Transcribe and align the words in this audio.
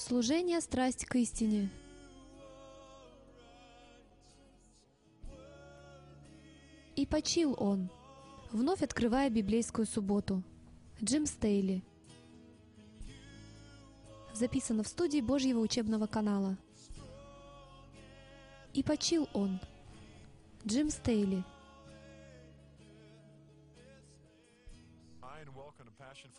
Служение 0.00 0.62
«Страсть 0.62 1.04
к 1.04 1.14
истине». 1.16 1.68
И 6.96 7.04
почил 7.04 7.54
он, 7.58 7.90
вновь 8.50 8.82
открывая 8.82 9.28
библейскую 9.28 9.86
субботу. 9.86 10.42
Джим 11.04 11.26
Стейли. 11.26 11.82
Записано 14.32 14.84
в 14.84 14.88
студии 14.88 15.20
Божьего 15.20 15.58
учебного 15.58 16.06
канала. 16.06 16.56
И 18.72 18.82
почил 18.82 19.28
он. 19.34 19.60
Джим 20.66 20.88
Стейли. 20.88 21.44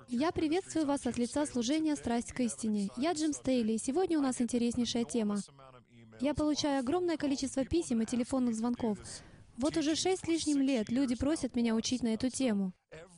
Я 0.09 0.31
приветствую 0.31 0.85
вас 0.85 1.05
от 1.05 1.17
лица 1.17 1.45
служения 1.45 1.95
«Страсть 1.95 2.33
к 2.33 2.39
истине». 2.41 2.89
Я 2.97 3.13
Джим 3.13 3.33
Стейли, 3.33 3.73
и 3.73 3.77
сегодня 3.77 4.17
у 4.19 4.21
нас 4.21 4.41
интереснейшая 4.41 5.05
тема. 5.05 5.39
Я 6.19 6.33
получаю 6.33 6.79
огромное 6.79 7.17
количество 7.17 7.65
писем 7.65 8.01
и 8.01 8.05
телефонных 8.05 8.55
звонков. 8.55 8.97
Вот 9.57 9.77
уже 9.77 9.95
шесть 9.95 10.27
лишним 10.27 10.61
лет 10.61 10.89
люди 10.89 11.15
просят 11.15 11.55
меня 11.55 11.75
учить 11.75 12.03
на 12.03 12.13
эту 12.13 12.29
тему. 12.29 12.73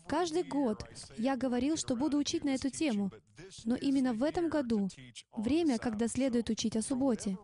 Каждый 0.08 0.44
год 0.44 0.86
я 1.18 1.38
говорил, 1.38 1.78
что 1.78 1.96
буду 1.96 2.18
учить 2.18 2.44
на 2.44 2.50
эту 2.50 2.70
тему, 2.70 3.12
но 3.66 3.76
именно 3.76 4.14
в 4.14 4.24
этом 4.24 4.50
году 4.50 4.90
время, 5.36 5.78
когда 5.80 6.08
следует 6.08 6.50
учить 6.50 6.76
о 6.76 6.82
субботе. 6.82 7.38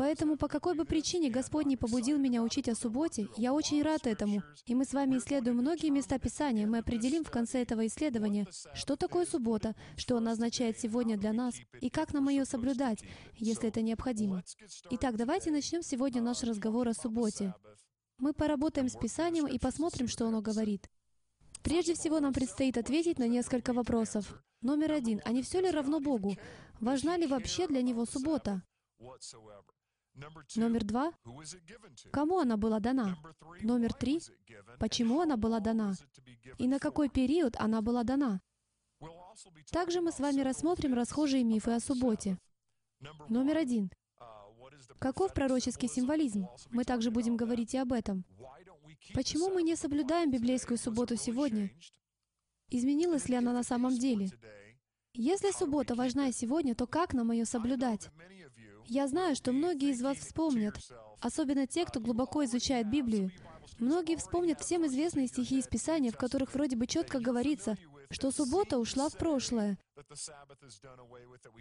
Поэтому 0.00 0.38
по 0.38 0.48
какой 0.48 0.74
бы 0.74 0.86
причине 0.86 1.28
Господь 1.28 1.66
не 1.66 1.76
побудил 1.76 2.16
меня 2.16 2.42
учить 2.42 2.70
о 2.70 2.74
субботе, 2.74 3.28
я 3.36 3.52
очень 3.52 3.82
рад 3.82 4.06
этому. 4.06 4.42
И 4.64 4.74
мы 4.74 4.86
с 4.86 4.94
вами 4.94 5.18
исследуем 5.18 5.58
многие 5.58 5.90
места 5.90 6.18
Писания. 6.18 6.66
Мы 6.66 6.78
определим 6.78 7.22
в 7.22 7.30
конце 7.30 7.60
этого 7.60 7.86
исследования, 7.86 8.46
что 8.72 8.96
такое 8.96 9.26
суббота, 9.26 9.76
что 9.98 10.16
она 10.16 10.32
означает 10.32 10.78
сегодня 10.78 11.18
для 11.18 11.34
нас, 11.34 11.54
и 11.82 11.90
как 11.90 12.14
нам 12.14 12.30
ее 12.30 12.46
соблюдать, 12.46 13.00
если 13.34 13.68
это 13.68 13.82
необходимо. 13.82 14.42
Итак, 14.88 15.18
давайте 15.18 15.50
начнем 15.50 15.82
сегодня 15.82 16.22
наш 16.22 16.44
разговор 16.44 16.88
о 16.88 16.94
субботе. 16.94 17.54
Мы 18.16 18.32
поработаем 18.32 18.88
с 18.88 18.96
Писанием 18.96 19.46
и 19.46 19.58
посмотрим, 19.58 20.08
что 20.08 20.26
оно 20.26 20.40
говорит. 20.40 20.88
Прежде 21.62 21.92
всего, 21.92 22.20
нам 22.20 22.32
предстоит 22.32 22.78
ответить 22.78 23.18
на 23.18 23.28
несколько 23.28 23.74
вопросов. 23.74 24.42
Номер 24.62 24.92
один. 24.92 25.20
А 25.26 25.32
не 25.32 25.42
все 25.42 25.60
ли 25.60 25.70
равно 25.70 26.00
Богу? 26.00 26.38
Важна 26.80 27.18
ли 27.18 27.26
вообще 27.26 27.66
для 27.66 27.82
Него 27.82 28.06
суббота? 28.06 28.62
Номер 30.56 30.84
два. 30.84 31.12
Кому 32.12 32.38
она 32.38 32.56
была 32.56 32.80
дана? 32.80 33.16
Номер 33.62 33.92
три. 33.94 34.20
Почему 34.78 35.20
она 35.20 35.36
была 35.36 35.60
дана? 35.60 35.94
И 36.58 36.68
на 36.68 36.78
какой 36.78 37.08
период 37.08 37.56
она 37.58 37.80
была 37.82 38.04
дана? 38.04 38.40
Также 39.70 40.00
мы 40.00 40.12
с 40.12 40.20
вами 40.20 40.40
рассмотрим 40.40 40.94
расхожие 40.94 41.44
мифы 41.44 41.72
о 41.72 41.80
субботе. 41.80 42.38
Номер 43.28 43.58
один. 43.58 43.90
Каков 44.98 45.32
пророческий 45.32 45.88
символизм? 45.88 46.46
Мы 46.70 46.84
также 46.84 47.10
будем 47.10 47.36
говорить 47.36 47.74
и 47.74 47.78
об 47.78 47.92
этом. 47.92 48.24
Почему 49.14 49.48
мы 49.50 49.62
не 49.62 49.76
соблюдаем 49.76 50.30
библейскую 50.30 50.76
субботу 50.76 51.16
сегодня? 51.16 51.70
Изменилась 52.68 53.28
ли 53.28 53.36
она 53.36 53.52
на 53.52 53.62
самом 53.62 53.96
деле? 53.96 54.30
Если 55.14 55.50
суббота 55.50 55.94
важна 55.94 56.30
сегодня, 56.30 56.74
то 56.74 56.86
как 56.86 57.14
нам 57.14 57.32
ее 57.32 57.44
соблюдать? 57.44 58.10
Я 58.90 59.06
знаю, 59.06 59.36
что 59.36 59.52
многие 59.52 59.90
из 59.90 60.02
вас 60.02 60.18
вспомнят, 60.18 60.74
особенно 61.20 61.68
те, 61.68 61.84
кто 61.84 62.00
глубоко 62.00 62.44
изучает 62.44 62.90
Библию, 62.90 63.30
многие 63.78 64.16
вспомнят 64.16 64.60
всем 64.60 64.84
известные 64.84 65.28
стихи 65.28 65.60
из 65.60 65.68
Писания, 65.68 66.10
в 66.10 66.16
которых 66.16 66.52
вроде 66.54 66.74
бы 66.74 66.88
четко 66.88 67.20
говорится, 67.20 67.76
что 68.10 68.32
суббота 68.32 68.80
ушла 68.80 69.08
в 69.08 69.16
прошлое, 69.16 69.78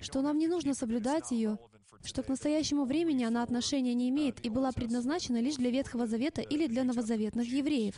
что 0.02 0.24
нам 0.24 0.40
не 0.40 0.48
нужно 0.48 0.74
соблюдать 0.74 1.30
ее, 1.30 1.60
что 2.04 2.24
к 2.24 2.30
настоящему 2.30 2.86
времени 2.86 3.24
она 3.24 3.44
отношения 3.44 3.94
не 3.94 4.10
имеет 4.10 4.44
и 4.44 4.50
была 4.50 4.72
предназначена 4.72 5.40
лишь 5.40 5.58
для 5.58 5.70
Ветхого 5.70 6.08
Завета 6.08 6.42
или 6.42 6.66
для 6.66 6.84
новозаветных 6.84 7.48
евреев. 7.48 7.96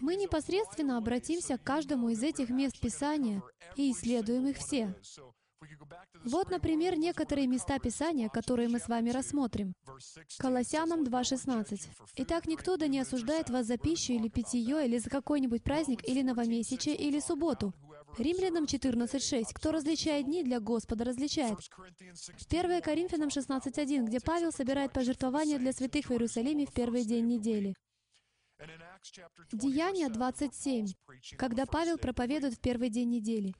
Мы 0.00 0.16
непосредственно 0.16 0.98
обратимся 0.98 1.56
к 1.56 1.62
каждому 1.64 2.10
из 2.10 2.22
этих 2.22 2.50
мест 2.50 2.78
Писания 2.78 3.42
и 3.74 3.90
исследуем 3.90 4.48
их 4.48 4.58
все. 4.58 4.94
Вот, 6.24 6.50
например, 6.50 6.96
некоторые 6.96 7.46
места 7.46 7.78
Писания, 7.78 8.28
которые 8.28 8.68
мы 8.68 8.78
с 8.78 8.88
вами 8.88 9.10
рассмотрим. 9.10 9.74
Колоссянам 10.38 11.02
2.16. 11.04 11.80
«Итак, 12.16 12.46
никто 12.46 12.76
да 12.76 12.86
не 12.86 13.00
осуждает 13.00 13.50
вас 13.50 13.66
за 13.66 13.76
пищу 13.76 14.12
или 14.12 14.28
питье, 14.28 14.86
или 14.86 14.98
за 14.98 15.10
какой-нибудь 15.10 15.62
праздник, 15.62 16.06
или 16.08 16.22
новомесячие, 16.22 16.96
или 16.96 17.20
субботу». 17.20 17.72
Римлянам 18.18 18.64
14.6. 18.64 19.46
«Кто 19.52 19.72
различает 19.72 20.26
дни, 20.26 20.42
для 20.44 20.60
Господа 20.60 21.04
различает». 21.04 21.58
1 22.48 22.82
Коринфянам 22.82 23.28
16.1, 23.28 24.04
где 24.04 24.20
Павел 24.20 24.52
собирает 24.52 24.92
пожертвования 24.92 25.58
для 25.58 25.72
святых 25.72 26.06
в 26.06 26.12
Иерусалиме 26.12 26.66
в 26.66 26.72
первый 26.72 27.04
день 27.04 27.26
недели. 27.26 27.74
Деяния 29.52 30.08
27, 30.08 30.86
когда 31.36 31.66
Павел 31.66 31.98
проповедует 31.98 32.54
в 32.54 32.60
первый 32.60 32.88
день 32.88 33.10
недели. 33.10 33.54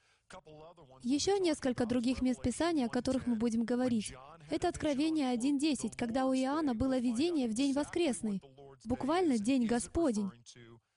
Еще 1.03 1.39
несколько 1.39 1.87
других 1.87 2.23
мест 2.23 2.41
Писания, 2.43 2.87
о 2.87 2.89
которых 2.89 3.27
мы 3.27 3.37
будем 3.37 3.65
говорить. 3.65 4.15
Это 4.51 4.69
Откровение 4.69 5.35
1.10, 5.35 5.97
когда 5.97 6.27
у 6.27 6.35
Иоанна 6.35 6.75
было 6.75 6.99
видение 6.99 7.49
в 7.49 7.55
день 7.55 7.73
воскресный, 7.73 8.41
буквально 8.85 9.39
День 9.39 9.67
Господень. 9.67 10.31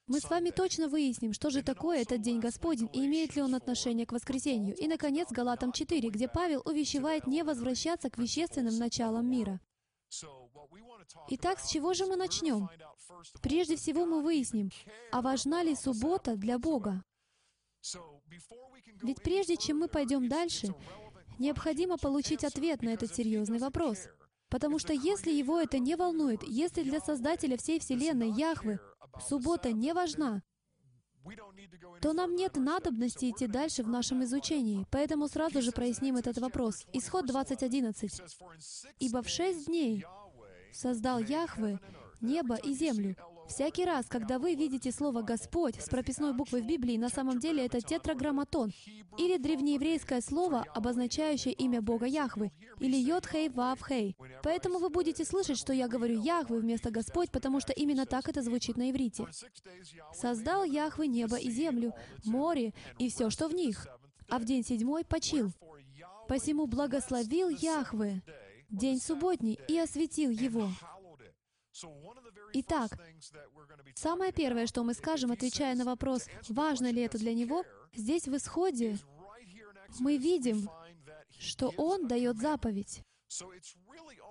Мы 0.08 0.22
с 0.22 0.30
вами 0.30 0.52
точно 0.52 0.88
выясним, 0.88 1.34
что 1.34 1.50
же 1.50 1.62
такое 1.62 2.02
этот 2.02 2.22
День 2.22 2.40
Господень 2.40 2.90
и 2.94 3.06
имеет 3.06 3.36
ли 3.36 3.42
он 3.42 3.54
отношение 3.56 4.06
к 4.06 4.14
воскресенью. 4.14 4.74
И, 4.76 4.88
наконец, 4.88 5.28
Галатам 5.30 5.74
4, 5.74 6.10
где 6.10 6.30
Павел 6.30 6.62
увещевает 6.64 7.28
не 7.28 7.44
возвращаться 7.44 8.10
к 8.10 8.18
вещественным 8.18 8.78
началам 8.78 9.30
мира. 9.30 9.60
Итак, 11.30 11.60
с 11.60 11.70
чего 11.70 11.94
же 11.94 12.06
мы 12.06 12.16
начнем? 12.16 12.70
Прежде 13.42 13.76
всего 13.76 14.06
мы 14.06 14.22
выясним, 14.22 14.72
а 15.12 15.22
важна 15.22 15.62
ли 15.64 15.76
суббота 15.76 16.38
для 16.38 16.58
Бога? 16.58 17.04
Ведь 19.02 19.22
прежде 19.22 19.58
чем 19.58 19.80
мы 19.80 19.88
пойдем 19.88 20.28
дальше, 20.28 20.74
необходимо 21.40 21.98
получить 21.98 22.44
ответ 22.44 22.82
на 22.82 22.90
этот 22.90 23.14
серьезный 23.14 23.60
вопрос. 23.60 24.08
Потому 24.50 24.80
что 24.80 24.94
если 24.94 25.32
его 25.32 25.60
это 25.60 25.78
не 25.78 25.96
волнует, 25.96 26.44
если 26.44 26.84
для 26.84 27.00
Создателя 27.00 27.58
всей 27.58 27.80
Вселенной, 27.80 28.32
Яхвы, 28.32 28.80
суббота 29.28 29.72
не 29.72 29.94
важна, 29.94 30.42
то 32.02 32.14
нам 32.14 32.36
нет 32.36 32.56
надобности 32.56 33.30
идти 33.30 33.48
дальше 33.48 33.84
в 33.84 33.90
нашем 33.90 34.24
изучении. 34.24 34.86
Поэтому 34.92 35.28
сразу 35.28 35.62
же 35.62 35.72
проясним 35.72 36.16
этот 36.16 36.38
вопрос. 36.38 36.86
Исход 36.94 37.30
20.11. 37.30 38.94
«Ибо 39.00 39.22
в 39.22 39.28
шесть 39.28 39.66
дней 39.68 40.06
создал 40.72 41.20
Яхве 41.20 41.80
небо 42.22 42.56
и 42.56 42.74
землю, 42.74 43.16
Всякий 43.48 43.86
раз, 43.86 44.06
когда 44.08 44.40
вы 44.40 44.56
видите 44.56 44.92
слово 44.92 45.22
«Господь» 45.22 45.76
с 45.82 45.88
прописной 45.88 46.34
буквой 46.34 46.62
в 46.62 46.68
Библии, 46.68 46.98
на 46.98 47.10
самом 47.10 47.40
деле 47.40 47.66
это 47.66 47.80
тетраграмматон, 47.80 48.72
или 49.18 49.38
древнееврейское 49.38 50.22
слово, 50.22 50.66
обозначающее 50.76 51.54
имя 51.54 51.82
Бога 51.82 52.06
Яхвы, 52.06 52.52
или 52.80 52.98
Йод-Хей 52.98 53.50
Вав-Хей. 53.50 54.16
Поэтому 54.44 54.80
вы 54.80 54.90
будете 54.90 55.24
слышать, 55.24 55.58
что 55.58 55.74
я 55.74 55.88
говорю 55.88 56.22
Яхвы 56.22 56.60
вместо 56.60 56.92
Господь, 56.92 57.32
потому 57.32 57.60
что 57.60 57.72
именно 57.72 58.06
так 58.06 58.28
это 58.28 58.42
звучит 58.42 58.76
на 58.78 58.92
иврите. 58.92 59.26
«Создал 60.14 60.64
Яхвы 60.64 61.08
небо 61.08 61.38
и 61.38 61.50
землю, 61.50 61.94
море 62.26 62.74
и 63.00 63.10
все, 63.10 63.30
что 63.30 63.48
в 63.48 63.54
них, 63.54 63.88
а 64.30 64.40
в 64.40 64.46
день 64.46 64.64
седьмой 64.64 65.06
почил. 65.06 65.52
Посему 66.28 66.68
благословил 66.68 67.50
Яхвы 67.50 68.22
день 68.70 69.00
субботний 69.00 69.58
и 69.68 69.80
осветил 69.80 70.32
его». 70.32 70.70
Итак, 72.54 72.92
самое 73.96 74.32
первое, 74.32 74.68
что 74.68 74.84
мы 74.84 74.94
скажем, 74.94 75.32
отвечая 75.32 75.76
на 75.76 75.86
вопрос, 75.86 76.26
важно 76.50 76.92
ли 76.92 77.02
это 77.02 77.18
для 77.18 77.34
него, 77.34 77.64
здесь 77.94 78.28
в 78.28 78.36
Исходе 78.36 78.98
мы 80.00 80.18
видим, 80.18 80.70
что 81.40 81.74
Он 81.78 82.08
дает 82.08 82.38
заповедь. 82.38 83.04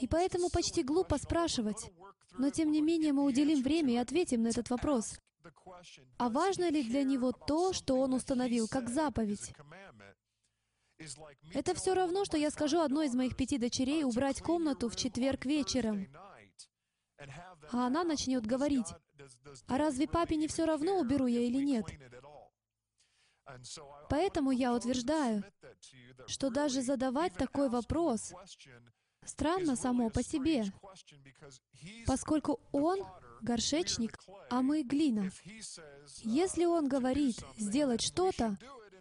И 0.01 0.09
поэтому 0.09 0.51
почти 0.51 0.83
глупо 0.83 1.19
спрашивать. 1.19 1.91
Но 2.39 2.51
тем 2.51 2.71
не 2.71 2.83
менее 2.83 3.13
мы 3.13 3.25
уделим 3.25 3.63
время 3.63 3.95
и 3.95 3.97
ответим 3.97 4.43
на 4.43 4.49
этот 4.49 4.69
вопрос. 4.71 5.19
А 6.19 6.29
важно 6.29 6.71
ли 6.71 6.83
для 6.83 7.03
него 7.05 7.33
то, 7.33 7.73
что 7.73 8.01
он 8.01 8.15
установил 8.15 8.69
как 8.69 8.89
заповедь? 8.89 9.53
Это 11.53 11.75
все 11.75 11.95
равно, 11.95 12.25
что 12.25 12.37
я 12.37 12.51
скажу 12.51 12.81
одной 12.81 13.07
из 13.07 13.15
моих 13.15 13.37
пяти 13.37 13.59
дочерей 13.59 14.05
убрать 14.05 14.41
комнату 14.41 14.89
в 14.89 14.97
четверг 14.97 15.45
вечером. 15.45 16.07
А 17.73 17.87
она 17.87 18.05
начнет 18.05 18.47
говорить, 18.47 18.87
«А 19.67 19.79
разве 19.79 20.07
папе 20.07 20.37
не 20.37 20.49
все 20.49 20.65
равно, 20.65 20.99
уберу 20.99 21.27
я 21.27 21.41
или 21.41 21.65
нет?» 21.65 21.87
Поэтому 24.11 24.51
я 24.51 24.75
утверждаю, 24.75 25.45
что 26.27 26.51
даже 26.51 26.83
задавать 26.83 27.35
такой 27.35 27.69
вопрос 27.69 28.35
странно 29.25 29.77
само 29.77 30.11
по 30.11 30.23
себе, 30.23 30.65
поскольку 32.07 32.61
он— 32.73 33.01
горшечник, 33.41 34.19
а 34.51 34.63
мы— 34.63 34.83
глина. 34.85 35.31
Если 36.23 36.65
он 36.65 36.89
говорит 36.89 37.37
«сделать 37.57 38.03
что-то», 38.03 38.57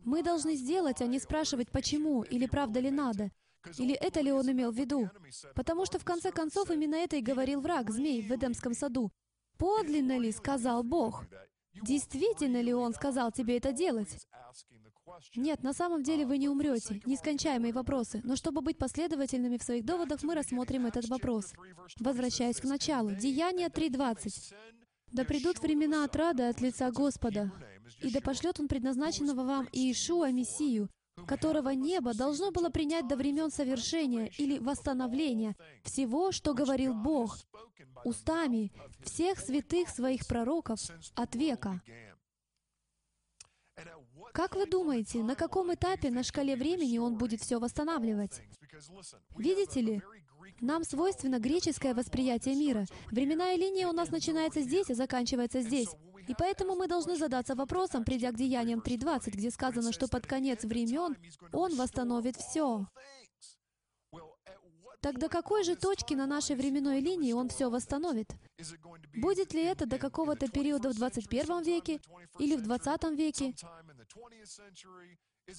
Мы 0.05 0.21
должны 0.21 0.55
сделать, 0.55 1.01
а 1.01 1.07
не 1.07 1.19
спрашивать, 1.19 1.71
почему, 1.71 2.21
или 2.21 2.45
правда 2.45 2.79
ли 2.79 2.91
надо, 2.91 3.31
или 3.77 3.93
это 3.95 4.21
ли 4.21 4.31
он 4.31 4.51
имел 4.51 4.71
в 4.71 4.75
виду. 4.75 5.09
Потому 5.55 5.85
что 5.85 5.99
в 5.99 6.05
конце 6.05 6.31
концов 6.31 6.71
именно 6.71 6.95
это 6.95 7.15
и 7.15 7.21
говорил 7.21 7.61
враг, 7.61 7.89
змей, 7.91 8.21
в 8.21 8.31
Эдемском 8.31 8.73
саду. 8.73 9.11
«Подлинно 9.57 10.17
ли,— 10.17 10.31
сказал 10.33 10.83
Бог,— 10.83 11.25
действительно 11.81 12.61
ли 12.61 12.73
Он 12.73 12.93
сказал 12.93 13.31
тебе 13.31 13.57
это 13.57 13.71
делать?» 13.71 14.27
Нет, 15.35 15.63
на 15.63 15.73
самом 15.73 16.03
деле 16.03 16.25
вы 16.25 16.37
не 16.37 16.49
умрете. 16.49 17.01
Нескончаемые 17.05 17.73
вопросы. 17.73 18.21
Но 18.23 18.35
чтобы 18.35 18.61
быть 18.61 18.77
последовательными 18.77 19.57
в 19.57 19.63
своих 19.63 19.85
доводах, 19.85 20.23
мы 20.23 20.35
рассмотрим 20.35 20.87
этот 20.87 21.07
вопрос. 21.07 21.53
Возвращаясь 21.99 22.59
к 22.59 22.63
началу. 22.63 23.11
Деяние 23.11 23.67
3.20. 23.67 24.53
«Да 25.11 25.23
придут 25.23 25.59
времена 25.59 26.03
отрады 26.03 26.43
от 26.43 26.59
лица 26.59 26.91
Господа, 26.91 27.51
и 28.01 28.11
да 28.11 28.19
пошлет 28.19 28.59
Он 28.59 28.67
предназначенного 28.67 29.43
вам 29.43 29.69
Иешуа 29.71 30.31
Мессию, 30.31 30.89
которого 31.25 31.69
небо 31.69 32.13
должно 32.13 32.51
было 32.51 32.69
принять 32.69 33.07
до 33.07 33.15
времен 33.15 33.49
совершения 33.49 34.29
или 34.37 34.59
восстановления 34.59 35.55
всего, 35.83 36.31
что 36.31 36.53
говорил 36.53 36.93
Бог 36.93 37.37
устами 38.03 38.71
всех 39.03 39.39
святых 39.39 39.89
своих 39.89 40.27
пророков 40.27 40.79
от 41.15 41.35
века. 41.35 41.81
Как 44.33 44.55
вы 44.55 44.65
думаете, 44.65 45.23
на 45.23 45.35
каком 45.35 45.73
этапе 45.73 46.11
на 46.11 46.23
шкале 46.23 46.55
времени 46.55 46.97
он 46.97 47.17
будет 47.17 47.41
все 47.41 47.59
восстанавливать? 47.59 48.41
Видите 49.37 49.81
ли, 49.81 50.01
нам 50.61 50.83
свойственно 50.83 51.39
греческое 51.39 51.93
восприятие 51.93 52.55
мира. 52.55 52.85
Временная 53.11 53.55
линия 53.55 53.87
у 53.87 53.91
нас 53.91 54.09
начинается 54.09 54.61
здесь 54.61 54.89
и 54.89 54.93
заканчивается 54.93 55.61
здесь. 55.61 55.89
И 56.27 56.33
поэтому 56.37 56.75
мы 56.75 56.87
должны 56.87 57.15
задаться 57.15 57.55
вопросом, 57.55 58.03
придя 58.03 58.31
к 58.31 58.35
Деяниям 58.35 58.79
3.20, 58.79 59.31
где 59.31 59.51
сказано, 59.51 59.91
что 59.91 60.07
под 60.07 60.25
конец 60.25 60.63
времен 60.63 61.15
Он 61.53 61.75
восстановит 61.75 62.35
все. 62.35 62.87
Так 65.01 65.19
до 65.19 65.29
какой 65.29 65.63
же 65.63 65.75
точки 65.75 66.15
на 66.15 66.25
нашей 66.25 66.55
временной 66.55 66.99
линии 66.99 67.31
Он 67.33 67.47
все 67.49 67.69
восстановит? 67.69 68.33
Будет 69.15 69.53
ли 69.53 69.63
это 69.63 69.85
до 69.85 69.99
какого-то 69.99 70.47
периода 70.47 70.89
в 70.89 70.95
21 70.95 71.61
веке 71.61 72.01
или 72.39 72.55
в 72.55 72.63
20 72.63 73.03
веке? 73.11 73.53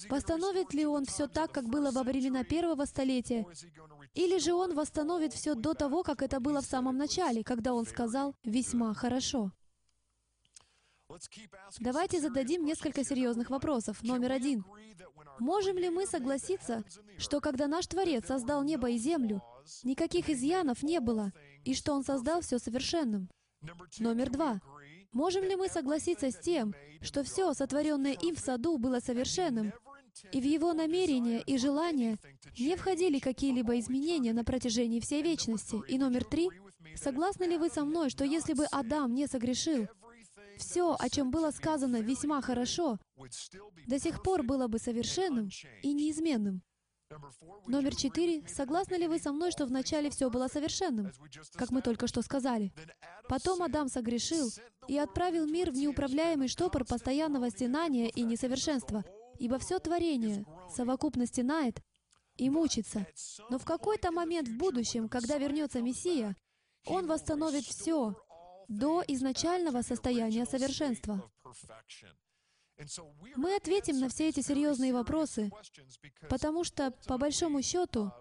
Восстановит 0.09 0.73
ли 0.73 0.85
Он 0.85 1.05
все 1.05 1.27
так, 1.27 1.53
как 1.53 1.69
было 1.69 1.91
во 1.91 2.03
времена 2.03 2.43
первого 2.43 2.83
столетия? 2.83 3.45
Или 4.15 4.37
же 4.37 4.53
Он 4.53 4.75
восстановит 4.75 5.33
все 5.33 5.55
до 5.55 5.73
того, 5.73 6.03
как 6.03 6.21
это 6.21 6.41
было 6.41 6.61
в 6.61 6.65
самом 6.65 6.97
начале, 6.97 7.41
когда 7.41 7.73
Он 7.73 7.85
сказал 7.85 8.35
«весьма 8.43 8.93
хорошо»? 8.93 9.51
Давайте 11.79 12.19
зададим 12.19 12.65
несколько 12.65 13.03
серьезных 13.03 13.49
вопросов. 13.49 14.03
Номер 14.03 14.33
один. 14.33 14.65
Можем 15.39 15.77
ли 15.77 15.89
мы 15.89 16.05
согласиться, 16.05 16.83
что 17.17 17.39
когда 17.39 17.67
наш 17.67 17.87
Творец 17.87 18.27
создал 18.27 18.63
небо 18.63 18.89
и 18.89 18.97
землю, 18.97 19.41
никаких 19.83 20.29
изъянов 20.29 20.83
не 20.83 20.99
было, 20.99 21.31
и 21.63 21.73
что 21.73 21.93
Он 21.93 22.03
создал 22.03 22.41
все 22.41 22.59
совершенным? 22.59 23.29
Номер 23.99 24.29
два. 24.29 24.59
Можем 25.13 25.43
ли 25.43 25.55
мы 25.55 25.67
согласиться 25.67 26.31
с 26.31 26.39
тем, 26.39 26.75
что 27.01 27.23
все, 27.23 27.53
сотворенное 27.53 28.13
им 28.13 28.35
в 28.35 28.39
саду, 28.39 28.77
было 28.77 28.99
совершенным, 28.99 29.73
и 30.31 30.41
в 30.41 30.43
его 30.43 30.73
намерения 30.73 31.41
и 31.41 31.57
желания 31.57 32.17
не 32.57 32.75
входили 32.75 33.19
какие-либо 33.19 33.79
изменения 33.79 34.33
на 34.33 34.43
протяжении 34.43 34.99
всей 34.99 35.21
вечности? 35.21 35.81
И 35.87 35.97
номер 35.97 36.25
три. 36.25 36.49
Согласны 36.95 37.43
ли 37.43 37.57
вы 37.57 37.69
со 37.69 37.85
мной, 37.85 38.09
что 38.09 38.25
если 38.25 38.53
бы 38.53 38.65
Адам 38.65 39.13
не 39.13 39.27
согрешил, 39.27 39.87
все, 40.57 40.95
о 40.97 41.09
чем 41.09 41.31
было 41.31 41.51
сказано 41.51 42.01
весьма 42.01 42.41
хорошо, 42.41 42.97
до 43.87 43.99
сих 43.99 44.21
пор 44.23 44.43
было 44.43 44.67
бы 44.67 44.79
совершенным 44.79 45.49
и 45.81 45.93
неизменным. 45.93 46.61
Номер 47.67 47.95
четыре. 47.95 48.45
Согласны 48.47 48.95
ли 48.95 49.07
вы 49.07 49.17
со 49.19 49.31
мной, 49.31 49.51
что 49.51 49.65
вначале 49.65 50.09
все 50.09 50.29
было 50.29 50.47
совершенным, 50.47 51.11
как 51.53 51.71
мы 51.71 51.81
только 51.81 52.07
что 52.07 52.21
сказали? 52.21 52.73
Потом 53.29 53.63
Адам 53.63 53.87
согрешил 53.87 54.49
и 54.87 54.97
отправил 54.97 55.45
мир 55.45 55.71
в 55.71 55.75
неуправляемый 55.75 56.49
штопор 56.49 56.83
постоянного 56.85 57.49
стенания 57.49 58.09
и 58.09 58.23
несовершенства, 58.23 59.05
ибо 59.39 59.57
все 59.57 59.79
творение 59.79 60.45
совокупно 60.69 61.25
стенает 61.25 61.81
и 62.35 62.49
мучится. 62.49 63.07
Но 63.49 63.57
в 63.57 63.65
какой-то 63.65 64.11
момент 64.11 64.47
в 64.47 64.57
будущем, 64.57 65.07
когда 65.07 65.37
вернется 65.37 65.81
Мессия, 65.81 66.35
Он 66.85 67.07
восстановит 67.07 67.63
все, 67.65 68.15
до 68.67 69.03
изначального 69.07 69.81
состояния 69.81 70.45
совершенства. 70.45 71.29
Мы 73.35 73.55
ответим 73.55 73.99
на 73.99 74.09
все 74.09 74.29
эти 74.29 74.41
серьезные 74.41 74.93
вопросы, 74.93 75.51
потому 76.29 76.63
что, 76.63 76.91
по 77.07 77.17
большому 77.17 77.61
счету, 77.61 78.11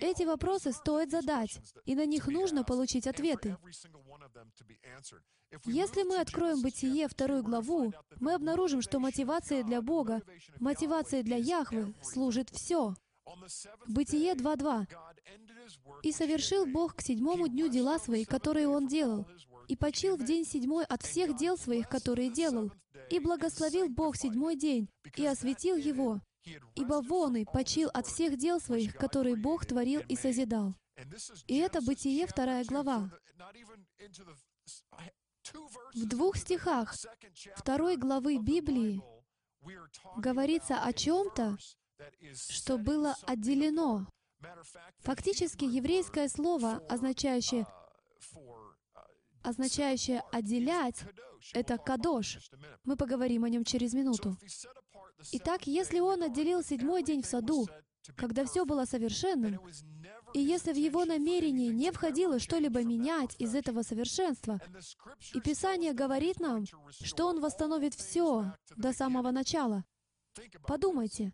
эти 0.00 0.22
вопросы 0.22 0.72
стоит 0.72 1.10
задать, 1.10 1.60
и 1.84 1.94
на 1.94 2.06
них 2.06 2.26
нужно 2.26 2.64
получить 2.64 3.06
ответы. 3.06 3.56
Если 5.64 6.04
мы 6.04 6.20
откроем 6.20 6.62
Бытие, 6.62 7.08
вторую 7.08 7.42
главу, 7.42 7.92
мы 8.20 8.34
обнаружим, 8.34 8.82
что 8.82 8.98
мотивацией 8.98 9.64
для 9.64 9.82
Бога, 9.82 10.22
мотивацией 10.58 11.22
для 11.22 11.36
Яхвы 11.36 11.94
служит 12.02 12.48
все— 12.50 12.94
Бытие 13.86 14.34
2.2. 14.34 14.86
«И 16.02 16.12
совершил 16.12 16.66
Бог 16.66 16.96
к 16.96 17.02
седьмому 17.02 17.48
дню 17.48 17.68
дела 17.68 17.98
свои, 17.98 18.24
которые 18.24 18.68
Он 18.68 18.86
делал, 18.86 19.26
и 19.68 19.76
почил 19.76 20.16
в 20.16 20.24
день 20.24 20.44
седьмой 20.44 20.84
от 20.84 21.02
всех 21.02 21.36
дел 21.36 21.56
своих, 21.56 21.88
которые 21.88 22.30
делал. 22.30 22.72
И 23.10 23.18
благословил 23.18 23.88
Бог 23.88 24.16
седьмой 24.16 24.56
день, 24.56 24.88
и 25.16 25.26
осветил 25.26 25.76
его, 25.76 26.20
ибо 26.74 27.02
вон 27.02 27.36
и 27.36 27.44
почил 27.44 27.88
от 27.92 28.06
всех 28.06 28.36
дел 28.36 28.60
своих, 28.60 28.96
которые 28.96 29.36
Бог 29.36 29.66
творил 29.66 30.00
и 30.08 30.16
созидал». 30.16 30.74
И 31.46 31.56
это 31.56 31.80
Бытие, 31.80 32.26
вторая 32.26 32.64
глава. 32.64 33.10
В 35.94 36.06
двух 36.06 36.36
стихах 36.36 36.94
второй 37.56 37.96
главы 37.96 38.38
Библии 38.38 39.02
говорится 40.16 40.82
о 40.82 40.92
чем-то, 40.92 41.56
что 42.32 42.78
было 42.78 43.16
отделено. 43.26 44.06
Фактически 45.00 45.64
еврейское 45.64 46.28
слово, 46.28 46.82
означающее, 46.88 47.66
означающее 49.42 50.22
«отделять», 50.32 51.04
это 51.52 51.78
«кадош». 51.78 52.50
Мы 52.84 52.96
поговорим 52.96 53.44
о 53.44 53.48
нем 53.48 53.64
через 53.64 53.94
минуту. 53.94 54.36
Итак, 55.32 55.66
если 55.66 56.00
он 56.00 56.22
отделил 56.22 56.62
седьмой 56.62 57.02
день 57.02 57.22
в 57.22 57.26
саду, 57.26 57.66
когда 58.16 58.44
все 58.44 58.64
было 58.64 58.84
совершенным, 58.84 59.60
и 60.32 60.40
если 60.40 60.72
в 60.72 60.76
его 60.76 61.04
намерении 61.04 61.70
не 61.70 61.92
входило 61.92 62.38
что-либо 62.38 62.82
менять 62.82 63.36
из 63.38 63.54
этого 63.54 63.82
совершенства, 63.82 64.60
и 65.34 65.40
Писание 65.40 65.92
говорит 65.92 66.40
нам, 66.40 66.64
что 66.90 67.26
Он 67.28 67.40
восстановит 67.40 67.94
все 67.94 68.54
до 68.76 68.92
самого 68.92 69.30
начала, 69.30 69.84
подумайте, 70.66 71.32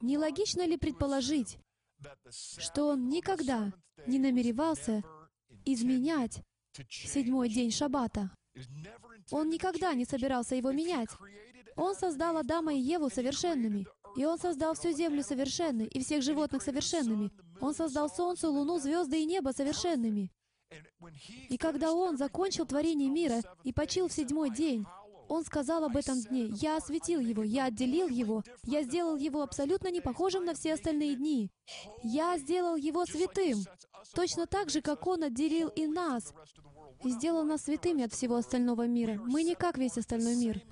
Нелогично 0.00 0.66
ли 0.66 0.76
предположить, 0.76 1.58
что 2.30 2.88
он 2.88 3.08
никогда 3.08 3.72
не 4.06 4.18
намеревался 4.18 5.02
изменять 5.64 6.42
седьмой 6.88 7.48
день 7.48 7.70
Шаббата? 7.70 8.30
Он 9.30 9.48
никогда 9.48 9.94
не 9.94 10.04
собирался 10.04 10.54
его 10.54 10.72
менять. 10.72 11.10
Он 11.76 11.94
создал 11.94 12.38
Адама 12.38 12.74
и 12.74 12.78
Еву 12.78 13.10
совершенными, 13.10 13.86
и 14.16 14.24
Он 14.24 14.38
создал 14.38 14.74
всю 14.74 14.92
землю 14.92 15.22
совершенной, 15.22 15.86
и 15.86 16.02
всех 16.02 16.22
животных 16.22 16.62
совершенными. 16.62 17.30
Он 17.60 17.74
создал 17.74 18.08
солнце, 18.08 18.48
луну, 18.48 18.78
звезды 18.78 19.20
и 19.20 19.26
небо 19.26 19.50
совершенными. 19.50 20.32
И 21.48 21.58
когда 21.58 21.92
Он 21.92 22.16
закончил 22.16 22.66
творение 22.66 23.10
мира 23.10 23.42
и 23.62 23.72
почил 23.72 24.08
в 24.08 24.12
седьмой 24.12 24.50
день, 24.50 24.86
он 25.28 25.44
сказал 25.44 25.84
об 25.84 25.96
этом 25.96 26.20
дне, 26.20 26.46
«Я 26.60 26.76
осветил 26.76 27.20
его, 27.20 27.42
я 27.42 27.66
отделил 27.66 28.08
его, 28.08 28.42
я 28.64 28.82
сделал 28.82 29.16
его 29.16 29.42
абсолютно 29.42 29.90
не 29.90 30.00
похожим 30.00 30.44
на 30.44 30.54
все 30.54 30.74
остальные 30.74 31.16
дни. 31.16 31.50
Я 32.02 32.38
сделал 32.38 32.76
его 32.76 33.04
святым, 33.04 33.64
точно 34.14 34.46
так 34.46 34.70
же, 34.70 34.80
как 34.80 35.06
Он 35.06 35.24
отделил 35.24 35.68
и 35.68 35.86
нас, 35.86 36.32
и 37.04 37.10
сделал 37.10 37.44
нас 37.44 37.62
святыми 37.62 38.04
от 38.04 38.12
всего 38.12 38.36
остального 38.36 38.86
мира. 38.86 39.20
Мы 39.26 39.42
не 39.42 39.54
как 39.54 39.78
весь 39.78 39.98
остальной 39.98 40.36
мир. 40.36 40.62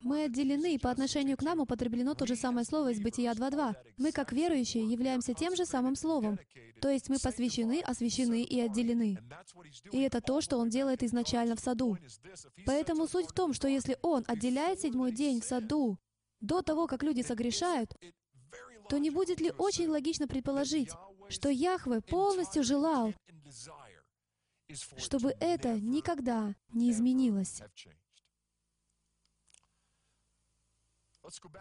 Мы 0.00 0.24
отделены, 0.24 0.74
и 0.74 0.78
по 0.78 0.90
отношению 0.90 1.36
к 1.36 1.42
нам 1.42 1.60
употреблено 1.60 2.14
то 2.14 2.26
же 2.26 2.36
самое 2.36 2.64
слово 2.64 2.92
из 2.92 3.00
Бытия 3.00 3.32
2.2. 3.32 3.74
Мы, 3.98 4.12
как 4.12 4.32
верующие, 4.32 4.84
являемся 4.84 5.34
тем 5.34 5.56
же 5.56 5.64
самым 5.64 5.96
словом. 5.96 6.38
То 6.80 6.88
есть 6.90 7.08
мы 7.08 7.18
посвящены, 7.18 7.80
освящены 7.80 8.42
и 8.42 8.60
отделены. 8.60 9.18
И 9.92 10.00
это 10.00 10.20
то, 10.20 10.40
что 10.40 10.58
Он 10.58 10.68
делает 10.68 11.02
изначально 11.02 11.56
в 11.56 11.60
саду. 11.60 11.96
Поэтому 12.66 13.06
суть 13.06 13.26
в 13.26 13.32
том, 13.32 13.52
что 13.52 13.68
если 13.68 13.96
Он 14.02 14.24
отделяет 14.26 14.80
седьмой 14.80 15.12
день 15.12 15.40
в 15.40 15.44
саду 15.44 15.98
до 16.40 16.62
того, 16.62 16.86
как 16.86 17.02
люди 17.02 17.22
согрешают, 17.22 17.94
то 18.88 18.98
не 18.98 19.10
будет 19.10 19.40
ли 19.40 19.52
очень 19.56 19.88
логично 19.88 20.26
предположить, 20.26 20.90
что 21.28 21.48
Яхве 21.48 22.00
полностью 22.00 22.62
желал, 22.62 23.14
чтобы 24.96 25.34
это 25.40 25.80
никогда 25.80 26.54
не 26.72 26.90
изменилось. 26.90 27.62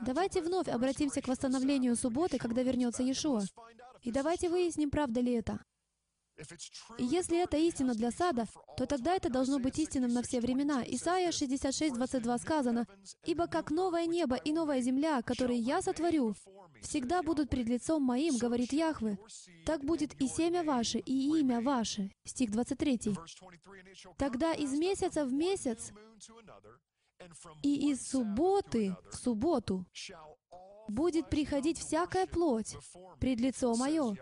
Давайте 0.02 0.42
вновь 0.42 0.68
обратимся 0.68 1.22
к 1.22 1.28
восстановлению 1.28 1.96
субботы, 1.96 2.38
когда 2.38 2.64
вернется 2.64 3.04
Иешуа. 3.04 3.44
И 4.02 4.12
давайте 4.12 4.50
выясним, 4.50 4.90
правда 4.90 5.22
ли 5.22 5.34
это. 5.34 5.64
Если 6.98 7.42
это 7.42 7.58
истина 7.58 7.94
для 7.94 8.12
сада, 8.12 8.46
то 8.78 8.86
тогда 8.86 9.16
это 9.16 9.30
должно 9.30 9.60
быть 9.60 9.80
истинным 9.80 10.14
на 10.14 10.22
все 10.22 10.40
времена. 10.40 10.84
Исайя 10.88 11.32
66, 11.32 11.96
22 11.96 12.38
сказано, 12.38 12.88
«Ибо 13.26 13.48
как 13.48 13.72
новое 13.72 14.06
небо 14.06 14.36
и 14.36 14.52
новая 14.52 14.82
земля, 14.82 15.22
которые 15.22 15.60
я 15.60 15.82
сотворю, 15.82 16.36
всегда 16.82 17.24
будут 17.24 17.50
пред 17.50 17.68
лицом 17.68 18.04
моим, 18.04 18.38
говорит 18.38 18.74
Яхве, 18.74 19.18
так 19.66 19.84
будет 19.84 20.20
и 20.22 20.28
семя 20.28 20.64
ваше, 20.64 21.00
и 21.00 21.40
имя 21.40 21.62
ваше». 21.62 22.12
Стих 22.26 22.52
23. 22.52 23.16
Тогда 24.18 24.54
из 24.54 24.74
месяца 24.74 25.26
в 25.26 25.34
месяц 25.34 25.92
и 27.62 27.92
из 27.92 28.08
субботы 28.08 28.96
в 29.12 29.16
субботу 29.16 29.86
будет 30.88 31.30
приходить 31.30 31.80
всякая 31.80 32.28
плоть 32.28 32.76
пред 33.20 33.40
лицо 33.40 33.76
мое, 33.76 34.16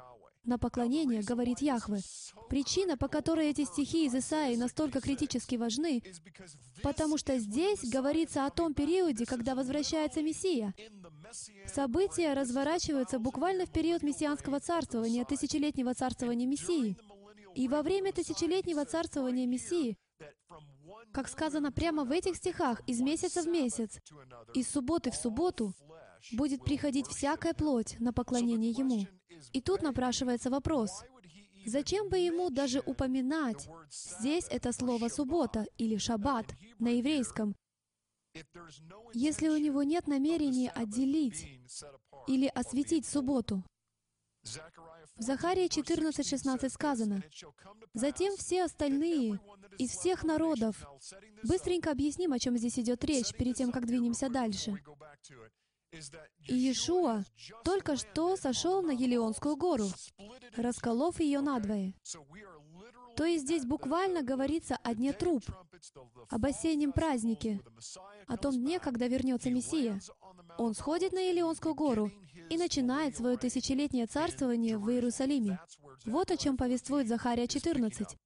на 0.44 0.58
поклонение, 0.58 1.22
говорит 1.22 1.60
Яхве. 1.60 2.00
Причина, 2.50 2.98
по 2.98 3.08
которой 3.08 3.50
эти 3.50 3.66
стихи 3.66 4.06
из 4.06 4.16
Исаии 4.16 4.56
настолько 4.56 5.02
критически 5.02 5.56
важны, 5.56 6.02
потому 6.82 7.18
что 7.18 7.38
здесь 7.38 7.84
говорится 7.84 8.46
о 8.46 8.50
том 8.50 8.74
периоде, 8.74 9.26
когда 9.26 9.56
возвращается 9.56 10.22
Мессия. 10.22 10.74
События 11.68 12.34
разворачиваются 12.34 13.20
буквально 13.20 13.66
в 13.66 13.72
период 13.72 14.04
мессианского 14.04 14.60
царствования, 14.60 15.26
тысячелетнего 15.26 15.94
царствования 15.94 16.48
Мессии. 16.48 16.98
И 17.56 17.68
во 17.68 17.82
время 17.82 18.14
тысячелетнего 18.14 18.86
царствования 18.86 19.46
Мессии, 19.46 19.98
как 21.12 21.28
сказано 21.28 21.72
прямо 21.72 22.04
в 22.06 22.12
этих 22.12 22.36
стихах, 22.36 22.82
из 22.88 23.02
месяца 23.02 23.42
в 23.42 23.48
месяц, 23.48 24.00
из 24.54 24.70
субботы 24.70 25.12
в 25.12 25.16
субботу, 25.16 25.74
будет 26.34 26.64
приходить 26.64 27.08
всякая 27.08 27.54
плоть 27.54 28.00
на 28.00 28.14
поклонение 28.14 28.72
Ему. 28.72 29.08
И 29.54 29.62
тут 29.62 29.82
напрашивается 29.82 30.50
вопрос, 30.50 31.04
зачем 31.66 32.10
бы 32.10 32.18
ему 32.18 32.50
даже 32.50 32.82
упоминать 32.86 33.70
здесь 33.90 34.46
это 34.50 34.72
слово 34.72 35.08
«суббота» 35.08 35.66
или 35.78 35.98
«шаббат» 35.98 36.54
на 36.80 36.90
еврейском, 36.90 37.56
если 39.14 39.50
у 39.50 39.58
него 39.58 39.84
нет 39.84 40.08
намерения 40.08 40.70
отделить 40.70 41.48
или 42.28 42.48
осветить 42.48 43.06
субботу? 43.06 43.64
В 45.16 45.22
Захарии 45.22 45.68
14.16 45.68 46.70
сказано, 46.70 47.24
«Затем 47.94 48.38
все 48.38 48.64
остальные 48.64 49.40
из 49.78 49.92
всех 49.92 50.24
народов...» 50.24 50.86
Быстренько 51.44 51.92
объясним, 51.92 52.34
о 52.34 52.40
чем 52.40 52.58
здесь 52.58 52.80
идет 52.80 53.04
речь, 53.04 53.34
перед 53.34 53.56
тем, 53.56 53.72
как 53.72 53.86
двинемся 53.86 54.30
дальше. 54.30 54.82
Иешуа 56.48 57.24
только 57.64 57.98
что 57.98 58.36
сошел 58.36 58.82
на 58.82 58.92
Елеонскую 58.92 59.56
гору, 59.56 59.88
расколов 60.56 61.20
ее 61.20 61.42
надвое. 61.42 61.94
То 63.16 63.26
есть 63.26 63.46
здесь 63.46 63.66
буквально 63.66 64.22
говорится 64.22 64.78
о 64.84 64.94
дне 64.94 65.14
труп, 65.14 65.44
об 66.30 66.46
осеннем 66.46 66.92
празднике, 66.92 67.60
о 68.28 68.38
том 68.38 68.54
дне, 68.54 68.80
когда 68.80 69.08
вернется 69.08 69.50
Мессия. 69.50 70.00
Он 70.58 70.74
сходит 70.74 71.12
на 71.12 71.20
Елеонскую 71.20 71.76
гору 71.76 72.12
и 72.50 72.58
начинает 72.58 73.18
свое 73.18 73.38
тысячелетнее 73.38 74.06
царствование 74.06 74.78
в 74.78 74.90
Иерусалиме. 74.90 75.60
Вот 76.06 76.32
о 76.32 76.38
чем 76.38 76.56
повествует 76.56 77.08
Захария 77.08 77.48
14. 77.48 78.18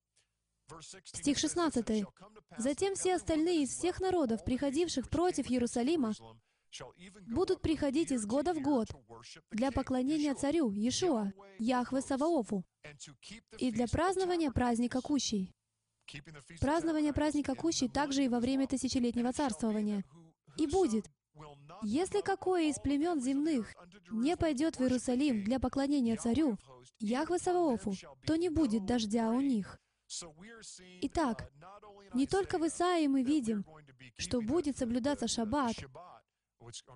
Стих 1.05 1.37
16. 1.37 2.05
«Затем 2.57 2.95
все 2.95 3.15
остальные 3.15 3.63
из 3.63 3.69
всех 3.69 3.99
народов, 3.99 4.43
приходивших 4.43 5.09
против 5.09 5.49
Иерусалима, 5.49 6.13
будут 7.27 7.61
приходить 7.61 8.11
из 8.11 8.25
года 8.25 8.53
в 8.53 8.61
год 8.61 8.87
для 9.51 9.71
поклонения 9.71 10.33
царю 10.35 10.71
Иешуа, 10.71 11.31
Яхве 11.59 12.01
Саваофу, 12.01 12.63
и 13.57 13.71
для 13.71 13.87
празднования 13.87 14.51
праздника 14.51 15.01
Кущей. 15.01 15.53
Празднование 16.59 17.13
праздника 17.13 17.55
Кущей 17.55 17.89
также 17.89 18.25
и 18.25 18.27
во 18.27 18.39
время 18.39 18.67
тысячелетнего 18.67 19.31
царствования. 19.31 20.03
И 20.57 20.67
будет, 20.67 21.05
если 21.81 22.21
какое 22.21 22.69
из 22.69 22.79
племен 22.79 23.21
земных 23.21 23.73
не 24.11 24.37
пойдет 24.37 24.77
в 24.77 24.81
Иерусалим 24.81 25.43
для 25.43 25.59
поклонения 25.59 26.17
царю, 26.17 26.57
Яхве 26.99 27.37
Саваофу, 27.37 27.93
то 28.25 28.35
не 28.35 28.49
будет 28.49 28.85
дождя 28.85 29.29
у 29.29 29.41
них. 29.41 29.79
Итак, 31.01 31.51
не 32.13 32.27
только 32.27 32.59
в 32.59 32.67
Исаии 32.67 33.07
мы 33.07 33.23
видим, 33.23 33.65
что 34.17 34.41
будет 34.41 34.77
соблюдаться 34.77 35.27
шаббат, 35.27 35.75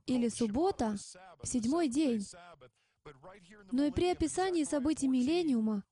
или 0.05 0.29
суббота, 0.29 0.95
седьмой 1.43 1.87
день. 1.87 2.25
Но 3.71 3.85
и 3.85 3.91
при 3.91 4.09
описании 4.09 4.63
событий 4.63 5.07
миллениума, 5.07 5.83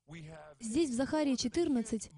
здесь, 0.59 0.89
в 0.89 0.93
Захарии 0.93 1.35
14, 1.35 2.11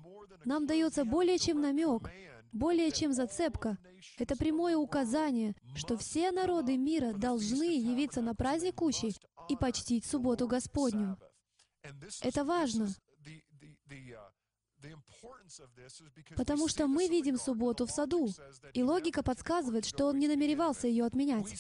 нам 0.46 0.66
дается 0.66 1.06
более 1.06 1.38
чем 1.38 1.62
намек, 1.62 2.10
более 2.52 2.92
чем 2.92 3.14
зацепка. 3.14 3.78
Это 4.18 4.36
прямое 4.36 4.78
указание, 4.78 5.56
что 5.76 5.98
все 5.98 6.32
народы 6.32 6.78
мира 6.78 7.14
должны 7.14 7.78
явиться 7.78 8.22
на 8.22 8.34
праздник 8.34 8.76
Кущи 8.76 9.14
и 9.50 9.56
почтить 9.56 10.06
субботу 10.06 10.48
Господню. 10.48 11.18
Это 12.22 12.44
важно. 12.44 12.90
Потому 16.36 16.68
что 16.68 16.88
мы 16.88 17.08
видим 17.08 17.38
субботу 17.38 17.86
в 17.86 17.92
саду, 17.92 18.30
и 18.74 18.84
логика 18.84 19.24
подсказывает, 19.24 19.86
что 19.86 20.06
он 20.06 20.20
не 20.20 20.28
намеревался 20.28 20.88
ее 20.88 21.06
отменять. 21.06 21.56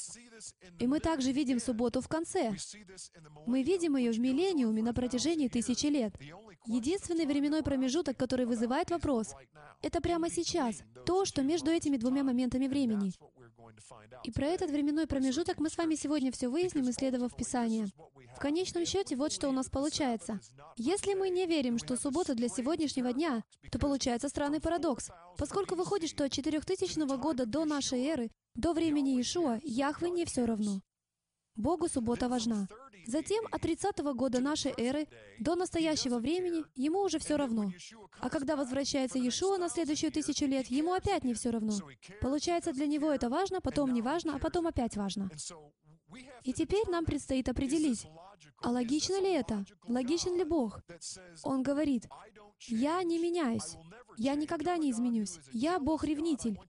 И 0.79 0.87
мы 0.87 0.99
также 0.99 1.31
видим 1.31 1.59
субботу 1.59 2.01
в 2.01 2.07
конце. 2.07 2.55
Мы 3.45 3.63
видим 3.63 3.95
ее 3.97 4.11
в 4.11 4.19
миллениуме 4.19 4.83
на 4.83 4.93
протяжении 4.93 5.47
тысячи 5.47 5.87
лет. 5.87 6.13
Единственный 6.65 7.25
временной 7.25 7.63
промежуток, 7.63 8.17
который 8.17 8.45
вызывает 8.45 8.91
вопрос, 8.91 9.33
это 9.81 10.01
прямо 10.01 10.29
сейчас, 10.29 10.83
то, 11.05 11.25
что 11.25 11.41
между 11.43 11.71
этими 11.71 11.97
двумя 11.97 12.23
моментами 12.23 12.67
времени. 12.67 13.13
И 14.23 14.31
про 14.31 14.47
этот 14.47 14.69
временной 14.69 15.07
промежуток 15.07 15.59
мы 15.59 15.69
с 15.69 15.77
вами 15.77 15.95
сегодня 15.95 16.31
все 16.31 16.49
выясним, 16.49 16.89
исследовав 16.89 17.35
Писание. 17.35 17.87
В 18.35 18.39
конечном 18.39 18.85
счете, 18.85 19.15
вот 19.15 19.31
что 19.31 19.49
у 19.49 19.51
нас 19.51 19.67
получается. 19.67 20.39
Если 20.75 21.15
мы 21.15 21.29
не 21.29 21.47
верим, 21.47 21.79
что 21.79 21.95
суббота 21.95 22.35
для 22.35 22.49
сегодняшнего 22.49 23.06
дня, 23.13 23.43
то 23.71 23.79
получается 23.79 24.29
странный 24.29 24.59
парадокс. 24.61 25.09
Поскольку 25.37 25.75
выходит, 25.75 26.09
что 26.09 26.25
от 26.25 26.31
4000 26.31 27.17
года 27.17 27.45
до 27.45 27.65
нашей 27.65 28.05
эры, 28.05 28.31
до 28.55 28.73
времени 28.73 29.15
Иешуа, 29.17 29.59
Яхве 29.63 30.09
не 30.09 30.25
все 30.25 30.45
равно. 30.45 30.81
Богу 31.55 31.87
суббота 31.87 32.29
важна. 32.29 32.67
Затем, 33.07 33.45
от 33.51 33.61
30 33.61 33.99
года 34.15 34.41
нашей 34.41 34.73
эры 34.77 35.07
до 35.39 35.55
настоящего 35.55 36.19
времени, 36.19 36.65
ему 36.75 37.01
уже 37.01 37.19
все 37.19 37.37
равно. 37.37 37.71
А 38.19 38.29
когда 38.29 38.55
возвращается 38.57 39.17
Иешуа 39.17 39.57
на 39.57 39.69
следующую 39.69 40.11
тысячу 40.11 40.45
лет, 40.45 40.67
ему 40.67 40.93
опять 40.93 41.23
не 41.23 41.33
все 41.33 41.51
равно. 41.51 41.73
Получается, 42.19 42.73
для 42.73 42.85
него 42.85 43.09
это 43.11 43.29
важно, 43.29 43.61
потом 43.61 43.93
не 43.93 44.01
важно, 44.01 44.35
а 44.35 44.39
потом 44.39 44.67
опять 44.67 44.97
важно. 44.97 45.29
И 46.43 46.53
теперь 46.53 46.87
нам 46.89 47.05
предстоит 47.05 47.49
определить, 47.49 48.07
а 48.61 48.71
логично 48.71 49.19
ли 49.19 49.31
это? 49.31 49.65
Логичен 49.87 50.35
ли 50.37 50.43
Бог? 50.43 50.81
Он 51.43 51.63
говорит, 51.63 52.07
«Я 52.67 53.03
не 53.03 53.19
меняюсь. 53.19 53.75
Я 54.17 54.35
никогда 54.35 54.77
не 54.77 54.91
изменюсь. 54.91 55.39
Я 55.51 55.79
Бог-ревнитель. 55.79 56.59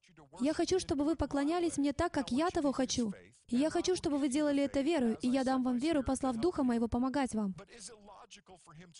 Я 0.40 0.52
хочу, 0.52 0.78
чтобы 0.78 1.04
вы 1.04 1.16
поклонялись 1.16 1.78
мне 1.78 1.92
так, 1.92 2.12
как 2.12 2.30
я 2.30 2.50
того 2.50 2.72
хочу. 2.72 3.12
И 3.48 3.56
я 3.56 3.70
хочу, 3.70 3.96
чтобы 3.96 4.18
вы 4.18 4.28
делали 4.28 4.62
это 4.62 4.82
верою, 4.82 5.16
и 5.22 5.28
я 5.28 5.44
дам 5.44 5.62
вам 5.64 5.78
веру, 5.78 6.02
послав 6.02 6.36
Духа 6.36 6.62
Моего 6.62 6.88
помогать 6.88 7.34
вам». 7.34 7.54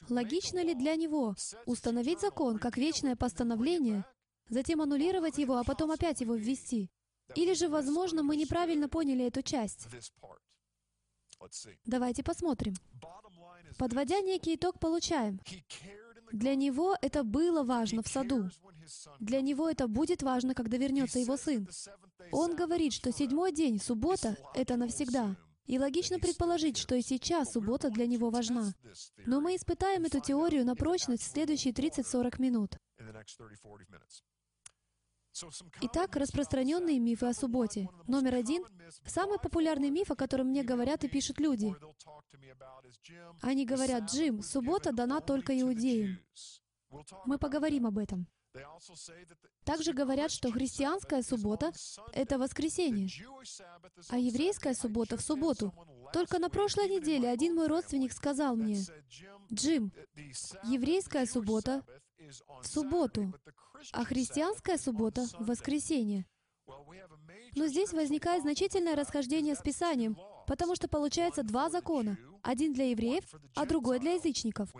Логично 0.08 0.64
ли 0.64 0.74
для 0.74 0.96
Него 0.96 1.34
установить 1.66 2.20
закон 2.20 2.58
как 2.58 2.78
вечное 2.78 3.14
постановление, 3.14 4.06
затем 4.48 4.80
аннулировать 4.80 5.36
его, 5.36 5.58
а 5.58 5.64
потом 5.64 5.90
опять 5.90 6.22
его 6.22 6.34
ввести? 6.34 6.90
Или 7.34 7.54
же, 7.54 7.68
возможно, 7.68 8.22
мы 8.22 8.36
неправильно 8.36 8.88
поняли 8.88 9.26
эту 9.26 9.42
часть. 9.42 9.88
Давайте 11.84 12.22
посмотрим. 12.22 12.74
Подводя 13.76 14.20
некий 14.20 14.56
итог, 14.56 14.78
получаем. 14.78 15.40
Для 16.32 16.54
него 16.54 16.96
это 17.00 17.22
было 17.22 17.62
важно 17.62 18.02
в 18.02 18.08
саду. 18.08 18.50
Для 19.20 19.40
него 19.40 19.68
это 19.68 19.86
будет 19.88 20.22
важно, 20.22 20.54
когда 20.54 20.76
вернется 20.76 21.18
его 21.18 21.36
сын. 21.36 21.68
Он 22.32 22.56
говорит, 22.56 22.92
что 22.92 23.12
седьмой 23.12 23.52
день, 23.52 23.80
суббота, 23.80 24.36
это 24.54 24.76
навсегда. 24.76 25.36
И 25.66 25.78
логично 25.78 26.18
предположить, 26.18 26.78
что 26.78 26.94
и 26.94 27.02
сейчас 27.02 27.52
суббота 27.52 27.90
для 27.90 28.06
него 28.06 28.30
важна. 28.30 28.72
Но 29.26 29.40
мы 29.40 29.54
испытаем 29.54 30.04
эту 30.04 30.20
теорию 30.20 30.64
на 30.64 30.74
прочность 30.74 31.22
в 31.22 31.30
следующие 31.30 31.74
30-40 31.74 32.40
минут. 32.40 32.78
Итак, 35.82 36.16
распространенные 36.16 36.98
мифы 36.98 37.26
о 37.26 37.34
субботе. 37.34 37.88
Номер 38.06 38.36
один. 38.36 38.64
Самый 39.06 39.38
популярный 39.38 39.90
миф, 39.90 40.10
о 40.10 40.16
котором 40.16 40.48
мне 40.48 40.62
говорят 40.62 41.04
и 41.04 41.08
пишут 41.08 41.40
люди. 41.40 41.74
Они 43.42 43.66
говорят, 43.66 44.10
Джим, 44.10 44.42
суббота 44.42 44.92
дана 44.92 45.20
только 45.20 45.58
иудеям. 45.60 46.18
Мы 47.26 47.38
поговорим 47.38 47.86
об 47.86 47.98
этом. 47.98 48.26
Также 49.64 49.92
говорят, 49.92 50.30
что 50.30 50.50
христианская 50.50 51.22
суббота— 51.22 51.72
это 52.12 52.38
воскресенье, 52.38 53.08
а 54.08 54.18
еврейская 54.18 54.74
суббота— 54.74 55.16
в 55.18 55.20
субботу. 55.20 55.72
Только 56.12 56.38
на 56.38 56.48
прошлой 56.48 56.88
неделе 56.88 57.28
один 57.28 57.54
мой 57.54 57.66
родственник 57.66 58.12
сказал 58.12 58.56
мне, 58.56 58.82
«Джим, 59.52 59.92
еврейская 60.64 61.26
суббота 61.26 61.84
в 62.62 62.66
субботу, 62.66 63.32
а 63.92 64.04
христианская 64.04 64.78
суббота— 64.78 65.26
в 65.38 65.46
воскресенье». 65.46 66.26
Но 67.56 67.66
здесь 67.66 67.92
возникает 67.92 68.42
значительное 68.42 68.94
расхождение 68.94 69.54
с 69.54 69.62
Писанием, 69.62 70.18
потому 70.46 70.74
что 70.74 70.88
получается 70.88 71.42
два 71.42 71.70
закона. 71.70 72.18
Один 72.42 72.72
для 72.72 72.90
евреев, 72.90 73.24
а 73.54 73.66
другой 73.66 73.98
для 73.98 74.12
язычников. 74.12 74.72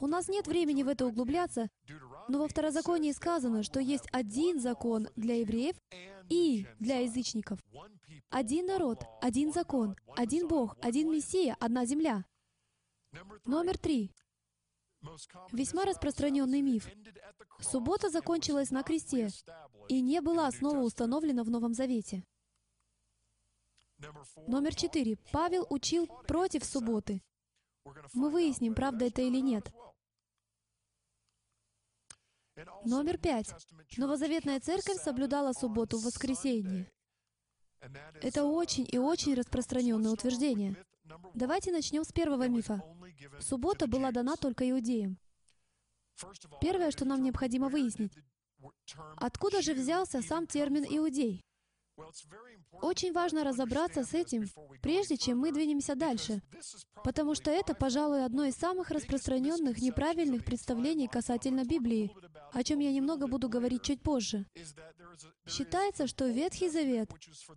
У 0.00 0.06
нас 0.06 0.28
нет 0.28 0.46
времени 0.46 0.82
в 0.82 0.88
это 0.88 1.06
углубляться, 1.06 1.68
но 2.28 2.38
во 2.38 2.48
Второзаконии 2.48 3.12
сказано, 3.12 3.62
что 3.62 3.80
есть 3.80 4.06
один 4.12 4.60
закон 4.60 5.08
для 5.16 5.40
евреев 5.40 5.76
и 6.28 6.66
для 6.78 7.00
язычников. 7.00 7.58
Один 8.30 8.66
народ, 8.66 9.04
один 9.20 9.52
закон, 9.52 9.96
один 10.16 10.48
Бог, 10.48 10.76
один 10.80 11.10
Мессия, 11.10 11.56
одна 11.60 11.84
земля. 11.84 12.24
Номер 13.44 13.78
три. 13.78 14.10
Весьма 15.52 15.84
распространенный 15.84 16.60
миф. 16.60 16.88
Суббота 17.60 18.10
закончилась 18.10 18.70
на 18.70 18.82
кресте 18.82 19.28
и 19.88 20.00
не 20.00 20.20
была 20.20 20.50
снова 20.50 20.78
установлена 20.78 21.44
в 21.44 21.50
Новом 21.50 21.74
Завете. 21.74 22.24
Номер 24.46 24.74
четыре. 24.74 25.16
Павел 25.32 25.66
учил 25.70 26.06
против 26.26 26.64
субботы. 26.64 27.22
Мы 28.12 28.30
выясним, 28.30 28.74
правда 28.74 29.06
это 29.06 29.22
или 29.22 29.40
нет. 29.40 29.70
Номер 32.84 33.18
пять. 33.18 33.52
Новозаветная 33.96 34.60
церковь 34.60 35.02
соблюдала 35.02 35.52
субботу 35.52 35.98
в 35.98 36.04
воскресенье. 36.04 36.90
Это 38.22 38.44
очень 38.44 38.88
и 38.90 38.98
очень 38.98 39.34
распространенное 39.34 40.12
утверждение. 40.12 40.76
Давайте 41.34 41.72
начнем 41.72 42.04
с 42.04 42.12
первого 42.12 42.48
мифа. 42.48 42.82
Суббота 43.40 43.86
была 43.86 44.10
дана 44.10 44.36
только 44.36 44.68
иудеям. 44.70 45.18
Первое, 46.60 46.90
что 46.90 47.04
нам 47.04 47.22
необходимо 47.22 47.68
выяснить, 47.68 48.12
откуда 49.16 49.62
же 49.62 49.74
взялся 49.74 50.22
сам 50.22 50.46
термин 50.46 50.84
«иудей»? 50.84 51.42
Очень 52.80 53.12
важно 53.12 53.44
разобраться 53.44 54.04
с 54.04 54.14
этим, 54.14 54.48
прежде 54.82 55.16
чем 55.16 55.38
мы 55.38 55.52
двинемся 55.52 55.94
дальше, 55.94 56.42
потому 57.04 57.34
что 57.34 57.50
это, 57.50 57.74
пожалуй, 57.74 58.24
одно 58.24 58.44
из 58.44 58.54
самых 58.54 58.90
распространенных 58.90 59.78
неправильных 59.78 60.44
представлений 60.44 61.06
касательно 61.06 61.64
Библии, 61.64 62.10
о 62.52 62.62
чем 62.62 62.80
я 62.80 62.92
немного 62.92 63.26
буду 63.26 63.48
говорить 63.48 63.82
чуть 63.82 64.02
позже. 64.02 64.46
Считается, 65.46 66.06
что 66.06 66.26
Ветхий 66.26 66.68
Завет 66.68 67.10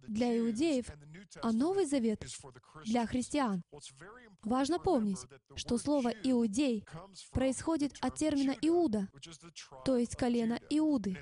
для 0.07 0.37
иудеев, 0.37 0.87
а 1.41 1.51
Новый 1.51 1.85
Завет 1.85 2.23
для 2.85 3.05
христиан. 3.05 3.63
Важно 4.43 4.79
помнить, 4.79 5.19
что 5.55 5.77
слово 5.77 6.09
«иудей» 6.23 6.85
происходит 7.31 7.93
от 8.01 8.15
термина 8.15 8.55
«иуда», 8.61 9.09
то 9.83 9.97
есть 9.97 10.15
колено 10.15 10.59
Иуды. 10.69 11.17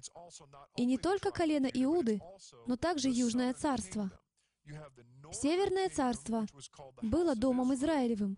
И 0.76 0.86
не 0.86 0.98
только 0.98 1.32
колено 1.32 1.68
Иуды, 1.68 2.20
но 2.68 2.76
также 2.76 3.05
также 3.06 3.20
Южное 3.20 3.54
царство. 3.54 4.12
Северное 5.32 5.90
царство 5.90 6.48
было 7.02 7.36
домом 7.36 7.74
Израилевым, 7.74 8.38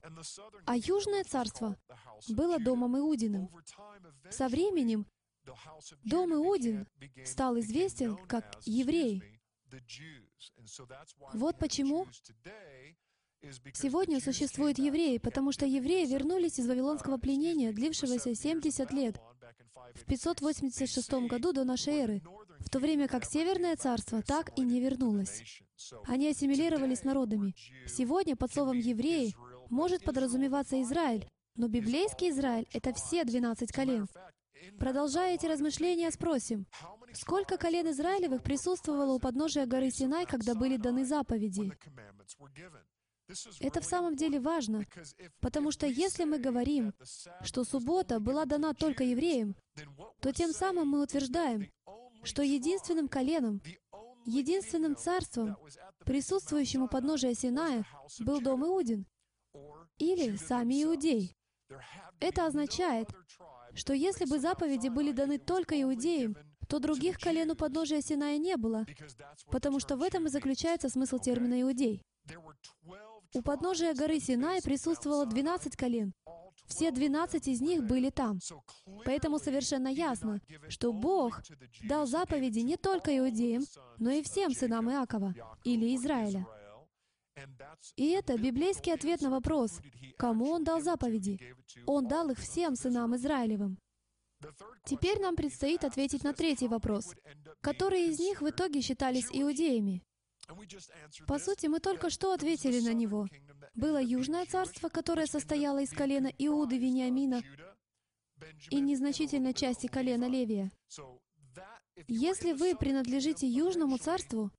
а 0.66 0.76
Южное 0.76 1.24
царство 1.24 1.78
было 2.30 2.60
домом 2.60 2.98
Иудиным. 2.98 3.50
Со 4.30 4.48
временем 4.48 5.06
дом 6.04 6.34
Иудин 6.34 6.88
стал 7.26 7.58
известен 7.60 8.18
как 8.28 8.60
еврей. 8.66 9.24
Вот 11.34 11.58
почему 11.60 12.08
Сегодня 13.74 14.20
существуют 14.20 14.80
евреи, 14.80 15.20
потому 15.20 15.52
что 15.52 15.66
евреи 15.66 16.08
вернулись 16.08 16.60
из 16.60 16.68
вавилонского 16.68 17.18
пленения, 17.18 17.72
длившегося 17.72 18.34
70 18.34 18.92
лет, 18.92 19.22
в 19.96 20.06
586 20.06 21.14
году 21.28 21.54
до 21.54 21.64
нашей 21.64 21.94
эры, 21.96 22.22
в 22.60 22.70
то 22.70 22.80
время 22.80 23.08
как 23.08 23.26
Северное 23.26 23.76
царство 23.76 24.22
так 24.22 24.58
и 24.58 24.62
не 24.62 24.80
вернулось. 24.80 25.62
Они 26.06 26.30
ассимилировались 26.30 27.04
народами. 27.04 27.56
Сегодня 27.88 28.36
под 28.36 28.52
словом 28.54 28.78
«евреи» 28.78 29.36
может 29.70 30.04
подразумеваться 30.04 30.82
Израиль, 30.82 31.28
но 31.56 31.68
библейский 31.68 32.30
Израиль— 32.30 32.68
это 32.74 32.94
все 32.94 33.24
12 33.24 33.72
колен. 33.72 34.08
Продолжая 34.80 35.36
эти 35.36 35.46
размышления, 35.46 36.12
спросим, 36.12 36.66
сколько 37.14 37.58
колен 37.58 37.90
Израилевых 37.90 38.44
присутствовало 38.44 39.14
у 39.14 39.20
подножия 39.20 39.66
горы 39.66 39.92
Синай, 39.92 40.26
когда 40.26 40.56
были 40.56 40.78
даны 40.78 41.06
заповеди? 41.06 41.72
Это 43.60 43.82
в 43.82 43.86
самом 43.86 44.16
деле 44.16 44.40
важно, 44.40 44.86
потому 45.42 45.72
что 45.72 45.86
если 45.86 46.24
мы 46.24 46.40
говорим, 46.40 46.94
что 47.42 47.64
суббота 47.64 48.20
была 48.20 48.46
дана 48.46 48.74
только 48.74 49.04
евреям, 49.04 49.56
то 50.22 50.32
тем 50.32 50.54
самым 50.54 50.88
мы 50.90 51.04
утверждаем, 51.04 51.70
что 52.24 52.42
единственным 52.42 53.08
коленом, 53.08 53.62
единственным 54.26 54.96
царством, 54.96 55.58
присутствующим 56.06 56.84
у 56.84 56.88
подножия 56.88 57.34
Синая, 57.34 57.86
был 58.20 58.42
дом 58.42 58.66
Иудин 58.66 59.06
или 59.98 60.36
сами 60.38 60.84
иудеи. 60.84 61.36
Это 62.20 62.46
означает, 62.46 63.10
что 63.74 63.94
если 63.94 64.26
бы 64.26 64.40
заповеди 64.40 64.88
были 64.88 65.12
даны 65.12 65.38
только 65.38 65.80
иудеям, 65.82 66.36
то 66.68 66.80
других 66.80 67.20
колен 67.20 67.52
у 67.52 67.56
подножия 67.56 68.02
Синая 68.02 68.38
не 68.38 68.58
было, 68.58 68.86
потому 69.52 69.80
что 69.80 69.96
в 69.96 70.02
этом 70.02 70.28
и 70.28 70.30
заключается 70.30 70.90
смысл 70.90 71.18
термина 71.18 71.62
«иудей». 71.62 72.04
У 73.34 73.42
подножия 73.42 73.94
горы 73.94 74.20
Синай 74.20 74.62
присутствовало 74.62 75.26
12 75.26 75.76
колен. 75.76 76.14
Все 76.68 76.92
12 76.92 77.48
из 77.48 77.62
них 77.62 77.84
были 77.84 78.10
там. 78.10 78.40
Поэтому 79.06 79.40
совершенно 79.40 79.88
ясно, 79.88 80.42
что 80.70 80.92
Бог 80.92 81.42
дал 81.84 82.06
заповеди 82.08 82.60
не 82.60 82.78
только 82.78 83.18
иудеям, 83.18 83.64
но 84.00 84.12
и 84.12 84.22
всем 84.22 84.52
сынам 84.52 84.90
Иакова 84.90 85.34
или 85.64 85.96
Израиля. 85.96 86.46
И 87.96 88.10
это 88.10 88.38
библейский 88.38 88.94
ответ 88.94 89.22
на 89.22 89.30
вопрос, 89.30 89.80
кому 90.18 90.52
Он 90.52 90.64
дал 90.64 90.82
заповеди. 90.82 91.40
Он 91.86 92.08
дал 92.08 92.30
их 92.30 92.40
всем 92.40 92.76
сынам 92.76 93.16
Израилевым. 93.16 93.78
Теперь 94.86 95.20
нам 95.20 95.36
предстоит 95.36 95.84
ответить 95.84 96.24
на 96.24 96.34
третий 96.34 96.68
вопрос. 96.68 97.14
Которые 97.62 98.10
из 98.10 98.20
них 98.20 98.42
в 98.42 98.50
итоге 98.50 98.82
считались 98.82 99.28
иудеями? 99.32 100.04
По 101.28 101.40
сути, 101.40 101.68
мы 101.68 101.80
только 101.80 102.10
что 102.10 102.34
ответили 102.34 102.80
на 102.80 102.94
него. 102.94 103.28
Было 103.76 104.02
Южное 104.02 104.46
царство, 104.46 104.90
которое 104.90 105.28
состояло 105.28 105.80
из 105.80 105.92
колена 105.92 106.32
Иуды, 106.38 106.78
Вениамина 106.78 107.42
и 108.70 108.80
незначительной 108.80 109.54
части 109.54 109.88
колена 109.88 110.28
Левия. 110.30 110.72
Если 112.08 112.54
вы 112.54 112.76
принадлежите 112.76 113.48
Южному 113.48 113.98
царству, 113.98 114.52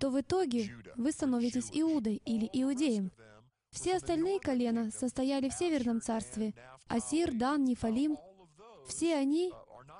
то 0.00 0.10
в 0.10 0.20
итоге 0.20 0.74
вы 0.96 1.12
становитесь 1.12 1.70
Иудой 1.72 2.20
или 2.24 2.48
Иудеем. 2.52 3.12
Все 3.70 3.96
остальные 3.96 4.40
колена 4.40 4.90
состояли 4.90 5.48
в 5.48 5.54
Северном 5.54 6.00
царстве. 6.00 6.54
Асир, 6.88 7.32
Дан, 7.32 7.64
Нефалим. 7.64 8.16
Все 8.88 9.16
они 9.16 9.52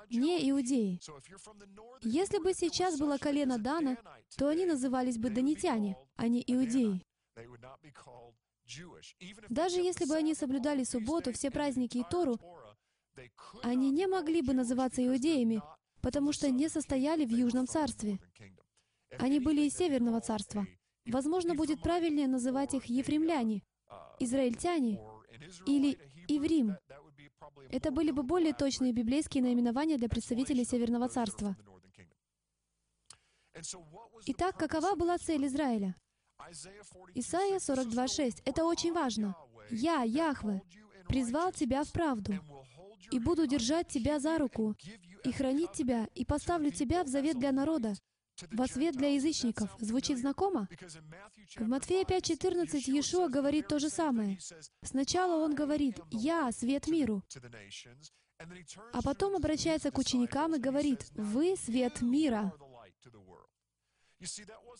не 0.09 0.49
иудеи. 0.49 0.99
Если 2.01 2.39
бы 2.39 2.53
сейчас 2.53 2.97
было 2.97 3.17
колено 3.17 3.57
Дана, 3.57 3.97
то 4.37 4.47
они 4.47 4.65
назывались 4.65 5.17
бы 5.17 5.29
данитяне, 5.29 5.97
а 6.15 6.27
не 6.27 6.43
иудеи. 6.45 7.01
Даже 9.49 9.79
если 9.79 10.05
бы 10.05 10.15
они 10.15 10.33
соблюдали 10.33 10.83
субботу, 10.83 11.31
все 11.31 11.51
праздники 11.51 11.99
и 11.99 12.05
Тору, 12.09 12.39
они 13.63 13.91
не 13.91 14.07
могли 14.07 14.41
бы 14.41 14.53
называться 14.53 15.05
иудеями, 15.05 15.61
потому 16.01 16.31
что 16.31 16.49
не 16.49 16.69
состояли 16.69 17.25
в 17.25 17.29
Южном 17.29 17.67
царстве. 17.67 18.19
Они 19.19 19.39
были 19.39 19.61
из 19.61 19.75
Северного 19.75 20.21
царства. 20.21 20.67
Возможно, 21.05 21.55
будет 21.55 21.81
правильнее 21.81 22.27
называть 22.27 22.73
их 22.73 22.85
ефремляне, 22.85 23.63
израильтяне 24.19 24.99
или 25.65 25.97
иврим. 26.27 26.75
Это 27.69 27.91
были 27.91 28.11
бы 28.11 28.23
более 28.23 28.53
точные 28.53 28.91
библейские 28.91 29.43
наименования 29.43 29.97
для 29.97 30.09
представителей 30.09 30.65
Северного 30.65 31.09
Царства. 31.09 31.55
Итак, 34.25 34.57
какова 34.57 34.95
была 34.95 35.17
цель 35.17 35.45
Израиля? 35.47 35.95
Исайя 37.15 37.57
42.6. 37.57 38.41
Это 38.45 38.63
очень 38.65 38.93
важно. 38.93 39.35
«Я, 39.69 40.03
Яхве, 40.03 40.61
призвал 41.07 41.51
тебя 41.51 41.83
в 41.83 41.91
правду, 41.91 42.33
и 43.11 43.19
буду 43.19 43.47
держать 43.47 43.87
тебя 43.87 44.19
за 44.19 44.37
руку, 44.37 44.75
и 45.23 45.31
хранить 45.31 45.71
тебя, 45.73 46.07
и 46.15 46.25
поставлю 46.25 46.71
тебя 46.71 47.03
в 47.03 47.07
завет 47.07 47.37
для 47.37 47.51
народа, 47.51 47.93
во 48.51 48.67
свет 48.67 48.95
для 48.95 49.09
язычников. 49.13 49.75
Звучит 49.79 50.19
знакомо? 50.19 50.67
В 51.55 51.67
Матфея 51.67 52.03
5.14 52.03 52.77
Иешуа 52.87 53.27
говорит 53.27 53.67
то 53.67 53.79
же 53.79 53.89
самое. 53.89 54.39
Сначала 54.83 55.43
Он 55.43 55.55
говорит 55.55 55.99
«Я— 56.11 56.51
свет 56.51 56.87
миру», 56.87 57.23
А 58.93 59.01
потом 59.01 59.35
обращается 59.35 59.91
к 59.91 59.97
ученикам 59.97 60.55
и 60.55 60.59
говорит, 60.59 61.07
«Вы— 61.15 61.55
свет 61.57 62.01
мира». 62.01 62.53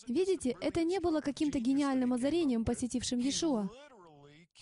Видите, 0.07 0.55
это 0.61 0.83
не 0.83 0.99
было 0.99 1.21
каким-то 1.21 1.59
гениальным 1.59 2.13
озарением, 2.13 2.65
посетившим 2.65 3.19
Иешуа. 3.19 3.69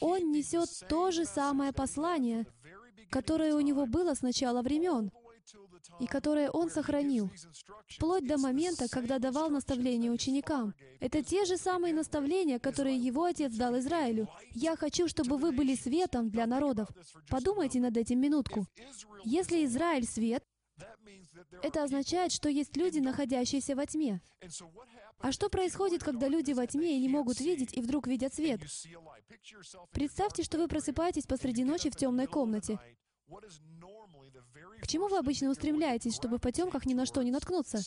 Он 0.02 0.32
несет 0.32 0.70
то 0.90 1.12
же 1.12 1.26
самое 1.26 1.72
послание, 1.72 2.46
которое 3.10 3.56
у 3.56 3.62
него 3.62 3.86
было 3.86 4.14
с 4.14 4.22
начала 4.22 4.62
времен, 4.62 5.12
и 6.00 6.08
которое 6.08 6.50
он 6.50 6.70
сохранил, 6.70 7.30
вплоть 7.88 8.28
до 8.28 8.38
момента, 8.38 8.88
когда 8.90 9.20
давал 9.20 9.50
наставления 9.50 10.12
ученикам. 10.12 10.74
Это 11.00 11.24
те 11.24 11.46
же 11.46 11.58
самые 11.58 11.94
наставления, 11.94 12.60
которые 12.60 12.98
его 12.98 13.26
отец 13.26 13.54
дал 13.54 13.78
Израилю. 13.80 14.28
«Я 14.52 14.76
хочу, 14.76 15.08
чтобы 15.08 15.38
вы 15.38 15.52
были 15.52 15.76
светом 15.76 16.30
для 16.30 16.46
народов». 16.46 16.90
Подумайте 17.30 17.80
над 17.80 17.98
этим 17.98 18.20
минутку. 18.20 18.68
Если 19.24 19.66
Израиль— 19.66 20.06
свет, 20.08 20.44
это 21.62 21.84
означает, 21.84 22.32
что 22.32 22.50
есть 22.50 22.76
люди, 22.76 23.00
находящиеся 23.00 23.76
во 23.76 23.86
тьме. 23.86 24.22
А 25.20 25.32
что 25.32 25.50
происходит, 25.50 26.04
когда 26.04 26.28
люди 26.28 26.52
во 26.52 26.68
тьме 26.68 26.98
и 26.98 27.02
не 27.02 27.10
могут 27.10 27.40
видеть, 27.40 27.74
и 27.74 27.82
вдруг 27.82 28.08
видят 28.08 28.34
свет? 28.34 28.62
Представьте, 29.92 30.44
что 30.44 30.58
вы 30.58 30.68
просыпаетесь 30.68 31.26
посреди 31.26 31.64
ночи 31.64 31.90
в 31.90 31.96
темной 31.96 32.28
комнате. 32.28 32.80
К 34.82 34.88
чему 34.88 35.08
вы 35.08 35.18
обычно 35.18 35.50
устремляетесь, 35.50 36.16
чтобы 36.16 36.38
в 36.38 36.42
потемках 36.42 36.86
ни 36.86 36.94
на 36.94 37.06
что 37.06 37.22
не 37.22 37.32
наткнуться? 37.32 37.80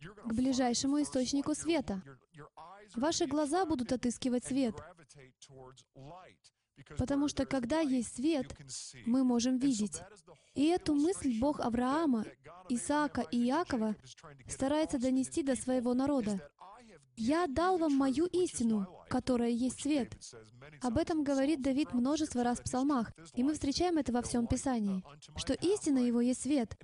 К 0.00 0.32
ближайшему 0.32 1.02
источнику 1.02 1.54
света. 1.54 2.02
Ваши 2.94 3.26
глаза 3.26 3.64
будут 3.64 3.92
отыскивать 3.92 4.44
свет. 4.44 4.74
Потому 6.96 7.28
что 7.28 7.44
когда 7.44 7.80
есть 7.80 8.14
свет, 8.16 8.56
мы 9.06 9.24
можем 9.24 9.58
видеть. 9.58 10.00
И 10.54 10.66
эту 10.66 10.94
мысль 10.94 11.38
Бог 11.40 11.60
Авраама, 11.60 12.24
Исаака 12.68 13.22
и 13.22 13.48
Иакова 13.48 13.96
старается 14.48 14.98
донести 14.98 15.42
до 15.42 15.56
своего 15.56 15.94
народа. 15.94 16.40
«Я 17.16 17.46
дал 17.48 17.78
вам 17.78 17.96
мою 17.96 18.26
истину, 18.26 18.86
которая 19.08 19.50
есть 19.50 19.82
свет». 19.82 20.16
Об 20.82 20.98
этом 20.98 21.24
говорит 21.24 21.62
Давид 21.62 21.92
множество 21.92 22.44
раз 22.44 22.60
в 22.60 22.64
псалмах, 22.64 23.12
и 23.34 23.42
мы 23.42 23.54
встречаем 23.54 23.98
это 23.98 24.12
во 24.12 24.22
всем 24.22 24.46
Писании, 24.46 25.02
что 25.36 25.54
истина 25.54 25.98
его 25.98 26.20
есть 26.20 26.42
свет. 26.42 26.76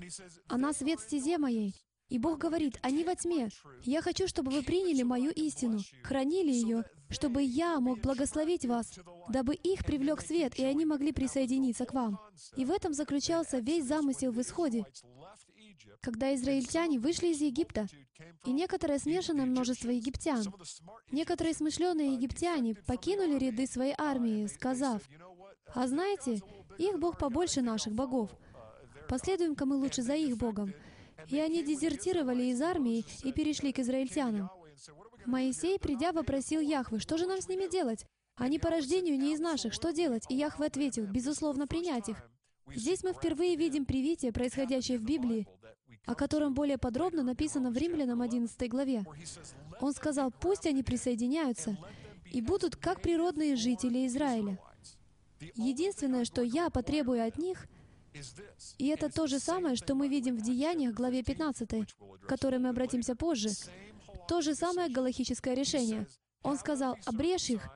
Она 0.49 0.73
свет 0.73 1.01
стезе 1.01 1.39
моей. 1.39 1.75
И 2.09 2.19
Бог 2.19 2.39
говорит, 2.39 2.79
они 2.83 3.03
во 3.03 3.15
тьме. 3.15 3.49
Я 3.83 4.03
хочу, 4.03 4.29
чтобы 4.29 4.51
вы 4.51 4.63
приняли 4.63 5.03
мою 5.03 5.31
истину, 5.31 5.81
хранили 6.03 6.53
ее, 6.53 6.85
чтобы 7.09 7.43
я 7.43 7.81
мог 7.81 8.01
благословить 8.01 8.67
вас, 8.67 8.93
дабы 9.31 9.55
их 9.55 9.85
привлек 9.85 10.21
свет, 10.21 10.59
и 10.59 10.65
они 10.65 10.85
могли 10.85 11.13
присоединиться 11.13 11.87
к 11.87 11.95
вам. 11.95 12.21
И 12.57 12.65
в 12.65 12.71
этом 12.71 12.93
заключался 12.93 13.59
весь 13.59 13.87
замысел 13.87 14.33
в 14.33 14.41
исходе, 14.41 14.85
когда 16.01 16.35
израильтяне 16.35 16.99
вышли 16.99 17.29
из 17.29 17.41
Египта, 17.41 17.87
и 18.45 18.53
некоторое 18.53 18.99
смешанное 18.99 19.47
множество 19.47 19.91
египтян, 19.91 20.45
некоторые 21.11 21.55
смышленые 21.55 22.15
египтяне 22.15 22.75
покинули 22.87 23.39
ряды 23.39 23.67
своей 23.67 23.95
армии, 23.97 24.47
сказав, 24.47 25.03
«А 25.75 25.87
знаете, 25.87 26.41
их 26.79 26.99
Бог 26.99 27.19
побольше 27.19 27.63
наших 27.63 27.95
богов. 27.95 28.31
Последуем-ка 29.09 29.67
мы 29.67 29.77
лучше 29.77 30.03
за 30.03 30.15
их 30.15 30.37
Богом». 30.37 30.73
И 31.29 31.39
они 31.39 31.63
дезертировали 31.63 32.45
из 32.45 32.61
армии 32.61 33.05
и 33.23 33.33
перешли 33.33 33.73
к 33.73 33.79
израильтянам. 33.79 34.51
Моисей, 35.25 35.79
придя, 35.79 36.13
вопросил 36.13 36.61
Яхвы, 36.61 36.99
что 36.99 37.17
же 37.17 37.27
нам 37.27 37.41
с 37.41 37.49
ними 37.49 37.71
делать? 37.71 38.05
Они 38.37 38.59
по 38.59 38.69
рождению 38.69 39.19
не 39.19 39.33
из 39.33 39.41
наших, 39.41 39.73
что 39.73 39.93
делать? 39.93 40.25
И 40.29 40.35
Яхве 40.35 40.67
ответил, 40.67 41.07
безусловно, 41.07 41.67
принять 41.67 42.09
их. 42.09 42.19
Здесь 42.75 43.03
мы 43.05 43.13
впервые 43.13 43.57
видим 43.57 43.85
привитие, 43.85 44.33
происходящее 44.33 44.99
в 44.99 45.05
Библии, 45.05 45.47
о 46.07 46.15
котором 46.15 46.55
более 46.55 46.79
подробно 46.79 47.23
написано 47.23 47.71
в 47.71 47.77
Римлянам 47.77 48.21
11 48.23 48.69
главе. 48.69 49.05
Он 49.81 49.93
сказал, 49.93 50.31
пусть 50.31 50.67
они 50.67 50.83
присоединяются 50.83 51.77
и 52.31 52.41
будут 52.41 52.77
как 52.77 53.01
природные 53.01 53.57
жители 53.57 54.07
Израиля. 54.07 54.59
Единственное, 55.55 56.25
что 56.25 56.43
я 56.43 56.71
потребую 56.71 57.27
от 57.27 57.39
них, 57.39 57.67
и 58.79 58.89
это 58.89 59.11
то 59.11 59.27
же 59.27 59.39
самое, 59.39 59.77
что 59.77 59.95
мы 59.95 60.09
видим 60.09 60.37
в 60.37 60.43
Деяниях, 60.43 60.95
главе 60.95 61.23
15, 61.23 61.69
к 61.71 62.27
которой 62.27 62.59
мы 62.59 62.69
обратимся 62.69 63.17
позже, 63.17 63.51
то 64.29 64.41
же 64.41 64.55
самое 64.55 64.91
галахическое 64.91 65.55
решение. 65.55 66.07
Он 66.43 66.57
сказал, 66.57 66.97
«Обрежь 67.07 67.51
их, 67.51 67.69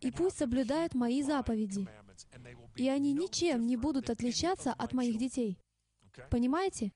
и 0.00 0.10
пусть 0.10 0.38
соблюдают 0.38 0.94
мои 0.94 1.22
заповеди, 1.22 1.86
и 2.76 2.88
они 2.88 3.12
ничем 3.12 3.66
не 3.66 3.76
будут 3.76 4.10
отличаться 4.10 4.72
от 4.72 4.92
моих 4.92 5.18
детей». 5.18 5.58
Понимаете? 6.30 6.92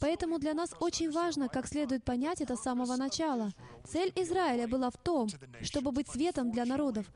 Поэтому 0.00 0.38
для 0.38 0.54
нас 0.54 0.74
очень 0.80 1.10
важно, 1.10 1.48
как 1.48 1.66
следует 1.66 2.04
понять 2.04 2.40
это 2.40 2.56
с 2.56 2.62
самого 2.62 2.96
начала. 2.96 3.52
Цель 3.86 4.12
Израиля 4.16 4.68
была 4.68 4.90
в 4.90 4.96
том, 4.96 5.28
чтобы 5.62 5.92
быть 5.92 6.08
светом 6.08 6.50
для 6.50 6.64
народов. 6.64 7.06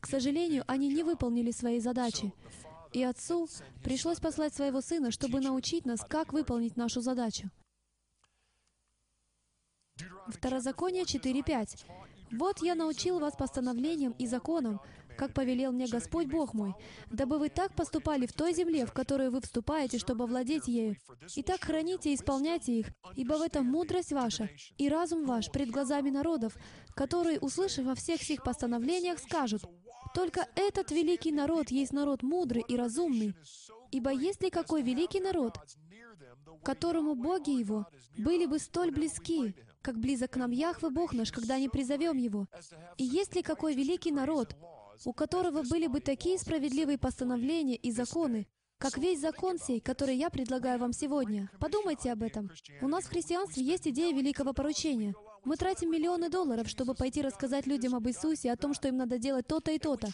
К 0.00 0.06
сожалению, 0.06 0.64
они 0.66 0.88
не 0.88 1.02
выполнили 1.02 1.50
свои 1.50 1.80
задачи. 1.80 2.32
И 2.92 3.02
Отцу 3.02 3.48
пришлось 3.82 4.20
послать 4.20 4.54
Своего 4.54 4.80
Сына, 4.82 5.10
чтобы 5.10 5.40
научить 5.40 5.86
нас, 5.86 6.04
как 6.06 6.32
выполнить 6.32 6.76
нашу 6.76 7.00
задачу. 7.00 7.50
Второзаконие 10.28 11.04
4.5. 11.04 11.84
«Вот 12.32 12.62
я 12.62 12.74
научил 12.74 13.18
вас 13.18 13.34
постановлениям 13.36 14.12
и 14.12 14.26
законам, 14.26 14.80
как 15.22 15.34
повелел 15.34 15.70
мне 15.70 15.86
Господь 15.86 16.26
Бог 16.26 16.52
мой, 16.52 16.74
дабы 17.08 17.38
вы 17.38 17.48
так 17.48 17.76
поступали 17.76 18.26
в 18.26 18.32
той 18.32 18.52
земле, 18.54 18.86
в 18.86 18.92
которую 18.92 19.30
вы 19.30 19.40
вступаете, 19.40 19.98
чтобы 19.98 20.26
владеть 20.26 20.66
ею. 20.66 20.96
И 21.36 21.44
так 21.44 21.60
храните 21.60 22.10
и 22.10 22.16
исполняйте 22.16 22.80
их, 22.80 22.86
ибо 23.14 23.34
в 23.34 23.42
этом 23.42 23.64
мудрость 23.64 24.12
ваша 24.12 24.50
и 24.78 24.88
разум 24.88 25.24
ваш 25.24 25.52
пред 25.52 25.70
глазами 25.70 26.10
народов, 26.10 26.56
которые, 26.96 27.38
услышав 27.38 27.84
во 27.84 27.94
всех 27.94 28.20
сих 28.20 28.42
постановлениях, 28.42 29.20
скажут, 29.20 29.62
«Только 30.12 30.48
этот 30.56 30.90
великий 30.90 31.30
народ 31.30 31.70
есть 31.70 31.92
народ 31.92 32.24
мудрый 32.24 32.64
и 32.66 32.76
разумный, 32.76 33.36
ибо 33.92 34.10
есть 34.10 34.42
ли 34.42 34.50
какой 34.50 34.82
великий 34.82 35.20
народ, 35.20 35.56
которому 36.64 37.14
боги 37.14 37.50
его 37.50 37.86
были 38.18 38.46
бы 38.46 38.58
столь 38.58 38.90
близки, 38.90 39.54
как 39.82 39.98
близок 39.98 40.32
к 40.32 40.36
нам 40.36 40.50
Яхве 40.50 40.90
Бог 40.90 41.12
наш, 41.12 41.30
когда 41.30 41.60
не 41.60 41.68
призовем 41.68 42.16
Его? 42.16 42.48
И 42.98 43.04
есть 43.04 43.36
ли 43.36 43.42
какой 43.42 43.76
великий 43.76 44.10
народ, 44.10 44.56
у 45.04 45.12
которого 45.12 45.62
были 45.62 45.86
бы 45.86 46.00
такие 46.00 46.38
справедливые 46.38 46.98
постановления 46.98 47.76
и 47.76 47.90
законы, 47.90 48.46
как 48.78 48.98
весь 48.98 49.20
закон 49.20 49.58
сей, 49.58 49.80
который 49.80 50.16
я 50.16 50.28
предлагаю 50.28 50.78
вам 50.80 50.92
сегодня. 50.92 51.48
Подумайте 51.60 52.10
об 52.10 52.22
этом. 52.22 52.50
У 52.80 52.88
нас 52.88 53.04
в 53.04 53.10
христианстве 53.10 53.62
есть 53.62 53.86
идея 53.86 54.12
великого 54.12 54.52
поручения. 54.52 55.14
Мы 55.44 55.56
тратим 55.56 55.90
миллионы 55.90 56.28
долларов, 56.28 56.68
чтобы 56.68 56.94
пойти 56.94 57.22
рассказать 57.22 57.66
людям 57.66 57.94
об 57.94 58.08
Иисусе, 58.08 58.50
о 58.50 58.56
том, 58.56 58.74
что 58.74 58.88
им 58.88 58.96
надо 58.96 59.18
делать 59.18 59.46
то-то 59.46 59.70
и 59.70 59.78
то-то. 59.78 60.08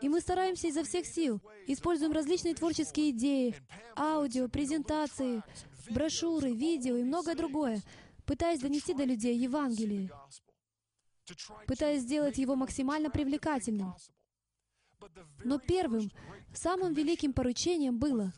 И 0.00 0.08
мы 0.08 0.20
стараемся 0.20 0.68
изо 0.68 0.84
всех 0.84 1.06
сил, 1.06 1.40
используем 1.66 2.12
различные 2.12 2.54
творческие 2.54 3.10
идеи, 3.10 3.54
аудио, 3.96 4.48
презентации, 4.48 5.42
брошюры, 5.90 6.52
видео 6.52 6.96
и 6.96 7.04
многое 7.04 7.34
другое, 7.34 7.82
пытаясь 8.24 8.60
донести 8.60 8.94
до 8.94 9.04
людей 9.04 9.36
Евангелие, 9.36 10.10
пытаясь 11.66 12.02
сделать 12.02 12.38
его 12.38 12.56
максимально 12.56 13.10
привлекательным. 13.10 13.94
Но 15.44 15.58
первым, 15.58 16.10
самым 16.54 16.94
великим 16.94 17.32
поручением 17.32 17.98
было 17.98 18.32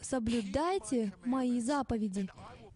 «Соблюдайте 0.00 1.14
мои 1.24 1.60
заповеди, 1.60 2.28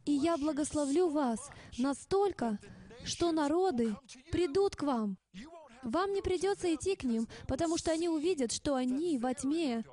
и 0.05 0.13
я 0.13 0.37
благословлю 0.37 1.09
вас 1.09 1.51
настолько, 1.79 2.59
что 3.05 3.33
народы 3.33 3.97
придут 4.31 4.77
к 4.77 4.83
вам. 4.83 5.19
Вам 5.83 6.13
не 6.13 6.23
придется 6.23 6.73
идти 6.75 6.95
к 6.95 7.05
ним, 7.05 7.27
потому 7.49 7.77
что 7.77 7.91
они 7.91 8.09
увидят, 8.09 8.53
что 8.53 8.75
они 8.75 9.19
во 9.19 9.35
тьме, 9.35 9.85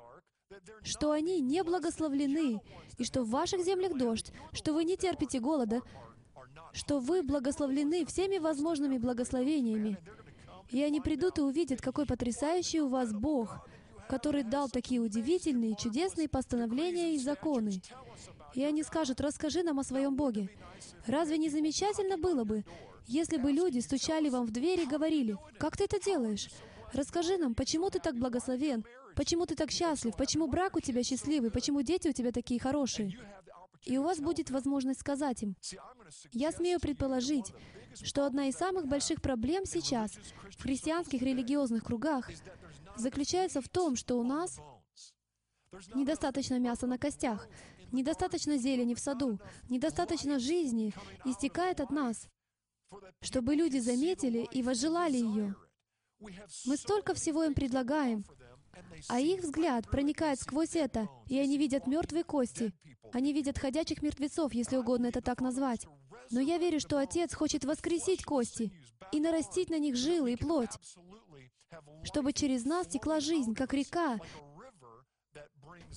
что 0.82 1.10
они 1.10 1.40
не 1.40 1.62
благословлены, 1.62 2.60
и 2.96 3.04
что 3.04 3.22
в 3.22 3.30
ваших 3.30 3.64
землях 3.64 3.96
дождь, 3.96 4.32
что 4.52 4.72
вы 4.72 4.84
не 4.84 4.96
терпите 4.96 5.40
голода, 5.40 5.82
что 6.72 6.98
вы 6.98 7.22
благословлены 7.22 8.04
всеми 8.06 8.38
возможными 8.38 8.98
благословениями. 8.98 9.98
И 10.70 10.82
они 10.82 11.00
придут 11.00 11.38
и 11.38 11.42
увидят, 11.42 11.80
какой 11.80 12.06
потрясающий 12.06 12.80
у 12.80 12.88
вас 12.88 13.12
Бог, 13.12 13.66
который 14.08 14.42
дал 14.42 14.68
такие 14.68 15.00
удивительные, 15.00 15.76
чудесные 15.76 16.28
постановления 16.28 17.14
и 17.14 17.18
законы. 17.18 17.80
И 18.54 18.64
они 18.64 18.82
скажут, 18.82 19.20
расскажи 19.20 19.62
нам 19.62 19.78
о 19.78 19.84
своем 19.84 20.16
Боге. 20.16 20.48
Разве 21.06 21.38
не 21.38 21.48
замечательно 21.48 22.18
было 22.18 22.44
бы, 22.44 22.64
если 23.06 23.36
бы 23.36 23.52
люди 23.52 23.78
стучали 23.80 24.28
вам 24.28 24.46
в 24.46 24.50
дверь 24.50 24.80
и 24.80 24.86
говорили, 24.86 25.36
как 25.58 25.76
ты 25.76 25.84
это 25.84 26.00
делаешь? 26.00 26.48
Расскажи 26.92 27.36
нам, 27.36 27.54
почему 27.54 27.90
ты 27.90 28.00
так 28.00 28.16
благословен, 28.16 28.84
почему 29.14 29.46
ты 29.46 29.54
так 29.54 29.70
счастлив, 29.70 30.16
почему 30.16 30.48
брак 30.48 30.76
у 30.76 30.80
тебя 30.80 31.02
счастливый, 31.02 31.50
почему 31.50 31.82
дети 31.82 32.08
у 32.08 32.12
тебя 32.12 32.32
такие 32.32 32.60
хорошие. 32.60 33.18
И 33.84 33.96
у 33.98 34.02
вас 34.02 34.18
будет 34.18 34.50
возможность 34.50 35.00
сказать 35.00 35.42
им, 35.42 35.56
я 36.32 36.52
смею 36.52 36.80
предположить, 36.80 37.52
что 37.94 38.26
одна 38.26 38.48
из 38.48 38.56
самых 38.56 38.86
больших 38.86 39.22
проблем 39.22 39.64
сейчас 39.64 40.18
в 40.58 40.62
христианских 40.62 41.22
религиозных 41.22 41.84
кругах 41.84 42.30
заключается 42.96 43.60
в 43.60 43.68
том, 43.68 43.96
что 43.96 44.18
у 44.18 44.22
нас 44.22 44.60
недостаточно 45.94 46.58
мяса 46.58 46.86
на 46.86 46.98
костях, 46.98 47.48
недостаточно 47.92 48.58
зелени 48.58 48.94
в 48.94 49.00
саду, 49.00 49.38
недостаточно 49.68 50.38
жизни 50.38 50.92
истекает 51.24 51.80
от 51.80 51.90
нас, 51.90 52.28
чтобы 53.22 53.54
люди 53.54 53.78
заметили 53.78 54.46
и 54.50 54.62
возжелали 54.62 55.16
ее. 55.16 55.54
Мы 56.66 56.76
столько 56.76 57.14
всего 57.14 57.44
им 57.44 57.54
предлагаем, 57.54 58.24
а 59.08 59.20
их 59.20 59.42
взгляд 59.42 59.88
проникает 59.90 60.40
сквозь 60.40 60.76
это, 60.76 61.08
и 61.26 61.38
они 61.38 61.58
видят 61.58 61.86
мертвые 61.86 62.24
кости. 62.24 62.72
Они 63.12 63.32
видят 63.32 63.58
ходячих 63.58 64.02
мертвецов, 64.02 64.52
если 64.54 64.76
угодно 64.76 65.06
это 65.06 65.20
так 65.20 65.40
назвать. 65.40 65.86
Но 66.30 66.40
я 66.40 66.58
верю, 66.58 66.80
что 66.80 66.98
Отец 66.98 67.34
хочет 67.34 67.64
воскресить 67.64 68.24
кости 68.24 68.72
и 69.12 69.20
нарастить 69.20 69.70
на 69.70 69.78
них 69.78 69.96
жилы 69.96 70.32
и 70.32 70.36
плоть, 70.36 70.70
чтобы 72.04 72.32
через 72.32 72.64
нас 72.64 72.86
текла 72.86 73.20
жизнь, 73.20 73.54
как 73.54 73.74
река, 73.74 74.18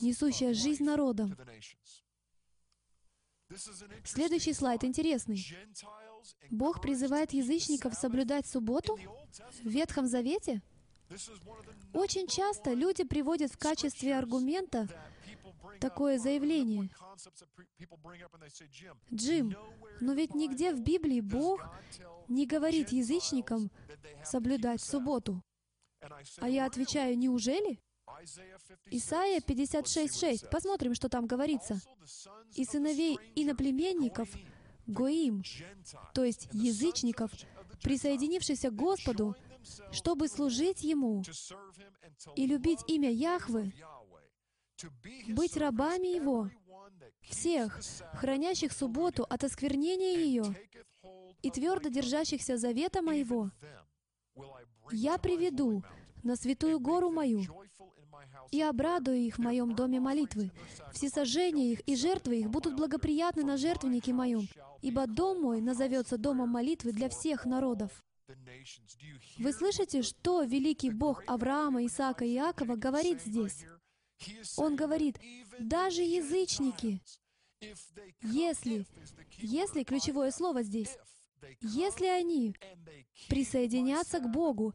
несущая 0.02 0.54
жизнь 0.54 0.84
народам. 0.84 1.38
Следующий 4.04 4.54
слайд 4.54 4.84
интересный. 4.84 5.46
Бог 6.50 6.82
призывает 6.82 7.34
язычников 7.34 7.94
соблюдать 7.94 8.48
субботу 8.48 8.98
в 9.62 9.68
Ветхом 9.68 10.08
Завете? 10.08 10.62
Очень 11.94 12.28
часто 12.28 12.74
люди 12.74 13.04
приводят 13.04 13.52
в 13.52 13.58
качестве 13.58 14.18
аргумента 14.18 14.88
такое 15.80 16.18
заявление. 16.18 16.90
Джим, 19.14 19.56
но 20.02 20.14
ведь 20.14 20.34
нигде 20.34 20.74
в 20.74 20.82
Библии 20.82 21.22
Бог 21.22 21.62
не 22.28 22.46
говорит 22.46 22.90
язычникам 22.90 23.70
соблюдать 24.24 24.82
субботу. 24.82 25.42
А 26.38 26.50
я 26.50 26.66
отвечаю, 26.66 27.18
неужели? 27.18 27.80
Исайя 28.92 29.40
56.6. 29.40 30.50
Посмотрим, 30.50 30.94
что 30.94 31.10
там 31.10 31.26
говорится. 31.26 31.80
«И 32.56 32.66
сыновей 32.66 33.18
иноплеменников, 33.36 34.30
Гоим, 34.86 35.44
то 36.14 36.26
есть 36.26 36.50
язычников, 36.52 37.32
присоединившихся 37.82 38.70
к 38.70 38.76
Господу, 38.76 39.36
чтобы 39.92 40.28
служить 40.28 40.84
Ему 40.84 41.24
и 42.36 42.46
любить 42.46 42.80
имя 42.88 43.12
Яхвы, 43.12 43.74
быть 45.30 45.58
рабами 45.58 46.16
Его, 46.16 46.50
всех, 47.22 47.80
хранящих 48.14 48.72
субботу 48.72 49.24
от 49.24 49.44
осквернения 49.44 50.18
ее 50.18 50.44
и 51.42 51.50
твердо 51.50 51.90
держащихся 51.90 52.58
завета 52.58 53.02
моего, 53.02 53.52
я 54.92 55.18
приведу 55.18 55.84
на 56.24 56.36
святую 56.36 56.80
гору 56.80 57.10
мою 57.10 57.44
и 58.52 58.62
обрадую 58.62 59.18
их 59.18 59.38
в 59.38 59.42
моем 59.42 59.76
доме 59.76 60.00
молитвы. 60.00 60.52
Всесожжения 60.94 61.72
их 61.72 61.82
и 61.82 61.96
жертвы 61.96 62.40
их 62.40 62.50
будут 62.50 62.76
благоприятны 62.76 63.44
на 63.44 63.58
жертвеннике 63.58 64.14
моем, 64.14 64.48
ибо 64.82 65.08
дом 65.08 65.42
мой 65.42 65.62
назовется 65.62 66.18
домом 66.18 66.50
молитвы 66.50 66.92
для 66.92 67.10
всех 67.10 67.46
народов. 67.46 68.04
Вы 69.38 69.54
слышите, 69.54 70.02
что 70.02 70.44
великий 70.44 70.90
Бог 70.90 71.24
Авраама, 71.28 71.86
Исаака 71.86 72.26
и 72.26 72.36
Иакова 72.36 72.76
говорит 72.76 73.22
здесь? 73.22 73.66
Он 74.58 74.76
говорит, 74.76 75.20
даже 75.60 76.02
язычники, 76.02 77.02
если, 78.22 78.86
если 79.38 79.84
ключевое 79.84 80.32
слово 80.32 80.64
здесь, 80.64 80.98
если 81.62 82.06
они 82.06 82.56
присоединятся 83.28 84.20
к 84.20 84.32
Богу 84.32 84.74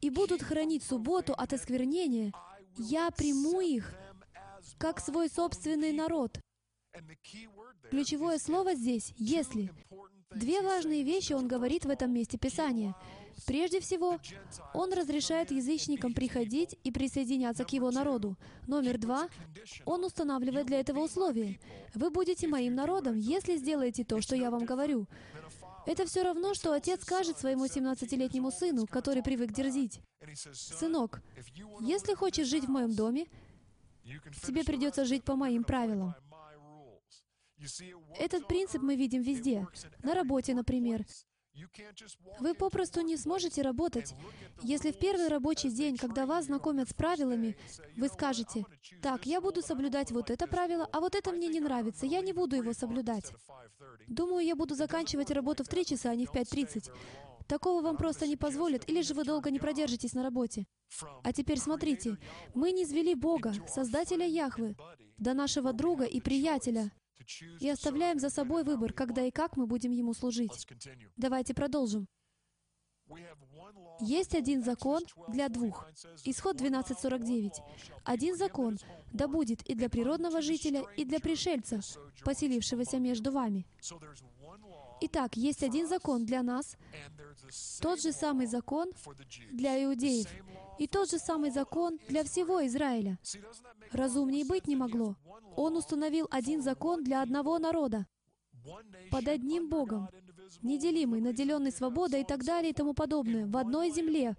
и 0.00 0.10
будут 0.10 0.42
хранить 0.42 0.82
субботу 0.82 1.32
от 1.32 1.52
осквернения, 1.52 2.32
я 2.76 3.10
приму 3.10 3.60
их 3.60 3.94
как 4.78 5.00
свой 5.00 5.28
собственный 5.28 5.92
народ. 5.92 6.38
Ключевое 7.90 8.38
слово 8.38 8.74
здесь 8.74 9.12
«если». 9.16 9.70
Две 10.34 10.62
важные 10.62 11.02
вещи 11.02 11.32
он 11.32 11.48
говорит 11.48 11.84
в 11.84 11.90
этом 11.90 12.12
месте 12.12 12.38
Писания. 12.38 12.94
Прежде 13.46 13.80
всего, 13.80 14.18
он 14.74 14.92
разрешает 14.92 15.50
язычникам 15.50 16.12
приходить 16.14 16.76
и 16.84 16.92
присоединяться 16.92 17.64
к 17.64 17.72
его 17.72 17.90
народу. 17.90 18.36
Номер 18.66 18.98
два, 18.98 19.28
он 19.84 20.04
устанавливает 20.04 20.66
для 20.66 20.80
этого 20.80 21.00
условия. 21.00 21.58
Вы 21.94 22.10
будете 22.10 22.46
моим 22.46 22.74
народом, 22.74 23.16
если 23.16 23.56
сделаете 23.56 24.04
то, 24.04 24.20
что 24.20 24.36
я 24.36 24.50
вам 24.50 24.64
говорю. 24.64 25.06
Это 25.86 26.06
все 26.06 26.22
равно, 26.22 26.54
что 26.54 26.72
отец 26.72 27.02
скажет 27.02 27.38
своему 27.38 27.66
17-летнему 27.66 28.52
сыну, 28.52 28.86
который 28.86 29.22
привык 29.22 29.52
дерзить. 29.52 30.00
«Сынок, 30.52 31.20
если 31.80 32.14
хочешь 32.14 32.46
жить 32.46 32.64
в 32.64 32.70
моем 32.70 32.94
доме, 32.94 33.26
тебе 34.46 34.62
придется 34.62 35.04
жить 35.04 35.24
по 35.24 35.34
моим 35.34 35.64
правилам». 35.64 36.14
Этот 38.18 38.48
принцип 38.48 38.82
мы 38.82 38.96
видим 38.96 39.22
везде. 39.22 39.66
На 40.02 40.14
работе, 40.14 40.54
например. 40.54 41.04
Вы 42.40 42.54
попросту 42.54 43.02
не 43.02 43.16
сможете 43.16 43.60
работать, 43.60 44.14
если 44.62 44.90
в 44.90 44.98
первый 44.98 45.28
рабочий 45.28 45.70
день, 45.70 45.98
когда 45.98 46.24
вас 46.24 46.46
знакомят 46.46 46.88
с 46.88 46.94
правилами, 46.94 47.56
вы 47.96 48.08
скажете, 48.08 48.64
«Так, 49.02 49.26
я 49.26 49.40
буду 49.40 49.60
соблюдать 49.60 50.10
вот 50.12 50.30
это 50.30 50.46
правило, 50.46 50.88
а 50.92 51.00
вот 51.00 51.14
это 51.14 51.30
мне 51.30 51.48
не 51.48 51.60
нравится, 51.60 52.06
я 52.06 52.22
не 52.22 52.32
буду 52.32 52.56
его 52.56 52.72
соблюдать». 52.72 53.32
Думаю, 54.08 54.46
я 54.46 54.56
буду 54.56 54.74
заканчивать 54.74 55.30
работу 55.30 55.62
в 55.62 55.68
3 55.68 55.84
часа, 55.84 56.10
а 56.10 56.14
не 56.14 56.24
в 56.24 56.32
5.30. 56.32 56.90
Такого 57.46 57.82
вам 57.82 57.96
просто 57.98 58.26
не 58.26 58.36
позволят, 58.36 58.88
или 58.88 59.02
же 59.02 59.12
вы 59.12 59.24
долго 59.24 59.50
не 59.50 59.58
продержитесь 59.58 60.14
на 60.14 60.22
работе. 60.22 60.66
А 61.22 61.32
теперь 61.32 61.58
смотрите, 61.58 62.16
мы 62.54 62.72
не 62.72 62.86
звели 62.86 63.14
Бога, 63.14 63.52
Создателя 63.68 64.26
Яхвы, 64.26 64.74
до 65.18 65.34
нашего 65.34 65.72
друга 65.72 66.04
и 66.04 66.20
приятеля, 66.20 66.90
и 67.60 67.68
оставляем 67.68 68.18
за 68.18 68.30
собой 68.30 68.64
выбор, 68.64 68.92
когда 68.92 69.22
и 69.22 69.30
как 69.30 69.56
мы 69.56 69.66
будем 69.66 69.92
Ему 69.92 70.14
служить. 70.14 70.66
Давайте 71.16 71.54
продолжим. 71.54 72.06
Есть 74.00 74.34
один 74.34 74.62
закон 74.62 75.02
для 75.28 75.48
двух. 75.48 75.86
Исход 76.24 76.60
12.49. 76.60 77.50
Один 78.04 78.36
закон 78.36 78.78
да 79.12 79.28
будет 79.28 79.62
и 79.68 79.74
для 79.74 79.88
природного 79.88 80.40
жителя, 80.40 80.84
и 80.96 81.04
для 81.04 81.20
пришельца, 81.20 81.80
поселившегося 82.24 82.98
между 82.98 83.32
вами. 83.32 83.66
Итак, 85.04 85.36
есть 85.36 85.64
один 85.64 85.88
закон 85.88 86.24
для 86.24 86.44
нас, 86.44 86.76
тот 87.80 88.00
же 88.00 88.12
самый 88.12 88.46
закон 88.46 88.92
для 89.50 89.82
иудеев, 89.84 90.28
и 90.78 90.86
тот 90.86 91.10
же 91.10 91.18
самый 91.18 91.50
закон 91.50 91.98
для 92.08 92.22
всего 92.22 92.64
Израиля. 92.66 93.18
Разумней 93.90 94.44
быть 94.44 94.68
не 94.68 94.76
могло. 94.76 95.16
Он 95.56 95.76
установил 95.76 96.28
один 96.30 96.62
закон 96.62 97.02
для 97.02 97.20
одного 97.20 97.58
народа, 97.58 98.06
под 99.10 99.26
одним 99.26 99.68
Богом, 99.68 100.08
неделимый, 100.62 101.20
наделенный 101.20 101.72
свободой 101.72 102.20
и 102.20 102.24
так 102.24 102.44
далее 102.44 102.70
и 102.70 102.74
тому 102.74 102.94
подобное, 102.94 103.48
в 103.48 103.56
одной 103.56 103.90
земле, 103.90 104.36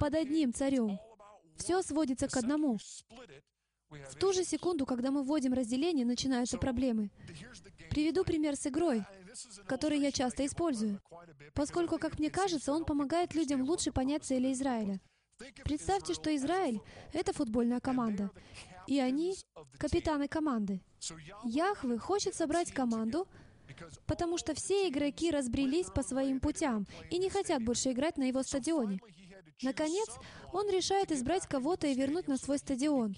под 0.00 0.14
одним 0.14 0.54
царем. 0.54 0.98
Все 1.56 1.82
сводится 1.82 2.28
к 2.28 2.36
одному. 2.38 2.78
В 3.90 4.14
ту 4.18 4.32
же 4.32 4.42
секунду, 4.42 4.86
когда 4.86 5.10
мы 5.10 5.22
вводим 5.22 5.52
разделение, 5.52 6.06
начинаются 6.06 6.56
проблемы. 6.56 7.10
Приведу 7.90 8.24
пример 8.24 8.56
с 8.56 8.66
игрой, 8.66 9.04
который 9.66 9.98
я 9.98 10.12
часто 10.12 10.44
использую, 10.46 11.00
поскольку, 11.54 11.98
как 11.98 12.18
мне 12.18 12.30
кажется, 12.30 12.72
он 12.72 12.84
помогает 12.84 13.34
людям 13.34 13.62
лучше 13.62 13.92
понять 13.92 14.24
цели 14.24 14.52
Израиля. 14.52 15.00
Представьте, 15.64 16.14
что 16.14 16.34
Израиль— 16.36 16.80
это 17.12 17.32
футбольная 17.32 17.80
команда, 17.80 18.30
и 18.86 19.00
они— 19.00 19.34
капитаны 19.78 20.28
команды. 20.28 20.80
Яхвы 21.44 21.98
хочет 21.98 22.34
собрать 22.34 22.72
команду, 22.72 23.26
потому 24.06 24.38
что 24.38 24.54
все 24.54 24.88
игроки 24.88 25.30
разбрелись 25.30 25.86
по 25.86 26.02
своим 26.02 26.40
путям 26.40 26.86
и 27.10 27.18
не 27.18 27.30
хотят 27.30 27.62
больше 27.64 27.90
играть 27.92 28.16
на 28.16 28.24
его 28.24 28.42
стадионе. 28.42 29.00
Наконец, 29.62 30.08
он 30.52 30.68
решает 30.68 31.10
избрать 31.12 31.46
кого-то 31.46 31.86
и 31.86 31.94
вернуть 31.94 32.28
на 32.28 32.36
свой 32.36 32.58
стадион, 32.58 33.14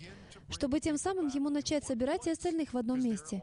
чтобы 0.51 0.81
тем 0.81 0.97
самым 0.97 1.29
ему 1.29 1.51
начать 1.51 1.85
собирать 1.85 2.27
и 2.27 2.31
остальных 2.31 2.73
в 2.73 2.79
одном 2.79 3.01
месте. 3.01 3.43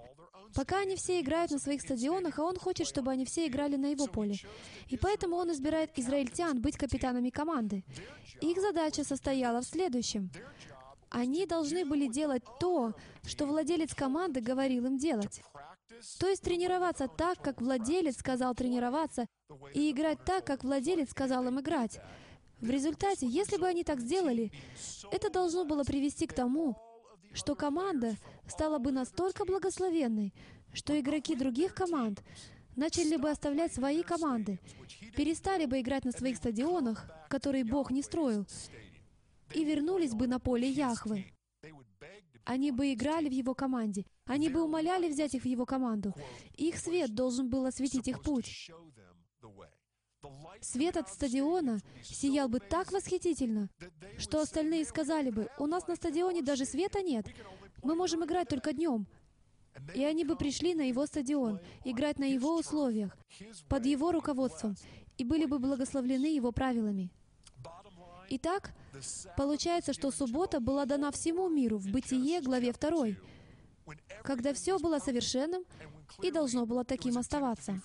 Пока 0.55 0.79
они 0.79 0.95
все 0.95 1.19
играют 1.19 1.51
на 1.51 1.59
своих 1.59 1.81
стадионах, 1.81 2.37
а 2.39 2.43
он 2.43 2.57
хочет, 2.57 2.87
чтобы 2.87 3.11
они 3.11 3.25
все 3.25 3.47
играли 3.47 3.75
на 3.75 3.87
его 3.87 4.07
поле. 4.07 4.35
И 4.87 4.97
поэтому 4.97 5.35
он 5.35 5.51
избирает 5.51 5.97
израильтян 5.97 6.61
быть 6.61 6.77
капитанами 6.77 7.29
команды. 7.29 7.83
Их 8.41 8.59
задача 8.61 9.03
состояла 9.03 9.61
в 9.61 9.65
следующем. 9.65 10.31
Они 11.09 11.45
должны 11.45 11.85
были 11.85 12.07
делать 12.07 12.43
то, 12.59 12.93
что 13.25 13.45
владелец 13.45 13.93
команды 13.93 14.41
говорил 14.41 14.85
им 14.85 14.97
делать. 14.97 15.41
То 16.19 16.27
есть 16.27 16.41
тренироваться 16.41 17.07
так, 17.07 17.39
как 17.41 17.61
владелец 17.61 18.17
сказал 18.17 18.55
тренироваться, 18.55 19.27
и 19.73 19.91
играть 19.91 20.23
так, 20.25 20.45
как 20.45 20.63
владелец 20.63 21.11
сказал 21.11 21.47
им 21.47 21.59
играть. 21.59 21.99
В 22.59 22.69
результате, 22.69 23.27
если 23.27 23.57
бы 23.57 23.67
они 23.67 23.83
так 23.83 23.99
сделали, 23.99 24.51
это 25.11 25.29
должно 25.29 25.65
было 25.65 25.83
привести 25.83 26.27
к 26.27 26.33
тому, 26.33 26.77
что 27.33 27.55
команда 27.55 28.15
стала 28.47 28.79
бы 28.79 28.91
настолько 28.91 29.45
благословенной, 29.45 30.33
что 30.73 30.99
игроки 30.99 31.35
других 31.35 31.73
команд 31.73 32.23
начали 32.75 33.17
бы 33.17 33.29
оставлять 33.29 33.73
свои 33.73 34.03
команды, 34.03 34.59
перестали 35.15 35.65
бы 35.65 35.79
играть 35.81 36.05
на 36.05 36.11
своих 36.11 36.37
стадионах, 36.37 37.09
которые 37.29 37.63
Бог 37.63 37.91
не 37.91 38.01
строил, 38.01 38.45
и 39.53 39.63
вернулись 39.63 40.13
бы 40.13 40.27
на 40.27 40.39
поле 40.39 40.69
Яхвы. 40.69 41.25
Они 42.45 42.71
бы 42.71 42.91
играли 42.93 43.29
в 43.29 43.31
его 43.31 43.53
команде. 43.53 44.05
Они 44.25 44.49
бы 44.49 44.63
умоляли 44.63 45.09
взять 45.09 45.33
их 45.33 45.43
в 45.43 45.47
его 45.47 45.65
команду. 45.65 46.13
Их 46.55 46.77
свет 46.77 47.13
должен 47.13 47.49
был 47.49 47.65
осветить 47.65 48.07
их 48.07 48.21
путь. 48.21 48.69
Свет 50.61 50.97
от 50.97 51.09
стадиона 51.09 51.79
сиял 52.03 52.47
бы 52.47 52.59
так 52.59 52.91
восхитительно, 52.91 53.69
что 54.17 54.39
остальные 54.41 54.85
сказали 54.85 55.29
бы, 55.29 55.49
«У 55.57 55.65
нас 55.65 55.87
на 55.87 55.95
стадионе 55.95 56.41
даже 56.41 56.65
света 56.65 57.01
нет. 57.01 57.27
Мы 57.81 57.95
можем 57.95 58.23
играть 58.23 58.47
только 58.47 58.73
днем». 58.73 59.07
И 59.95 60.03
они 60.03 60.23
бы 60.23 60.35
пришли 60.35 60.75
на 60.75 60.83
его 60.87 61.05
стадион, 61.05 61.59
играть 61.83 62.19
на 62.19 62.25
его 62.25 62.55
условиях, 62.55 63.17
под 63.67 63.85
его 63.85 64.11
руководством, 64.11 64.75
и 65.17 65.23
были 65.23 65.45
бы 65.45 65.59
благословлены 65.59 66.27
его 66.27 66.51
правилами. 66.51 67.09
Итак, 68.29 68.73
получается, 69.35 69.93
что 69.93 70.11
суббота 70.11 70.59
была 70.59 70.85
дана 70.85 71.11
всему 71.11 71.49
миру 71.49 71.77
в 71.77 71.87
Бытие, 71.87 72.41
главе 72.41 72.71
2, 72.71 73.07
когда 74.23 74.53
все 74.53 74.79
было 74.79 74.99
совершенным 74.99 75.63
и 76.21 76.31
должно 76.31 76.65
было 76.65 76.85
таким 76.85 77.17
оставаться. 77.17 77.81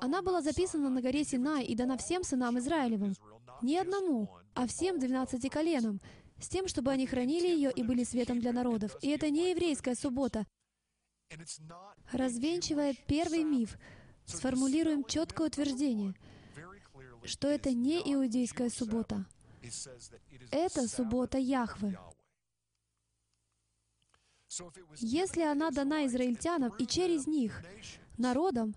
Она 0.00 0.22
была 0.22 0.42
записана 0.42 0.90
на 0.90 1.00
горе 1.00 1.24
Синай 1.24 1.64
и 1.64 1.74
дана 1.74 1.96
всем 1.96 2.22
сынам 2.22 2.58
Израилевым, 2.58 3.14
не 3.62 3.78
одному, 3.78 4.28
а 4.54 4.66
всем 4.66 4.98
двенадцати 4.98 5.48
коленам, 5.48 6.00
с 6.38 6.48
тем, 6.48 6.68
чтобы 6.68 6.90
они 6.90 7.06
хранили 7.06 7.46
ее 7.46 7.70
и 7.72 7.82
были 7.82 8.04
светом 8.04 8.40
для 8.40 8.52
народов. 8.52 8.96
И 9.02 9.08
это 9.08 9.30
не 9.30 9.50
еврейская 9.50 9.94
суббота. 9.94 10.46
Развенчивая 12.12 12.94
первый 13.06 13.42
миф, 13.42 13.78
сформулируем 14.26 15.04
четкое 15.04 15.48
утверждение, 15.48 16.14
что 17.24 17.48
это 17.48 17.72
не 17.72 18.00
иудейская 18.14 18.70
суббота. 18.70 19.24
Это 20.50 20.86
суббота 20.86 21.38
Яхвы. 21.38 21.98
Если 24.98 25.42
она 25.42 25.70
дана 25.70 26.06
израильтянам 26.06 26.74
и 26.78 26.86
через 26.86 27.26
них, 27.26 27.62
народам, 28.16 28.74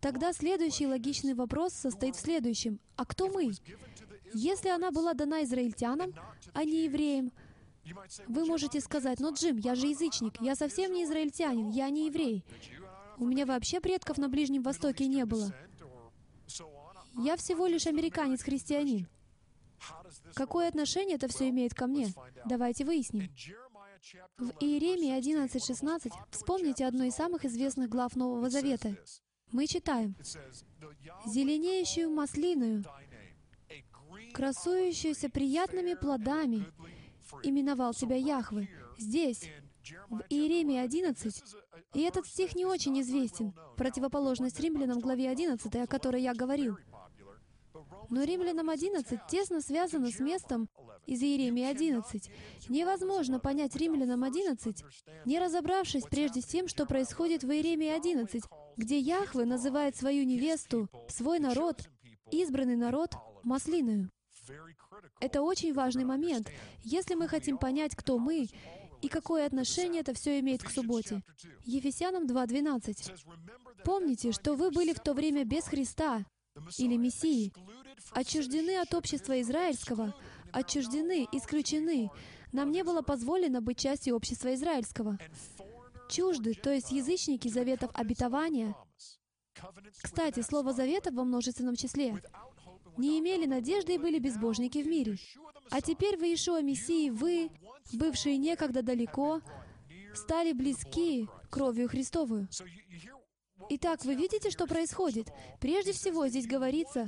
тогда 0.00 0.32
следующий 0.32 0.86
логичный 0.86 1.34
вопрос 1.34 1.72
состоит 1.72 2.16
в 2.16 2.20
следующем. 2.20 2.80
А 2.96 3.04
кто 3.04 3.28
мы? 3.28 3.52
Если 4.32 4.68
она 4.68 4.90
была 4.90 5.14
дана 5.14 5.42
израильтянам, 5.44 6.14
а 6.52 6.64
не 6.64 6.84
евреям, 6.84 7.32
вы 8.28 8.44
можете 8.44 8.80
сказать, 8.80 9.20
«Но, 9.20 9.30
Джим, 9.30 9.56
я 9.56 9.74
же 9.74 9.88
язычник, 9.88 10.40
я 10.40 10.54
совсем 10.54 10.92
не 10.92 11.04
израильтянин, 11.04 11.70
я 11.70 11.90
не 11.90 12.06
еврей. 12.06 12.44
У 13.18 13.26
меня 13.26 13.46
вообще 13.46 13.80
предков 13.80 14.18
на 14.18 14.28
Ближнем 14.28 14.62
Востоке 14.62 15.06
не 15.06 15.24
было. 15.24 15.52
Я 17.18 17.36
всего 17.36 17.66
лишь 17.66 17.86
американец-христианин. 17.86 19.08
Какое 20.34 20.68
отношение 20.68 21.16
это 21.16 21.28
все 21.28 21.48
имеет 21.48 21.74
ко 21.74 21.86
мне? 21.86 22.12
Давайте 22.44 22.84
выясним. 22.84 23.30
В 24.38 24.50
Иеремии 24.60 25.16
11.16 25.18 26.12
вспомните 26.30 26.86
одну 26.86 27.04
из 27.04 27.14
самых 27.14 27.44
известных 27.44 27.90
глав 27.90 28.16
Нового 28.16 28.48
Завета. 28.48 28.96
Мы 29.52 29.66
читаем 29.66 30.16
«Зеленеющую 31.26 32.10
маслиную, 32.10 32.84
красующуюся 34.32 35.28
приятными 35.28 35.94
плодами, 35.94 36.64
именовал 37.42 37.92
тебя 37.92 38.16
Яхвы». 38.16 38.70
Здесь, 38.98 39.50
в 40.08 40.22
Иеремии 40.30 40.78
11, 40.78 41.42
и 41.94 42.00
этот 42.00 42.26
стих 42.26 42.54
не 42.54 42.64
очень 42.64 43.00
известен, 43.00 43.52
противоположность 43.76 44.60
римлянам 44.60 45.00
главе 45.00 45.28
11, 45.28 45.74
о 45.76 45.86
которой 45.86 46.22
я 46.22 46.32
говорил. 46.32 46.78
Но 48.08 48.24
римлянам 48.24 48.70
11 48.70 49.20
тесно 49.28 49.60
связано 49.60 50.10
с 50.10 50.18
местом 50.18 50.68
из 51.06 51.22
Иеремии 51.22 51.64
11. 51.64 52.30
Невозможно 52.68 53.40
понять 53.40 53.76
римлянам 53.76 54.24
11, 54.24 54.84
не 55.26 55.38
разобравшись 55.38 56.04
прежде 56.04 56.40
с 56.40 56.46
тем, 56.46 56.68
что 56.68 56.86
происходит 56.86 57.42
в 57.42 57.50
Иеремии 57.50 57.88
11, 57.88 58.42
где 58.76 58.98
Яхве 58.98 59.44
называет 59.44 59.96
свою 59.96 60.24
невесту, 60.24 60.88
свой 61.08 61.38
народ, 61.38 61.88
избранный 62.30 62.76
народ, 62.76 63.14
маслиною. 63.42 64.10
Это 65.20 65.42
очень 65.42 65.72
важный 65.72 66.04
момент, 66.04 66.50
если 66.82 67.14
мы 67.14 67.28
хотим 67.28 67.58
понять, 67.58 67.94
кто 67.94 68.18
мы 68.18 68.48
и 69.02 69.08
какое 69.08 69.46
отношение 69.46 70.00
это 70.00 70.14
все 70.14 70.40
имеет 70.40 70.62
к 70.62 70.70
субботе. 70.70 71.22
Ефесянам 71.64 72.26
2.12. 72.26 73.82
Помните, 73.84 74.32
что 74.32 74.54
вы 74.54 74.70
были 74.70 74.92
в 74.92 75.00
то 75.00 75.14
время 75.14 75.44
без 75.44 75.64
Христа 75.64 76.24
или 76.78 76.96
Мессии, 76.96 77.52
отчуждены 78.12 78.78
от 78.78 78.94
общества 78.94 79.40
израильского, 79.40 80.14
отчуждены, 80.52 81.26
исключены. 81.32 82.10
Нам 82.52 82.72
не 82.72 82.82
было 82.82 83.02
позволено 83.02 83.60
быть 83.60 83.78
частью 83.78 84.16
общества 84.16 84.54
израильского. 84.54 85.18
Чужды, 86.08 86.54
то 86.54 86.72
есть 86.72 86.90
язычники 86.90 87.48
заветов 87.48 87.90
обетования. 87.94 88.74
Кстати, 90.02 90.40
слово 90.40 90.72
«завета» 90.72 91.12
во 91.12 91.24
множественном 91.24 91.76
числе 91.76 92.20
не 92.96 93.18
имели 93.20 93.46
надежды 93.46 93.94
и 93.94 93.98
были 93.98 94.18
безбожники 94.18 94.82
в 94.82 94.86
мире. 94.86 95.18
А 95.70 95.80
теперь 95.80 96.16
в 96.16 96.22
Иешуа 96.22 96.62
Мессии 96.62 97.10
вы, 97.10 97.50
бывшие 97.92 98.36
некогда 98.38 98.82
далеко, 98.82 99.40
стали 100.14 100.52
близки 100.52 101.28
кровью 101.50 101.88
Христовую. 101.88 102.48
Итак, 103.68 104.04
вы 104.04 104.14
видите, 104.14 104.50
что 104.50 104.66
происходит? 104.66 105.32
Прежде 105.60 105.92
всего, 105.92 106.26
здесь 106.28 106.46
говорится, 106.46 107.06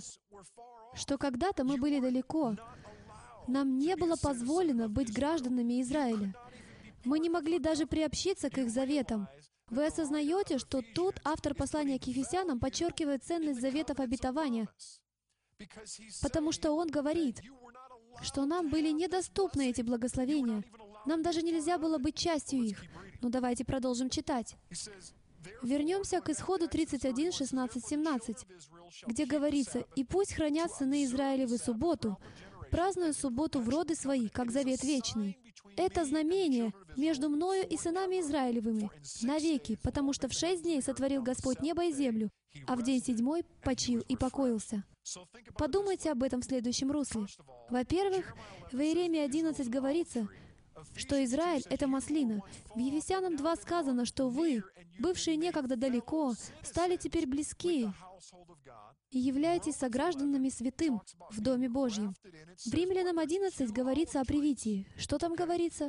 что 0.95 1.19
когда-то 1.19 1.65
мы 1.65 1.77
были 1.79 2.01
далеко. 2.01 2.57
Нам 3.49 3.79
не 3.79 3.97
было 3.97 4.17
позволено 4.17 4.89
быть 4.89 5.13
гражданами 5.13 5.81
Израиля. 5.83 6.35
Мы 7.05 7.19
не 7.19 7.29
могли 7.29 7.59
даже 7.59 7.87
приобщиться 7.87 8.51
к 8.51 8.59
их 8.59 8.71
заветам. 8.71 9.29
Вы 9.71 9.87
осознаете, 9.87 10.59
что 10.59 10.83
тут 10.95 11.21
автор 11.25 11.55
послания 11.55 11.99
к 11.99 12.05
Ефесянам 12.05 12.61
подчеркивает 12.61 13.25
ценность 13.25 13.61
заветов 13.61 14.01
обетования, 14.01 14.69
потому 16.21 16.53
что 16.53 16.73
он 16.73 16.89
говорит, 16.89 17.41
что 18.21 18.45
нам 18.45 18.69
были 18.69 18.91
недоступны 18.91 19.71
эти 19.71 19.81
благословения. 19.81 20.63
Нам 21.07 21.23
даже 21.23 21.43
нельзя 21.43 21.79
было 21.79 21.99
быть 21.99 22.17
частью 22.17 22.61
их. 22.61 22.85
Но 23.23 23.29
давайте 23.29 23.65
продолжим 23.65 24.11
читать. 24.11 24.57
Вернемся 25.63 26.21
к 26.21 26.31
исходу 26.31 26.69
31, 26.69 27.33
16, 27.33 27.87
17, 27.87 28.37
где 29.07 29.27
говорится, 29.27 29.85
«И 29.97 30.05
пусть 30.05 30.35
хранят 30.35 30.73
сыны 30.73 31.05
Израилевы 31.05 31.59
субботу, 31.59 32.19
празднуя 32.71 33.13
субботу 33.13 33.61
в 33.61 33.69
роды 33.69 33.95
свои, 33.95 34.29
как 34.29 34.51
завет 34.51 34.83
вечный. 34.83 35.39
Это 35.77 36.05
знамение 36.05 36.73
между 36.97 37.29
мною 37.29 37.67
и 37.67 37.77
сынами 37.77 38.21
Израилевыми 38.21 38.91
навеки, 39.23 39.79
потому 39.83 40.13
что 40.13 40.29
в 40.29 40.33
шесть 40.33 40.63
дней 40.63 40.83
сотворил 40.83 41.23
Господь 41.23 41.61
небо 41.61 41.85
и 41.85 41.93
землю, 41.93 42.31
а 42.67 42.77
в 42.77 42.83
день 42.83 43.03
седьмой 43.03 43.45
почил 43.63 44.01
и 44.09 44.17
покоился». 44.17 44.85
Подумайте 45.57 46.13
об 46.13 46.23
этом 46.23 46.43
в 46.43 46.45
следующем 46.45 46.93
русле. 46.93 47.27
Во-первых, 47.71 48.35
в 48.71 48.79
Иеремии 48.79 49.21
11 49.21 49.69
говорится, 49.69 50.29
что 50.97 51.23
Израиль— 51.25 51.65
это 51.71 51.87
маслина. 51.87 52.41
В 52.75 52.79
Ефесянам 52.79 53.37
2 53.37 53.57
сказано, 53.57 54.05
что 54.05 54.29
вы, 54.29 54.63
бывшие 54.99 55.37
некогда 55.37 55.77
далеко, 55.77 56.35
стали 56.63 56.97
теперь 56.97 57.27
близки 57.27 57.89
и 59.11 59.19
являетесь 59.19 59.77
согражданами 59.77 60.49
святым 60.49 61.03
в 61.31 61.41
Доме 61.41 61.69
Божьем. 61.69 62.15
В 62.65 62.73
Римлянам 62.73 63.19
11 63.19 63.71
говорится 63.71 64.21
о 64.21 64.25
привитии. 64.25 64.87
Что 64.97 65.19
там 65.19 65.35
говорится? 65.35 65.87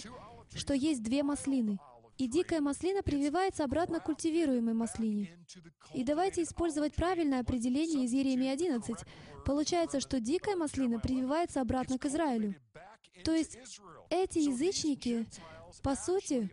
Что 0.54 0.74
есть 0.74 1.02
две 1.02 1.24
маслины. 1.24 1.80
И 2.18 2.28
дикая 2.28 2.62
маслина 2.62 3.02
прививается 3.02 3.64
обратно 3.64 4.00
к 4.00 4.04
культивируемой 4.04 4.74
маслине. 4.74 5.36
И 5.96 6.04
давайте 6.04 6.44
использовать 6.44 6.94
правильное 6.94 7.40
определение 7.40 8.06
из 8.06 8.14
Еремии 8.14 8.50
11. 8.50 8.96
Получается, 9.46 10.00
что 10.00 10.20
дикая 10.20 10.56
маслина 10.56 11.00
прививается 11.00 11.62
обратно 11.62 11.98
к 11.98 12.06
Израилю. 12.06 12.56
То 13.24 13.34
есть 13.34 13.58
эти 14.14 14.40
язычники, 14.40 15.26
по 15.82 15.96
сути, 15.96 16.50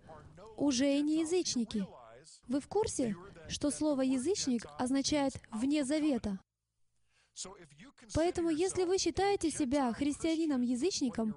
уже 0.56 0.98
и 0.98 1.02
не 1.02 1.20
язычники. 1.20 1.86
Вы 2.48 2.60
в 2.60 2.68
курсе, 2.68 3.14
что 3.48 3.70
слово 3.70 4.02
«язычник» 4.02 4.66
означает 4.78 5.34
«вне 5.52 5.84
завета»? 5.84 6.38
Поэтому, 8.14 8.50
если 8.50 8.84
вы 8.84 8.98
считаете 8.98 9.50
себя 9.50 9.92
христианином-язычником, 9.92 11.36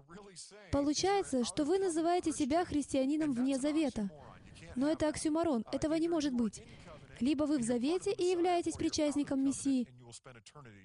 получается, 0.72 1.44
что 1.44 1.66
вы 1.66 1.78
называете 1.78 2.32
себя 2.32 2.66
христианином 2.66 3.34
вне 3.34 3.58
завета. 3.58 4.10
Но 4.76 4.90
это 4.90 5.08
оксюмарон, 5.08 5.66
этого 5.72 5.94
не 5.96 6.08
может 6.08 6.34
быть. 6.34 6.64
Либо 7.20 7.44
вы 7.44 7.60
в 7.60 7.64
завете 7.64 8.12
и 8.12 8.24
являетесь 8.24 8.76
причастником 8.76 9.44
Мессии, 9.44 9.88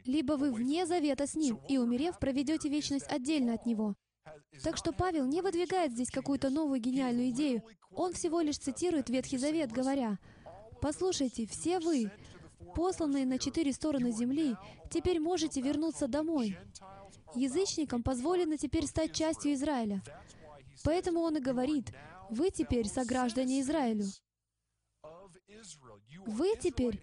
либо 0.05 0.35
вы 0.35 0.53
вне 0.53 0.85
завета 0.85 1.27
с 1.27 1.35
Ним 1.35 1.59
и, 1.69 1.79
умерев, 1.79 2.19
проведете 2.19 2.69
вечность 2.69 3.07
отдельно 3.09 3.55
от 3.55 3.67
Него. 3.67 3.95
Так 4.63 4.77
что 4.77 4.93
Павел 4.93 5.27
не 5.27 5.43
выдвигает 5.43 5.93
здесь 5.93 6.11
какую-то 6.11 6.51
новую 6.51 6.81
гениальную 6.81 7.31
идею. 7.31 7.63
Он 7.91 8.13
всего 8.13 8.41
лишь 8.41 8.59
цитирует 8.59 9.09
Ветхий 9.09 9.39
Завет, 9.39 9.73
говоря, 9.73 10.19
«Послушайте, 10.81 11.47
все 11.47 11.81
вы, 11.81 12.11
посланные 12.75 13.27
на 13.27 13.39
четыре 13.39 13.73
стороны 13.73 14.11
земли, 14.11 14.57
теперь 14.91 15.21
можете 15.21 15.61
вернуться 15.61 16.07
домой. 16.07 16.57
Язычникам 17.35 18.03
позволено 18.03 18.57
теперь 18.57 18.87
стать 18.87 19.13
частью 19.13 19.55
Израиля. 19.55 20.03
Поэтому 20.85 21.21
он 21.21 21.37
и 21.37 21.41
говорит, 21.41 21.93
вы 22.31 22.51
теперь 22.51 22.87
сограждане 22.87 23.61
Израилю. 23.61 24.05
Вы 26.27 26.55
теперь 26.61 27.01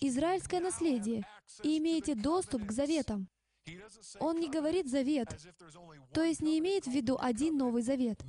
израильское 0.00 0.60
наследие 0.60 1.24
и 1.62 1.78
имеете 1.78 2.14
доступ 2.14 2.66
к 2.66 2.72
заветам. 2.72 3.28
Он 4.20 4.38
не 4.38 4.48
говорит 4.48 4.88
«завет», 4.88 5.28
то 6.12 6.22
есть 6.22 6.40
не 6.40 6.58
имеет 6.58 6.86
в 6.86 6.90
виду 6.90 7.18
один 7.20 7.56
Новый 7.56 7.82
Завет. 7.82 8.20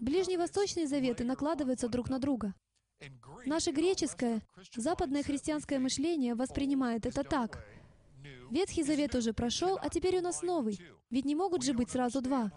Ближневосточные 0.00 0.86
заветы 0.86 1.24
накладываются 1.24 1.88
друг 1.88 2.08
на 2.08 2.18
друга. 2.18 2.54
Наше 3.46 3.70
греческое, 3.70 4.42
западное 4.74 5.22
христианское 5.22 5.78
мышление 5.78 6.34
воспринимает 6.34 7.06
это 7.06 7.22
так. 7.22 7.64
Ветхий 8.50 8.82
Завет 8.82 9.14
уже 9.14 9.32
прошел, 9.32 9.78
а 9.80 9.88
теперь 9.88 10.18
у 10.18 10.22
нас 10.22 10.42
новый. 10.42 10.80
Ведь 11.10 11.24
не 11.24 11.34
могут 11.34 11.62
же 11.62 11.74
быть 11.74 11.90
сразу 11.90 12.20
два. 12.20 12.50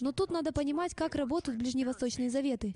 Но 0.00 0.12
тут 0.12 0.30
надо 0.30 0.52
понимать, 0.52 0.94
как 0.94 1.14
работают 1.14 1.58
ближневосточные 1.58 2.30
заветы. 2.30 2.74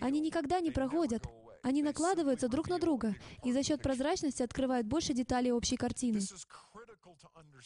Они 0.00 0.20
никогда 0.20 0.60
не 0.60 0.70
проходят. 0.70 1.24
Они 1.62 1.82
накладываются 1.82 2.48
друг 2.48 2.70
на 2.70 2.78
друга, 2.78 3.14
и 3.44 3.52
за 3.52 3.62
счет 3.62 3.82
прозрачности 3.82 4.42
открывают 4.42 4.86
больше 4.86 5.12
деталей 5.12 5.52
общей 5.52 5.76
картины. 5.76 6.20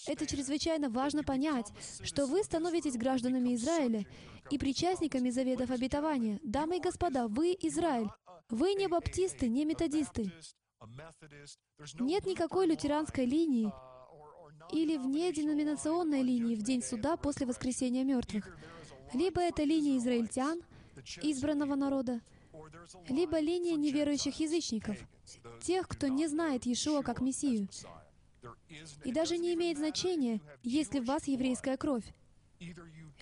Это 0.06 0.26
чрезвычайно 0.26 0.90
важно 0.90 1.24
понять, 1.24 1.72
что 2.02 2.26
вы 2.26 2.42
становитесь 2.42 2.96
гражданами 2.96 3.54
Израиля 3.54 4.06
и 4.50 4.58
причастниками 4.58 5.30
заветов 5.30 5.70
обетования. 5.70 6.40
Дамы 6.42 6.78
и 6.78 6.80
господа, 6.80 7.28
вы 7.28 7.56
Израиль. 7.60 8.08
Вы 8.50 8.74
не 8.74 8.88
баптисты, 8.88 9.48
не 9.48 9.64
методисты. 9.64 10.32
Нет 11.98 12.26
никакой 12.26 12.66
лютеранской 12.66 13.24
линии 13.24 13.72
или 14.72 14.96
внеденоминационной 14.96 16.22
линии 16.22 16.54
в 16.54 16.62
день 16.62 16.82
суда 16.82 17.16
после 17.16 17.46
воскресения 17.46 18.04
мертвых. 18.04 18.56
Либо 19.12 19.40
это 19.40 19.62
линия 19.62 19.98
израильтян, 19.98 20.62
избранного 21.22 21.74
народа, 21.74 22.20
либо 23.08 23.38
линия 23.38 23.76
неверующих 23.76 24.40
язычников, 24.40 24.96
тех, 25.62 25.88
кто 25.88 26.08
не 26.08 26.26
знает 26.28 26.66
Иешуа 26.66 27.02
как 27.02 27.20
Мессию. 27.20 27.68
И 29.04 29.12
даже 29.12 29.38
не 29.38 29.54
имеет 29.54 29.78
значения, 29.78 30.40
есть 30.62 30.94
ли 30.94 31.00
в 31.00 31.06
вас 31.06 31.26
еврейская 31.26 31.76
кровь. 31.76 32.04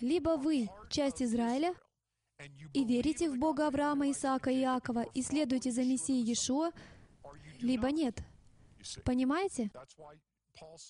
Либо 0.00 0.36
вы 0.36 0.68
часть 0.90 1.22
Израиля 1.22 1.74
и 2.74 2.84
верите 2.84 3.30
в 3.30 3.38
Бога 3.38 3.68
Авраама, 3.68 4.10
Исаака 4.10 4.50
и 4.50 4.60
Иакова 4.60 5.02
и 5.14 5.22
следуете 5.22 5.70
за 5.70 5.84
Мессией 5.84 6.24
Иешуа, 6.24 6.72
либо 7.60 7.90
нет. 7.90 8.22
Понимаете? 9.04 9.70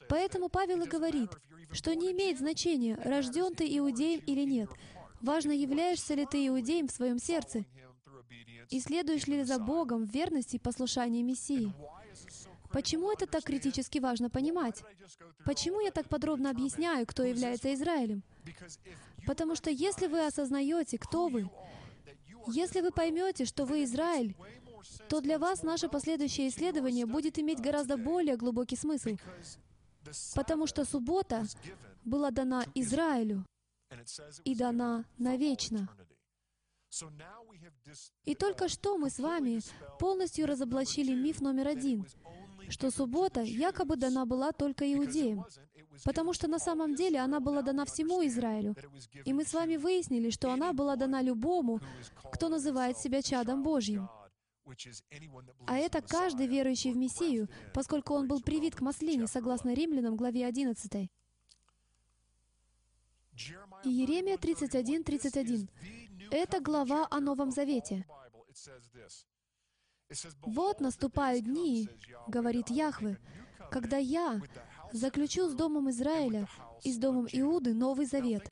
Поэтому 0.09 0.49
Павел 0.49 0.83
и 0.83 0.89
говорит, 0.89 1.30
что 1.72 1.95
не 1.95 2.12
имеет 2.12 2.39
значения, 2.39 2.97
рожден 2.97 3.55
ты 3.55 3.66
иудеем 3.78 4.20
или 4.26 4.45
нет. 4.45 4.70
Важно, 5.20 5.53
являешься 5.53 6.14
ли 6.14 6.26
ты 6.26 6.47
иудеем 6.49 6.89
в 6.89 6.93
своем 6.93 7.18
сердце, 7.18 7.64
и 8.70 8.80
следуешь 8.80 9.26
ли 9.26 9.45
за 9.45 9.59
Богом 9.59 10.05
в 10.05 10.11
верности 10.11 10.57
и 10.57 10.59
послушании 10.59 11.22
Мессии. 11.22 11.72
Почему 12.72 13.12
это 13.12 13.26
так 13.26 13.44
критически 13.44 13.98
важно 13.98 14.30
понимать? 14.30 14.82
Почему 15.44 15.80
я 15.80 15.90
так 15.90 16.08
подробно 16.08 16.50
объясняю, 16.50 17.06
кто 17.06 17.22
является 17.22 17.72
Израилем? 17.74 18.22
Потому 19.26 19.54
что 19.54 19.70
если 19.70 20.06
вы 20.06 20.26
осознаете, 20.26 20.98
кто 20.98 21.28
вы, 21.28 21.50
если 22.48 22.80
вы 22.80 22.90
поймете, 22.90 23.44
что 23.44 23.64
вы 23.64 23.84
Израиль, 23.84 24.34
то 25.08 25.20
для 25.20 25.38
вас 25.38 25.62
наше 25.62 25.88
последующее 25.88 26.48
исследование 26.48 27.06
будет 27.06 27.38
иметь 27.38 27.60
гораздо 27.60 27.96
более 27.96 28.36
глубокий 28.36 28.76
смысл. 28.76 29.16
Потому 30.34 30.66
что 30.66 30.84
суббота 30.84 31.44
была 32.04 32.30
дана 32.30 32.64
Израилю 32.74 33.44
и 34.44 34.54
дана 34.54 35.04
навечно. 35.18 35.88
И 38.24 38.34
только 38.34 38.68
что 38.68 38.98
мы 38.98 39.08
с 39.08 39.18
вами 39.18 39.60
полностью 39.98 40.46
разоблачили 40.46 41.14
миф 41.14 41.40
номер 41.40 41.68
один, 41.68 42.06
что 42.68 42.90
суббота 42.90 43.42
якобы 43.42 43.96
дана 43.96 44.24
была 44.26 44.52
только 44.52 44.90
иудеям, 44.92 45.44
потому 46.04 46.32
что 46.32 46.48
на 46.48 46.58
самом 46.58 46.94
деле 46.94 47.18
она 47.20 47.40
была 47.40 47.62
дана 47.62 47.84
всему 47.84 48.24
Израилю. 48.26 48.74
И 49.24 49.32
мы 49.32 49.44
с 49.44 49.52
вами 49.52 49.76
выяснили, 49.76 50.30
что 50.30 50.52
она 50.52 50.72
была 50.72 50.96
дана 50.96 51.22
любому, 51.22 51.80
кто 52.32 52.48
называет 52.48 52.98
себя 52.98 53.22
чадом 53.22 53.62
Божьим. 53.62 54.08
А 55.66 55.78
это 55.78 56.00
каждый 56.02 56.46
верующий 56.46 56.92
в 56.92 56.96
Мессию, 56.96 57.48
поскольку 57.74 58.14
он 58.14 58.28
был 58.28 58.40
привит 58.40 58.76
к 58.76 58.80
маслине, 58.80 59.26
согласно 59.26 59.74
Римлянам, 59.74 60.16
главе 60.16 60.46
11. 60.46 61.10
Иеремия 63.84 64.36
31, 64.36 65.04
31. 65.04 65.68
Это 66.30 66.60
глава 66.60 67.08
о 67.10 67.20
Новом 67.20 67.50
Завете. 67.50 68.06
«Вот 70.42 70.80
наступают 70.80 71.44
дни,— 71.44 71.88
говорит 72.28 72.70
Яхве,— 72.70 73.18
когда 73.70 73.96
я 73.96 74.40
заключу 74.92 75.48
с 75.48 75.54
Домом 75.54 75.90
Израиля 75.90 76.46
и 76.84 76.92
с 76.92 76.98
Домом 76.98 77.26
Иуды 77.32 77.74
Новый 77.74 78.06
Завет. 78.06 78.48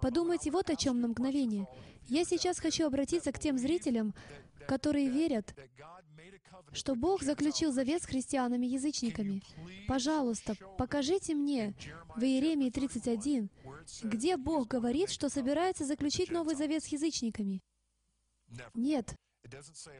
Подумайте 0.00 0.50
вот 0.50 0.70
о 0.70 0.76
чем 0.76 1.00
на 1.00 1.08
мгновение. 1.08 1.66
Я 2.08 2.24
сейчас 2.24 2.58
хочу 2.58 2.86
обратиться 2.86 3.32
к 3.32 3.38
тем 3.38 3.58
зрителям, 3.58 4.14
которые 4.66 5.08
верят, 5.08 5.54
что 6.72 6.94
Бог 6.94 7.22
заключил 7.22 7.72
завет 7.72 8.02
с 8.02 8.06
христианами-язычниками. 8.06 9.42
Пожалуйста, 9.86 10.56
покажите 10.78 11.34
мне 11.34 11.74
в 12.16 12.22
Иеремии 12.22 12.70
31, 12.70 13.50
где 14.02 14.36
Бог 14.36 14.68
говорит, 14.68 15.10
что 15.10 15.28
собирается 15.28 15.84
заключить 15.84 16.30
Новый 16.30 16.54
Завет 16.54 16.84
с 16.84 16.88
язычниками. 16.88 17.62
Нет, 18.74 19.14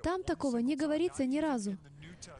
там 0.02 0.22
такого 0.22 0.58
не 0.58 0.76
говорится 0.76 1.26
ни 1.26 1.38
разу. 1.38 1.76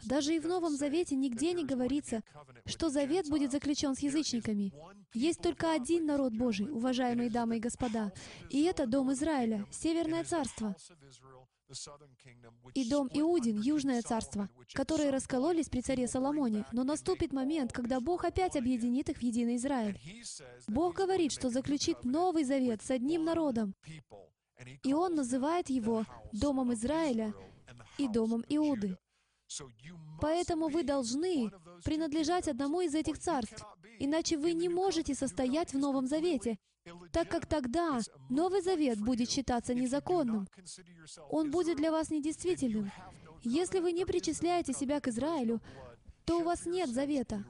Даже 0.04 0.34
и 0.34 0.40
в 0.40 0.46
Новом 0.46 0.76
Завете 0.76 1.16
нигде 1.16 1.52
не 1.52 1.64
говорится, 1.64 2.22
что 2.64 2.88
завет 2.88 3.28
будет 3.28 3.52
заключен 3.52 3.94
с 3.94 4.00
язычниками. 4.00 4.72
Есть 5.14 5.40
только 5.40 5.72
один 5.72 6.06
народ 6.06 6.34
Божий, 6.34 6.70
уважаемые 6.70 7.30
дамы 7.30 7.58
и 7.58 7.60
господа, 7.60 8.12
и 8.50 8.62
это 8.64 8.86
Дом 8.86 9.12
Израиля, 9.12 9.66
Северное 9.70 10.24
Царство 10.24 10.74
и 12.74 12.88
дом 12.88 13.08
Иудин, 13.12 13.60
Южное 13.60 14.02
царство, 14.02 14.48
которые 14.72 15.10
раскололись 15.10 15.68
при 15.68 15.80
царе 15.80 16.06
Соломоне. 16.06 16.64
Но 16.72 16.84
наступит 16.84 17.32
момент, 17.32 17.72
когда 17.72 18.00
Бог 18.00 18.24
опять 18.24 18.56
объединит 18.56 19.08
их 19.08 19.18
в 19.18 19.22
единый 19.22 19.56
Израиль. 19.56 19.98
Бог 20.68 20.94
говорит, 20.94 21.32
что 21.32 21.50
заключит 21.50 22.04
новый 22.04 22.44
завет 22.44 22.82
с 22.82 22.90
одним 22.90 23.24
народом, 23.24 23.74
и 24.82 24.94
Он 24.94 25.14
называет 25.14 25.70
его 25.70 26.04
Домом 26.32 26.72
Израиля 26.74 27.34
и 27.98 28.08
Домом 28.08 28.44
Иуды. 28.48 28.96
Поэтому 30.20 30.68
вы 30.68 30.82
должны 30.82 31.50
принадлежать 31.84 32.48
одному 32.48 32.80
из 32.80 32.94
этих 32.94 33.18
царств, 33.18 33.64
иначе 33.98 34.36
вы 34.36 34.52
не 34.54 34.68
можете 34.68 35.14
состоять 35.14 35.72
в 35.72 35.78
Новом 35.78 36.06
Завете, 36.06 36.58
так 37.12 37.28
как 37.28 37.46
тогда 37.46 38.00
Новый 38.28 38.62
Завет 38.62 39.00
будет 39.00 39.30
считаться 39.30 39.74
незаконным. 39.74 40.48
Он 41.30 41.50
будет 41.50 41.76
для 41.76 41.90
вас 41.90 42.10
недействительным. 42.10 42.90
Если 43.42 43.78
вы 43.80 43.92
не 43.92 44.04
причисляете 44.04 44.72
себя 44.72 45.00
к 45.00 45.08
Израилю, 45.08 45.60
то 46.24 46.40
у 46.40 46.42
вас 46.42 46.66
нет 46.66 46.90
завета. 46.90 47.44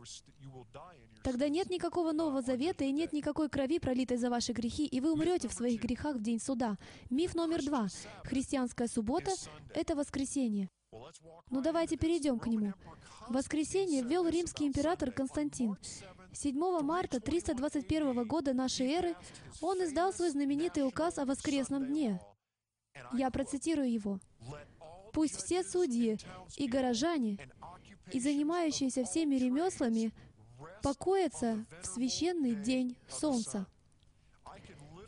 Тогда 1.27 1.49
нет 1.49 1.71
никакого 1.71 2.13
Нового 2.13 2.41
Завета 2.41 2.85
и 2.85 2.93
нет 2.93 3.13
никакой 3.13 3.49
крови, 3.49 3.81
пролитой 3.81 4.17
за 4.17 4.31
ваши 4.31 4.53
грехи, 4.53 4.87
и 4.87 5.01
вы 5.01 5.11
умрете 5.11 5.49
в 5.49 5.53
своих 5.53 5.83
грехах 5.83 6.15
в 6.15 6.23
день 6.23 6.39
суда. 6.39 6.79
Миф 7.11 7.35
номер 7.35 7.65
два. 7.65 7.89
Христианская 8.23 8.87
суббота— 8.87 9.33
это 9.75 9.97
воскресенье. 9.97 10.71
Ну 11.51 11.63
давайте 11.63 11.97
перейдем 11.97 12.39
к 12.39 12.47
нему. 12.47 12.75
Воскресенье 13.29 14.05
ввел 14.05 14.29
римский 14.29 14.69
император 14.69 15.11
Константин. 15.11 15.77
7 16.33 16.81
марта 16.83 17.19
321 17.19 18.25
года 18.25 18.53
нашей 18.53 18.87
эры 18.87 19.17
он 19.61 19.83
издал 19.83 20.13
свой 20.13 20.31
знаменитый 20.31 20.87
указ 20.87 21.19
о 21.19 21.25
воскресном 21.25 21.87
дне. 21.87 22.21
Я 23.13 23.33
процитирую 23.33 23.91
его. 23.91 24.21
«Пусть 25.13 25.43
все 25.43 25.65
судьи 25.65 26.19
и 26.57 26.69
горожане, 26.69 27.39
и 28.13 28.21
занимающиеся 28.21 29.03
всеми 29.03 29.35
ремеслами, 29.35 30.13
покоятся 30.83 31.65
в 31.83 31.87
священный 31.87 32.55
день 32.55 32.97
солнца». 33.09 33.67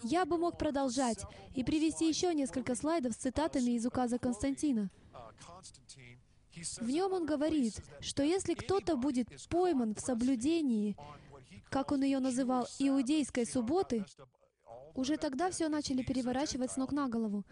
Я 0.02 0.24
бы 0.24 0.38
мог 0.38 0.58
продолжать 0.58 1.24
и 1.54 1.64
привести 1.64 2.08
еще 2.08 2.32
несколько 2.34 2.74
слайдов 2.74 3.14
с 3.14 3.16
цитатами 3.16 3.72
из 3.72 3.84
указа 3.84 4.18
Константина. 4.18 4.90
В 6.80 6.88
нем 6.88 7.12
он 7.12 7.26
говорит, 7.26 7.80
что 8.00 8.22
если 8.22 8.54
кто-то 8.54 8.96
будет 8.96 9.28
пойман 9.48 9.94
в 9.94 10.00
соблюдении, 10.00 10.96
как 11.70 11.92
он 11.92 12.02
ее 12.02 12.18
называл, 12.18 12.66
иудейской 12.78 13.46
субботы, 13.46 14.04
уже 14.94 15.16
тогда 15.16 15.50
все 15.50 15.68
начали 15.68 16.02
переворачивать 16.02 16.72
с 16.72 16.76
ног 16.76 16.92
на 16.92 17.08
голову. 17.08 17.44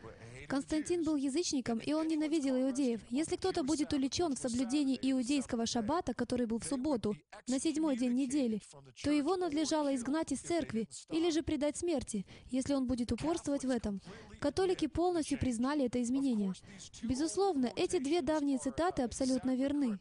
Константин 0.48 1.02
был 1.02 1.16
язычником, 1.16 1.78
и 1.78 1.92
он 1.92 2.06
ненавидел 2.08 2.56
иудеев. 2.56 3.00
Если 3.10 3.36
кто-то 3.36 3.62
будет 3.62 3.92
увлечен 3.92 4.34
в 4.34 4.38
соблюдении 4.38 4.98
иудейского 5.00 5.66
шаббата, 5.66 6.14
который 6.14 6.46
был 6.46 6.58
в 6.58 6.64
субботу, 6.64 7.16
на 7.48 7.58
седьмой 7.58 7.96
день 7.96 8.14
недели, 8.14 8.60
то 9.02 9.10
его 9.10 9.36
надлежало 9.36 9.94
изгнать 9.94 10.32
из 10.32 10.40
церкви 10.40 10.88
или 11.10 11.30
же 11.30 11.42
предать 11.42 11.76
смерти, 11.76 12.26
если 12.50 12.74
он 12.74 12.86
будет 12.86 13.12
упорствовать 13.12 13.64
в 13.64 13.70
этом. 13.70 14.00
Католики 14.40 14.86
полностью 14.86 15.38
признали 15.38 15.86
это 15.86 16.02
изменение. 16.02 16.52
Безусловно, 17.02 17.70
эти 17.76 17.98
две 17.98 18.22
давние 18.22 18.58
цитаты 18.58 19.02
абсолютно 19.02 19.56
верны. 19.56 19.98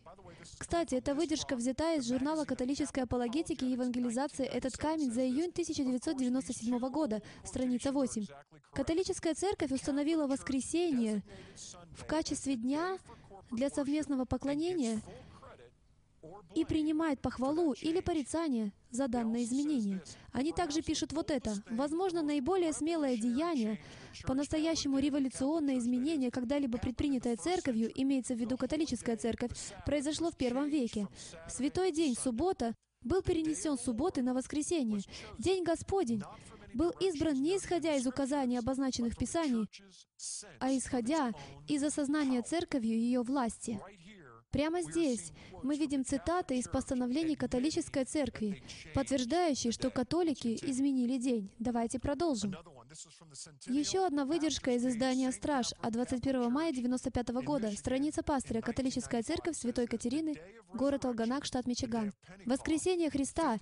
Кстати, 0.57 0.95
эта 0.95 1.13
выдержка 1.15 1.55
взята 1.55 1.95
из 1.95 2.07
журнала 2.07 2.45
католической 2.45 3.01
апологетики 3.01 3.63
и 3.63 3.71
евангелизации 3.71 4.45
«Этот 4.45 4.77
камень» 4.77 5.11
за 5.11 5.21
июнь 5.21 5.49
1997 5.49 6.77
года, 6.89 7.21
страница 7.43 7.91
8. 7.91 8.25
Католическая 8.73 9.33
церковь 9.33 9.71
установила 9.71 10.27
воскресенье 10.27 11.23
в 11.93 12.05
качестве 12.05 12.55
дня 12.55 12.97
для 13.51 13.69
совместного 13.69 14.25
поклонения 14.25 15.01
и 16.55 16.65
принимает 16.65 17.21
похвалу 17.21 17.73
или 17.73 17.99
порицание 17.99 18.71
за 18.89 19.07
данное 19.07 19.43
изменение. 19.43 20.01
Они 20.31 20.51
также 20.51 20.81
пишут 20.81 21.13
вот 21.13 21.31
это. 21.31 21.53
Возможно, 21.69 22.21
наиболее 22.21 22.73
смелое 22.73 23.17
деяние, 23.17 23.79
по-настоящему 24.23 24.99
революционное 24.99 25.77
изменение, 25.77 26.31
когда-либо 26.31 26.77
предпринятое 26.77 27.35
церковью, 27.35 27.91
имеется 27.95 28.35
в 28.35 28.37
виду 28.37 28.57
католическая 28.57 29.17
церковь, 29.17 29.51
произошло 29.85 30.31
в 30.31 30.37
первом 30.37 30.69
веке. 30.69 31.07
Святой 31.49 31.91
день, 31.91 32.15
суббота, 32.15 32.75
был 33.01 33.21
перенесен 33.21 33.77
с 33.77 33.81
субботы 33.81 34.21
на 34.21 34.33
воскресенье. 34.33 35.01
День 35.37 35.63
Господень 35.63 36.23
был 36.73 36.89
избран 36.99 37.41
не 37.41 37.57
исходя 37.57 37.95
из 37.95 38.05
указаний, 38.05 38.57
обозначенных 38.57 39.13
в 39.13 39.17
Писании, 39.17 39.65
а 40.59 40.71
исходя 40.75 41.31
из 41.67 41.83
осознания 41.83 42.41
церковью 42.41 42.99
ее 42.99 43.21
власти. 43.21 43.79
Прямо 44.55 44.81
здесь 44.81 45.33
мы 45.63 45.75
видим 45.75 46.05
цитаты 46.05 46.57
из 46.57 46.69
постановлений 46.69 47.35
католической 47.35 48.05
церкви, 48.05 48.63
подтверждающие, 48.93 49.73
что 49.73 49.89
католики 49.89 50.57
изменили 50.61 51.17
день. 51.17 51.51
Давайте 51.59 51.99
продолжим. 51.99 52.55
Еще 53.67 54.05
одна 54.05 54.23
выдержка 54.23 54.71
из 54.71 54.85
издания 54.85 55.33
«Страж» 55.33 55.73
от 55.81 55.91
21 55.91 56.49
мая 56.49 56.69
1995 56.69 57.29
года, 57.45 57.69
страница 57.75 58.23
пастыря 58.23 58.61
«Католическая 58.61 59.23
церковь 59.23 59.57
Святой 59.57 59.87
Катерины», 59.87 60.35
город 60.73 61.03
Алганак, 61.03 61.43
штат 61.43 61.67
Мичиган. 61.67 62.13
«Воскресение 62.45 63.09
Христа 63.09 63.57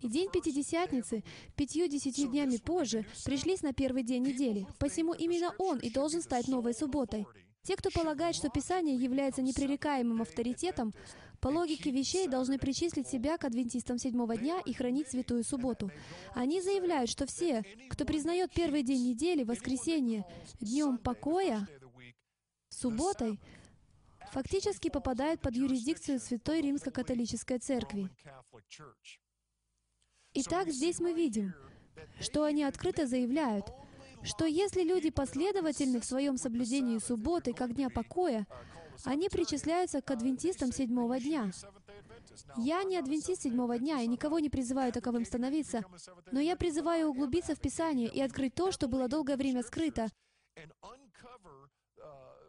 и 0.00 0.08
день 0.08 0.30
Пятидесятницы, 0.32 1.22
пятью-десятью 1.54 2.30
днями 2.30 2.56
позже, 2.56 3.04
пришлись 3.26 3.60
на 3.60 3.74
первый 3.74 4.04
день 4.04 4.22
недели. 4.22 4.66
Посему 4.78 5.12
именно 5.12 5.54
он 5.58 5.78
и 5.80 5.90
должен 5.90 6.22
стать 6.22 6.48
новой 6.48 6.72
субботой. 6.72 7.26
Те, 7.62 7.76
кто 7.76 7.90
полагает, 7.90 8.34
что 8.34 8.48
Писание 8.48 8.96
является 8.96 9.40
непререкаемым 9.40 10.22
авторитетом, 10.22 10.92
по 11.40 11.48
логике 11.48 11.90
вещей 11.90 12.26
должны 12.26 12.58
причислить 12.58 13.08
себя 13.08 13.38
к 13.38 13.44
адвентистам 13.44 13.98
седьмого 13.98 14.36
дня 14.36 14.60
и 14.64 14.72
хранить 14.72 15.08
святую 15.08 15.44
субботу. 15.44 15.90
Они 16.34 16.60
заявляют, 16.60 17.08
что 17.08 17.26
все, 17.26 17.62
кто 17.88 18.04
признает 18.04 18.52
первый 18.52 18.82
день 18.82 19.08
недели, 19.08 19.44
воскресенье, 19.44 20.24
днем 20.60 20.98
покоя, 20.98 21.68
субботой, 22.68 23.40
фактически 24.32 24.88
попадают 24.88 25.40
под 25.40 25.54
юрисдикцию 25.54 26.18
Святой 26.18 26.62
Римско-католической 26.62 27.58
Церкви. 27.58 28.08
Итак, 30.34 30.68
здесь 30.68 30.98
мы 30.98 31.12
видим, 31.12 31.54
что 32.18 32.42
они 32.42 32.64
открыто 32.64 33.06
заявляют— 33.06 33.66
что 34.22 34.46
если 34.46 34.82
люди 34.82 35.10
последовательны 35.10 36.00
в 36.00 36.04
своем 36.04 36.36
соблюдении 36.36 36.98
субботы 36.98 37.52
как 37.52 37.74
дня 37.74 37.90
покоя, 37.90 38.46
они 39.04 39.28
причисляются 39.28 40.00
к 40.00 40.10
адвентистам 40.10 40.72
седьмого 40.72 41.18
дня. 41.18 41.50
Я 42.56 42.82
не 42.84 42.96
адвентист 42.96 43.42
седьмого 43.42 43.78
дня 43.78 44.00
и 44.00 44.06
никого 44.06 44.38
не 44.38 44.48
призываю 44.48 44.92
таковым 44.92 45.24
становиться, 45.24 45.84
но 46.30 46.40
я 46.40 46.56
призываю 46.56 47.08
углубиться 47.08 47.54
в 47.54 47.60
Писание 47.60 48.08
и 48.08 48.20
открыть 48.20 48.54
то, 48.54 48.72
что 48.72 48.88
было 48.88 49.08
долгое 49.08 49.36
время 49.36 49.62
скрыто, 49.62 50.08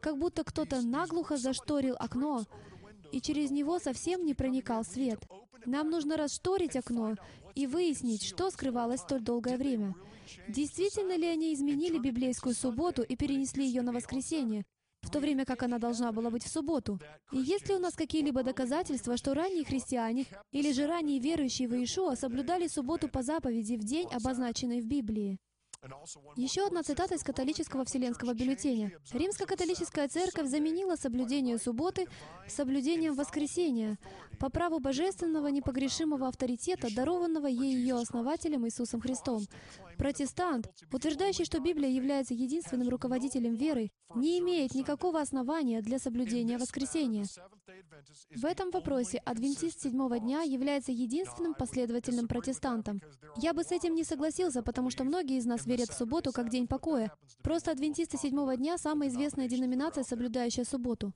как 0.01 0.17
будто 0.17 0.43
кто-то 0.43 0.81
наглухо 0.81 1.37
зашторил 1.37 1.95
окно, 1.97 2.43
и 3.11 3.21
через 3.21 3.51
него 3.51 3.79
совсем 3.79 4.25
не 4.25 4.33
проникал 4.33 4.83
свет. 4.83 5.19
Нам 5.65 5.89
нужно 5.89 6.17
расшторить 6.17 6.75
окно 6.75 7.15
и 7.55 7.67
выяснить, 7.67 8.23
что 8.23 8.49
скрывалось 8.49 9.01
столь 9.01 9.21
долгое 9.21 9.57
время. 9.57 9.95
Действительно 10.47 11.17
ли 11.17 11.27
они 11.27 11.53
изменили 11.53 11.97
библейскую 11.97 12.55
субботу 12.55 13.01
и 13.01 13.15
перенесли 13.15 13.65
ее 13.65 13.81
на 13.81 13.91
воскресенье, 13.91 14.63
в 15.01 15.09
то 15.09 15.19
время 15.19 15.45
как 15.45 15.63
она 15.63 15.79
должна 15.79 16.11
была 16.11 16.29
быть 16.29 16.43
в 16.43 16.49
субботу? 16.49 16.99
И 17.31 17.37
есть 17.37 17.67
ли 17.67 17.75
у 17.75 17.79
нас 17.79 17.93
какие-либо 17.93 18.43
доказательства, 18.43 19.17
что 19.17 19.33
ранние 19.33 19.65
христиане 19.65 20.25
или 20.51 20.71
же 20.71 20.87
ранние 20.87 21.19
верующие 21.19 21.67
в 21.67 21.73
Иешуа 21.73 22.15
соблюдали 22.15 22.67
субботу 22.67 23.09
по 23.09 23.21
заповеди 23.21 23.75
в 23.75 23.83
день, 23.83 24.07
обозначенный 24.11 24.81
в 24.81 24.85
Библии? 24.85 25.39
Еще 26.37 26.65
одна 26.65 26.81
цитата 26.83 27.15
из 27.15 27.23
католического 27.23 27.83
вселенского 27.83 28.33
бюллетеня. 28.33 28.91
Римско-католическая 29.11 30.07
церковь 30.07 30.47
заменила 30.47 30.95
соблюдение 30.95 31.57
субботы 31.57 32.07
соблюдением 32.47 33.15
воскресения 33.15 33.97
по 34.39 34.49
праву 34.49 34.79
божественного 34.79 35.47
непогрешимого 35.47 36.27
авторитета, 36.27 36.87
дарованного 36.93 37.47
ей 37.47 37.75
ее 37.75 37.95
основателем 37.95 38.65
Иисусом 38.65 39.01
Христом. 39.01 39.41
Протестант, 39.97 40.69
утверждающий, 40.91 41.45
что 41.45 41.59
Библия 41.59 41.89
является 41.89 42.33
единственным 42.33 42.89
руководителем 42.89 43.55
веры, 43.55 43.91
не 44.15 44.39
имеет 44.39 44.73
никакого 44.75 45.19
основания 45.19 45.81
для 45.81 45.99
соблюдения 45.99 46.57
воскресения. 46.57 47.25
В 48.35 48.45
этом 48.45 48.71
вопросе 48.71 49.19
адвентист 49.19 49.81
седьмого 49.81 50.19
дня 50.19 50.41
является 50.41 50.91
единственным 50.91 51.53
последовательным 51.53 52.27
протестантом. 52.27 53.01
Я 53.37 53.53
бы 53.53 53.63
с 53.63 53.71
этим 53.71 53.95
не 53.95 54.03
согласился, 54.03 54.61
потому 54.63 54.89
что 54.89 55.03
многие 55.03 55.37
из 55.37 55.45
нас 55.45 55.65
верят 55.73 55.89
в 55.89 55.97
субботу 55.97 56.31
как 56.31 56.49
день 56.49 56.67
покоя. 56.67 57.11
Просто 57.41 57.71
адвентисты 57.71 58.17
седьмого 58.17 58.55
дня— 58.55 58.77
самая 58.77 59.09
известная 59.09 59.47
деноминация, 59.47 60.03
соблюдающая 60.03 60.65
субботу. 60.65 61.13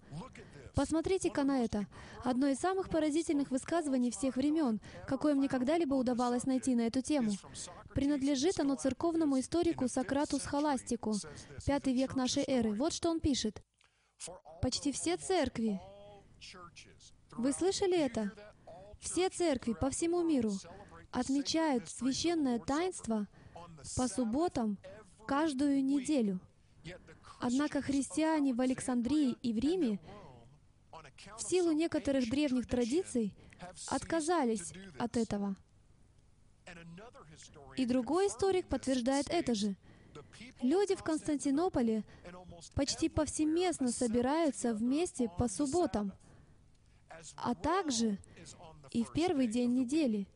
Посмотрите-ка 0.74 1.43
на 1.43 1.64
это. 1.64 1.88
Одно 2.24 2.47
из 2.47 2.58
самых 2.58 2.89
поразительных 2.89 3.49
высказываний 3.51 4.12
всех 4.12 4.36
времен, 4.36 4.80
какое 5.08 5.34
мне 5.36 5.47
когда-либо 5.47 5.95
удавалось 5.95 6.45
найти 6.45 6.76
на 6.76 6.82
эту 6.82 7.01
тему. 7.01 7.32
Принадлежит 7.93 8.60
оно 8.60 8.76
церковному 8.76 9.39
историку 9.39 9.88
Сократу 9.88 10.39
Схоластику, 10.39 11.16
пятый 11.66 11.93
век 11.93 12.16
нашей 12.16 12.43
эры. 12.47 12.74
Вот 12.74 12.93
что 12.93 13.10
он 13.10 13.20
пишет. 13.20 13.64
Почти 14.62 14.91
все 14.91 15.18
церкви. 15.18 15.80
Вы 17.32 17.53
слышали 17.53 17.97
это? 17.97 18.32
Все 18.99 19.30
церкви 19.30 19.74
по 19.74 19.89
всему 19.89 20.24
миру 20.24 20.53
отмечают 21.12 21.89
священное 21.89 22.60
таинство 22.60 23.28
по 23.95 24.07
субботам 24.07 24.77
каждую 25.25 25.83
неделю. 25.83 26.39
Однако 27.39 27.81
христиане 27.81 28.53
в 28.53 28.61
Александрии 28.61 29.35
и 29.41 29.53
в 29.53 29.57
Риме 29.59 29.99
в 31.38 31.41
силу 31.41 31.71
некоторых 31.71 32.29
древних 32.29 32.67
традиций 32.67 33.33
отказались 33.88 34.73
от 34.97 35.17
этого. 35.17 35.55
И 37.75 37.85
другой 37.85 38.27
историк 38.27 38.67
подтверждает 38.67 39.29
это 39.29 39.53
же. 39.53 39.75
Люди 40.61 40.95
в 40.95 41.03
Константинополе 41.03 42.03
почти 42.73 43.07
повсеместно 43.09 43.91
собираются 43.91 44.73
вместе 44.73 45.29
по 45.38 45.47
субботам, 45.47 46.11
а 47.35 47.53
также 47.55 48.17
и 48.91 49.03
в 49.03 49.11
первый 49.11 49.47
день 49.47 49.73
недели. 49.73 50.27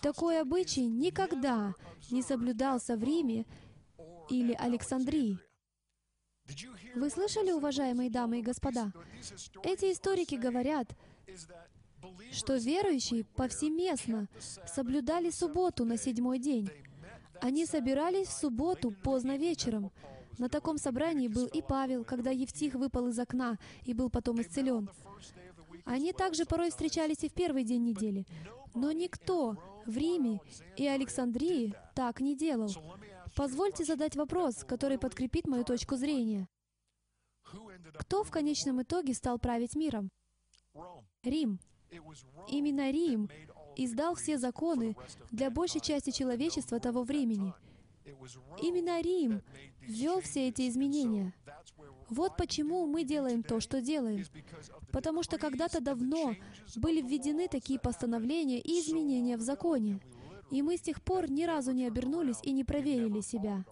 Такой 0.00 0.40
обычай 0.40 0.86
никогда 0.86 1.74
не 2.10 2.22
соблюдался 2.22 2.96
в 2.96 3.02
Риме 3.02 3.46
или 4.28 4.52
Александрии. 4.54 5.38
Вы 6.96 7.10
слышали, 7.10 7.52
уважаемые 7.52 8.10
дамы 8.10 8.40
и 8.40 8.42
господа? 8.42 8.92
Эти 9.62 9.92
историки 9.92 10.34
говорят, 10.34 10.88
что 12.32 12.56
верующие 12.56 13.24
повсеместно 13.24 14.28
соблюдали 14.66 15.30
субботу 15.30 15.84
на 15.84 15.96
седьмой 15.96 16.38
день. 16.38 16.68
Они 17.40 17.66
собирались 17.66 18.28
в 18.28 18.32
субботу 18.32 18.90
поздно 18.90 19.36
вечером. 19.36 19.92
На 20.38 20.48
таком 20.48 20.78
собрании 20.78 21.28
был 21.28 21.46
и 21.46 21.62
Павел, 21.62 22.04
когда 22.04 22.30
Евтих 22.30 22.74
выпал 22.74 23.08
из 23.08 23.18
окна 23.18 23.58
и 23.84 23.94
был 23.94 24.10
потом 24.10 24.40
исцелен. 24.40 24.90
Они 25.84 26.12
также 26.12 26.44
порой 26.44 26.70
встречались 26.70 27.22
и 27.22 27.28
в 27.28 27.32
первый 27.32 27.64
день 27.64 27.84
недели. 27.84 28.26
Но 28.74 28.92
никто 28.92 29.56
в 29.86 29.96
Риме 29.96 30.40
и 30.76 30.86
Александрии 30.86 31.74
так 31.94 32.20
не 32.20 32.36
делал. 32.36 32.70
Позвольте 33.34 33.84
задать 33.84 34.16
вопрос, 34.16 34.64
который 34.64 34.98
подкрепит 34.98 35.46
мою 35.46 35.64
точку 35.64 35.96
зрения. 35.96 36.48
Кто 37.94 38.24
в 38.24 38.30
конечном 38.30 38.82
итоге 38.82 39.14
стал 39.14 39.38
править 39.38 39.74
миром? 39.74 40.10
Рим. 41.22 41.60
Именно 42.48 42.90
Рим 42.90 43.28
издал 43.76 44.14
все 44.14 44.38
законы 44.38 44.96
для 45.30 45.50
большей 45.50 45.80
части 45.80 46.10
человечества 46.10 46.80
того 46.80 47.02
времени. 47.02 47.52
Именно 48.60 49.00
Рим 49.00 49.42
ввел 49.80 50.20
все 50.20 50.48
эти 50.48 50.68
изменения. 50.68 51.34
Вот 52.12 52.36
почему 52.36 52.86
мы 52.86 53.04
делаем 53.04 53.42
то, 53.42 53.58
что 53.60 53.80
делаем. 53.80 54.24
Потому 54.92 55.22
что 55.22 55.38
когда-то 55.38 55.80
давно 55.80 56.36
были 56.76 57.00
введены 57.00 57.48
такие 57.48 57.80
постановления 57.80 58.60
и 58.60 58.80
изменения 58.80 59.38
в 59.38 59.40
законе. 59.40 59.98
И 60.50 60.60
мы 60.60 60.76
с 60.76 60.82
тех 60.82 61.02
пор 61.02 61.30
ни 61.30 61.44
разу 61.44 61.72
не 61.72 61.86
обернулись 61.86 62.36
и 62.42 62.52
не 62.52 62.64
проверили 62.64 63.22
себя. 63.22 63.64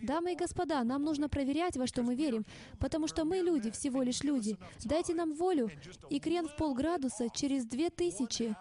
Дамы 0.00 0.32
и 0.32 0.36
господа, 0.36 0.82
нам 0.84 1.02
нужно 1.02 1.28
проверять, 1.28 1.76
во 1.76 1.86
что 1.86 2.02
мы 2.02 2.14
верим, 2.14 2.46
потому 2.78 3.08
что 3.08 3.24
мы 3.24 3.38
люди, 3.38 3.70
всего 3.70 4.02
лишь 4.02 4.22
люди. 4.22 4.56
Дайте 4.84 5.12
нам 5.14 5.34
волю, 5.34 5.70
и 6.08 6.20
крен 6.20 6.48
в 6.48 6.56
полградуса 6.56 7.28
через 7.28 7.66
две 7.66 7.90
тысячи 7.90 8.56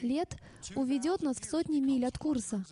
лет 0.00 0.36
уведет 0.74 1.22
нас 1.22 1.36
в 1.36 1.44
сотни 1.44 1.78
миль 1.78 2.06
от 2.06 2.18
курса. 2.18 2.64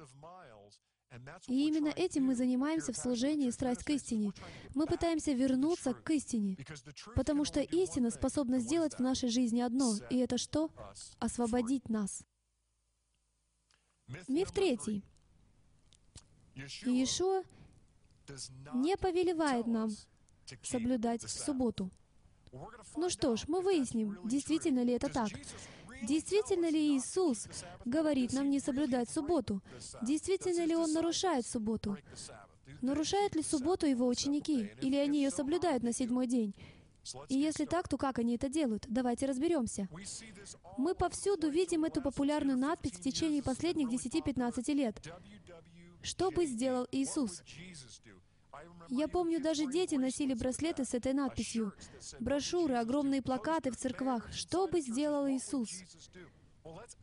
И 1.49 1.67
именно 1.67 1.89
этим 1.89 2.25
мы 2.25 2.37
занимаемся 2.37 2.93
в 2.93 2.97
служении 2.97 3.51
«Страсть 3.51 3.83
к 3.83 3.91
истине». 3.91 4.33
Мы 4.75 4.87
пытаемся 4.87 5.33
вернуться 5.33 5.93
к 5.93 6.11
истине, 6.11 6.57
потому 7.17 7.45
что 7.45 7.61
истина 7.61 8.11
способна 8.11 8.61
сделать 8.61 8.95
в 8.95 9.01
нашей 9.01 9.29
жизни 9.29 9.61
одно, 9.61 9.95
и 10.09 10.19
это 10.19 10.39
что? 10.39 10.71
Освободить 11.19 11.89
нас. 11.89 12.23
Миф 14.29 14.53
третий. 14.53 15.05
Иешуа 16.55 17.43
не 18.75 18.97
повелевает 18.97 19.67
нам 19.67 19.91
соблюдать 20.63 21.23
субботу. 21.23 21.91
Ну 22.97 23.09
что 23.09 23.37
ж, 23.37 23.45
мы 23.47 23.61
выясним, 23.61 24.19
действительно 24.25 24.83
ли 24.83 24.93
это 24.93 25.09
так. 25.09 25.31
Действительно 26.03 26.71
ли 26.71 26.97
Иисус 26.97 27.47
говорит 27.85 28.33
нам 28.33 28.51
не 28.51 28.61
соблюдать 28.61 29.11
субботу? 29.11 29.63
Действительно 30.03 30.65
ли 30.65 30.75
Он 30.75 30.93
нарушает 30.93 31.47
субботу? 31.47 31.97
Нарушают 32.81 33.35
ли 33.35 33.43
субботу 33.43 33.87
Его 33.87 34.07
ученики? 34.07 34.71
Или 34.81 34.97
они 34.97 35.23
ее 35.23 35.31
соблюдают 35.31 35.83
на 35.83 35.93
седьмой 35.93 36.27
день? 36.27 36.55
И 37.29 37.39
если 37.39 37.65
так, 37.65 37.89
то 37.89 37.97
как 37.97 38.19
они 38.19 38.37
это 38.37 38.49
делают? 38.49 38.87
Давайте 38.89 39.27
разберемся. 39.27 39.89
Мы 40.77 40.95
повсюду 40.95 41.49
видим 41.49 41.85
эту 41.85 42.03
популярную 42.03 42.59
надпись 42.59 42.93
в 42.93 43.01
течение 43.01 43.43
последних 43.43 43.89
10-15 43.89 44.75
лет. 44.75 44.97
Что 46.03 46.31
бы 46.31 46.47
сделал 46.47 46.87
Иисус? 46.93 47.43
Я 48.89 49.09
помню, 49.09 49.41
даже 49.41 49.67
дети 49.67 49.95
носили 49.95 50.35
браслеты 50.35 50.85
с 50.85 50.95
этой 50.95 51.13
надписью. 51.13 51.73
Брошюры, 52.19 52.75
огромные 52.75 53.23
плакаты 53.23 53.71
в 53.71 53.77
церквах. 53.77 54.33
Что 54.33 54.67
бы 54.67 54.81
сделал 54.81 55.29
Иисус? 55.29 55.71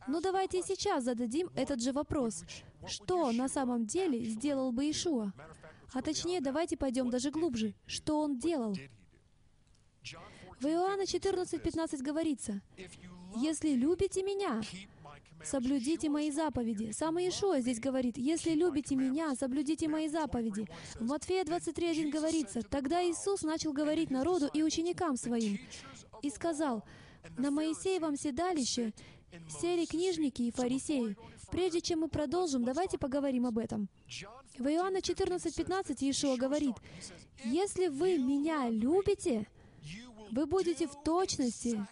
Ну 0.06 0.20
давайте 0.20 0.62
сейчас 0.62 1.04
зададим 1.04 1.50
этот 1.54 1.82
же 1.82 1.92
вопрос. 1.92 2.44
Что 2.86 3.32
на 3.32 3.48
самом 3.48 3.86
деле 3.86 4.24
сделал 4.24 4.72
бы 4.72 4.90
Ишуа? 4.90 5.32
А 5.92 6.02
точнее, 6.02 6.40
давайте 6.40 6.76
пойдем 6.76 7.10
даже 7.10 7.30
глубже. 7.30 7.74
Что 7.86 8.20
Он 8.20 8.38
делал? 8.38 8.76
В 10.60 10.66
Иоанна 10.66 11.02
14:15 11.02 12.02
говорится, 12.02 12.60
«Если 13.36 13.70
любите 13.74 14.22
Меня, 14.22 14.60
соблюдите 15.44 16.08
мои 16.08 16.30
заповеди». 16.30 16.92
Сам 16.92 17.18
Иешуа 17.18 17.60
здесь 17.60 17.80
говорит, 17.80 18.18
«Если 18.18 18.52
любите 18.52 18.96
Меня, 18.96 19.34
соблюдите 19.34 19.88
мои 19.88 20.08
заповеди». 20.08 20.66
В 20.94 21.06
Матфея 21.06 21.44
23.1 21.44 22.10
говорится, 22.10 22.62
«Тогда 22.62 23.02
Иисус 23.02 23.42
начал 23.42 23.72
говорить 23.72 24.10
народу 24.10 24.48
и 24.52 24.62
ученикам 24.62 25.16
Своим, 25.16 25.58
и 26.22 26.30
сказал, 26.30 26.84
«На 27.36 27.50
Моисеевом 27.50 28.16
седалище 28.16 28.92
сели 29.60 29.84
книжники 29.84 30.42
и 30.42 30.50
фарисеи». 30.50 31.16
Прежде 31.50 31.80
чем 31.80 32.00
мы 32.00 32.08
продолжим, 32.08 32.64
давайте 32.64 32.98
поговорим 32.98 33.46
об 33.46 33.58
этом. 33.58 33.88
В 34.58 34.66
Иоанна 34.66 34.98
14.15 34.98 35.96
Иешуа 36.00 36.36
говорит, 36.36 36.74
«Если 37.44 37.88
вы 37.88 38.18
Меня 38.18 38.68
любите, 38.68 39.46
вы 40.30 40.46
будете 40.46 40.86
в 40.86 41.02
точности 41.02 41.86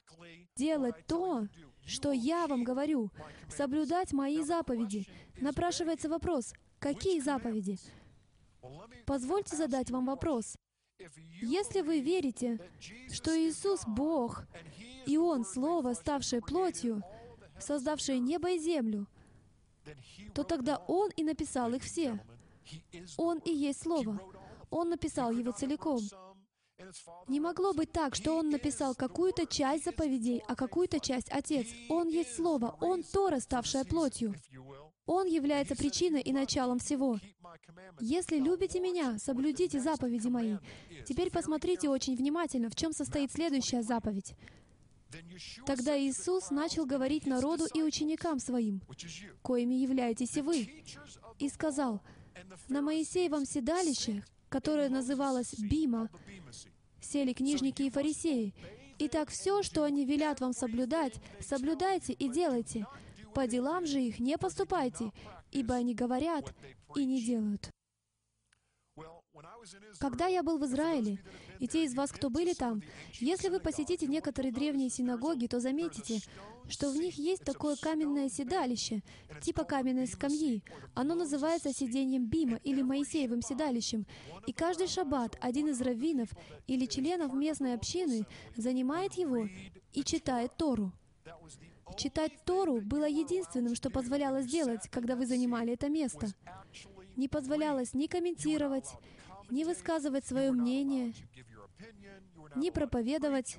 делать 0.56 0.94
то, 1.06 1.48
что 1.86 2.12
я 2.12 2.46
вам 2.46 2.64
говорю, 2.64 3.10
соблюдать 3.48 4.12
мои 4.12 4.42
заповеди. 4.42 5.06
Напрашивается 5.40 6.08
вопрос, 6.08 6.52
какие 6.78 7.20
заповеди? 7.20 7.78
Позвольте 9.06 9.56
задать 9.56 9.90
вам 9.90 10.06
вопрос. 10.06 10.56
Если 11.42 11.82
вы 11.82 12.00
верите, 12.00 12.58
что 13.12 13.30
Иисус— 13.38 13.82
Бог, 13.86 14.44
и 15.06 15.16
Он— 15.16 15.44
Слово, 15.46 15.92
ставшее 15.94 16.40
плотью, 16.40 17.02
создавшее 17.60 18.18
небо 18.18 18.50
и 18.50 18.58
землю, 18.58 19.06
то 20.34 20.42
тогда 20.42 20.78
Он 20.88 21.10
и 21.16 21.22
написал 21.22 21.72
их 21.74 21.82
все. 21.82 22.18
Он 23.16 23.38
и 23.38 23.52
есть 23.52 23.82
Слово. 23.82 24.20
Он 24.70 24.88
написал 24.88 25.30
его 25.30 25.52
целиком. 25.52 26.00
Не 27.28 27.40
могло 27.40 27.72
быть 27.72 27.92
так, 27.92 28.14
что 28.14 28.36
он 28.36 28.50
написал 28.50 28.94
какую-то 28.94 29.46
часть 29.46 29.84
заповедей, 29.84 30.42
а 30.46 30.54
какую-то 30.54 31.00
часть 31.00 31.30
Отец. 31.30 31.68
Он 31.88 32.08
есть 32.08 32.34
Слово, 32.34 32.76
Он 32.80 33.02
Тора, 33.02 33.40
ставшая 33.40 33.84
плотью. 33.84 34.34
Он 35.06 35.26
является 35.26 35.76
причиной 35.76 36.20
и 36.20 36.32
началом 36.32 36.78
всего. 36.78 37.18
Если 38.00 38.38
любите 38.38 38.80
Меня, 38.80 39.18
соблюдите 39.18 39.80
заповеди 39.80 40.28
Мои. 40.28 40.56
Теперь 41.06 41.30
посмотрите 41.30 41.88
очень 41.88 42.16
внимательно, 42.16 42.68
в 42.68 42.74
чем 42.74 42.92
состоит 42.92 43.32
следующая 43.32 43.82
заповедь. 43.82 44.34
Тогда 45.64 45.98
Иисус 45.98 46.50
начал 46.50 46.84
говорить 46.84 47.26
народу 47.26 47.66
и 47.72 47.82
ученикам 47.82 48.38
Своим, 48.40 48.82
коими 49.42 49.74
являетесь 49.74 50.36
и 50.36 50.42
вы, 50.42 50.84
и 51.38 51.48
сказал, 51.48 52.02
«На 52.68 52.82
Моисеевом 52.82 53.46
седалище, 53.46 54.24
которое 54.48 54.88
называлось 54.88 55.54
Бима, 55.58 56.08
сели 57.00 57.32
книжники 57.32 57.82
и 57.82 57.90
фарисеи. 57.90 58.54
Итак, 58.98 59.30
все, 59.30 59.62
что 59.62 59.84
они 59.84 60.04
велят 60.04 60.40
вам 60.40 60.52
соблюдать, 60.52 61.14
соблюдайте 61.40 62.12
и 62.12 62.28
делайте. 62.28 62.86
По 63.34 63.46
делам 63.46 63.84
же 63.86 64.00
их 64.00 64.18
не 64.18 64.38
поступайте, 64.38 65.12
ибо 65.50 65.74
они 65.74 65.94
говорят 65.94 66.54
и 66.94 67.04
не 67.04 67.22
делают. 67.22 67.70
Когда 69.98 70.26
я 70.26 70.42
был 70.42 70.58
в 70.58 70.64
Израиле, 70.64 71.18
и 71.60 71.68
те 71.68 71.84
из 71.84 71.94
вас, 71.94 72.10
кто 72.10 72.30
были 72.30 72.52
там, 72.52 72.82
если 73.20 73.48
вы 73.48 73.60
посетите 73.60 74.06
некоторые 74.06 74.52
древние 74.52 74.90
синагоги, 74.90 75.46
то 75.46 75.60
заметите, 75.60 76.20
что 76.68 76.90
в 76.90 76.96
них 76.96 77.16
есть 77.18 77.44
такое 77.44 77.76
каменное 77.76 78.28
седалище, 78.28 79.02
типа 79.40 79.64
каменной 79.64 80.06
скамьи. 80.06 80.62
Оно 80.94 81.14
называется 81.14 81.72
сиденьем 81.72 82.26
Бима 82.26 82.58
или 82.64 82.82
Моисеевым 82.82 83.42
седалищем. 83.42 84.06
И 84.46 84.52
каждый 84.52 84.88
шаббат 84.88 85.36
один 85.40 85.68
из 85.68 85.80
раввинов 85.80 86.28
или 86.66 86.86
членов 86.86 87.32
местной 87.34 87.74
общины 87.74 88.26
занимает 88.56 89.14
его 89.14 89.48
и 89.92 90.04
читает 90.04 90.56
Тору. 90.56 90.92
Читать 91.96 92.32
Тору 92.44 92.80
было 92.80 93.08
единственным, 93.08 93.74
что 93.74 93.90
позволяло 93.90 94.42
сделать, 94.42 94.88
когда 94.90 95.16
вы 95.16 95.26
занимали 95.26 95.72
это 95.72 95.88
место. 95.88 96.28
Не 97.16 97.28
позволялось 97.28 97.94
ни 97.94 98.06
комментировать, 98.06 98.90
ни 99.50 99.64
высказывать 99.64 100.26
свое 100.26 100.50
мнение, 100.50 101.14
ни 102.56 102.70
проповедовать, 102.70 103.58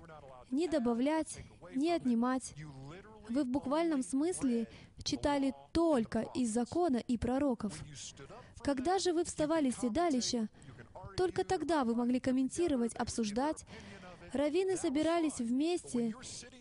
ни 0.52 0.68
добавлять, 0.68 1.40
ни 1.76 1.90
отнимать. 1.90 2.54
Вы 3.30 3.44
в 3.44 3.48
буквальном 3.48 4.04
смысле 4.04 4.68
читали 5.04 5.54
только 5.74 6.22
из 6.34 6.50
закона 6.50 6.98
и 6.98 7.18
пророков. 7.18 7.74
Когда 8.64 9.00
же 9.00 9.14
вы 9.14 9.24
вставали 9.24 9.70
с 9.70 9.80
седалища, 9.80 10.50
только 11.16 11.44
тогда 11.44 11.84
вы 11.84 11.96
могли 11.96 12.20
комментировать, 12.20 12.96
обсуждать. 12.96 13.66
Раввины 14.34 14.76
собирались 14.76 15.40
вместе 15.40 16.14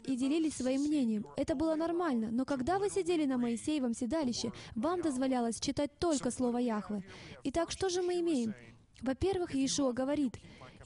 и 0.05 0.17
делились 0.17 0.55
своим 0.55 0.83
мнением. 0.83 1.27
Это 1.37 1.57
было 1.57 1.75
нормально, 1.75 2.29
но 2.31 2.45
когда 2.45 2.79
вы 2.79 2.89
сидели 2.91 3.25
на 3.25 3.39
Моисеевом 3.39 3.93
седалище, 3.93 4.53
вам 4.77 5.03
дозволялось 5.03 5.59
читать 5.59 5.91
только 5.99 6.31
Слово 6.31 6.59
Яхвы. 6.59 7.03
Итак, 7.43 7.73
что 7.73 7.89
же 7.89 8.03
мы 8.03 8.21
имеем? 8.21 8.55
Во-первых, 9.03 9.55
Иешуа 9.55 9.93
говорит, 9.93 10.37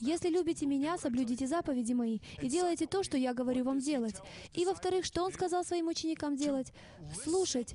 «Если 0.00 0.28
любите 0.28 0.66
Меня, 0.66 0.98
соблюдите 0.98 1.46
заповеди 1.46 1.92
Мои 1.92 2.18
и 2.40 2.48
делайте 2.48 2.86
то, 2.86 3.02
что 3.02 3.16
Я 3.16 3.34
говорю 3.34 3.64
вам 3.64 3.78
делать». 3.78 4.16
И 4.54 4.64
во-вторых, 4.64 5.04
что 5.04 5.24
Он 5.24 5.32
сказал 5.32 5.64
своим 5.64 5.88
ученикам 5.88 6.36
делать? 6.36 6.72
Слушать 7.22 7.74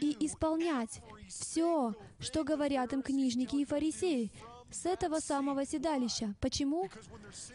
и 0.00 0.16
исполнять 0.24 1.00
все, 1.28 1.94
что 2.18 2.44
говорят 2.44 2.92
им 2.92 3.02
книжники 3.02 3.56
и 3.56 3.64
фарисеи, 3.64 4.32
с 4.72 4.86
этого 4.86 5.20
самого 5.20 5.66
седалища. 5.66 6.34
Почему? 6.40 6.88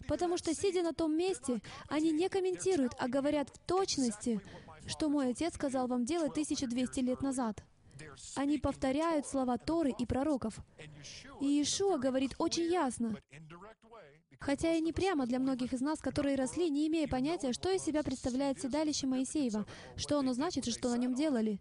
Потому 0.07 0.37
что, 0.37 0.53
сидя 0.53 0.83
на 0.83 0.93
том 0.93 1.17
месте, 1.17 1.61
они 1.89 2.11
не 2.11 2.29
комментируют, 2.29 2.93
а 2.99 3.07
говорят 3.07 3.49
в 3.49 3.57
точности, 3.59 4.39
что 4.85 5.09
мой 5.09 5.31
отец 5.31 5.55
сказал 5.55 5.87
вам 5.87 6.05
делать 6.05 6.31
1200 6.31 6.99
лет 7.01 7.21
назад. 7.21 7.63
Они 8.35 8.57
повторяют 8.57 9.27
слова 9.27 9.57
Торы 9.57 9.93
и 9.97 10.05
пророков. 10.05 10.59
И 11.41 11.45
Иешуа 11.45 11.97
говорит 11.97 12.35
очень 12.37 12.71
ясно, 12.71 13.17
хотя 14.39 14.73
и 14.73 14.81
не 14.81 14.93
прямо 14.93 15.25
для 15.25 15.39
многих 15.39 15.73
из 15.73 15.81
нас, 15.81 15.99
которые 15.99 16.35
росли, 16.35 16.69
не 16.69 16.87
имея 16.87 17.07
понятия, 17.07 17.53
что 17.53 17.71
из 17.71 17.83
себя 17.83 18.03
представляет 18.03 18.59
седалище 18.59 19.07
Моисеева, 19.07 19.65
что 19.95 20.19
оно 20.19 20.33
значит 20.33 20.67
и 20.67 20.71
что 20.71 20.89
на 20.89 20.97
нем 20.97 21.13
делали. 21.13 21.59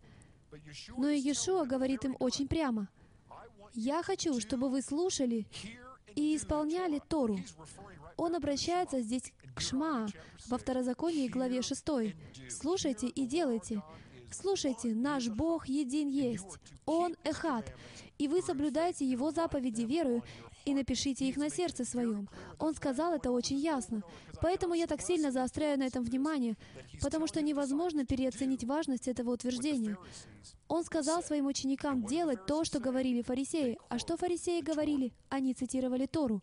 Но 0.97 1.09
и 1.09 1.19
Иешуа 1.19 1.65
говорит 1.65 2.05
им 2.05 2.17
очень 2.19 2.49
прямо. 2.49 2.89
«Я 3.75 4.03
хочу, 4.03 4.41
чтобы 4.41 4.71
вы 4.71 4.81
слушали 4.81 5.47
и 6.15 6.37
исполняли 6.37 7.01
Тору». 7.09 7.39
Он 8.17 8.35
обращается 8.35 9.03
здесь 9.03 9.33
к 9.55 9.61
Шма 9.61 10.09
во 10.47 10.57
Второзаконии, 10.57 11.29
главе 11.29 11.61
6. 11.61 11.85
«Слушайте 12.49 13.09
и 13.09 13.27
делайте». 13.27 13.83
Слушайте, 14.31 14.95
наш 14.95 15.29
Бог 15.29 15.67
един 15.69 16.09
есть. 16.09 16.59
Он 16.85 17.17
Эхад. 17.25 17.73
И 18.19 18.29
вы 18.29 18.43
соблюдаете 18.43 19.05
Его 19.05 19.31
заповеди 19.31 19.83
верою 19.83 20.23
и 20.65 20.75
напишите 20.75 21.29
их 21.29 21.37
на 21.37 21.49
сердце 21.49 21.85
своем. 21.85 22.29
Он 22.59 22.75
сказал 22.75 23.13
это 23.13 23.31
очень 23.31 23.59
ясно. 23.59 24.03
Поэтому 24.43 24.75
я 24.75 24.87
так 24.87 25.01
сильно 25.01 25.31
заостряю 25.31 25.79
на 25.79 25.85
этом 25.85 26.03
внимание, 26.03 26.57
потому 27.01 27.27
что 27.27 27.41
невозможно 27.41 28.05
переоценить 28.05 28.65
важность 28.65 29.09
этого 29.09 29.33
утверждения. 29.33 29.97
Он 30.69 30.85
сказал 30.85 31.23
своим 31.23 31.47
ученикам 31.47 32.05
делать 32.05 32.47
то, 32.47 32.65
что 32.65 32.81
говорили 32.81 33.23
фарисеи. 33.23 33.79
А 33.89 33.99
что 33.99 34.17
фарисеи 34.17 34.61
говорили? 34.61 35.13
Они 35.29 35.55
цитировали 35.55 36.07
Тору. 36.07 36.43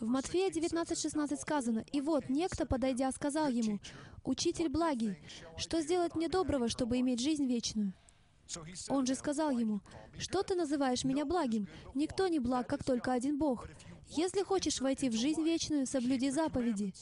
В 0.00 0.06
Матфея 0.06 0.50
19.16 0.50 1.36
сказано, 1.36 1.84
«И 1.92 2.00
вот 2.00 2.28
некто, 2.28 2.66
подойдя, 2.66 3.10
сказал 3.12 3.48
ему, 3.48 3.78
«Учитель 4.24 4.68
благий, 4.68 5.16
что 5.56 5.80
сделать 5.80 6.14
мне 6.14 6.28
доброго, 6.28 6.68
чтобы 6.68 6.98
иметь 7.00 7.20
жизнь 7.20 7.46
вечную?» 7.46 7.92
Он 8.88 9.06
же 9.06 9.14
сказал 9.14 9.50
ему, 9.50 9.80
«Что 10.18 10.42
ты 10.42 10.54
называешь 10.54 11.04
меня 11.04 11.24
благим? 11.24 11.68
Никто 11.94 12.28
не 12.28 12.38
благ, 12.38 12.66
как 12.66 12.84
только 12.84 13.12
один 13.12 13.38
Бог. 13.38 13.68
Если 14.08 14.42
хочешь 14.42 14.80
войти 14.80 15.08
в 15.08 15.14
жизнь 15.14 15.42
вечную, 15.42 15.86
соблюди 15.86 16.30
заповеди». 16.30 16.92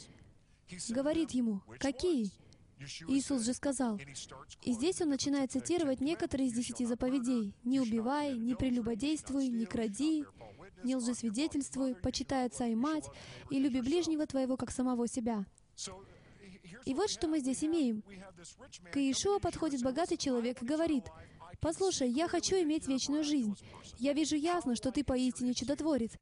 Говорит 0.88 1.32
ему, 1.32 1.62
«Какие?» 1.78 2.30
Иисус 3.08 3.44
же 3.44 3.52
сказал, 3.52 3.98
и 4.62 4.72
здесь 4.72 5.00
он 5.00 5.10
начинает 5.10 5.52
цитировать 5.52 6.00
некоторые 6.00 6.48
из 6.48 6.54
десяти 6.54 6.86
заповедей. 6.86 7.54
«Не 7.62 7.80
убивай, 7.80 8.36
не 8.38 8.54
прелюбодействуй, 8.54 9.48
не 9.48 9.66
кради, 9.66 10.24
не 10.82 10.96
лжесвидетельствуй, 10.96 11.94
почитай 11.94 12.46
отца 12.46 12.66
и 12.66 12.74
мать, 12.74 13.08
и 13.50 13.58
люби 13.58 13.80
ближнего 13.80 14.26
твоего, 14.26 14.56
как 14.56 14.70
самого 14.70 15.06
себя». 15.06 15.44
И 16.86 16.94
вот 16.94 17.10
что 17.10 17.28
мы 17.28 17.40
здесь 17.40 17.62
имеем. 17.62 18.02
К 18.92 18.96
Иешуа 18.96 19.38
подходит 19.38 19.82
богатый 19.82 20.16
человек 20.16 20.62
и 20.62 20.66
говорит, 20.66 21.04
«Послушай, 21.60 22.10
я 22.10 22.26
хочу 22.26 22.56
иметь 22.56 22.88
вечную 22.88 23.22
жизнь. 23.22 23.54
Я 23.98 24.14
вижу 24.14 24.34
ясно, 24.34 24.74
что 24.74 24.90
ты 24.90 25.04
поистине 25.04 25.52
чудотворец. 25.52 26.12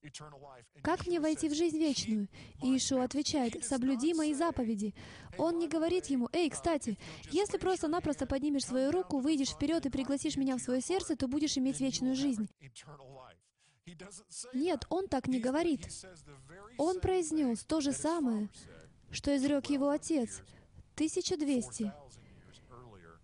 Как 0.82 1.06
мне 1.06 1.20
войти 1.20 1.48
в 1.48 1.54
жизнь 1.54 1.78
вечную?» 1.78 2.28
И 2.62 2.66
Иешуа 2.66 3.04
отвечает, 3.04 3.64
«Соблюди 3.64 4.14
мои 4.14 4.34
заповеди». 4.34 4.94
Он 5.36 5.58
не 5.58 5.68
говорит 5.68 6.06
ему, 6.06 6.28
«Эй, 6.32 6.50
кстати, 6.50 6.98
если 7.30 7.58
просто-напросто 7.58 8.26
поднимешь 8.26 8.64
свою 8.64 8.90
руку, 8.90 9.20
выйдешь 9.20 9.50
вперед 9.50 9.86
и 9.86 9.90
пригласишь 9.90 10.36
меня 10.36 10.56
в 10.56 10.60
свое 10.60 10.80
сердце, 10.80 11.14
то 11.14 11.28
будешь 11.28 11.56
иметь 11.56 11.80
вечную 11.80 12.16
жизнь». 12.16 12.48
Нет, 14.52 14.84
он 14.90 15.06
так 15.08 15.28
не 15.28 15.40
говорит. 15.40 15.88
Он 16.76 17.00
произнес 17.00 17.64
то 17.64 17.80
же 17.80 17.92
самое, 17.92 18.48
что 19.10 19.34
изрек 19.36 19.66
его 19.66 19.88
отец 19.88 20.42
1200 20.94 21.92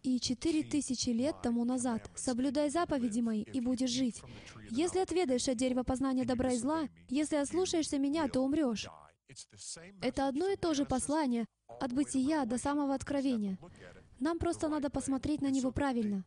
и 0.04 0.20
четыре 0.20 0.62
тысячи 0.62 1.08
лет 1.10 1.34
тому 1.42 1.64
назад. 1.64 2.08
«Соблюдай 2.14 2.68
заповеди 2.68 3.20
мои, 3.20 3.42
и 3.42 3.60
будешь 3.60 3.90
жить. 3.90 4.22
Если 4.70 5.00
отведаешь 5.00 5.48
от 5.48 5.56
дерева 5.56 5.82
познания 5.82 6.24
добра 6.24 6.52
и 6.52 6.58
зла, 6.58 6.88
если 7.08 7.36
ослушаешься 7.36 7.98
меня, 7.98 8.28
то 8.28 8.40
умрешь». 8.40 8.86
Это 10.02 10.28
одно 10.28 10.48
и 10.48 10.56
то 10.56 10.74
же 10.74 10.84
послание 10.84 11.46
от 11.80 11.92
бытия 11.92 12.44
до 12.44 12.58
самого 12.58 12.94
откровения. 12.94 13.58
Нам 14.20 14.38
просто 14.38 14.68
надо 14.68 14.90
посмотреть 14.90 15.40
на 15.40 15.50
него 15.50 15.72
правильно. 15.72 16.24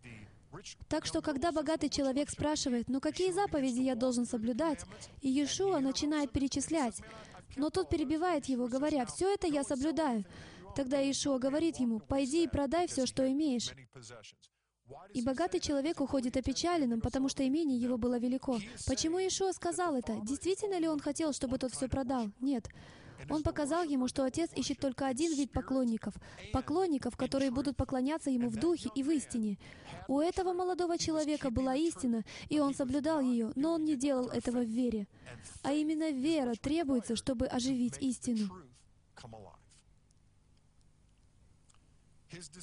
Так 0.89 1.05
что, 1.05 1.21
когда 1.21 1.51
богатый 1.51 1.89
человек 1.89 2.31
спрашивает, 2.31 2.89
«Ну 2.89 2.99
какие 2.99 3.31
заповеди 3.31 3.81
я 3.81 3.95
должен 3.95 4.25
соблюдать?», 4.25 4.83
и 5.21 5.29
Иешуа 5.29 5.79
начинает 5.79 6.31
перечислять, 6.31 6.99
но 7.55 7.69
тот 7.69 7.89
перебивает 7.89 8.45
его, 8.45 8.67
говоря, 8.67 9.05
«Все 9.05 9.31
это 9.31 9.45
я 9.45 9.63
соблюдаю». 9.63 10.25
Тогда 10.77 10.99
Иешуа 10.99 11.39
говорит 11.39 11.77
ему, 11.77 11.99
«Пойди 11.99 12.43
и 12.43 12.47
продай 12.47 12.85
все, 12.85 13.07
что 13.07 13.27
имеешь». 13.27 13.73
И 15.11 15.23
богатый 15.23 15.59
человек 15.59 15.99
уходит 16.01 16.37
опечаленным, 16.37 17.01
потому 17.01 17.29
что 17.29 17.45
имение 17.45 17.79
его 17.79 17.97
было 17.97 18.19
велико. 18.19 18.59
Почему 18.85 19.17
Иешуа 19.17 19.53
сказал 19.53 19.95
это? 19.95 20.19
Действительно 20.21 20.77
ли 20.79 20.87
он 20.87 20.99
хотел, 20.99 21.33
чтобы 21.33 21.57
тот 21.57 21.71
все 21.71 21.87
продал? 21.87 22.29
Нет. 22.39 22.69
Он 23.27 23.41
показал 23.41 23.85
ему, 23.85 24.07
что 24.07 24.23
Отец 24.23 24.51
ищет 24.55 24.77
только 24.77 25.07
один 25.07 25.35
вид 25.35 25.51
поклонников. 25.51 26.13
Поклонников, 26.53 27.17
которые 27.17 27.49
будут 27.49 27.75
поклоняться 27.75 28.29
Ему 28.29 28.47
в 28.47 28.57
духе 28.57 28.91
и 28.93 29.01
в 29.01 29.09
истине. 29.09 29.57
У 30.07 30.19
этого 30.19 30.53
молодого 30.53 30.99
человека 30.99 31.49
была 31.49 31.73
истина, 31.73 32.23
и 32.49 32.59
он 32.59 32.75
соблюдал 32.75 33.19
ее, 33.19 33.51
но 33.55 33.73
он 33.73 33.83
не 33.83 33.95
делал 33.95 34.27
этого 34.27 34.59
в 34.59 34.69
вере. 34.69 35.07
А 35.63 35.73
именно 35.73 36.11
вера 36.11 36.53
требуется, 36.53 37.15
чтобы 37.15 37.47
оживить 37.47 37.97
истину. 37.99 38.47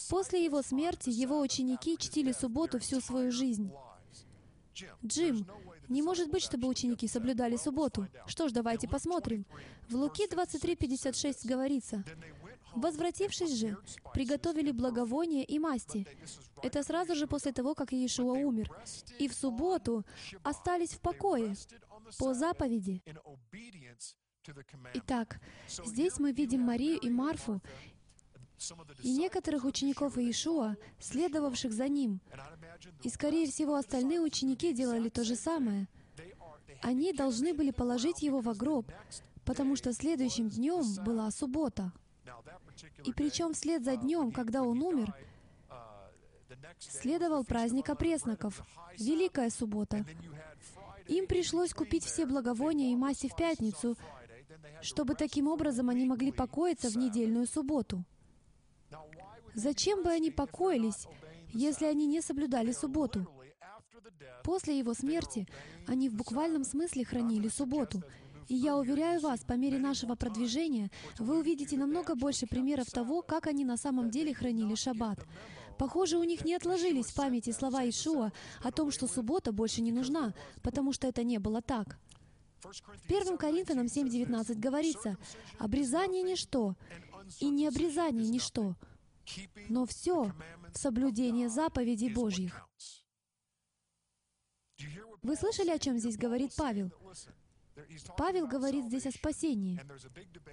После 0.09 0.45
его 0.45 0.63
смерти 0.63 1.11
его 1.11 1.41
ученики 1.41 1.97
чтили 1.99 2.33
субботу 2.33 2.79
всю 2.79 3.01
свою 3.01 3.33
жизнь. 3.33 3.71
Джим, 5.05 5.47
не 5.89 6.03
может 6.03 6.31
быть, 6.31 6.43
чтобы 6.43 6.69
ученики 6.69 7.07
соблюдали 7.07 7.57
субботу. 7.57 8.09
Что 8.27 8.49
ж, 8.49 8.53
давайте 8.53 8.89
посмотрим. 8.89 9.47
В 9.89 9.95
Луки 9.95 10.27
23.56 10.27 11.47
говорится, 11.47 12.05
«Возвратившись 12.75 13.53
же, 13.53 13.77
приготовили 14.13 14.73
благовоние 14.73 15.45
и 15.45 15.59
масти». 15.59 16.07
Это 16.63 16.83
сразу 16.83 17.15
же 17.15 17.27
после 17.27 17.53
того, 17.53 17.75
как 17.75 17.93
Иешуа 17.93 18.33
умер. 18.33 18.71
«И 19.19 19.29
в 19.29 19.35
субботу 19.35 20.05
остались 20.43 20.91
в 20.91 21.01
покое 21.01 21.55
по 22.19 22.35
заповеди». 22.35 23.03
Итак, 24.95 25.41
здесь 25.69 26.19
мы 26.19 26.33
видим 26.33 26.61
Марию 26.61 26.99
и 26.99 27.09
Марфу, 27.09 27.63
и 29.03 29.13
некоторых 29.13 29.65
учеников 29.65 30.17
Иешуа, 30.17 30.77
следовавших 31.01 31.73
за 31.73 31.89
ним. 31.89 32.21
И, 33.03 33.09
скорее 33.09 33.51
всего, 33.51 33.75
остальные 33.75 34.21
ученики 34.21 34.73
делали 34.73 35.09
то 35.09 35.25
же 35.25 35.37
самое. 35.37 35.89
Они 36.83 37.13
должны 37.13 37.55
были 37.55 37.71
положить 37.71 38.23
его 38.23 38.41
в 38.41 38.57
гроб, 38.57 38.91
потому 39.45 39.77
что 39.77 39.93
следующим 39.93 40.49
днем 40.49 40.83
была 41.05 41.31
суббота. 41.31 41.93
И 43.05 43.13
причем 43.13 43.55
вслед 43.55 43.85
за 43.85 43.97
днем, 43.97 44.33
когда 44.33 44.63
он 44.63 44.83
умер, 44.83 45.15
следовал 46.79 47.45
праздник 47.45 47.89
опресноков, 47.91 48.63
Великая 48.99 49.51
суббота. 49.51 50.05
Им 51.09 51.27
пришлось 51.27 51.75
купить 51.75 52.05
все 52.05 52.27
благовония 52.27 52.93
и 52.93 52.97
масти 52.97 53.29
в 53.29 53.37
пятницу, 53.37 53.97
чтобы 54.81 55.15
таким 55.15 55.49
образом 55.49 55.91
они 55.91 56.07
могли 56.07 56.33
покоиться 56.33 56.89
в 56.89 56.97
недельную 56.97 57.47
субботу. 57.47 58.05
Зачем 59.55 60.03
бы 60.03 60.11
они 60.11 60.31
покоились, 60.31 61.07
если 61.53 61.87
они 61.87 62.07
не 62.07 62.21
соблюдали 62.21 62.73
субботу? 62.73 63.27
После 64.43 64.79
его 64.79 64.95
смерти 64.95 65.47
они 65.87 66.09
в 66.09 66.15
буквальном 66.15 66.65
смысле 66.65 67.05
хранили 67.05 67.49
субботу. 67.49 68.03
И 68.49 68.55
я 68.55 68.77
уверяю 68.77 69.21
вас, 69.21 69.41
по 69.41 69.55
мере 69.55 69.79
нашего 69.79 70.17
продвижения 70.17 70.91
вы 71.19 71.39
увидите 71.39 71.79
намного 71.79 72.15
больше 72.15 72.47
примеров 72.47 72.91
того, 72.91 73.23
как 73.23 73.47
они 73.47 73.65
на 73.65 73.77
самом 73.77 74.11
деле 74.11 74.35
хранили 74.35 74.75
шаббат. 74.75 75.25
Похоже, 75.79 76.19
у 76.19 76.25
них 76.25 76.45
не 76.45 76.55
отложились 76.55 77.07
в 77.07 77.15
памяти 77.15 77.51
слова 77.51 77.89
Ишуа 77.89 78.33
о 78.63 78.71
том, 78.71 78.91
что 78.91 79.07
суббота 79.07 79.51
больше 79.51 79.81
не 79.81 79.93
нужна, 79.93 80.35
потому 80.63 80.93
что 80.93 81.07
это 81.07 81.25
не 81.25 81.39
было 81.39 81.63
так. 81.63 81.99
В 82.63 83.11
1 83.11 83.37
Коринфянам 83.37 83.87
7.19 83.87 84.59
говорится, 84.59 85.17
«Обрезание— 85.59 86.23
ничто, 86.25 86.77
и 87.41 87.49
не 87.51 87.67
обрезание— 87.67 88.29
ничто, 88.31 88.77
но 89.69 89.87
все 89.87 90.33
в 90.73 90.79
соблюдение 90.79 91.49
заповедей 91.49 92.13
Божьих. 92.13 92.69
Вы 95.23 95.37
слышали, 95.37 95.71
о 95.71 95.79
чем 95.79 95.99
здесь 95.99 96.17
говорит 96.17 96.53
Павел? 96.57 96.91
Павел 98.17 98.47
говорит 98.47 98.85
здесь 98.85 99.07
о 99.07 99.11
спасении. 99.11 99.81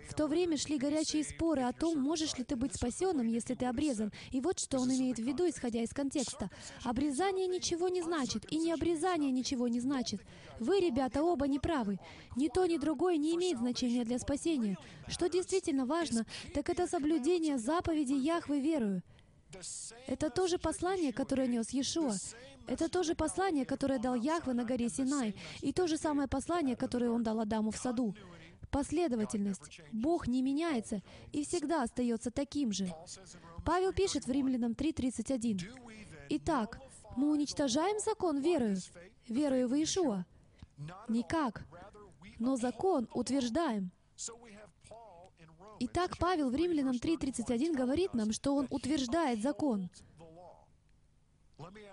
В 0.10 0.14
то 0.16 0.28
время 0.28 0.58
шли 0.58 0.78
горячие 0.78 1.24
споры 1.24 1.62
о 1.64 1.74
том, 1.74 2.00
можешь 2.00 2.38
ли 2.38 2.44
ты 2.44 2.56
быть 2.56 2.76
спасенным, 2.76 3.28
если 3.28 3.54
ты 3.54 3.66
обрезан. 3.66 4.12
И 4.32 4.42
вот 4.42 4.60
что 4.60 4.80
он 4.80 4.92
имеет 4.92 5.18
в 5.18 5.24
виду, 5.24 5.48
исходя 5.48 5.82
из 5.82 5.92
контекста. 5.92 6.50
Обрезание 6.84 7.48
ничего 7.48 7.90
не 7.90 8.02
значит, 8.02 8.52
и 8.52 8.58
не 8.58 8.72
обрезание 8.72 9.32
ничего 9.32 9.68
не 9.68 9.80
значит. 9.80 10.22
Вы, 10.60 10.80
ребята, 10.80 11.24
оба 11.24 11.48
не 11.48 11.60
правы. 11.60 12.00
Ни 12.36 12.48
то, 12.48 12.66
ни 12.66 12.78
другое 12.78 13.18
не 13.18 13.36
имеет 13.36 13.60
значения 13.60 14.04
для 14.04 14.18
спасения. 14.20 14.78
Что 15.08 15.30
действительно 15.30 15.86
важно, 15.86 16.26
так 16.54 16.70
это 16.70 16.88
соблюдение 16.88 17.58
заповедей 17.58 18.18
Яхвы 18.18 18.60
верую. 18.60 19.04
Это 20.08 20.30
то 20.30 20.48
же 20.48 20.58
послание, 20.58 21.12
которое 21.12 21.48
нес 21.48 21.72
Иешуа. 21.72 22.14
Это 22.68 22.90
то 22.90 23.04
же 23.04 23.16
послание, 23.16 23.66
которое 23.66 24.00
дал 24.00 24.16
Яхве 24.16 24.54
на 24.54 24.64
горе 24.64 24.90
Синай, 24.90 25.36
и 25.62 25.74
то 25.74 25.88
же 25.88 25.98
самое 25.98 26.28
послание, 26.28 26.76
которое 26.76 27.10
он 27.10 27.24
дал 27.24 27.40
Адаму 27.40 27.72
в 27.72 27.78
саду. 27.78 28.16
Последовательность. 28.70 29.82
Бог 29.92 30.28
не 30.28 30.42
меняется 30.42 31.02
и 31.34 31.44
всегда 31.44 31.84
остается 31.84 32.32
таким 32.32 32.72
же. 32.72 32.94
Павел 33.66 33.92
пишет 33.92 34.26
в 34.26 34.32
Римлянам 34.32 34.72
3.31. 34.72 35.60
Итак, 36.30 36.80
мы 37.18 37.32
уничтожаем 37.32 38.00
закон 38.00 38.40
верою, 38.40 38.78
верою 39.28 39.68
в 39.68 39.74
Иешуа? 39.74 40.26
Никак. 41.10 41.66
Но 42.40 42.56
закон 42.56 43.10
утверждаем. 43.14 43.92
Итак, 45.84 46.18
Павел 46.20 46.50
в 46.50 46.56
Римлянам 46.56 46.96
3.31 46.96 47.76
говорит 47.76 48.14
нам, 48.14 48.32
что 48.32 48.56
он 48.56 48.68
утверждает 48.70 49.42
закон. 49.42 49.90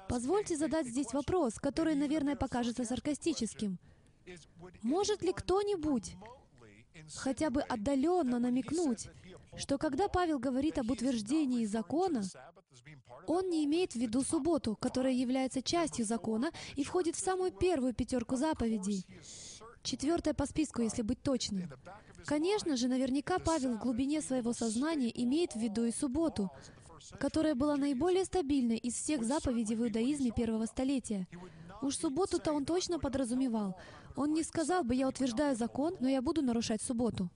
Позвольте 0.09 0.57
задать 0.57 0.87
здесь 0.87 1.13
вопрос, 1.13 1.55
который, 1.55 1.95
наверное, 1.95 2.37
покажется 2.37 2.85
саркастическим. 2.85 3.79
Может 4.83 5.23
ли 5.23 5.33
кто-нибудь 5.33 6.15
хотя 7.15 7.51
бы 7.51 7.63
отдаленно 7.63 8.39
намекнуть, 8.39 9.09
что 9.57 9.79
когда 9.79 10.09
Павел 10.09 10.39
говорит 10.39 10.79
об 10.79 10.91
утверждении 10.91 11.65
закона, 11.65 12.23
он 13.27 13.51
не 13.51 13.65
имеет 13.65 13.93
в 13.93 13.97
виду 13.97 14.23
субботу, 14.23 14.77
которая 14.77 15.13
является 15.13 15.63
частью 15.63 16.05
закона 16.05 16.51
и 16.77 16.85
входит 16.85 17.17
в 17.17 17.21
самую 17.21 17.53
первую 17.53 17.95
пятерку 17.95 18.37
заповедей. 18.37 19.05
Четвертая 19.83 20.35
по 20.35 20.47
списку, 20.47 20.83
если 20.83 21.03
быть 21.03 21.23
точным. 21.23 21.71
Конечно 22.25 22.77
же, 22.77 22.89
наверняка 22.89 23.39
Павел 23.39 23.77
в 23.77 23.81
глубине 23.81 24.21
своего 24.21 24.53
сознания 24.53 25.11
имеет 25.23 25.53
в 25.53 25.61
виду 25.61 25.85
и 25.85 25.93
субботу, 25.93 26.51
которая 27.19 27.55
была 27.55 27.77
наиболее 27.77 28.25
стабильной 28.25 28.77
из 28.77 28.95
всех 28.95 29.25
заповедей 29.25 29.77
в 29.77 29.83
иудаизме 29.83 30.31
первого 30.31 30.67
столетия. 30.67 31.27
Уж 31.83 31.97
субботу-то 31.97 32.53
он 32.53 32.65
точно 32.65 32.99
подразумевал. 32.99 33.77
Он 34.17 34.33
не 34.33 34.43
сказал 34.43 34.83
бы, 34.85 34.95
я 34.95 35.09
утверждаю 35.09 35.57
закон, 35.57 35.97
но 36.01 36.09
я 36.09 36.21
буду 36.23 36.43
нарушать 36.43 36.83
субботу. 36.83 37.31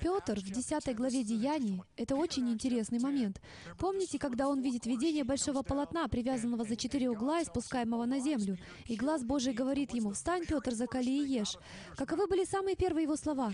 Петр 0.00 0.38
в 0.38 0.50
10 0.50 0.94
главе 0.94 1.24
Деяний— 1.24 1.82
это 1.96 2.14
очень 2.14 2.48
интересный 2.48 3.00
момент. 3.00 3.40
Помните, 3.78 4.18
когда 4.18 4.48
он 4.48 4.60
видит 4.60 4.86
видение 4.86 5.24
большого 5.24 5.62
полотна, 5.62 6.06
привязанного 6.06 6.64
за 6.64 6.76
четыре 6.76 7.10
угла 7.10 7.40
и 7.40 7.44
спускаемого 7.44 8.04
на 8.04 8.20
землю, 8.20 8.56
и 8.86 8.94
глаз 8.94 9.24
Божий 9.24 9.52
говорит 9.52 9.92
ему, 9.92 10.12
«Встань, 10.12 10.46
Петр, 10.46 10.72
закали 10.72 11.10
и 11.10 11.26
ешь». 11.26 11.56
Каковы 11.96 12.28
были 12.28 12.44
самые 12.44 12.76
первые 12.76 13.04
его 13.04 13.16
слова? 13.16 13.52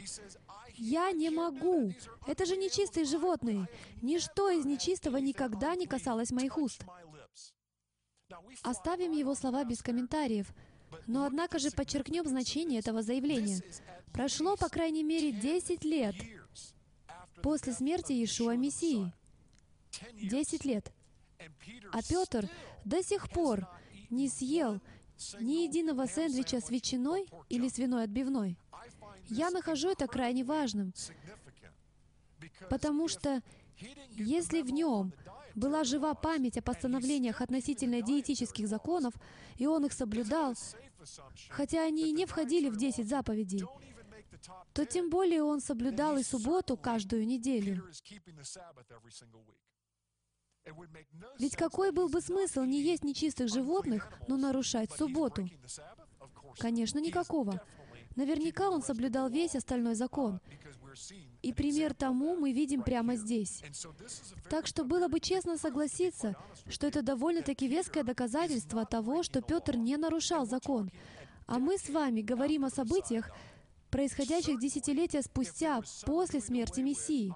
«Я 0.76 1.12
не 1.12 1.30
могу! 1.30 1.92
Это 2.26 2.46
же 2.46 2.56
нечистые 2.56 3.04
животные! 3.04 3.68
Ничто 4.02 4.50
из 4.50 4.64
нечистого 4.64 5.18
никогда 5.18 5.74
не 5.74 5.86
касалось 5.86 6.30
моих 6.30 6.58
уст!» 6.58 6.84
Оставим 8.62 9.12
его 9.12 9.34
слова 9.34 9.64
без 9.64 9.82
комментариев, 9.82 10.52
но 11.06 11.24
однако 11.24 11.58
же 11.58 11.70
подчеркнем 11.70 12.26
значение 12.26 12.80
этого 12.80 13.02
заявления. 13.02 13.60
Прошло, 14.12 14.56
по 14.56 14.68
крайней 14.68 15.02
мере, 15.02 15.32
10 15.32 15.84
лет 15.84 16.14
после 17.42 17.72
смерти 17.72 18.12
Иешуа 18.12 18.56
Мессии. 18.56 19.12
10 20.14 20.64
лет. 20.64 20.92
А 21.92 22.02
Петр 22.02 22.48
до 22.84 23.02
сих 23.02 23.30
пор 23.30 23.68
не 24.10 24.28
съел 24.28 24.80
ни 25.40 25.64
единого 25.64 26.06
сэндвича 26.06 26.60
с 26.60 26.70
ветчиной 26.70 27.26
или 27.48 27.68
свиной 27.68 28.04
отбивной. 28.04 28.56
Я 29.28 29.50
нахожу 29.50 29.90
это 29.90 30.06
крайне 30.06 30.44
важным, 30.44 30.92
потому 32.70 33.08
что 33.08 33.42
если 34.10 34.62
в 34.62 34.70
нем 34.70 35.12
была 35.54 35.84
жива 35.84 36.14
память 36.14 36.58
о 36.58 36.62
постановлениях 36.62 37.40
относительно 37.40 38.02
диетических 38.02 38.68
законов, 38.68 39.14
и 39.56 39.66
он 39.66 39.86
их 39.86 39.92
соблюдал, 39.92 40.54
хотя 41.48 41.84
они 41.84 42.08
и 42.08 42.12
не 42.12 42.26
входили 42.26 42.68
в 42.68 42.76
десять 42.76 43.08
заповедей, 43.08 43.64
то 44.72 44.84
тем 44.84 45.10
более 45.10 45.42
он 45.42 45.60
соблюдал 45.60 46.18
и 46.18 46.22
субботу 46.22 46.76
каждую 46.76 47.26
неделю. 47.26 47.84
Ведь 51.38 51.56
какой 51.56 51.92
был 51.92 52.08
бы 52.08 52.20
смысл 52.20 52.62
не 52.62 52.80
есть 52.80 53.04
нечистых 53.04 53.48
животных, 53.48 54.10
но 54.28 54.36
нарушать 54.36 54.90
субботу? 54.92 55.48
Конечно, 56.58 56.98
никакого. 56.98 57.60
Наверняка 58.16 58.70
он 58.70 58.82
соблюдал 58.82 59.28
весь 59.28 59.56
остальной 59.56 59.94
закон. 59.94 60.40
И 61.42 61.52
пример 61.52 61.94
тому 61.94 62.36
мы 62.36 62.52
видим 62.52 62.82
прямо 62.82 63.16
здесь. 63.16 63.62
Так 64.48 64.66
что 64.66 64.84
было 64.84 65.08
бы 65.08 65.20
честно 65.20 65.58
согласиться, 65.58 66.36
что 66.68 66.86
это 66.86 67.02
довольно-таки 67.02 67.66
веское 67.66 68.04
доказательство 68.04 68.86
того, 68.86 69.22
что 69.22 69.42
Петр 69.42 69.76
не 69.76 69.96
нарушал 69.96 70.46
закон. 70.46 70.90
А 71.46 71.58
мы 71.58 71.76
с 71.76 71.88
вами 71.88 72.22
говорим 72.22 72.64
о 72.64 72.70
событиях, 72.70 73.30
происходящих 73.90 74.58
десятилетия 74.60 75.22
спустя, 75.22 75.80
после 76.06 76.40
смерти 76.40 76.80
Мессии. 76.80 77.34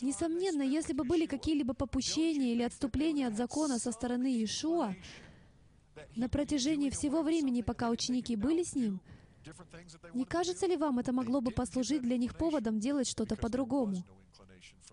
Несомненно, 0.00 0.62
если 0.62 0.92
бы 0.92 1.04
были 1.04 1.26
какие-либо 1.26 1.74
попущения 1.74 2.52
или 2.52 2.62
отступления 2.62 3.28
от 3.28 3.36
закона 3.36 3.78
со 3.78 3.92
стороны 3.92 4.26
Иешуа, 4.26 4.94
на 6.16 6.28
протяжении 6.28 6.90
всего 6.90 7.22
времени, 7.22 7.62
пока 7.62 7.90
ученики 7.90 8.34
были 8.36 8.64
с 8.64 8.74
ним, 8.74 9.00
не 10.14 10.24
кажется 10.24 10.66
ли 10.66 10.76
вам, 10.76 10.98
это 10.98 11.12
могло 11.12 11.40
бы 11.40 11.50
послужить 11.50 12.02
для 12.02 12.16
них 12.16 12.36
поводом 12.36 12.78
делать 12.78 13.08
что-то 13.08 13.36
по-другому? 13.36 14.04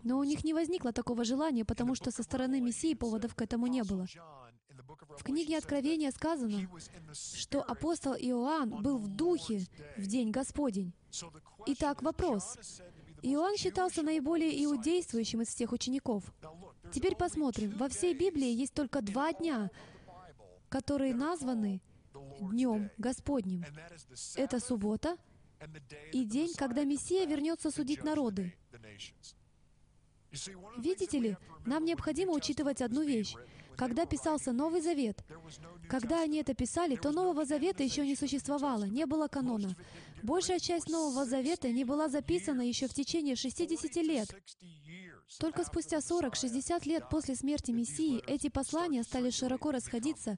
Но 0.03 0.17
у 0.17 0.23
них 0.23 0.43
не 0.43 0.53
возникло 0.53 0.91
такого 0.91 1.23
желания, 1.23 1.65
потому 1.65 1.95
что 1.95 2.11
со 2.11 2.23
стороны 2.23 2.61
Мессии 2.61 2.93
поводов 2.93 3.35
к 3.35 3.41
этому 3.41 3.67
не 3.67 3.83
было. 3.83 4.05
В 5.17 5.23
книге 5.23 5.57
Откровения 5.57 6.11
сказано, 6.11 6.69
что 7.13 7.61
апостол 7.61 8.13
Иоанн 8.13 8.81
был 8.81 8.97
в 8.97 9.07
духе 9.07 9.65
в 9.97 10.07
день 10.07 10.31
Господень. 10.31 10.93
Итак, 11.67 12.01
вопрос. 12.01 12.57
Иоанн 13.21 13.57
считался 13.57 14.01
наиболее 14.01 14.63
иудействующим 14.63 15.41
из 15.41 15.49
всех 15.49 15.73
учеников. 15.73 16.23
Теперь 16.93 17.15
посмотрим. 17.15 17.71
Во 17.71 17.89
всей 17.89 18.13
Библии 18.13 18.49
есть 18.49 18.73
только 18.73 19.01
два 19.01 19.33
дня, 19.33 19.69
которые 20.69 21.13
названы 21.13 21.81
Днем 22.39 22.89
Господним. 22.97 23.65
Это 24.35 24.59
суббота 24.59 25.17
и 26.13 26.23
день, 26.23 26.53
когда 26.55 26.83
Мессия 26.83 27.25
вернется 27.25 27.71
судить 27.71 28.03
народы. 28.03 28.53
Видите 30.77 31.19
ли, 31.19 31.37
нам 31.65 31.85
необходимо 31.85 32.33
учитывать 32.33 32.81
одну 32.81 33.03
вещь. 33.03 33.35
Когда 33.75 34.05
писался 34.05 34.51
Новый 34.51 34.81
Завет, 34.81 35.23
когда 35.87 36.21
они 36.21 36.39
это 36.39 36.53
писали, 36.53 36.97
то 36.97 37.11
Нового 37.11 37.45
Завета 37.45 37.81
еще 37.81 38.05
не 38.05 38.15
существовало, 38.15 38.83
не 38.83 39.05
было 39.05 39.27
канона. 39.27 39.73
Большая 40.21 40.59
часть 40.59 40.89
Нового 40.89 41.25
Завета 41.25 41.69
не 41.69 41.85
была 41.85 42.09
записана 42.09 42.61
еще 42.61 42.87
в 42.87 42.93
течение 42.93 43.35
60 43.35 43.95
лет. 43.97 44.27
Только 45.39 45.63
спустя 45.63 45.99
40-60 45.99 46.87
лет 46.89 47.07
после 47.09 47.35
смерти 47.35 47.71
Мессии 47.71 48.21
эти 48.27 48.49
послания 48.49 49.03
стали 49.03 49.29
широко 49.29 49.71
расходиться 49.71 50.37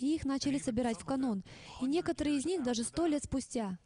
и 0.00 0.14
их 0.14 0.24
начали 0.24 0.58
собирать 0.58 0.98
в 0.98 1.04
канон, 1.04 1.44
и 1.80 1.86
некоторые 1.86 2.38
из 2.38 2.44
них 2.44 2.62
даже 2.62 2.84
сто 2.84 3.06
лет 3.06 3.24
спустя. 3.24 3.78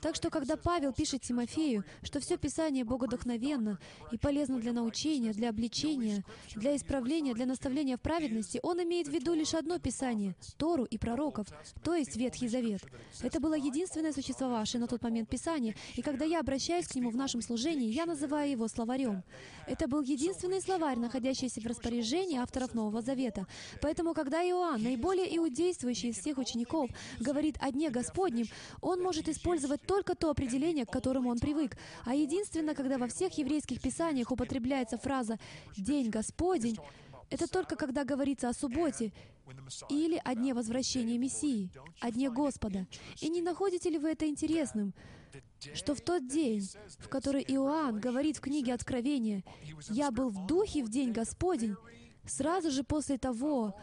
Так 0.00 0.16
что, 0.16 0.30
когда 0.30 0.56
Павел 0.56 0.92
пишет 0.92 1.22
Тимофею, 1.22 1.84
что 2.02 2.20
все 2.20 2.36
Писание 2.36 2.84
богодухновенно 2.84 3.78
и 4.10 4.18
полезно 4.18 4.58
для 4.58 4.72
научения, 4.72 5.32
для 5.32 5.50
обличения, 5.50 6.24
для 6.56 6.74
исправления, 6.76 7.34
для 7.34 7.46
наставления 7.46 7.96
в 7.96 8.00
праведности, 8.00 8.58
он 8.62 8.82
имеет 8.82 9.08
в 9.08 9.12
виду 9.12 9.34
лишь 9.34 9.54
одно 9.54 9.78
Писание— 9.78 10.34
Тору 10.56 10.84
и 10.84 10.98
пророков, 10.98 11.46
то 11.82 11.94
есть 11.94 12.16
Ветхий 12.16 12.48
Завет. 12.48 12.82
Это 13.22 13.40
было 13.40 13.54
единственное 13.54 14.12
существовавшее 14.12 14.80
на 14.80 14.88
тот 14.88 15.02
момент 15.02 15.28
Писание, 15.28 15.76
и 15.94 16.02
когда 16.02 16.24
я 16.24 16.40
обращаюсь 16.40 16.88
к 16.88 16.94
нему 16.94 17.10
в 17.10 17.16
нашем 17.16 17.40
служении, 17.40 17.92
я 17.92 18.06
называю 18.06 18.50
его 18.50 18.66
словарем. 18.68 19.22
Это 19.66 19.86
был 19.86 20.02
единственный 20.02 20.60
словарь, 20.60 20.98
находящийся 20.98 21.60
в 21.60 21.66
распоряжении 21.66 22.38
авторов 22.38 22.74
Нового 22.74 23.02
Завета. 23.02 23.46
Поэтому, 23.80 24.14
когда 24.14 24.42
Иоанн, 24.42 24.82
наиболее 24.82 25.36
иудействующий 25.36 26.10
из 26.10 26.18
всех 26.18 26.38
учеников, 26.38 26.90
говорит 27.20 27.56
о 27.60 27.70
Дне 27.70 27.90
Господнем, 27.90 28.46
он 28.88 29.02
может 29.02 29.28
использовать 29.28 29.82
только 29.82 30.14
то 30.14 30.30
определение, 30.30 30.86
к 30.86 30.90
которому 30.90 31.30
он 31.30 31.38
привык. 31.38 31.76
А 32.04 32.14
единственное, 32.14 32.74
когда 32.74 32.96
во 32.98 33.06
всех 33.06 33.36
еврейских 33.36 33.80
писаниях 33.80 34.30
употребляется 34.30 34.96
фраза 34.96 35.38
«День 35.76 36.08
Господень», 36.10 36.78
это 37.30 37.46
только 37.46 37.76
когда 37.76 38.04
говорится 38.04 38.48
о 38.48 38.54
субботе 38.54 39.12
или 39.90 40.20
о 40.24 40.34
дне 40.34 40.54
возвращения 40.54 41.18
Мессии, 41.18 41.70
о 42.00 42.10
дне 42.10 42.30
Господа. 42.30 42.86
И 43.20 43.28
не 43.28 43.42
находите 43.42 43.90
ли 43.90 43.98
вы 43.98 44.12
это 44.12 44.26
интересным, 44.26 44.94
что 45.74 45.94
в 45.94 46.00
тот 46.00 46.26
день, 46.26 46.66
в 46.98 47.08
который 47.08 47.42
Иоанн 47.42 48.00
говорит 48.00 48.38
в 48.38 48.40
книге 48.40 48.72
Откровения, 48.72 49.44
«Я 49.90 50.10
был 50.10 50.30
в 50.30 50.46
духе 50.46 50.82
в 50.82 50.88
день 50.88 51.12
Господень», 51.12 51.76
сразу 52.26 52.70
же 52.70 52.84
после 52.84 53.18
того, 53.18 53.74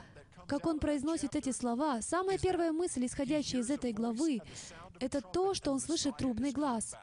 как 0.47 0.65
он 0.65 0.79
произносит 0.79 1.35
эти 1.35 1.51
слова, 1.51 2.01
самая 2.01 2.37
первая 2.37 2.71
мысль, 2.71 3.05
исходящая 3.05 3.61
из 3.61 3.69
этой 3.69 3.93
главы, 3.93 4.39
это 4.99 5.21
то, 5.21 5.53
что 5.53 5.71
он 5.71 5.79
слышит 5.79 6.17
трубный 6.17 6.51
глаз. 6.51 6.95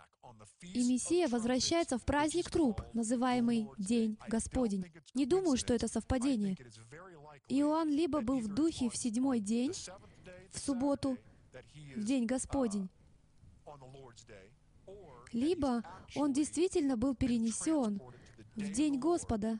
И 0.62 0.84
Мессия 0.84 1.28
возвращается 1.28 1.99
в 1.99 2.05
праздник 2.05 2.51
труб, 2.51 2.82
называемый 2.95 3.68
День 3.78 4.16
Господень. 4.28 4.84
Не 5.14 5.26
думаю, 5.26 5.57
что 5.57 5.74
это 5.74 5.88
совпадение. 5.88 6.57
Иоанн 7.49 7.90
либо 7.90 8.20
был 8.20 8.38
в 8.38 8.49
духе 8.49 8.88
в 8.88 8.97
седьмой 8.97 9.40
день, 9.40 9.72
в 10.51 10.59
субботу, 10.59 11.18
в 11.97 12.05
День 12.05 12.26
Господень, 12.26 12.88
либо 15.32 15.82
он 16.14 16.32
действительно 16.32 16.97
был 16.97 17.14
перенесен 17.14 18.01
в 18.55 18.70
день 18.70 18.99
Господа, 18.99 19.59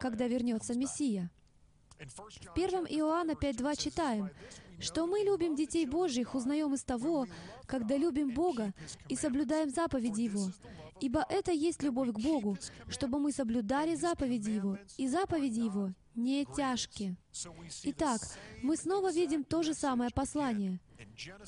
когда 0.00 0.26
вернется 0.26 0.74
Мессия. 0.74 1.30
В 2.02 2.52
1 2.56 2.86
Иоанна 2.86 3.32
5.2 3.32 3.76
читаем, 3.76 4.30
что 4.80 5.06
мы 5.06 5.20
любим 5.20 5.54
детей 5.54 5.86
Божьих, 5.86 6.34
узнаем 6.34 6.74
из 6.74 6.82
того, 6.82 7.26
когда 7.66 7.96
любим 7.96 8.34
Бога 8.34 8.72
и 9.08 9.14
соблюдаем 9.14 9.70
заповеди 9.70 10.22
Его. 10.22 10.50
Ибо 11.00 11.24
это 11.28 11.52
есть 11.52 11.82
любовь 11.82 12.10
к 12.10 12.18
Богу, 12.18 12.58
чтобы 12.88 13.20
мы 13.20 13.30
соблюдали 13.30 13.94
заповеди 13.94 14.50
Его, 14.50 14.78
и 14.96 15.06
заповеди 15.06 15.60
Его 15.60 15.92
не 16.16 16.44
тяжкие. 16.44 17.16
Итак, 17.84 18.20
мы 18.62 18.76
снова 18.76 19.12
видим 19.12 19.44
то 19.44 19.62
же 19.62 19.72
самое 19.72 20.10
послание— 20.10 20.80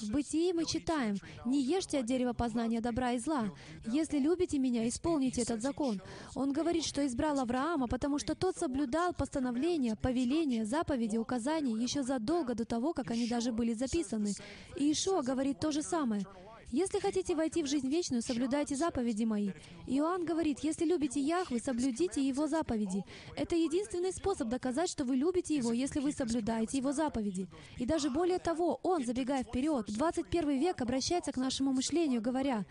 в 0.00 0.10
Бытии 0.10 0.52
мы 0.52 0.64
читаем, 0.64 1.16
«Не 1.44 1.62
ешьте 1.62 2.00
от 2.00 2.06
дерева 2.06 2.32
познания 2.32 2.80
добра 2.80 3.12
и 3.12 3.18
зла. 3.18 3.50
Если 3.86 4.18
любите 4.18 4.58
Меня, 4.58 4.88
исполните 4.88 5.42
этот 5.42 5.62
закон». 5.62 6.00
Он 6.34 6.52
говорит, 6.52 6.84
что 6.84 7.06
избрал 7.06 7.40
Авраама, 7.40 7.86
потому 7.88 8.18
что 8.18 8.34
тот 8.34 8.56
соблюдал 8.56 9.12
постановления, 9.12 9.96
повеления, 9.96 10.64
заповеди, 10.64 11.16
указания 11.16 11.74
еще 11.74 12.02
задолго 12.02 12.54
до 12.54 12.64
того, 12.64 12.92
как 12.92 13.10
они 13.10 13.28
даже 13.28 13.52
были 13.52 13.74
записаны. 13.74 14.32
И 14.76 14.92
Ишуа 14.92 15.22
говорит 15.22 15.60
то 15.60 15.72
же 15.72 15.82
самое. 15.82 16.24
Если 16.70 16.98
хотите 16.98 17.34
войти 17.34 17.62
в 17.62 17.66
жизнь 17.66 17.88
вечную, 17.88 18.22
соблюдайте 18.22 18.76
заповеди 18.76 19.24
мои. 19.24 19.50
Иоанн 19.86 20.24
говорит, 20.24 20.60
если 20.60 20.84
любите 20.84 21.20
Яхвы, 21.20 21.60
соблюдите 21.60 22.26
Его 22.26 22.46
заповеди. 22.46 23.04
Это 23.36 23.56
единственный 23.56 24.12
способ 24.12 24.48
доказать, 24.48 24.90
что 24.90 25.04
вы 25.04 25.16
любите 25.16 25.56
Его, 25.56 25.72
если 25.72 26.00
вы 26.00 26.12
соблюдаете 26.12 26.78
Его 26.78 26.92
заповеди. 26.92 27.46
И 27.78 27.86
даже 27.86 28.10
более 28.10 28.38
того, 28.38 28.80
Он, 28.82 29.04
забегая 29.04 29.44
вперед, 29.44 29.88
в 29.88 29.94
21 29.94 30.58
век 30.58 30.80
обращается 30.80 31.32
к 31.32 31.36
нашему 31.36 31.72
мышлению, 31.72 32.20
говоря, 32.20 32.64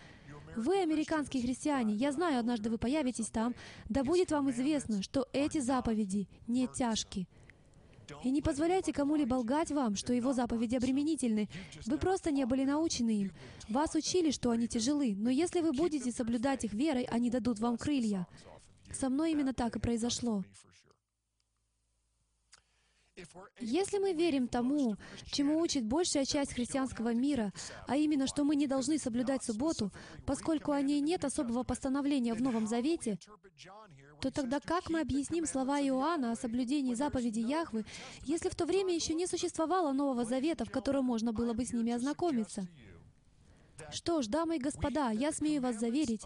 вы, 0.55 0.81
американские 0.81 1.41
христиане, 1.41 1.95
я 1.95 2.11
знаю, 2.11 2.39
однажды 2.39 2.69
вы 2.69 2.77
появитесь 2.77 3.27
там, 3.27 3.55
да 3.89 4.03
будет 4.03 4.31
вам 4.31 4.51
известно, 4.51 5.01
что 5.01 5.27
эти 5.33 5.59
заповеди 5.59 6.27
не 6.47 6.67
тяжкие. 6.67 7.27
И 8.23 8.31
не 8.31 8.41
позволяйте 8.41 8.93
кому-либо 8.93 9.35
лгать 9.35 9.71
вам, 9.71 9.95
что 9.95 10.13
его 10.13 10.33
заповеди 10.33 10.75
обременительны. 10.75 11.49
Вы 11.85 11.97
просто 11.97 12.31
не 12.31 12.45
были 12.45 12.65
научены 12.65 13.21
им. 13.21 13.31
Вас 13.69 13.95
учили, 13.95 14.31
что 14.31 14.51
они 14.51 14.67
тяжелы, 14.67 15.15
но 15.15 15.29
если 15.29 15.61
вы 15.61 15.71
будете 15.71 16.11
соблюдать 16.11 16.63
их 16.63 16.73
верой, 16.73 17.03
они 17.05 17.29
дадут 17.29 17.59
вам 17.59 17.77
крылья. 17.77 18.27
Со 18.91 19.09
мной 19.09 19.31
именно 19.31 19.53
так 19.53 19.75
и 19.75 19.79
произошло. 19.79 20.43
Если 23.59 23.99
мы 23.99 24.13
верим 24.13 24.47
тому, 24.47 24.95
чему 25.25 25.59
учит 25.59 25.85
большая 25.85 26.25
часть 26.25 26.53
христианского 26.53 27.13
мира, 27.13 27.53
а 27.87 27.95
именно, 27.95 28.25
что 28.25 28.43
мы 28.43 28.55
не 28.55 28.65
должны 28.65 28.97
соблюдать 28.97 29.43
субботу, 29.43 29.91
поскольку 30.25 30.71
о 30.71 30.81
ней 30.81 30.99
нет 30.99 31.23
особого 31.23 31.63
постановления 31.63 32.33
в 32.33 32.41
Новом 32.41 32.65
Завете, 32.65 33.19
то 34.23 34.31
тогда 34.31 34.61
как 34.61 34.89
мы 34.89 35.01
объясним 35.01 35.45
слова 35.45 35.81
Иоанна 35.81 36.31
о 36.31 36.37
соблюдении 36.37 36.93
заповеди 36.93 37.41
Яхвы, 37.41 37.83
если 38.23 38.47
в 38.47 38.55
то 38.55 38.65
время 38.65 38.95
еще 38.95 39.13
не 39.13 39.27
существовало 39.27 39.91
Нового 39.91 40.23
Завета, 40.23 40.63
в 40.63 40.71
котором 40.71 41.03
можно 41.03 41.33
было 41.33 41.51
бы 41.51 41.65
с 41.65 41.73
ними 41.73 41.91
ознакомиться? 41.91 42.65
Что 43.91 44.21
ж, 44.21 44.27
дамы 44.27 44.55
и 44.55 44.59
господа, 44.59 45.11
я 45.11 45.33
смею 45.33 45.61
вас 45.61 45.77
заверить, 45.77 46.21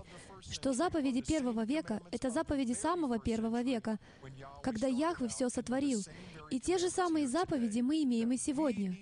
что 0.52 0.74
заповеди 0.74 1.24
первого 1.24 1.66
века— 1.66 2.04
это 2.12 2.30
заповеди 2.30 2.74
самого 2.74 3.18
первого 3.18 3.64
века, 3.64 3.98
когда 4.62 4.86
Яхве 4.86 5.28
все 5.28 5.50
сотворил. 5.50 6.02
И 6.52 6.60
те 6.60 6.78
же 6.78 6.92
самые 6.92 7.28
заповеди 7.28 7.80
мы 7.80 8.04
имеем 8.04 8.32
и 8.32 8.38
сегодня. 8.38 8.96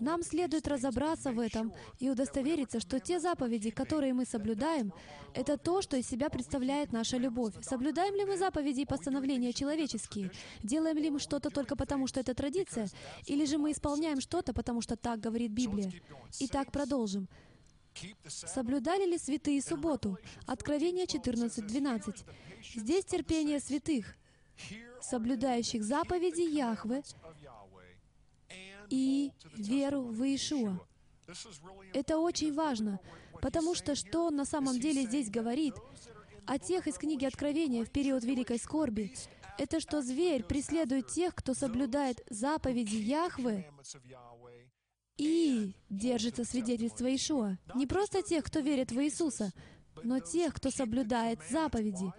Нам 0.00 0.22
следует 0.22 0.66
разобраться 0.66 1.32
в 1.32 1.38
этом 1.38 1.72
и 1.98 2.08
удостовериться, 2.08 2.80
что 2.80 2.98
те 3.00 3.20
заповеди, 3.20 3.70
которые 3.70 4.14
мы 4.14 4.24
соблюдаем, 4.24 4.92
это 5.34 5.58
то, 5.58 5.82
что 5.82 5.96
из 5.96 6.08
себя 6.08 6.30
представляет 6.30 6.92
наша 6.92 7.18
любовь. 7.18 7.54
Соблюдаем 7.62 8.14
ли 8.14 8.24
мы 8.24 8.36
заповеди 8.38 8.80
и 8.80 8.86
постановления 8.86 9.52
человеческие? 9.52 10.30
Делаем 10.62 10.96
ли 10.96 11.10
мы 11.10 11.20
что-то 11.20 11.50
только 11.50 11.76
потому, 11.76 12.06
что 12.06 12.20
это 12.20 12.34
традиция? 12.34 12.88
Или 13.26 13.44
же 13.44 13.58
мы 13.58 13.72
исполняем 13.72 14.20
что-то, 14.20 14.54
потому 14.54 14.80
что 14.80 14.96
так 14.96 15.20
говорит 15.20 15.52
Библия? 15.52 15.92
Итак, 16.40 16.72
продолжим. 16.72 17.28
Соблюдали 18.26 19.04
ли 19.04 19.18
святые 19.18 19.60
субботу? 19.60 20.18
Откровение 20.46 21.04
14.12. 21.04 22.24
Здесь 22.74 23.04
терпение 23.04 23.60
святых, 23.60 24.16
соблюдающих 25.00 25.82
заповеди 25.82 26.42
Яхвы 26.42 27.02
и 28.90 29.32
веру 29.54 30.02
в 30.02 30.22
Иешуа. 30.22 30.78
Это 31.94 32.18
очень 32.18 32.52
важно, 32.52 33.00
потому 33.40 33.74
что 33.74 33.94
что 33.94 34.26
он 34.26 34.36
на 34.36 34.44
самом 34.44 34.78
деле 34.78 35.04
здесь 35.04 35.30
говорит 35.30 35.74
о 36.46 36.58
тех 36.58 36.86
из 36.86 36.98
книги 36.98 37.24
Откровения 37.24 37.84
в 37.84 37.90
период 37.90 38.24
Великой 38.24 38.58
Скорби, 38.58 39.14
это 39.58 39.78
что 39.80 40.02
зверь 40.02 40.42
преследует 40.42 41.08
тех, 41.08 41.34
кто 41.34 41.54
соблюдает 41.54 42.24
заповеди 42.28 42.96
Яхвы 42.96 43.66
и 45.16 45.74
держится 45.88 46.44
свидетельства 46.44 47.06
Иешуа. 47.06 47.58
Не 47.74 47.86
просто 47.86 48.22
тех, 48.22 48.44
кто 48.44 48.60
верит 48.60 48.90
в 48.90 49.00
Иисуса, 49.00 49.52
но 50.02 50.18
тех, 50.18 50.54
кто 50.54 50.70
соблюдает 50.70 51.40
заповеди. 51.48 52.12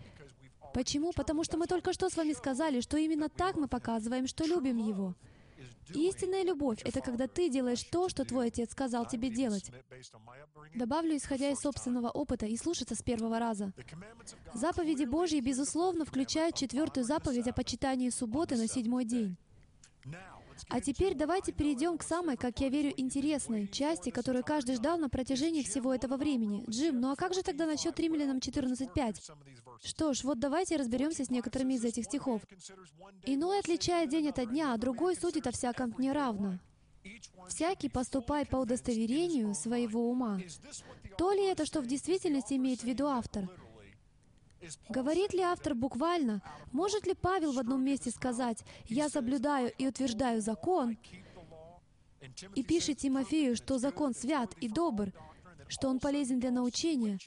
Почему? 0.74 1.12
Потому 1.12 1.44
что 1.44 1.58
мы 1.58 1.68
только 1.68 1.92
что 1.94 2.10
с 2.10 2.16
вами 2.16 2.34
сказали, 2.34 2.80
что 2.80 2.98
именно 2.98 3.28
так 3.28 3.58
мы 3.58 3.68
показываем, 3.68 4.28
что 4.28 4.46
любим 4.46 4.78
Его. 4.78 5.16
Истинная 5.90 6.44
любовь— 6.44 6.82
это 6.86 7.02
когда 7.02 7.28
ты 7.28 7.50
делаешь 7.50 7.84
то, 7.84 8.10
что 8.10 8.24
твой 8.24 8.48
отец 8.48 8.72
сказал 8.72 9.06
тебе 9.06 9.30
делать. 9.30 9.72
Добавлю, 10.76 11.18
исходя 11.18 11.50
из 11.50 11.60
собственного 11.60 12.10
опыта, 12.10 12.46
и 12.46 12.56
слушаться 12.58 12.96
с 12.96 13.02
первого 13.02 13.40
раза. 13.40 13.74
Заповеди 14.54 15.06
Божьи, 15.06 15.40
безусловно, 15.40 16.06
включают 16.06 16.56
четвертую 16.56 17.06
заповедь 17.06 17.48
о 17.48 17.54
почитании 17.54 18.10
субботы 18.10 18.56
на 18.56 18.68
седьмой 18.68 19.06
день. 19.06 19.38
А 20.70 20.82
теперь 20.82 21.16
давайте 21.16 21.52
перейдем 21.52 21.98
к 21.98 22.04
самой, 22.04 22.38
как 22.38 22.60
я 22.60 22.70
верю, 22.70 22.94
интересной 22.96 23.68
части, 23.68 24.10
которую 24.10 24.44
каждый 24.44 24.76
ждал 24.76 24.98
на 24.98 25.10
протяжении 25.10 25.64
всего 25.64 25.94
этого 25.94 26.18
времени. 26.18 26.64
Джим, 26.70 27.00
ну 27.00 27.12
а 27.12 27.16
как 27.16 27.34
же 27.34 27.44
тогда 27.44 27.66
насчет 27.66 28.00
Римлянам 28.00 28.38
14.5? 28.38 29.32
Что 29.84 30.14
ж, 30.14 30.24
вот 30.24 30.40
давайте 30.40 30.78
разберемся 30.78 31.26
с 31.26 31.30
некоторыми 31.30 31.74
из 31.74 31.84
этих 31.84 32.06
стихов. 32.06 32.42
«Иной 33.26 33.60
отличает 33.60 34.10
день 34.10 34.30
от 34.30 34.50
дня, 34.50 34.74
а 34.74 34.78
другой 34.78 35.16
судит 35.16 35.48
о 35.48 35.52
всяком 35.52 35.94
неравно. 35.98 36.60
Всякий 37.48 37.90
поступай 37.90 38.46
по 38.46 38.58
удостоверению 38.58 39.56
своего 39.56 40.10
ума». 40.10 40.40
То 41.18 41.32
ли 41.32 41.46
это, 41.46 41.66
что 41.66 41.82
в 41.82 41.88
действительности 41.88 42.54
имеет 42.54 42.82
в 42.82 42.86
виду 42.86 43.08
автор? 43.08 43.50
Говорит 44.90 45.34
ли 45.34 45.42
автор 45.42 45.76
буквально? 45.76 46.42
Может 46.72 47.08
ли 47.08 47.14
Павел 47.14 47.52
в 47.52 47.60
одном 47.60 47.84
месте 47.84 48.12
сказать 48.12 48.64
«Я 48.86 49.10
соблюдаю 49.10 49.72
и 49.78 49.88
утверждаю 49.88 50.42
закон», 50.42 50.98
и 52.56 52.64
пишет 52.64 53.00
Тимофею, 53.00 53.56
что 53.56 53.80
закон 53.80 54.14
свят 54.14 54.54
и 54.62 54.70
добр, 54.70 55.12
что 55.68 55.88
он 55.90 56.00
полезен 56.00 56.40
для 56.40 56.52
научения, 56.52 57.18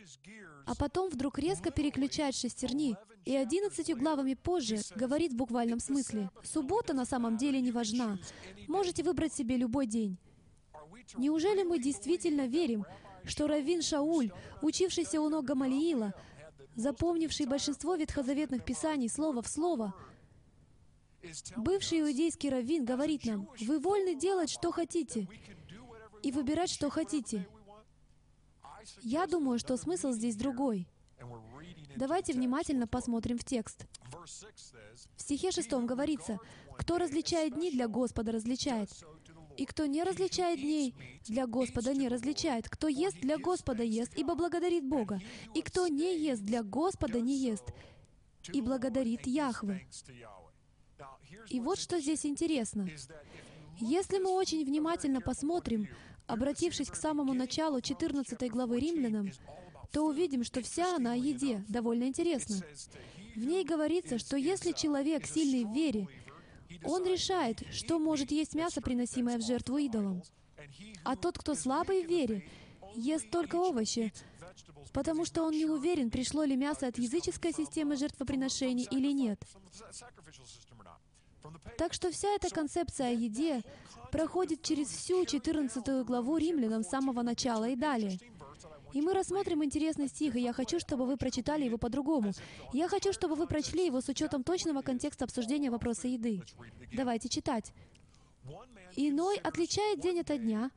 а 0.66 0.74
потом 0.74 1.11
вдруг 1.11 1.39
резко 1.39 1.70
переключает 1.70 2.35
шестерни 2.35 2.97
и 3.24 3.35
одиннадцатью 3.35 3.97
главами 3.97 4.35
позже 4.35 4.80
говорит 4.95 5.32
в 5.32 5.37
буквальном 5.37 5.80
смысле, 5.80 6.30
«Суббота 6.43 6.93
на 6.93 7.07
самом 7.07 7.37
деле 7.37 7.61
не 7.61 7.72
важна. 7.72 8.18
Можете 8.68 9.03
выбрать 9.03 9.32
себе 9.32 9.57
любой 9.57 9.87
день». 9.87 10.18
Неужели 11.16 11.62
мы 11.62 11.78
действительно 11.78 12.47
верим, 12.47 12.85
что 13.24 13.47
Равин 13.47 13.82
Шауль, 13.82 14.30
учившийся 14.62 15.20
у 15.20 15.28
ног 15.28 15.45
Гамалиила, 15.45 16.12
запомнивший 16.77 17.47
большинство 17.47 17.95
ветхозаветных 17.95 18.64
писаний 18.64 19.09
слово 19.09 19.43
в 19.43 19.49
слово, 19.49 19.95
бывший 21.57 22.01
иудейский 22.01 22.51
раввин 22.51 22.85
говорит 22.85 23.25
нам, 23.25 23.49
«Вы 23.61 23.79
вольны 23.79 24.14
делать, 24.14 24.51
что 24.51 24.70
хотите, 24.70 25.29
и 26.22 26.33
выбирать, 26.33 26.70
что 26.70 26.91
хотите». 26.91 27.49
Я 29.01 29.27
думаю, 29.27 29.59
что 29.59 29.77
смысл 29.77 30.12
здесь 30.12 30.37
другой. 30.37 30.87
Давайте 31.97 32.33
внимательно 32.33 32.87
посмотрим 32.87 33.39
в 33.39 33.45
текст. 33.45 33.87
В 35.16 35.22
стихе 35.22 35.51
шестом 35.53 35.87
говорится, 35.87 36.39
«Кто 36.77 36.99
различает 36.99 37.55
дни 37.55 37.70
для 37.70 37.89
Господа, 37.89 38.33
различает, 38.33 38.91
и 39.57 39.67
кто 39.67 39.87
не 39.87 40.03
различает 40.03 40.61
дней, 40.61 40.95
для 41.27 41.47
Господа 41.47 41.95
не 41.95 42.09
различает. 42.09 42.69
Кто 42.69 42.89
ест, 42.89 43.19
для 43.21 43.39
Господа 43.39 43.83
ест, 43.83 44.13
ибо 44.17 44.35
благодарит 44.35 44.85
Бога. 44.85 45.21
И 45.55 45.63
кто 45.63 45.89
не 45.89 46.19
ест, 46.19 46.43
для 46.43 46.63
Господа 46.63 47.21
не 47.21 47.37
ест, 47.37 47.65
и 48.53 48.61
благодарит 48.61 49.27
Яхве. 49.27 49.87
И 51.49 51.61
вот 51.61 51.79
что 51.79 52.01
здесь 52.01 52.27
интересно. 52.27 52.89
Если 53.81 54.19
мы 54.19 54.31
очень 54.31 54.65
внимательно 54.65 55.21
посмотрим, 55.21 55.89
обратившись 56.27 56.91
к 56.91 56.97
самому 56.97 57.35
началу 57.35 57.81
14 57.81 58.51
главы 58.51 58.79
Римлянам, 58.79 59.31
то 59.93 60.07
увидим, 60.07 60.45
что 60.45 60.63
вся 60.63 60.97
она 60.97 61.13
о 61.13 61.17
еде 61.17 61.65
довольно 61.69 62.05
интересна. 62.05 62.57
В 63.35 63.45
ней 63.45 63.65
говорится, 63.65 64.19
что 64.19 64.37
если 64.37 64.73
человек 64.73 65.27
сильный 65.27 65.65
в 65.65 65.73
вере, 65.73 66.09
он 66.83 67.07
решает, 67.07 67.62
что 67.72 67.99
может 67.99 68.31
есть 68.31 68.55
мясо, 68.55 68.81
приносимое 68.81 69.39
в 69.39 69.43
жертву 69.43 69.79
идолам. 69.79 70.22
А 71.05 71.16
тот, 71.16 71.39
кто 71.39 71.55
слабый 71.55 72.05
в 72.05 72.09
вере, 72.09 72.49
ест 72.95 73.31
только 73.31 73.57
овощи, 73.57 74.12
потому 74.93 75.25
что 75.25 75.43
он 75.43 75.53
не 75.53 75.66
уверен, 75.66 76.11
пришло 76.11 76.45
ли 76.45 76.57
мясо 76.57 76.87
от 76.87 76.99
языческой 76.99 77.53
системы 77.53 77.97
жертвоприношений 77.97 78.87
или 78.91 79.12
нет. 79.12 79.43
Так 81.77 81.93
что 81.93 82.11
вся 82.11 82.29
эта 82.35 82.49
концепция 82.49 83.09
о 83.09 83.12
еде 83.12 83.62
проходит 84.11 84.62
через 84.62 84.89
всю 84.89 85.27
14 85.27 86.07
главу 86.07 86.37
Римлянам 86.39 86.85
с 86.85 86.89
самого 86.89 87.22
начала 87.22 87.68
и 87.68 87.77
далее. 87.77 88.18
И 88.95 89.03
мы 89.03 89.12
рассмотрим 89.12 89.64
интересный 89.64 90.07
стих, 90.07 90.36
и 90.36 90.40
я 90.40 90.53
хочу, 90.53 90.78
чтобы 90.78 91.05
вы 91.05 91.16
прочитали 91.16 91.64
его 91.64 91.78
по-другому. 91.78 92.30
Я 92.72 92.88
хочу, 92.88 93.12
чтобы 93.12 93.34
вы 93.34 93.49
прочли 93.49 93.86
его 93.86 94.01
с 94.01 94.09
учетом 94.09 94.45
точного 94.45 94.82
контекста 94.82 95.24
обсуждения 95.24 95.68
вопроса 95.68 96.07
еды. 96.07 96.42
Давайте 96.92 97.28
читать. 97.28 97.72
«Иной 98.95 99.38
отличает 99.38 100.01
день 100.01 100.20
от 100.20 100.28
дня, 100.40 100.70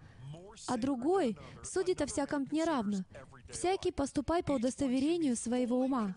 а 0.66 0.78
другой 0.78 1.38
судит 1.64 2.02
о 2.02 2.08
всяком 2.08 2.46
дне 2.46 2.64
равно. 2.64 3.04
Всякий 3.52 3.92
поступай 3.92 4.42
по 4.44 4.54
удостоверению 4.54 5.36
своего 5.36 5.80
ума. 5.80 6.16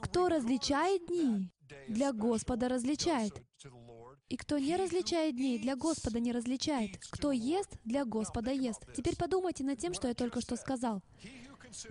Кто 0.00 0.28
различает 0.28 1.06
дни, 1.06 1.50
для 1.86 2.14
Господа 2.14 2.68
различает. 2.70 3.42
И 4.32 4.36
кто 4.38 4.58
не 4.58 4.76
различает 4.76 5.36
дней, 5.36 5.58
для 5.58 5.76
Господа 5.76 6.18
не 6.18 6.32
различает. 6.32 6.96
Кто 7.10 7.32
ест, 7.32 7.68
для 7.84 8.06
Господа 8.06 8.50
ест. 8.50 8.80
Теперь 8.96 9.14
подумайте 9.14 9.62
над 9.62 9.78
тем, 9.78 9.92
что 9.92 10.08
я 10.08 10.14
только 10.14 10.40
что 10.40 10.56
сказал. 10.56 11.02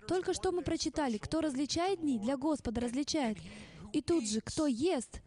Только 0.08 0.34
что 0.34 0.52
мы 0.52 0.64
прочитали, 0.64 1.20
кто 1.20 1.42
различает 1.42 2.02
дни, 2.02 2.18
для 2.18 2.38
Господа 2.38 2.82
различает. 2.82 3.38
И 3.94 4.02
тут 4.02 4.28
же, 4.28 4.42
кто 4.42 4.66
ест, 4.66 5.22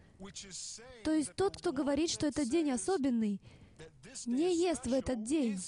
то 1.04 1.12
есть 1.12 1.32
тот, 1.36 1.56
кто 1.56 1.72
говорит, 1.72 2.10
что 2.10 2.26
этот 2.26 2.48
день 2.48 2.72
особенный, 2.72 3.40
не 4.26 4.52
ест 4.52 4.88
в 4.88 4.92
этот 4.92 5.22
день. 5.22 5.60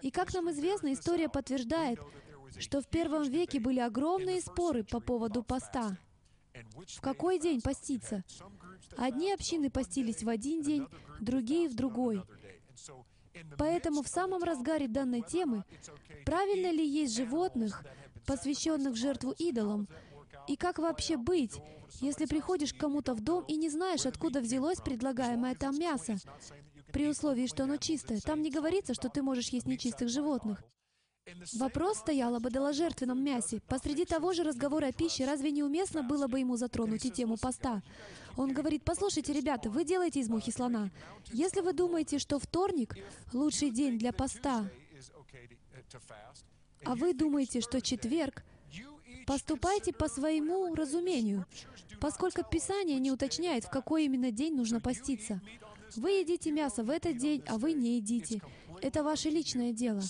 И 0.00 0.10
как 0.10 0.32
нам 0.32 0.50
известно, 0.50 0.94
история 0.94 1.28
подтверждает, 1.28 2.00
что 2.58 2.80
в 2.80 2.88
первом 2.88 3.24
веке 3.24 3.60
были 3.60 3.80
огромные 3.80 4.40
споры 4.40 4.82
по 4.82 4.98
поводу 4.98 5.42
поста. 5.42 5.98
В 6.96 7.02
какой 7.02 7.38
день 7.38 7.60
поститься? 7.60 8.24
Одни 8.96 9.32
общины 9.32 9.70
постились 9.70 10.22
в 10.22 10.28
один 10.28 10.62
день, 10.62 10.86
другие— 11.20 11.68
в 11.70 11.74
другой. 11.74 12.22
Поэтому 13.58 14.02
в 14.02 14.08
самом 14.08 14.42
разгаре 14.42 14.88
данной 14.88 15.22
темы, 15.22 15.64
правильно 16.24 16.70
ли 16.70 16.86
есть 16.86 17.14
животных, 17.14 17.84
посвященных 18.24 18.96
жертву 18.96 19.32
идолам, 19.38 19.88
и 20.48 20.56
как 20.56 20.78
вообще 20.78 21.16
быть, 21.16 21.60
если 22.00 22.26
приходишь 22.26 22.72
к 22.72 22.78
кому-то 22.78 23.14
в 23.14 23.20
дом 23.20 23.44
и 23.46 23.56
не 23.56 23.68
знаешь, 23.68 24.06
откуда 24.06 24.40
взялось 24.40 24.80
предлагаемое 24.80 25.54
там 25.54 25.78
мясо, 25.78 26.16
при 26.92 27.08
условии, 27.08 27.46
что 27.46 27.64
оно 27.64 27.76
чистое. 27.76 28.20
Там 28.20 28.42
не 28.42 28.50
говорится, 28.50 28.94
что 28.94 29.08
ты 29.08 29.22
можешь 29.22 29.48
есть 29.48 29.66
нечистых 29.66 30.08
животных. 30.08 30.62
Вопрос 31.54 31.98
стоял 31.98 32.34
об 32.34 32.46
идоложертвенном 32.46 33.22
мясе. 33.22 33.60
Посреди 33.66 34.04
того 34.04 34.32
же 34.32 34.44
разговора 34.44 34.86
о 34.86 34.92
пище 34.92 35.24
разве 35.24 35.50
неуместно 35.50 36.02
было 36.02 36.28
бы 36.28 36.38
ему 36.38 36.56
затронуть 36.56 37.04
и 37.04 37.10
тему 37.10 37.36
поста? 37.36 37.82
Он 38.36 38.52
говорит, 38.52 38.84
послушайте, 38.84 39.32
ребята, 39.32 39.68
вы 39.68 39.84
делаете 39.84 40.20
из 40.20 40.28
мухи 40.28 40.50
слона. 40.50 40.90
Если 41.32 41.60
вы 41.60 41.72
думаете, 41.72 42.18
что 42.18 42.38
вторник— 42.38 42.94
лучший 43.32 43.70
день 43.70 43.98
для 43.98 44.12
поста, 44.12 44.68
а 46.84 46.94
вы 46.94 47.12
думаете, 47.12 47.60
что 47.60 47.80
четверг 47.80 48.44
Поступайте 49.26 49.92
по 49.92 50.08
своему 50.08 50.72
разумению, 50.76 51.46
поскольку 52.00 52.44
Писание 52.48 53.00
не 53.00 53.10
уточняет, 53.10 53.64
в 53.64 53.70
какой 53.70 54.04
именно 54.04 54.30
день 54.30 54.54
нужно 54.54 54.80
поститься. 54.80 55.42
Вы 55.96 56.20
едите 56.20 56.52
мясо 56.52 56.84
в 56.84 56.90
этот 56.90 57.16
день, 57.16 57.42
а 57.48 57.58
вы 57.58 57.72
не 57.72 57.96
едите. 57.96 58.40
Это 58.82 59.02
ваше 59.02 59.28
личное 59.28 59.72
дело. 59.72 60.00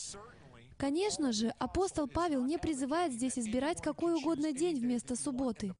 Конечно 0.76 1.32
же, 1.32 1.48
апостол 1.58 2.06
Павел 2.06 2.44
не 2.44 2.58
призывает 2.58 3.12
здесь 3.12 3.38
избирать 3.38 3.80
какой 3.80 4.14
угодно 4.14 4.52
день 4.52 4.78
вместо 4.78 5.16
субботы. 5.16 5.74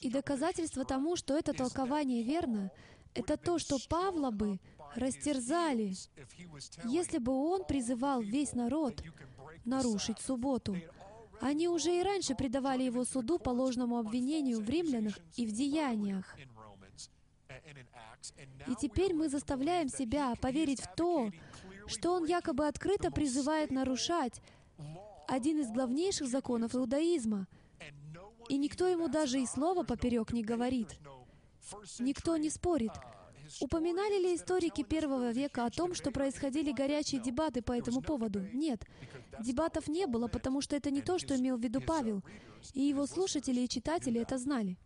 И 0.00 0.10
доказательство 0.10 0.84
тому, 0.84 1.16
что 1.16 1.36
это 1.36 1.52
толкование 1.52 2.22
верно, 2.22 2.70
это 3.14 3.36
то, 3.36 3.58
что 3.58 3.78
Павла 3.88 4.30
бы 4.30 4.60
растерзали, 4.94 5.94
если 6.84 7.18
бы 7.18 7.32
он 7.32 7.64
призывал 7.64 8.20
весь 8.20 8.52
народ 8.52 9.02
нарушить 9.64 10.20
субботу. 10.20 10.76
Они 11.40 11.68
уже 11.68 11.98
и 11.98 12.02
раньше 12.02 12.34
предавали 12.34 12.84
его 12.84 13.04
суду 13.04 13.38
по 13.38 13.50
ложному 13.50 13.98
обвинению 13.98 14.60
в 14.60 14.68
римлянах 14.68 15.18
и 15.36 15.46
в 15.46 15.52
деяниях. 15.52 16.36
И 18.66 18.74
теперь 18.80 19.14
мы 19.14 19.28
заставляем 19.28 19.88
себя 19.88 20.34
поверить 20.36 20.80
в 20.80 20.94
то, 20.94 21.30
что 21.86 22.14
он 22.14 22.24
якобы 22.24 22.66
открыто 22.66 23.10
призывает 23.10 23.70
нарушать 23.70 24.40
один 25.28 25.60
из 25.60 25.70
главнейших 25.70 26.28
законов 26.28 26.74
иудаизма. 26.74 27.46
И 28.48 28.56
никто 28.58 28.86
ему 28.86 29.08
даже 29.08 29.40
и 29.40 29.46
слова 29.46 29.82
поперек 29.82 30.32
не 30.32 30.42
говорит. 30.42 30.98
Никто 31.98 32.36
не 32.36 32.50
спорит. 32.50 32.92
Упоминали 33.60 34.18
ли 34.20 34.34
историки 34.34 34.82
первого 34.82 35.30
века 35.30 35.66
о 35.66 35.70
том, 35.70 35.94
что 35.94 36.10
происходили 36.10 36.72
горячие 36.72 37.20
дебаты 37.20 37.62
по 37.62 37.72
этому 37.72 38.00
поводу? 38.00 38.40
Нет. 38.52 38.84
Дебатов 39.40 39.88
не 39.88 40.06
было, 40.06 40.28
потому 40.28 40.60
что 40.60 40.76
это 40.76 40.90
не 40.90 41.02
то, 41.02 41.18
что 41.18 41.36
имел 41.36 41.56
в 41.56 41.62
виду 41.62 41.80
Павел. 41.80 42.22
И 42.72 42.82
его 42.82 43.06
слушатели 43.06 43.60
и 43.60 43.68
читатели 43.68 44.20
это 44.20 44.38
знали. 44.38 44.78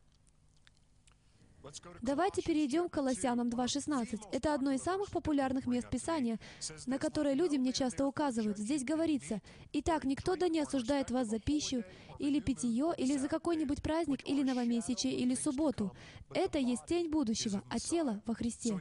Давайте 2.03 2.43
перейдем 2.43 2.89
к 2.89 2.93
Колоссянам 2.93 3.49
2.16. 3.49 4.21
Это 4.33 4.55
одно 4.55 4.73
из 4.73 4.83
самых 4.83 5.11
популярных 5.11 5.67
мест 5.67 5.89
Писания, 5.91 6.39
на 6.87 6.99
которое 6.99 7.35
люди 7.35 7.57
мне 7.57 7.73
часто 7.73 8.07
указывают. 8.07 8.59
Здесь 8.59 8.85
говорится, 8.85 9.41
«Итак, 9.73 10.05
никто 10.05 10.37
да 10.37 10.49
не 10.49 10.61
осуждает 10.61 11.11
вас 11.11 11.29
за 11.29 11.39
пищу, 11.39 11.85
или 12.19 12.41
питье, 12.41 12.93
или 12.97 13.17
за 13.17 13.29
какой-нибудь 13.29 13.83
праздник, 13.83 14.29
или 14.29 14.43
новомесячие, 14.43 15.15
или 15.15 15.35
субботу. 15.35 15.93
Это 16.35 16.59
есть 16.59 16.87
тень 16.87 17.11
будущего, 17.11 17.63
а 17.69 17.79
тело 17.79 18.23
во 18.27 18.35
Христе». 18.35 18.79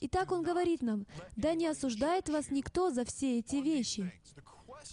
Итак, 0.00 0.32
он 0.32 0.42
говорит 0.42 0.82
нам, 0.82 1.06
«Да 1.36 1.54
не 1.54 1.66
осуждает 1.66 2.28
вас 2.28 2.50
никто 2.50 2.90
за 2.90 3.04
все 3.04 3.38
эти 3.38 3.56
вещи». 3.56 4.12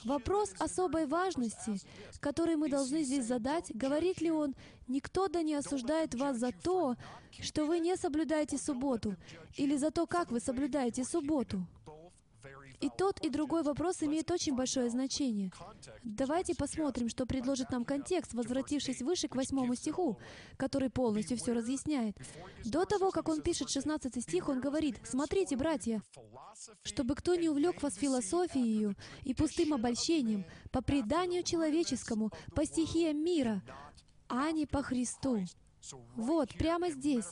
Вопрос 0.03 0.53
особой 0.59 1.05
важности, 1.05 1.79
который 2.19 2.55
мы 2.55 2.69
должны 2.69 3.03
здесь 3.03 3.25
задать, 3.25 3.71
говорит 3.75 4.21
ли 4.21 4.31
он, 4.31 4.55
«Никто 4.87 5.27
да 5.27 5.41
не 5.41 5.53
осуждает 5.55 6.15
вас 6.15 6.37
за 6.37 6.51
то, 6.51 6.95
что 7.39 7.65
вы 7.65 7.79
не 7.79 7.95
соблюдаете 7.95 8.57
субботу, 8.57 9.15
или 9.55 9.77
за 9.77 9.91
то, 9.91 10.07
как 10.07 10.31
вы 10.31 10.39
соблюдаете 10.39 11.03
субботу». 11.03 11.65
И 12.81 12.89
тот, 12.89 13.19
и 13.19 13.29
другой 13.29 13.61
вопрос 13.61 14.01
имеет 14.01 14.31
очень 14.31 14.55
большое 14.55 14.89
значение. 14.89 15.51
Давайте 16.03 16.55
посмотрим, 16.55 17.09
что 17.09 17.27
предложит 17.27 17.69
нам 17.69 17.85
контекст, 17.85 18.33
возвратившись 18.33 19.01
выше 19.01 19.27
к 19.27 19.35
восьмому 19.35 19.75
стиху, 19.75 20.17
который 20.57 20.89
полностью 20.89 21.37
все 21.37 21.53
разъясняет. 21.53 22.17
До 22.65 22.85
того, 22.85 23.11
как 23.11 23.29
он 23.29 23.41
пишет 23.41 23.69
16 23.69 24.21
стих, 24.23 24.49
он 24.49 24.59
говорит, 24.59 24.99
«Смотрите, 25.03 25.55
братья, 25.55 26.01
чтобы 26.83 27.15
кто 27.15 27.35
не 27.35 27.49
увлек 27.49 27.83
вас 27.83 27.95
философией 27.95 28.95
и 29.23 29.33
пустым 29.35 29.73
обольщением, 29.73 30.45
по 30.71 30.81
преданию 30.81 31.43
человеческому, 31.43 32.31
по 32.55 32.65
стихиям 32.65 33.23
мира, 33.23 33.61
а 34.27 34.51
не 34.51 34.65
по 34.65 34.81
Христу». 34.81 35.45
Вот, 36.15 36.49
прямо 36.55 36.89
здесь. 36.91 37.25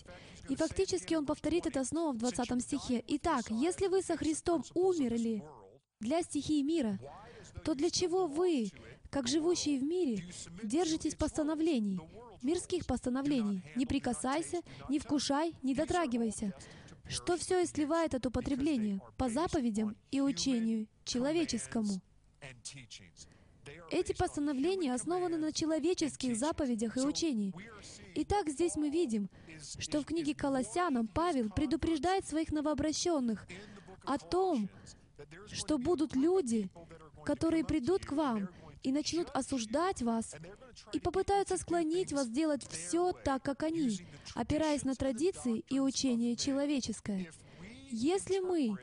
И 0.50 0.56
фактически 0.56 1.14
он 1.14 1.26
повторит 1.26 1.68
это 1.68 1.84
снова 1.84 2.12
в 2.12 2.18
20 2.18 2.62
стихе. 2.62 3.04
«Итак, 3.08 3.46
если 3.52 3.88
вы 3.88 4.02
со 4.02 4.18
Христом 4.18 4.64
умерли 4.74 5.44
для 6.00 6.24
стихии 6.24 6.64
мира, 6.64 7.00
то 7.64 7.76
для 7.76 7.90
чего 7.92 8.26
вы, 8.26 8.72
как 9.12 9.28
живущие 9.28 9.80
в 9.80 9.84
мире, 9.84 10.24
держитесь 10.64 11.16
постановлений, 11.16 12.00
мирских 12.42 12.88
постановлений? 12.88 13.64
Не 13.76 13.86
прикасайся, 13.86 14.62
не 14.90 14.98
вкушай, 14.98 15.56
не 15.62 15.76
дотрагивайся, 15.76 16.54
что 17.08 17.38
все 17.38 17.62
и 17.62 17.68
сливает 17.68 18.16
от 18.16 18.26
употребления 18.26 19.02
по 19.18 19.30
заповедям 19.30 19.96
и 20.10 20.20
учению 20.20 20.88
человеческому». 21.06 22.02
Эти 23.92 24.14
постановления 24.14 24.94
основаны 24.94 25.38
на 25.38 25.52
человеческих 25.52 26.38
заповедях 26.38 26.98
и 26.98 27.02
учениях. 27.02 27.56
Итак, 28.16 28.50
здесь 28.50 28.76
мы 28.76 28.90
видим, 28.90 29.30
что 29.80 30.02
в 30.02 30.06
книге 30.06 30.36
Колоссянам 30.36 31.08
Павел 31.08 31.50
предупреждает 31.50 32.28
своих 32.28 32.52
новообращенных 32.52 33.46
о 34.06 34.18
том, 34.18 34.70
что 35.52 35.78
будут 35.78 36.16
люди, 36.16 36.70
которые 37.26 37.66
придут 37.66 38.06
к 38.06 38.12
вам 38.14 38.50
и 38.84 38.92
начнут 38.92 39.30
осуждать 39.32 40.02
вас 40.02 40.36
и 40.94 41.00
попытаются 41.00 41.58
склонить 41.58 42.14
вас 42.14 42.30
делать 42.30 42.66
все 42.70 43.12
так, 43.12 43.44
как 43.44 43.64
они, 43.64 44.00
опираясь 44.36 44.84
на 44.84 44.96
традиции 44.96 45.64
и 45.70 45.80
учение 45.80 46.36
человеческое. 46.36 47.32
Если 47.92 48.40
мы 48.40 48.78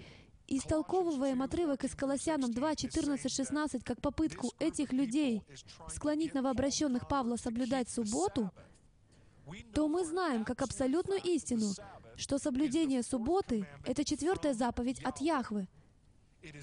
истолковываем 0.49 1.43
отрывок 1.43 1.85
из 1.85 1.95
Колоссянам 1.95 2.53
2, 2.53 2.77
14, 2.77 3.33
16 3.33 3.85
как 3.85 4.01
попытку 4.01 4.53
этих 4.59 4.93
людей 4.93 5.43
склонить 5.89 6.35
новообращенных 6.35 7.09
Павла 7.09 7.37
соблюдать 7.37 7.89
субботу, 7.89 8.51
то 9.73 9.89
мы 9.89 10.05
знаем 10.05 10.45
как 10.45 10.63
абсолютную 10.63 11.21
истину, 11.23 11.73
что 12.17 12.39
соблюдение 12.39 13.03
субботы— 13.03 13.67
это 13.85 14.05
четвертая 14.05 14.55
заповедь 14.55 15.03
от 15.03 15.21
Яхвы. 15.21 15.69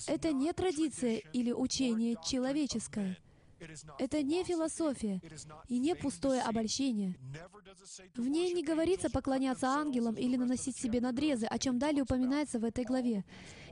Это 0.08 0.32
не 0.32 0.52
традиция 0.54 1.18
или 1.34 1.52
учение 1.52 2.16
человеческое. 2.26 3.18
Это 3.98 4.22
не 4.22 4.44
философия 4.44 5.22
и 5.70 5.80
не 5.80 5.96
пустое 5.96 6.42
обольщение. 6.42 7.16
В 8.16 8.28
ней 8.28 8.54
не 8.54 8.64
говорится 8.64 9.10
поклоняться 9.10 9.68
ангелам 9.68 10.16
или 10.16 10.36
наносить 10.36 10.76
себе 10.78 11.00
надрезы, 11.00 11.46
о 11.46 11.58
чем 11.58 11.80
далее 11.80 12.04
упоминается 12.04 12.60
в 12.60 12.66
этой 12.66 12.84
главе. 12.84 13.24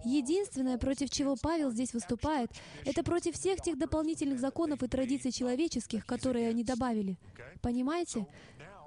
Единственное, 0.03 0.77
против 0.77 1.09
чего 1.09 1.35
Павел 1.41 1.71
здесь 1.71 1.93
выступает, 1.93 2.49
это 2.85 3.03
против 3.03 3.35
всех 3.35 3.61
тех 3.61 3.77
дополнительных 3.77 4.39
законов 4.39 4.83
и 4.83 4.87
традиций 4.87 5.31
человеческих, 5.31 6.05
которые 6.05 6.49
они 6.49 6.63
добавили. 6.63 7.17
Понимаете? 7.61 8.27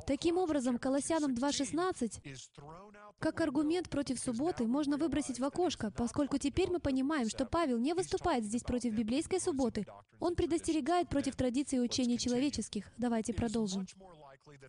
Таким 0.07 0.37
образом, 0.37 0.79
Колоссянам 0.79 1.35
2.16 1.35 2.21
как 3.25 3.41
аргумент 3.41 3.89
против 3.89 4.19
субботы 4.21 4.67
можно 4.67 4.99
выбросить 4.99 5.41
в 5.41 5.45
окошко, 5.45 5.91
поскольку 5.97 6.37
теперь 6.37 6.69
мы 6.71 6.79
понимаем, 6.79 7.27
что 7.31 7.47
Павел 7.47 7.79
не 7.79 7.95
выступает 7.95 8.45
здесь 8.45 8.63
против 8.63 8.93
библейской 8.93 9.41
субботы. 9.41 9.87
Он 10.21 10.35
предостерегает 10.35 11.09
против 11.09 11.35
традиций 11.35 11.79
и 11.79 11.81
учений 11.81 12.19
человеческих. 12.19 12.91
Давайте 12.99 13.33
продолжим. 13.33 13.87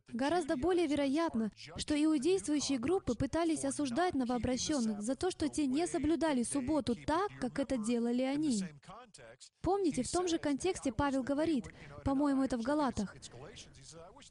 Гораздо 0.10 0.58
более 0.58 0.88
вероятно, 0.88 1.52
что 1.78 2.02
иудействующие 2.02 2.80
группы 2.80 3.16
пытались 3.16 3.66
осуждать 3.66 4.14
новообращенных 4.14 5.02
за 5.02 5.16
то, 5.16 5.32
что 5.32 5.50
те 5.50 5.68
не 5.68 5.88
соблюдали 5.88 6.44
субботу 6.44 6.96
так, 6.96 7.32
как 7.40 7.60
это 7.60 7.78
делали 7.78 8.22
они. 8.22 8.64
Помните, 9.62 10.04
в 10.04 10.12
том 10.12 10.28
же 10.28 10.38
контексте 10.38 10.92
Павел 10.92 11.24
говорит, 11.24 11.66
по-моему, 12.04 12.44
это 12.44 12.58
в 12.58 12.62
Галатах, 12.62 13.16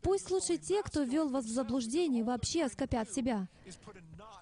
«Пусть 0.02 0.31
лучше 0.31 0.59
те, 0.59 0.82
кто 0.82 1.02
ввел 1.02 1.28
вас 1.28 1.47
в 1.47 1.51
заблуждение, 1.51 2.24
вообще 2.24 2.64
оскопят 2.64 3.10
себя». 3.10 3.48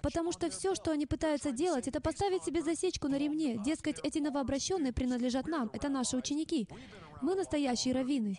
Потому 0.01 0.33
что 0.33 0.49
все, 0.49 0.75
что 0.75 0.91
они 0.91 1.05
пытаются 1.05 1.51
делать, 1.51 1.87
это 1.87 2.01
поставить 2.01 2.43
себе 2.43 2.61
засечку 2.61 3.07
на 3.07 3.17
ремне. 3.17 3.57
Дескать, 3.63 3.99
эти 4.03 4.19
новообращенные 4.19 4.91
принадлежат 4.91 5.47
нам, 5.47 5.69
это 5.71 5.87
наши 5.87 6.17
ученики. 6.17 6.67
Мы 7.21 7.35
настоящие 7.35 7.93
раввины. 7.93 8.35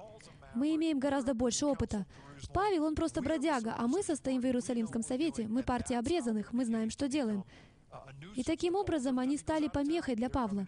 Мы 0.54 0.74
имеем 0.76 0.98
гораздо 0.98 1.32
больше 1.32 1.64
опыта. 1.64 2.04
Павел, 2.52 2.84
он 2.84 2.94
просто 2.94 3.22
бродяга, 3.22 3.74
а 3.76 3.86
мы 3.86 4.02
состоим 4.02 4.40
в 4.40 4.44
Иерусалимском 4.44 5.02
совете. 5.02 5.46
Мы 5.48 5.62
партия 5.62 5.98
обрезанных, 5.98 6.52
мы 6.52 6.64
знаем, 6.64 6.90
что 6.90 7.08
делаем. 7.08 7.44
И 8.34 8.42
таким 8.42 8.74
образом 8.74 9.18
они 9.18 9.36
стали 9.36 9.68
помехой 9.68 10.16
для 10.16 10.28
Павла. 10.30 10.66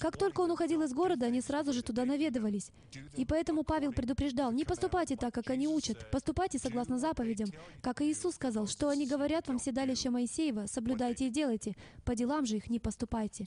Как 0.00 0.16
только 0.16 0.40
он 0.40 0.50
уходил 0.50 0.82
из 0.82 0.92
города, 0.92 1.26
они 1.26 1.40
сразу 1.40 1.72
же 1.72 1.82
туда 1.82 2.04
наведывались. 2.04 2.70
И 3.14 3.24
поэтому 3.24 3.62
Павел 3.62 3.92
предупреждал, 3.92 4.52
не 4.52 4.64
поступайте 4.64 5.16
так, 5.16 5.34
как 5.34 5.50
они 5.50 5.68
учат, 5.68 6.10
поступайте 6.10 6.58
согласно 6.58 6.98
заповедям. 6.98 7.50
Как 7.82 8.00
и 8.00 8.10
Иисус 8.10 8.34
сказал, 8.34 8.66
что 8.66 8.88
они 8.88 9.06
говорят 9.06 9.48
вам 9.48 9.58
седалище 9.58 10.10
Моисеева, 10.10 10.66
соблюдайте 10.66 11.26
и 11.26 11.30
делайте, 11.30 11.76
по 12.04 12.14
делам 12.14 12.46
же 12.46 12.56
их 12.56 12.70
не 12.70 12.78
поступайте. 12.78 13.44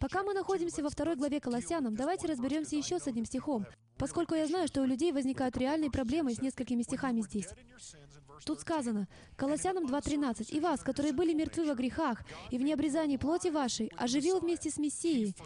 Пока 0.00 0.22
мы 0.22 0.34
находимся 0.34 0.82
во 0.82 0.90
второй 0.90 1.16
главе 1.16 1.40
Колоссянам, 1.40 1.94
давайте 1.94 2.26
разберемся 2.26 2.76
еще 2.76 2.98
с 2.98 3.06
одним 3.06 3.24
стихом, 3.24 3.66
поскольку 3.96 4.34
я 4.34 4.46
знаю, 4.46 4.68
что 4.68 4.82
у 4.82 4.84
людей 4.84 5.12
возникают 5.12 5.56
реальные 5.56 5.90
проблемы 5.90 6.34
с 6.34 6.40
несколькими 6.40 6.82
стихами 6.82 7.20
здесь. 7.20 7.48
Тут 8.44 8.60
сказано, 8.60 9.08
Колоссянам 9.36 9.86
2.13, 9.86 10.50
«И 10.50 10.60
вас, 10.60 10.82
которые 10.82 11.12
были 11.12 11.32
мертвы 11.32 11.66
во 11.66 11.74
грехах 11.74 12.22
и 12.50 12.58
в 12.58 12.62
необрезании 12.62 13.16
плоти 13.16 13.48
вашей, 13.48 13.88
оживил 13.96 14.40
вместе 14.40 14.70
с 14.70 14.78
Мессией, 14.78 15.36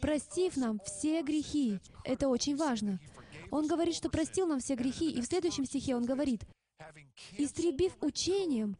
простив 0.00 0.56
нам 0.56 0.80
все 0.84 1.22
грехи». 1.22 1.78
Это 2.04 2.28
очень 2.28 2.56
важно. 2.56 2.98
Он 3.50 3.66
говорит, 3.66 3.94
что 3.94 4.10
простил 4.10 4.46
нам 4.46 4.60
все 4.60 4.74
грехи, 4.74 5.10
и 5.10 5.20
в 5.20 5.26
следующем 5.26 5.64
стихе 5.64 5.96
он 5.96 6.04
говорит, 6.04 6.42
«Истребив 7.38 7.96
учением, 8.00 8.76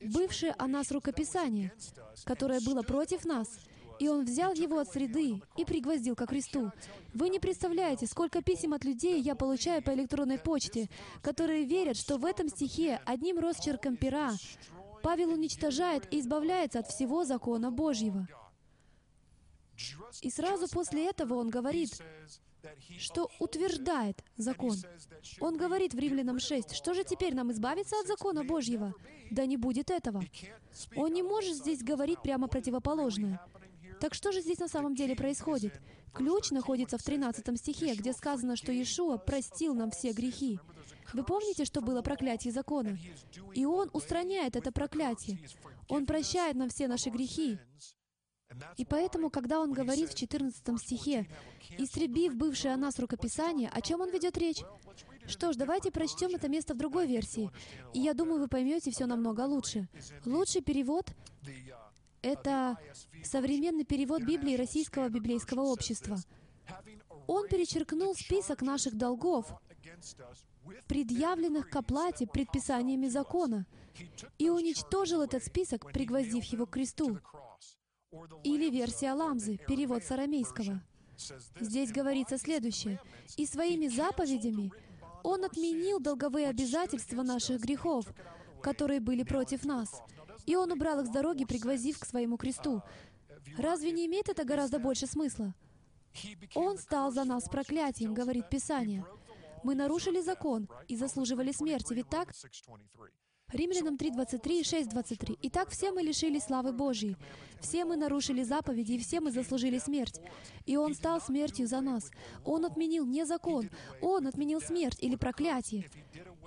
бывшее 0.00 0.52
о 0.52 0.66
нас 0.66 0.90
рукописание, 0.90 1.72
которое 2.24 2.60
было 2.60 2.82
против 2.82 3.24
нас, 3.24 3.58
и 4.00 4.08
он 4.08 4.24
взял 4.24 4.52
его 4.54 4.78
от 4.78 4.88
среды 4.88 5.42
и 5.56 5.64
пригвоздил 5.64 6.16
ко 6.16 6.26
кресту. 6.26 6.72
Вы 7.12 7.28
не 7.28 7.38
представляете, 7.38 8.06
сколько 8.06 8.42
писем 8.42 8.72
от 8.72 8.82
людей 8.82 9.20
я 9.20 9.34
получаю 9.36 9.82
по 9.82 9.90
электронной 9.90 10.38
почте, 10.38 10.88
которые 11.22 11.64
верят, 11.64 11.96
что 11.96 12.16
в 12.16 12.24
этом 12.24 12.48
стихе 12.48 13.00
одним 13.04 13.38
росчерком 13.38 13.96
пера 13.96 14.32
Павел 15.02 15.30
уничтожает 15.30 16.12
и 16.12 16.20
избавляется 16.20 16.78
от 16.78 16.88
всего 16.88 17.24
закона 17.24 17.70
Божьего. 17.70 18.26
И 20.22 20.30
сразу 20.30 20.66
после 20.68 21.06
этого 21.08 21.34
он 21.34 21.50
говорит, 21.50 22.02
что 22.98 23.30
утверждает 23.38 24.24
закон. 24.36 24.76
Он 25.40 25.56
говорит 25.58 25.92
в 25.92 25.98
Римлянам 25.98 26.38
6, 26.38 26.74
что 26.74 26.94
же 26.94 27.04
теперь 27.04 27.34
нам 27.34 27.52
избавиться 27.52 27.96
от 28.00 28.06
закона 28.06 28.44
Божьего? 28.44 28.94
Да 29.30 29.44
не 29.44 29.58
будет 29.58 29.90
этого. 29.90 30.22
Он 30.96 31.12
не 31.12 31.22
может 31.22 31.56
здесь 31.56 31.82
говорить 31.82 32.20
прямо 32.22 32.48
противоположное. 32.48 33.40
Так 34.00 34.14
что 34.14 34.32
же 34.32 34.40
здесь 34.40 34.58
на 34.58 34.68
самом 34.68 34.94
деле 34.94 35.14
происходит? 35.14 35.80
Ключ 36.14 36.50
находится 36.50 36.98
в 36.98 37.02
13 37.02 37.58
стихе, 37.58 37.94
где 37.94 38.12
сказано, 38.12 38.56
что 38.56 38.72
Иешуа 38.72 39.18
простил 39.18 39.74
нам 39.74 39.90
все 39.90 40.12
грехи. 40.12 40.58
Вы 41.12 41.22
помните, 41.24 41.64
что 41.64 41.80
было 41.80 42.02
проклятие 42.02 42.52
закона? 42.52 42.98
И 43.54 43.64
Он 43.64 43.90
устраняет 43.92 44.56
это 44.56 44.72
проклятие. 44.72 45.38
Он 45.88 46.06
прощает 46.06 46.56
нам 46.56 46.70
все 46.70 46.88
наши 46.88 47.10
грехи. 47.10 47.58
И 48.76 48.84
поэтому, 48.84 49.30
когда 49.30 49.60
он 49.60 49.72
говорит 49.72 50.10
в 50.10 50.14
14 50.14 50.80
стихе, 50.80 51.28
«Истребив 51.78 52.34
бывшее 52.34 52.74
о 52.74 52.76
нас 52.76 52.98
рукописание», 52.98 53.70
о 53.72 53.80
чем 53.80 54.00
он 54.00 54.10
ведет 54.10 54.36
речь? 54.38 54.62
Что 55.26 55.52
ж, 55.52 55.56
давайте 55.56 55.92
прочтем 55.92 56.34
это 56.34 56.48
место 56.48 56.74
в 56.74 56.76
другой 56.76 57.06
версии, 57.06 57.50
и 57.94 58.00
я 58.00 58.12
думаю, 58.14 58.40
вы 58.40 58.48
поймете 58.48 58.90
все 58.90 59.06
намного 59.06 59.42
лучше. 59.42 59.88
Лучший 60.24 60.62
перевод 60.62 61.06
это 62.22 62.78
современный 63.24 63.84
перевод 63.84 64.22
Библии 64.22 64.56
Российского 64.56 65.08
библейского 65.08 65.62
общества. 65.62 66.18
Он 67.26 67.48
перечеркнул 67.48 68.14
список 68.14 68.62
наших 68.62 68.96
долгов, 68.96 69.46
предъявленных 70.88 71.70
к 71.70 71.76
оплате 71.76 72.26
предписаниями 72.26 73.08
закона, 73.08 73.66
и 74.38 74.50
уничтожил 74.50 75.22
этот 75.22 75.44
список, 75.44 75.92
пригвоздив 75.92 76.44
его 76.44 76.66
к 76.66 76.70
кресту. 76.70 77.18
Или 78.42 78.70
версия 78.70 79.12
Ламзы, 79.12 79.58
перевод 79.68 80.02
с 80.02 80.10
арамейского. 80.10 80.82
Здесь 81.60 81.92
говорится 81.92 82.38
следующее. 82.38 83.00
«И 83.36 83.46
своими 83.46 83.88
заповедями 83.88 84.72
Он 85.22 85.44
отменил 85.44 86.00
долговые 86.00 86.48
обязательства 86.48 87.22
наших 87.22 87.60
грехов, 87.60 88.06
которые 88.62 89.00
были 89.00 89.22
против 89.22 89.64
нас, 89.64 90.02
и 90.46 90.56
он 90.56 90.72
убрал 90.72 91.00
их 91.00 91.06
с 91.06 91.10
дороги, 91.10 91.44
пригвозив 91.44 91.98
к 91.98 92.06
своему 92.06 92.36
кресту. 92.36 92.82
Разве 93.56 93.92
не 93.92 94.06
имеет 94.06 94.28
это 94.28 94.44
гораздо 94.44 94.78
больше 94.78 95.06
смысла? 95.06 95.54
Он 96.54 96.78
стал 96.78 97.12
за 97.12 97.24
нас 97.24 97.44
проклятием, 97.48 98.14
говорит 98.14 98.48
Писание. 98.50 99.04
Мы 99.62 99.74
нарушили 99.74 100.20
закон 100.20 100.68
и 100.88 100.96
заслуживали 100.96 101.52
смерти, 101.52 101.94
ведь 101.94 102.08
так? 102.08 102.32
Римлянам 103.52 103.96
3.23 103.96 104.60
и 104.60 104.62
6.23. 104.62 105.38
«Итак, 105.42 105.70
все 105.70 105.90
мы 105.90 106.02
лишились 106.02 106.44
славы 106.44 106.72
Божьей. 106.72 107.16
Все 107.60 107.84
мы 107.84 107.96
нарушили 107.96 108.44
заповеди, 108.44 108.92
и 108.92 108.98
все 108.98 109.20
мы 109.20 109.32
заслужили 109.32 109.78
смерть. 109.78 110.20
И 110.66 110.76
Он 110.76 110.94
стал 110.94 111.20
смертью 111.20 111.66
за 111.66 111.80
нас. 111.80 112.10
Он 112.44 112.64
отменил 112.64 113.06
не 113.06 113.26
закон, 113.26 113.68
Он 114.00 114.26
отменил 114.26 114.60
смерть 114.60 114.98
или 115.00 115.16
проклятие. 115.16 115.90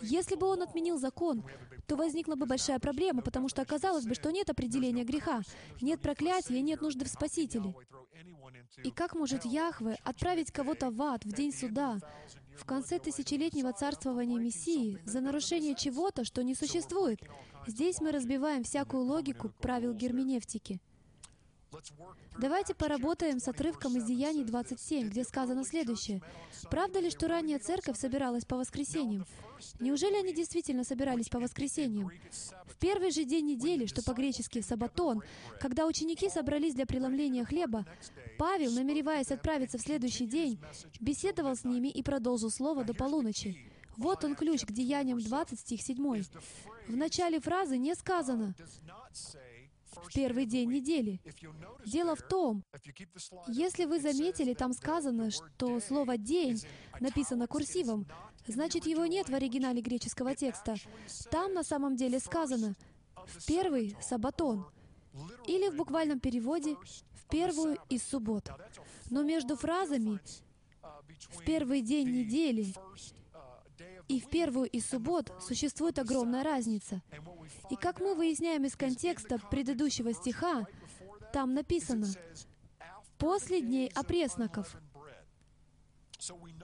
Если 0.02 0.36
бы 0.36 0.48
Он 0.48 0.62
отменил 0.62 0.98
закон, 0.98 1.44
то 1.88 1.96
возникла 1.96 2.36
бы 2.36 2.46
большая 2.46 2.80
проблема, 2.80 3.22
потому 3.22 3.50
что 3.50 3.62
оказалось 3.62 4.06
бы, 4.06 4.16
что 4.16 4.32
нет 4.32 4.50
определения 4.50 5.04
греха, 5.04 5.42
нет 5.82 6.02
проклятия, 6.02 6.62
нет 6.62 6.82
нужды 6.82 7.06
в 7.06 7.10
Спасителе. 7.10 7.74
И 8.84 8.92
как 8.92 9.16
может 9.16 9.46
Яхве 9.46 9.98
отправить 10.04 10.52
кого-то 10.52 10.92
в 10.92 11.02
ад 11.02 11.26
в 11.26 11.34
день 11.34 11.54
суда, 11.54 12.00
в 12.58 12.66
конце 12.66 13.00
тысячелетнего 13.00 13.74
царствования 13.74 14.40
Мессии, 14.40 15.00
за 15.06 15.22
нарушение 15.22 15.76
чего-то, 15.76 16.24
что 16.24 16.44
не 16.44 16.56
существует? 16.56 17.20
Здесь 17.68 18.00
мы 18.02 18.12
разбиваем 18.12 18.64
всякую 18.64 19.04
логику 19.04 19.52
правил 19.62 19.94
герменевтики. 19.94 20.80
Давайте 22.40 22.74
поработаем 22.74 23.40
с 23.40 23.48
отрывком 23.48 23.98
из 23.98 24.06
Деяний 24.06 24.44
27, 24.44 25.10
где 25.10 25.24
сказано 25.24 25.64
следующее. 25.64 26.22
«Правда 26.70 27.00
ли, 27.00 27.10
что 27.10 27.28
ранняя 27.28 27.60
церковь 27.60 27.98
собиралась 27.98 28.46
по 28.46 28.58
воскресеньям? 28.58 29.26
Неужели 29.80 30.16
они 30.16 30.34
действительно 30.34 30.84
собирались 30.84 31.30
по 31.30 31.40
воскресеньям? 31.40 32.12
В 32.66 32.76
первый 32.80 33.12
же 33.12 33.24
день 33.24 33.46
недели, 33.46 33.86
что 33.86 34.04
по-гречески 34.04 34.62
«сабатон», 34.62 35.22
когда 35.60 35.86
ученики 35.86 36.30
собрались 36.30 36.74
для 36.74 36.86
преломления 36.86 37.46
хлеба, 37.46 37.86
Павел, 38.38 38.72
намереваясь 38.72 39.32
отправиться 39.32 39.78
в 39.78 39.82
следующий 39.82 40.26
день, 40.26 40.60
беседовал 41.00 41.56
с 41.56 41.64
ними 41.64 41.88
и 41.88 42.04
продолжил 42.04 42.50
слово 42.50 42.84
до 42.84 42.94
полуночи. 42.94 43.72
Вот 43.98 44.24
он 44.24 44.36
ключ 44.36 44.66
к 44.66 44.72
Деяниям 44.72 45.20
20, 45.20 45.60
стих 45.60 45.82
7. 45.82 46.24
В 46.88 46.96
начале 46.96 47.40
фразы 47.40 47.78
не 47.78 47.96
сказано 47.96 48.56
в 50.04 50.14
первый 50.14 50.46
день 50.46 50.70
недели. 50.70 51.20
Дело 51.86 52.16
в 52.16 52.22
том, 52.22 52.64
если 53.48 53.86
вы 53.86 54.00
заметили, 54.00 54.54
там 54.54 54.74
сказано, 54.74 55.32
что 55.32 55.80
слово 55.80 56.18
«день» 56.18 56.62
написано 57.00 57.48
курсивом, 57.48 58.06
Значит, 58.48 58.86
его 58.86 59.06
нет 59.06 59.30
в 59.30 59.34
оригинале 59.34 59.82
греческого 59.82 60.36
текста. 60.36 60.76
Там 61.32 61.54
на 61.54 61.64
самом 61.64 61.96
деле 61.96 62.20
сказано 62.20 62.76
«в 63.16 63.46
первый 63.46 63.96
сабатон», 64.02 64.66
или 65.48 65.70
в 65.70 65.76
буквальном 65.76 66.20
переводе 66.20 66.76
«в 67.14 67.30
первую 67.30 67.78
из 67.90 68.04
суббот». 68.04 68.50
Но 69.10 69.24
между 69.24 69.56
фразами 69.56 70.20
«в 71.30 71.44
первый 71.46 71.82
день 71.82 72.10
недели» 72.10 72.74
и 74.08 74.20
в 74.20 74.30
первую 74.30 74.70
из 74.70 74.88
суббот 74.88 75.32
существует 75.42 76.00
огромная 76.00 76.44
разница. 76.44 77.02
И 77.70 77.76
как 77.76 78.00
мы 78.00 78.16
выясняем 78.16 78.66
из 78.66 78.76
контекста 78.76 79.40
предыдущего 79.50 80.14
стиха, 80.14 80.68
там 81.32 81.54
написано 81.54 82.08
«после 83.18 83.62
дней 83.62 83.90
опресноков». 83.96 84.76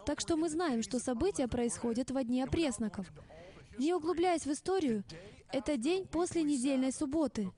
Так 0.06 0.20
что 0.20 0.38
мы 0.38 0.50
знаем, 0.50 0.84
что 0.84 1.00
события 1.00 1.48
происходят 1.48 2.12
во 2.12 2.24
дни 2.24 2.42
опресноков. 2.42 3.12
Не 3.78 3.94
углубляясь 3.94 4.46
в 4.46 4.52
историю, 4.52 5.04
это 5.52 5.78
день 5.78 6.06
после 6.06 6.44
недельной 6.44 6.92
субботы. 6.92 7.52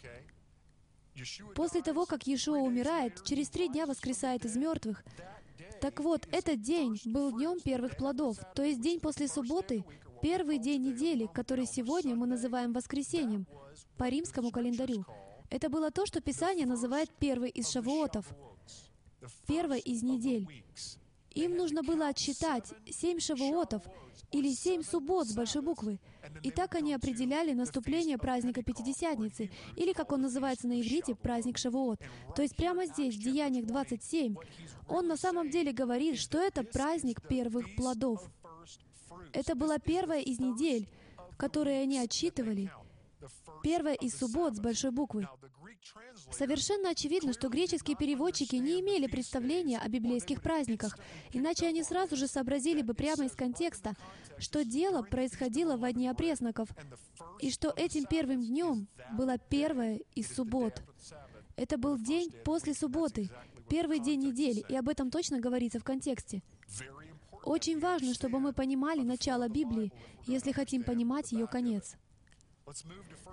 После 1.56 1.82
того, 1.82 2.06
как 2.06 2.26
Иешуа 2.26 2.60
умирает, 2.60 3.24
через 3.24 3.50
три 3.50 3.68
дня 3.68 3.86
воскресает 3.86 4.46
из 4.46 4.56
мертвых. 4.56 5.04
Так 5.80 6.00
вот, 6.00 6.28
этот 6.32 6.62
день 6.62 7.00
был 7.06 7.32
днем 7.32 7.60
первых 7.60 7.98
плодов, 7.98 8.38
то 8.56 8.64
есть 8.64 8.82
день 8.82 9.00
после 9.00 9.28
субботы, 9.28 9.84
первый 10.22 10.60
день 10.60 10.82
недели, 10.82 11.28
который 11.34 11.66
сегодня 11.66 12.16
мы 12.16 12.28
называем 12.28 12.74
воскресеньем 12.74 13.48
по 13.98 14.10
римскому 14.10 14.52
календарю. 14.52 15.06
Это 15.50 15.70
было 15.70 15.92
то, 15.92 16.06
что 16.06 16.22
Писание 16.22 16.66
называет 16.66 17.10
первый 17.20 17.50
из 17.50 17.70
шавуотов, 17.70 18.26
первой 19.48 19.80
из 19.80 20.04
недель. 20.04 20.48
Им 21.34 21.56
нужно 21.56 21.82
было 21.84 22.08
отсчитать 22.08 22.74
семь 22.90 23.20
шавуотов 23.20 23.84
или 24.32 24.54
семь 24.54 24.84
суббот 24.84 25.28
с 25.28 25.34
большой 25.34 25.62
буквы. 25.62 26.00
И 26.44 26.52
так 26.52 26.76
они 26.76 26.94
определяли 26.94 27.54
наступление 27.54 28.18
праздника 28.18 28.64
Пятидесятницы, 28.64 29.50
или, 29.76 29.94
как 29.94 30.12
он 30.12 30.22
называется 30.22 30.68
на 30.68 30.80
иврите, 30.80 31.16
праздник 31.16 31.58
Шавуот. 31.58 32.00
То 32.36 32.42
есть 32.42 32.56
прямо 32.56 32.86
здесь, 32.86 33.16
в 33.16 33.20
Деяниях 33.20 33.66
27, 33.66 34.36
он 34.88 35.08
на 35.08 35.18
самом 35.18 35.50
деле 35.50 35.72
говорит, 35.72 36.18
что 36.18 36.38
это 36.38 36.64
праздник 36.64 37.26
первых 37.28 37.76
плодов. 37.76 38.30
Это 39.34 39.56
была 39.56 39.80
первая 39.80 40.22
из 40.22 40.40
недель, 40.40 40.88
которые 41.38 41.82
они 41.82 42.00
отсчитывали, 42.00 42.72
первая 43.64 43.96
из 43.96 44.18
суббот 44.18 44.56
с 44.56 44.60
большой 44.60 44.92
буквы. 44.92 45.28
Совершенно 46.32 46.90
очевидно, 46.90 47.34
что 47.34 47.50
греческие 47.50 47.96
переводчики 47.96 48.56
не 48.56 48.80
имели 48.82 49.08
представления 49.08 49.80
о 49.80 49.88
библейских 49.88 50.42
праздниках, 50.42 50.98
иначе 51.34 51.68
они 51.68 51.84
сразу 51.84 52.16
же 52.16 52.28
сообразили 52.28 52.82
бы 52.82 52.94
прямо 52.94 53.26
из 53.26 53.34
контекста, 53.34 53.94
что 54.38 54.64
дело 54.64 55.04
происходило 55.04 55.78
во 55.78 55.92
дни 55.92 56.08
опресноков, 56.08 56.70
и 57.40 57.52
что 57.52 57.74
этим 57.76 58.06
первым 58.06 58.42
днем 58.42 58.88
была 59.14 59.38
первая 59.38 60.00
из 60.16 60.34
суббот. 60.34 60.82
Это 61.56 61.78
был 61.78 61.98
день 61.98 62.32
после 62.44 62.74
субботы, 62.74 63.30
первый 63.70 64.00
день 64.00 64.22
недели, 64.22 64.64
и 64.68 64.76
об 64.76 64.90
этом 64.90 65.12
точно 65.12 65.40
говорится 65.40 65.80
в 65.80 65.84
контексте. 65.84 66.42
Очень 67.44 67.80
важно, 67.80 68.14
чтобы 68.14 68.40
мы 68.40 68.54
понимали 68.54 69.02
начало 69.02 69.50
Библии, 69.50 69.92
если 70.28 70.52
хотим 70.52 70.84
понимать 70.84 71.32
ее 71.32 71.48
конец. 71.48 71.96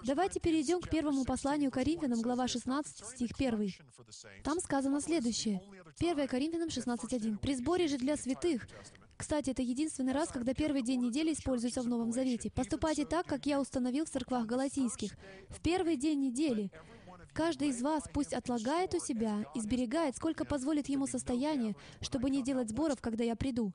Давайте 0.04 0.40
перейдем 0.40 0.80
к 0.80 0.88
первому 0.88 1.24
посланию 1.24 1.70
Коринфянам, 1.70 2.22
глава 2.22 2.48
16, 2.48 3.06
стих 3.06 3.30
1. 3.36 3.72
Там 4.42 4.60
сказано 4.60 5.00
следующее. 5.00 5.62
1 5.98 6.28
Коринфянам 6.28 6.68
16.1. 6.68 7.38
«При 7.38 7.54
сборе 7.54 7.88
же 7.88 7.98
для 7.98 8.16
святых». 8.16 8.66
Кстати, 9.16 9.50
это 9.50 9.62
единственный 9.62 10.12
раз, 10.12 10.28
когда 10.28 10.54
первый 10.54 10.82
день 10.82 11.00
недели 11.00 11.32
используется 11.32 11.82
в 11.82 11.88
Новом 11.88 12.12
Завете. 12.12 12.50
«Поступайте 12.50 13.04
так, 13.04 13.26
как 13.26 13.46
я 13.46 13.60
установил 13.60 14.04
в 14.04 14.10
церквах 14.10 14.46
галатийских». 14.46 15.12
В 15.48 15.60
первый 15.60 15.96
день 15.96 16.20
недели 16.20 16.70
Каждый 17.32 17.68
из 17.68 17.82
вас 17.82 18.02
пусть 18.12 18.32
отлагает 18.32 18.94
у 18.94 18.98
себя 18.98 19.44
и 19.54 19.60
сберегает, 19.60 20.16
сколько 20.16 20.44
позволит 20.44 20.88
ему 20.88 21.06
состояние, 21.06 21.76
чтобы 22.00 22.30
не 22.30 22.42
делать 22.42 22.70
сборов, 22.70 23.00
когда 23.00 23.22
я 23.22 23.36
приду. 23.36 23.72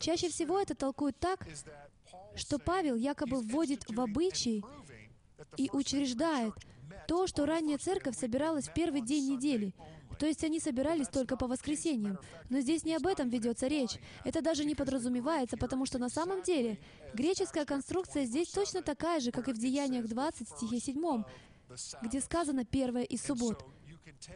Чаще 0.00 0.28
всего 0.28 0.58
это 0.58 0.74
толкуют 0.74 1.16
так, 1.20 1.46
что 2.34 2.58
Павел 2.58 2.96
якобы 2.96 3.40
вводит 3.40 3.84
в 3.88 4.00
обычай 4.00 4.64
и 5.56 5.70
учреждает 5.72 6.54
то, 7.06 7.26
что 7.26 7.46
ранняя 7.46 7.78
церковь 7.78 8.16
собиралась 8.16 8.68
в 8.68 8.74
первый 8.74 9.00
день 9.00 9.32
недели. 9.32 9.74
То 10.18 10.26
есть 10.26 10.44
они 10.44 10.60
собирались 10.60 11.08
только 11.08 11.36
по 11.36 11.46
воскресеньям. 11.46 12.18
Но 12.48 12.60
здесь 12.60 12.84
не 12.84 12.94
об 12.94 13.06
этом 13.06 13.28
ведется 13.28 13.66
речь. 13.66 13.98
Это 14.24 14.40
даже 14.40 14.64
не 14.64 14.74
подразумевается, 14.74 15.56
потому 15.56 15.86
что 15.86 15.98
на 15.98 16.08
самом 16.08 16.42
деле 16.42 16.78
греческая 17.14 17.64
конструкция 17.64 18.24
здесь 18.24 18.48
точно 18.48 18.82
такая 18.82 19.20
же, 19.20 19.32
как 19.32 19.48
и 19.48 19.52
в 19.52 19.58
Деяниях 19.58 20.06
20, 20.06 20.48
стихе 20.48 20.78
7, 20.78 21.24
где 22.02 22.20
сказано 22.20 22.64
«первое 22.64 23.02
из 23.02 23.24
суббот». 23.24 23.64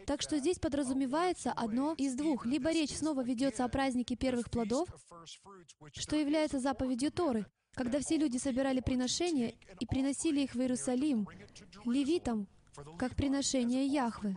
Так 0.07 0.23
что 0.23 0.39
здесь 0.39 0.59
подразумевается 0.59 1.53
одно 1.53 1.95
из 1.97 2.15
двух. 2.15 2.47
Либо 2.47 2.73
речь 2.73 2.97
снова 2.97 3.23
ведется 3.23 3.65
о 3.65 3.69
празднике 3.69 4.17
первых 4.17 4.51
плодов, 4.51 4.89
что 5.93 6.17
является 6.17 6.59
заповедью 6.59 7.13
Торы, 7.13 7.47
когда 7.77 8.01
все 8.01 8.17
люди 8.17 8.39
собирали 8.39 8.81
приношения 8.81 9.55
и 9.79 9.87
приносили 9.87 10.41
их 10.41 10.55
в 10.55 10.61
Иерусалим, 10.61 11.29
левитам, 11.85 12.49
как 12.99 13.15
приношение 13.15 13.87
Яхвы. 13.87 14.37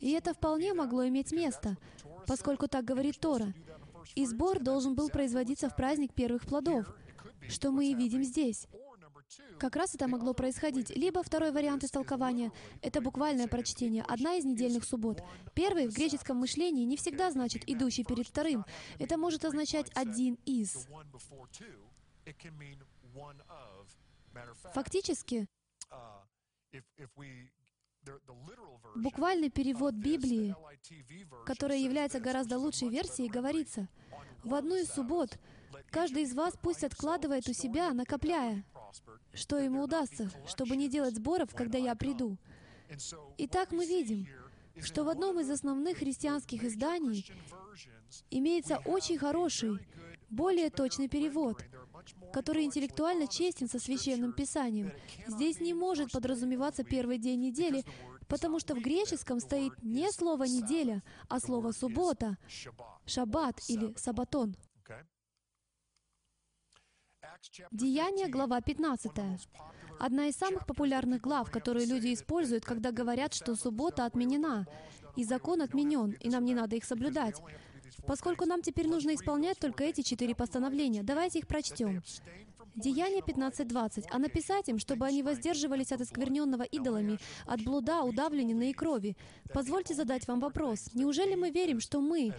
И 0.00 0.10
это 0.10 0.34
вполне 0.34 0.74
могло 0.74 1.06
иметь 1.06 1.32
место, 1.32 1.78
поскольку 2.26 2.66
так 2.66 2.84
говорит 2.84 3.20
Тора. 3.20 3.54
И 4.16 4.26
сбор 4.26 4.58
должен 4.58 4.94
был 4.94 5.08
производиться 5.08 5.70
в 5.70 5.76
праздник 5.76 6.12
первых 6.12 6.42
плодов, 6.42 6.94
что 7.48 7.70
мы 7.70 7.86
и 7.86 7.94
видим 7.94 8.24
здесь. 8.24 8.66
Как 9.58 9.76
раз 9.76 9.94
это 9.94 10.08
могло 10.08 10.34
происходить. 10.34 10.90
Либо 10.90 11.22
второй 11.22 11.52
вариант 11.52 11.84
истолкования— 11.84 12.52
это 12.82 13.00
буквальное 13.00 13.48
прочтение, 13.48 14.04
одна 14.06 14.34
из 14.34 14.44
недельных 14.44 14.84
суббот. 14.84 15.22
Первый 15.54 15.88
в 15.88 15.94
греческом 15.94 16.38
мышлении 16.38 16.84
не 16.84 16.96
всегда 16.96 17.30
значит 17.30 17.62
«идущий 17.68 18.04
перед 18.04 18.26
вторым». 18.26 18.64
Это 18.98 19.16
может 19.16 19.44
означать 19.44 19.90
«один 19.94 20.38
из». 20.44 20.88
Фактически, 24.74 25.46
буквальный 28.96 29.50
перевод 29.50 29.94
Библии, 29.94 30.54
которая 31.46 31.78
является 31.78 32.20
гораздо 32.20 32.58
лучшей 32.58 32.88
версией, 32.88 33.28
говорится, 33.28 33.88
«В 34.42 34.54
одну 34.54 34.76
из 34.76 34.88
суббот 34.88 35.38
каждый 35.90 36.24
из 36.24 36.34
вас 36.34 36.54
пусть 36.60 36.84
откладывает 36.84 37.48
у 37.48 37.52
себя, 37.52 37.92
накопляя, 37.92 38.64
что 39.32 39.58
ему 39.58 39.82
удастся, 39.82 40.30
чтобы 40.46 40.76
не 40.76 40.88
делать 40.88 41.16
сборов, 41.16 41.54
когда 41.54 41.78
я 41.78 41.94
приду». 41.94 42.38
Итак, 43.38 43.72
мы 43.72 43.86
видим, 43.86 44.26
что 44.80 45.04
в 45.04 45.08
одном 45.08 45.40
из 45.40 45.50
основных 45.50 45.98
христианских 45.98 46.64
изданий 46.64 47.30
имеется 48.30 48.78
очень 48.84 49.18
хороший, 49.18 49.78
более 50.30 50.70
точный 50.70 51.08
перевод, 51.08 51.64
который 52.32 52.64
интеллектуально 52.64 53.28
честен 53.28 53.68
со 53.68 53.78
Священным 53.78 54.32
Писанием. 54.32 54.92
Здесь 55.26 55.60
не 55.60 55.74
может 55.74 56.10
подразумеваться 56.12 56.84
первый 56.84 57.18
день 57.18 57.40
недели, 57.40 57.84
потому 58.26 58.58
что 58.58 58.74
в 58.74 58.80
греческом 58.80 59.40
стоит 59.40 59.72
не 59.82 60.10
слово 60.10 60.44
«неделя», 60.44 61.02
а 61.28 61.40
слово 61.40 61.72
«суббота», 61.72 62.36
«шаббат» 63.06 63.60
или 63.68 63.94
«сабатон». 63.96 64.56
Деяние, 67.70 68.28
глава 68.28 68.60
15. 68.60 69.12
Одна 69.98 70.26
из 70.26 70.34
самых 70.36 70.66
популярных 70.66 71.20
глав, 71.20 71.50
которые 71.50 71.86
люди 71.86 72.14
используют, 72.14 72.64
когда 72.64 72.90
говорят, 72.90 73.34
что 73.34 73.54
суббота 73.54 74.06
отменена, 74.06 74.66
и 75.16 75.24
закон 75.24 75.62
отменен, 75.62 76.12
и 76.12 76.28
нам 76.28 76.44
не 76.44 76.54
надо 76.54 76.76
их 76.76 76.84
соблюдать. 76.84 77.40
Поскольку 78.06 78.44
нам 78.44 78.62
теперь 78.62 78.88
нужно 78.88 79.14
исполнять 79.14 79.58
только 79.58 79.84
эти 79.84 80.02
четыре 80.02 80.34
постановления, 80.34 81.02
давайте 81.02 81.38
их 81.38 81.46
прочтем. 81.46 82.02
Деяние 82.74 83.20
15.20. 83.20 84.06
«А 84.10 84.18
написать 84.18 84.68
им, 84.68 84.80
чтобы 84.80 85.06
они 85.06 85.22
воздерживались 85.22 85.92
от 85.92 86.00
оскверненного 86.00 86.64
идолами, 86.64 87.18
от 87.46 87.62
блуда, 87.62 88.02
удавленной 88.02 88.70
и 88.70 88.72
крови». 88.72 89.16
Позвольте 89.52 89.94
задать 89.94 90.26
вам 90.26 90.40
вопрос. 90.40 90.90
Неужели 90.92 91.36
мы 91.36 91.50
верим, 91.50 91.78
что 91.78 92.00
мы, 92.00 92.34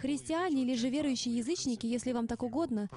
христиане 0.00 0.62
или 0.62 0.74
же 0.74 0.88
верующие 0.88 1.36
язычники, 1.36 1.86
если 1.86 2.10
вам 2.10 2.26
так 2.26 2.42
угодно, 2.42 2.88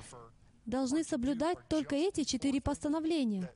должны 0.69 1.03
соблюдать 1.03 1.57
только 1.67 1.95
эти 1.95 2.23
четыре 2.23 2.61
постановления? 2.61 3.51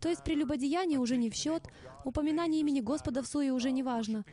То 0.00 0.08
есть 0.08 0.24
прелюбодеяние 0.24 0.98
уже 0.98 1.16
не 1.16 1.30
в 1.30 1.34
счет, 1.34 1.62
упоминание 2.04 2.60
имени 2.60 2.80
Господа 2.80 3.22
в 3.22 3.26
суе 3.26 3.52
уже 3.52 3.70
не 3.70 3.82
важно, 3.82 4.24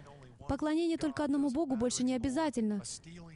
Поклонение 0.47 0.97
только 0.97 1.26
одному 1.26 1.49
Богу 1.49 1.76
больше 1.76 2.03
не 2.03 2.14
обязательно. 2.14 2.81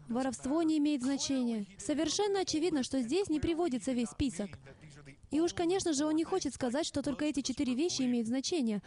Воровство 0.07 0.63
не 0.63 0.77
имеет 0.77 1.03
значения. 1.03 1.65
Совершенно 1.77 2.41
очевидно, 2.41 2.83
что 2.83 3.01
здесь 3.01 3.27
не 3.27 3.39
приводится 3.39 3.91
весь 3.91 4.09
список. 4.09 4.51
И 5.29 5.41
уж, 5.41 5.53
конечно 5.53 5.93
же, 5.93 6.05
он 6.05 6.15
не 6.15 6.23
хочет 6.23 6.53
сказать, 6.53 6.85
что 6.85 7.01
только 7.01 7.25
эти 7.25 7.41
четыре 7.41 7.73
вещи 7.73 8.03
имеют 8.03 8.27
значение. 8.27 8.81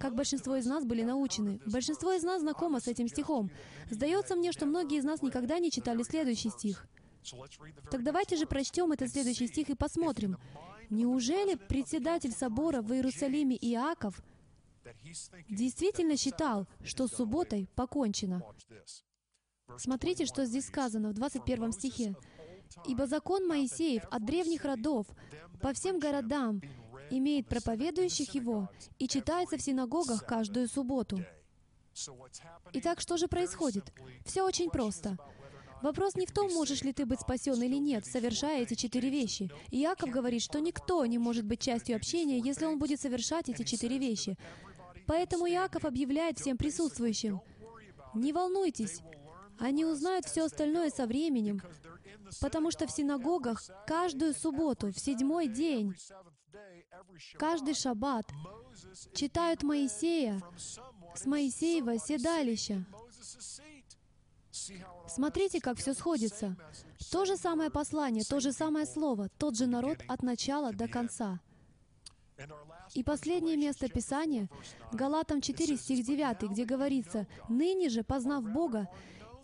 Как 0.00 0.14
большинство 0.16 0.56
из 0.56 0.66
нас 0.66 0.84
были 0.84 1.02
научены. 1.02 1.60
Большинство 1.66 2.12
из 2.12 2.24
нас 2.24 2.40
знакомо 2.40 2.80
с 2.80 2.88
этим 2.88 3.08
стихом. 3.08 3.50
Сдается 3.88 4.34
мне, 4.34 4.50
что 4.50 4.66
многие 4.66 4.98
из 4.98 5.04
нас 5.04 5.22
никогда 5.22 5.60
не 5.60 5.70
читали 5.70 6.02
следующий 6.02 6.50
стих. 6.50 6.86
Так 7.90 8.02
давайте 8.02 8.36
же 8.36 8.46
прочтем 8.46 8.92
этот 8.92 9.10
следующий 9.10 9.46
стих 9.46 9.70
и 9.70 9.74
посмотрим. 9.74 10.36
Неужели 10.90 11.54
председатель 11.54 12.32
собора 12.32 12.82
в 12.82 12.92
Иерусалиме 12.92 13.56
Иаков 13.56 14.22
действительно 15.48 16.16
считал, 16.16 16.66
что 16.84 17.08
субботой 17.08 17.68
покончено? 17.74 18.42
Смотрите, 19.78 20.26
что 20.26 20.44
здесь 20.44 20.66
сказано 20.66 21.10
в 21.10 21.14
21 21.14 21.72
стихе. 21.72 22.14
«Ибо 22.86 23.06
закон 23.06 23.46
Моисеев 23.46 24.04
от 24.10 24.24
древних 24.24 24.64
родов 24.64 25.06
по 25.60 25.72
всем 25.72 25.98
городам 25.98 26.60
имеет 27.10 27.46
проповедующих 27.46 28.34
его 28.34 28.68
и 28.98 29.06
читается 29.06 29.56
в 29.56 29.62
синагогах 29.62 30.26
каждую 30.26 30.68
субботу». 30.68 31.24
Итак, 32.72 33.00
что 33.00 33.16
же 33.16 33.28
происходит? 33.28 33.92
Все 34.24 34.42
очень 34.42 34.70
просто. 34.70 35.16
Вопрос 35.84 36.14
не 36.14 36.24
в 36.24 36.32
том, 36.32 36.50
можешь 36.50 36.80
ли 36.80 36.94
ты 36.94 37.04
быть 37.04 37.20
спасен 37.20 37.62
или 37.62 37.76
нет, 37.76 38.06
совершая 38.06 38.62
эти 38.62 38.72
четыре 38.72 39.10
вещи. 39.10 39.50
Иаков 39.70 40.08
говорит, 40.08 40.40
что 40.40 40.58
никто 40.58 41.04
не 41.04 41.18
может 41.18 41.44
быть 41.44 41.60
частью 41.60 41.96
общения, 41.96 42.38
если 42.38 42.64
он 42.64 42.78
будет 42.78 43.02
совершать 43.02 43.50
эти 43.50 43.64
четыре 43.64 43.98
вещи. 43.98 44.38
Поэтому 45.06 45.46
Иаков 45.46 45.84
объявляет 45.84 46.38
всем 46.38 46.56
присутствующим, 46.56 47.42
«Не 48.14 48.32
волнуйтесь, 48.32 49.02
они 49.58 49.84
узнают 49.84 50.24
все 50.24 50.44
остальное 50.46 50.88
со 50.88 51.04
временем, 51.04 51.60
потому 52.40 52.70
что 52.70 52.86
в 52.86 52.90
синагогах 52.90 53.62
каждую 53.86 54.32
субботу, 54.32 54.90
в 54.90 54.98
седьмой 54.98 55.48
день, 55.48 55.94
каждый 57.36 57.74
шаббат 57.74 58.24
читают 59.12 59.62
Моисея 59.62 60.40
с 61.14 61.26
Моисеева 61.26 61.98
седалища. 61.98 62.86
Смотрите, 65.06 65.60
как 65.60 65.78
все 65.78 65.94
сходится. 65.94 66.56
То 67.10 67.24
же 67.24 67.36
самое 67.36 67.70
послание, 67.70 68.24
то 68.24 68.40
же 68.40 68.52
самое 68.52 68.86
слово, 68.86 69.28
тот 69.38 69.56
же 69.56 69.66
народ 69.66 69.98
от 70.08 70.22
начала 70.22 70.72
до 70.72 70.88
конца. 70.88 71.40
И 72.94 73.02
последнее 73.02 73.56
место 73.56 73.88
Писания, 73.88 74.48
Галатам 74.92 75.40
4, 75.40 75.76
стих 75.76 76.04
9, 76.04 76.50
где 76.50 76.64
говорится, 76.64 77.26
«Ныне 77.48 77.88
же, 77.88 78.02
познав 78.02 78.44
Бога, 78.44 78.88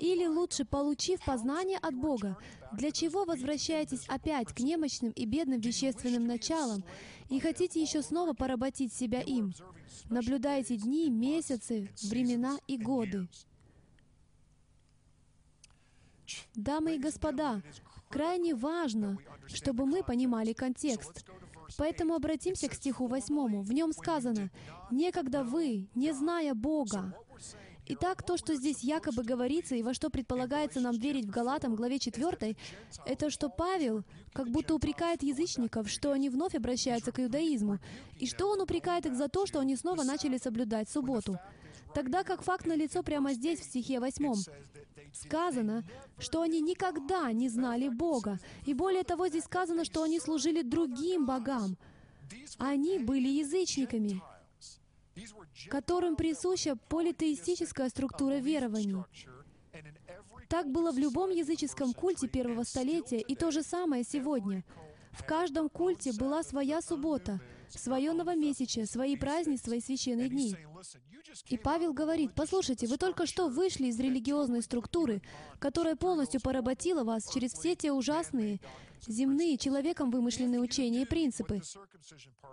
или 0.00 0.26
лучше, 0.26 0.64
получив 0.64 1.22
познание 1.24 1.78
от 1.78 1.94
Бога, 1.94 2.38
для 2.72 2.90
чего 2.90 3.24
возвращаетесь 3.24 4.06
опять 4.08 4.48
к 4.48 4.60
немощным 4.60 5.12
и 5.12 5.26
бедным 5.26 5.60
вещественным 5.60 6.26
началам 6.26 6.82
и 7.28 7.38
хотите 7.38 7.82
еще 7.82 8.02
снова 8.02 8.32
поработить 8.32 8.92
себя 8.92 9.20
им? 9.20 9.52
Наблюдайте 10.08 10.76
дни, 10.76 11.10
месяцы, 11.10 11.90
времена 12.02 12.58
и 12.66 12.78
годы. 12.78 13.28
Дамы 16.54 16.96
и 16.96 16.98
господа, 16.98 17.62
крайне 18.08 18.54
важно, 18.54 19.18
чтобы 19.46 19.86
мы 19.86 20.02
понимали 20.02 20.52
контекст. 20.52 21.24
Поэтому 21.76 22.14
обратимся 22.14 22.68
к 22.68 22.74
стиху 22.74 23.06
восьмому. 23.06 23.62
В 23.62 23.72
нем 23.72 23.92
сказано, 23.92 24.50
«Некогда 24.90 25.44
вы, 25.44 25.88
не 25.94 26.12
зная 26.12 26.54
Бога, 26.54 27.14
Итак, 27.92 28.22
то, 28.22 28.36
что 28.36 28.54
здесь 28.54 28.84
якобы 28.84 29.24
говорится 29.24 29.74
и 29.74 29.82
во 29.82 29.94
что 29.94 30.10
предполагается 30.10 30.78
нам 30.78 30.96
верить 30.96 31.24
в 31.24 31.30
Галатам, 31.30 31.74
главе 31.74 31.98
4, 31.98 32.56
это 33.04 33.30
что 33.30 33.48
Павел 33.48 34.04
как 34.32 34.48
будто 34.48 34.76
упрекает 34.76 35.24
язычников, 35.24 35.90
что 35.90 36.12
они 36.12 36.28
вновь 36.30 36.54
обращаются 36.54 37.10
к 37.10 37.18
иудаизму, 37.18 37.80
и 38.16 38.28
что 38.28 38.48
он 38.48 38.60
упрекает 38.60 39.06
их 39.06 39.16
за 39.16 39.26
то, 39.26 39.44
что 39.44 39.58
они 39.58 39.74
снова 39.74 40.04
начали 40.04 40.38
соблюдать 40.38 40.88
субботу. 40.88 41.36
Тогда 41.94 42.24
как 42.24 42.42
факт 42.42 42.66
налицо 42.66 43.02
прямо 43.02 43.32
здесь, 43.32 43.60
в 43.60 43.64
стихе 43.64 44.00
8. 44.00 44.34
Сказано, 45.12 45.84
что 46.18 46.42
они 46.42 46.60
никогда 46.60 47.32
не 47.32 47.48
знали 47.48 47.88
Бога. 47.88 48.38
И 48.66 48.74
более 48.74 49.02
того, 49.02 49.28
здесь 49.28 49.44
сказано, 49.44 49.84
что 49.84 50.02
они 50.02 50.20
служили 50.20 50.62
другим 50.62 51.26
богам. 51.26 51.76
Они 52.58 52.98
были 52.98 53.28
язычниками 53.28 54.22
которым 55.68 56.16
присуща 56.16 56.76
политеистическая 56.88 57.88
структура 57.88 58.36
верований. 58.36 59.04
Так 60.48 60.70
было 60.70 60.90
в 60.90 60.98
любом 60.98 61.30
языческом 61.30 61.92
культе 61.92 62.28
первого 62.28 62.64
столетия, 62.64 63.20
и 63.20 63.36
то 63.36 63.50
же 63.50 63.62
самое 63.62 64.04
сегодня. 64.04 64.64
В 65.12 65.24
каждом 65.24 65.68
культе 65.68 66.12
была 66.12 66.42
своя 66.42 66.80
суббота, 66.80 67.40
свое 67.68 68.12
новомесячие, 68.12 68.86
свои 68.86 69.16
празднества 69.16 69.74
и 69.74 69.80
священные 69.80 70.28
дни. 70.28 70.56
И 71.48 71.56
Павел 71.56 71.92
говорит, 71.92 72.32
послушайте, 72.34 72.86
вы 72.86 72.96
только 72.96 73.26
что 73.26 73.48
вышли 73.48 73.86
из 73.86 73.98
религиозной 73.98 74.62
структуры, 74.62 75.22
которая 75.58 75.96
полностью 75.96 76.40
поработила 76.40 77.04
вас 77.04 77.30
через 77.32 77.52
все 77.52 77.74
те 77.74 77.92
ужасные, 77.92 78.60
земные, 79.06 79.56
человеком 79.56 80.10
вымышленные 80.10 80.60
учения 80.60 81.02
и 81.02 81.06
принципы. 81.06 81.60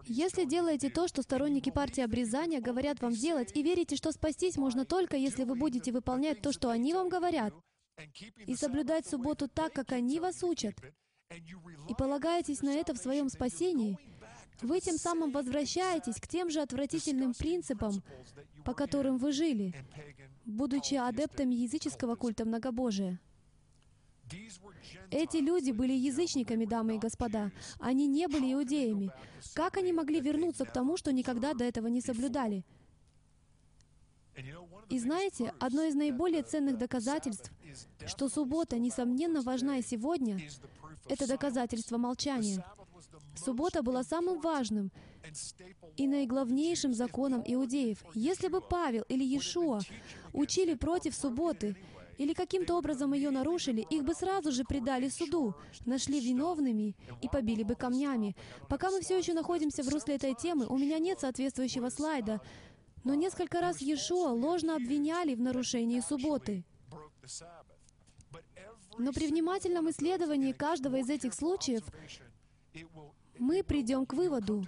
Если 0.06 0.46
делаете 0.46 0.90
то, 0.90 1.08
что 1.08 1.22
сторонники 1.22 1.70
партии 1.70 2.02
обрезания 2.02 2.62
говорят 2.62 3.02
вам 3.02 3.14
делать, 3.14 3.56
и 3.56 3.64
верите, 3.64 3.96
что 3.96 4.12
спастись 4.12 4.58
можно 4.58 4.86
только, 4.86 5.18
если 5.18 5.44
вы 5.44 5.56
будете 5.56 5.92
выполнять 5.92 6.42
то, 6.42 6.52
что 6.52 6.70
они 6.70 6.94
вам 6.94 7.10
говорят, 7.10 7.54
и 8.46 8.56
соблюдать 8.56 9.08
субботу 9.08 9.48
так, 9.48 9.74
как 9.74 9.92
они 9.92 10.20
вас 10.20 10.44
учат, 10.44 10.76
и 11.90 11.94
полагаетесь 11.98 12.62
на 12.62 12.70
это 12.70 12.94
в 12.94 12.98
своем 12.98 13.30
спасении, 13.30 13.98
вы 14.62 14.80
тем 14.80 14.98
самым 14.98 15.32
возвращаетесь 15.32 16.20
к 16.20 16.28
тем 16.28 16.50
же 16.50 16.62
отвратительным 16.62 17.34
принципам, 17.34 18.02
по 18.68 18.74
которым 18.74 19.18
вы 19.18 19.32
жили, 19.32 19.74
будучи 20.44 20.96
адептами 20.96 21.56
языческого 21.56 22.16
культа 22.16 22.44
многобожия. 22.44 23.18
Эти 25.10 25.38
люди 25.38 25.72
были 25.72 25.94
язычниками, 25.94 26.66
дамы 26.66 26.96
и 26.96 27.00
господа. 27.00 27.54
Они 27.80 28.08
не 28.08 28.28
были 28.28 28.52
иудеями. 28.52 29.10
Как 29.54 29.78
они 29.78 29.94
могли 29.94 30.20
вернуться 30.20 30.66
к 30.66 30.74
тому, 30.74 30.98
что 30.98 31.14
никогда 31.14 31.54
до 31.54 31.64
этого 31.64 31.88
не 31.88 32.02
соблюдали? 32.02 32.66
И 34.90 35.00
знаете, 35.00 35.54
одно 35.62 35.84
из 35.84 35.96
наиболее 35.96 36.44
ценных 36.44 36.78
доказательств, 36.78 37.54
что 38.06 38.28
суббота, 38.28 38.78
несомненно, 38.78 39.40
важна 39.44 39.78
и 39.78 39.82
сегодня, 39.82 40.42
это 41.08 41.26
доказательство 41.26 41.98
молчания. 41.98 42.66
Суббота 43.38 43.82
была 43.82 44.04
самым 44.04 44.42
важным 44.42 44.92
и 45.96 46.08
наиглавнейшим 46.08 46.94
законом 46.94 47.44
иудеев. 47.46 48.04
Если 48.14 48.48
бы 48.48 48.62
Павел 48.62 49.04
или 49.10 49.24
Иешуа 49.24 49.80
учили 50.34 50.76
против 50.76 51.16
субботы 51.16 51.76
или 52.18 52.34
каким-то 52.34 52.76
образом 52.76 53.14
ее 53.14 53.30
нарушили, 53.30 53.82
их 53.82 54.04
бы 54.04 54.14
сразу 54.14 54.52
же 54.52 54.64
предали 54.64 55.10
суду, 55.10 55.56
нашли 55.86 56.20
виновными 56.20 56.96
и 57.22 57.30
побили 57.30 57.64
бы 57.64 57.76
камнями. 57.76 58.36
Пока 58.70 58.90
мы 58.90 59.02
все 59.02 59.18
еще 59.18 59.34
находимся 59.34 59.84
в 59.84 59.90
русле 59.90 60.16
этой 60.16 60.34
темы, 60.34 60.66
у 60.68 60.78
меня 60.78 61.00
нет 61.00 61.20
соответствующего 61.20 61.90
слайда, 61.90 62.42
но 63.04 63.14
несколько 63.14 63.62
раз 63.62 63.82
Иешуа 63.82 64.30
ложно 64.30 64.76
обвиняли 64.76 65.36
в 65.36 65.42
нарушении 65.42 66.00
субботы. 66.00 66.64
Но 68.98 69.14
при 69.14 69.28
внимательном 69.28 69.90
исследовании 69.90 70.54
каждого 70.54 70.98
из 70.98 71.10
этих 71.10 71.34
случаев 71.34 71.84
мы 73.38 73.64
придем 73.64 74.06
к 74.06 74.14
выводу, 74.14 74.66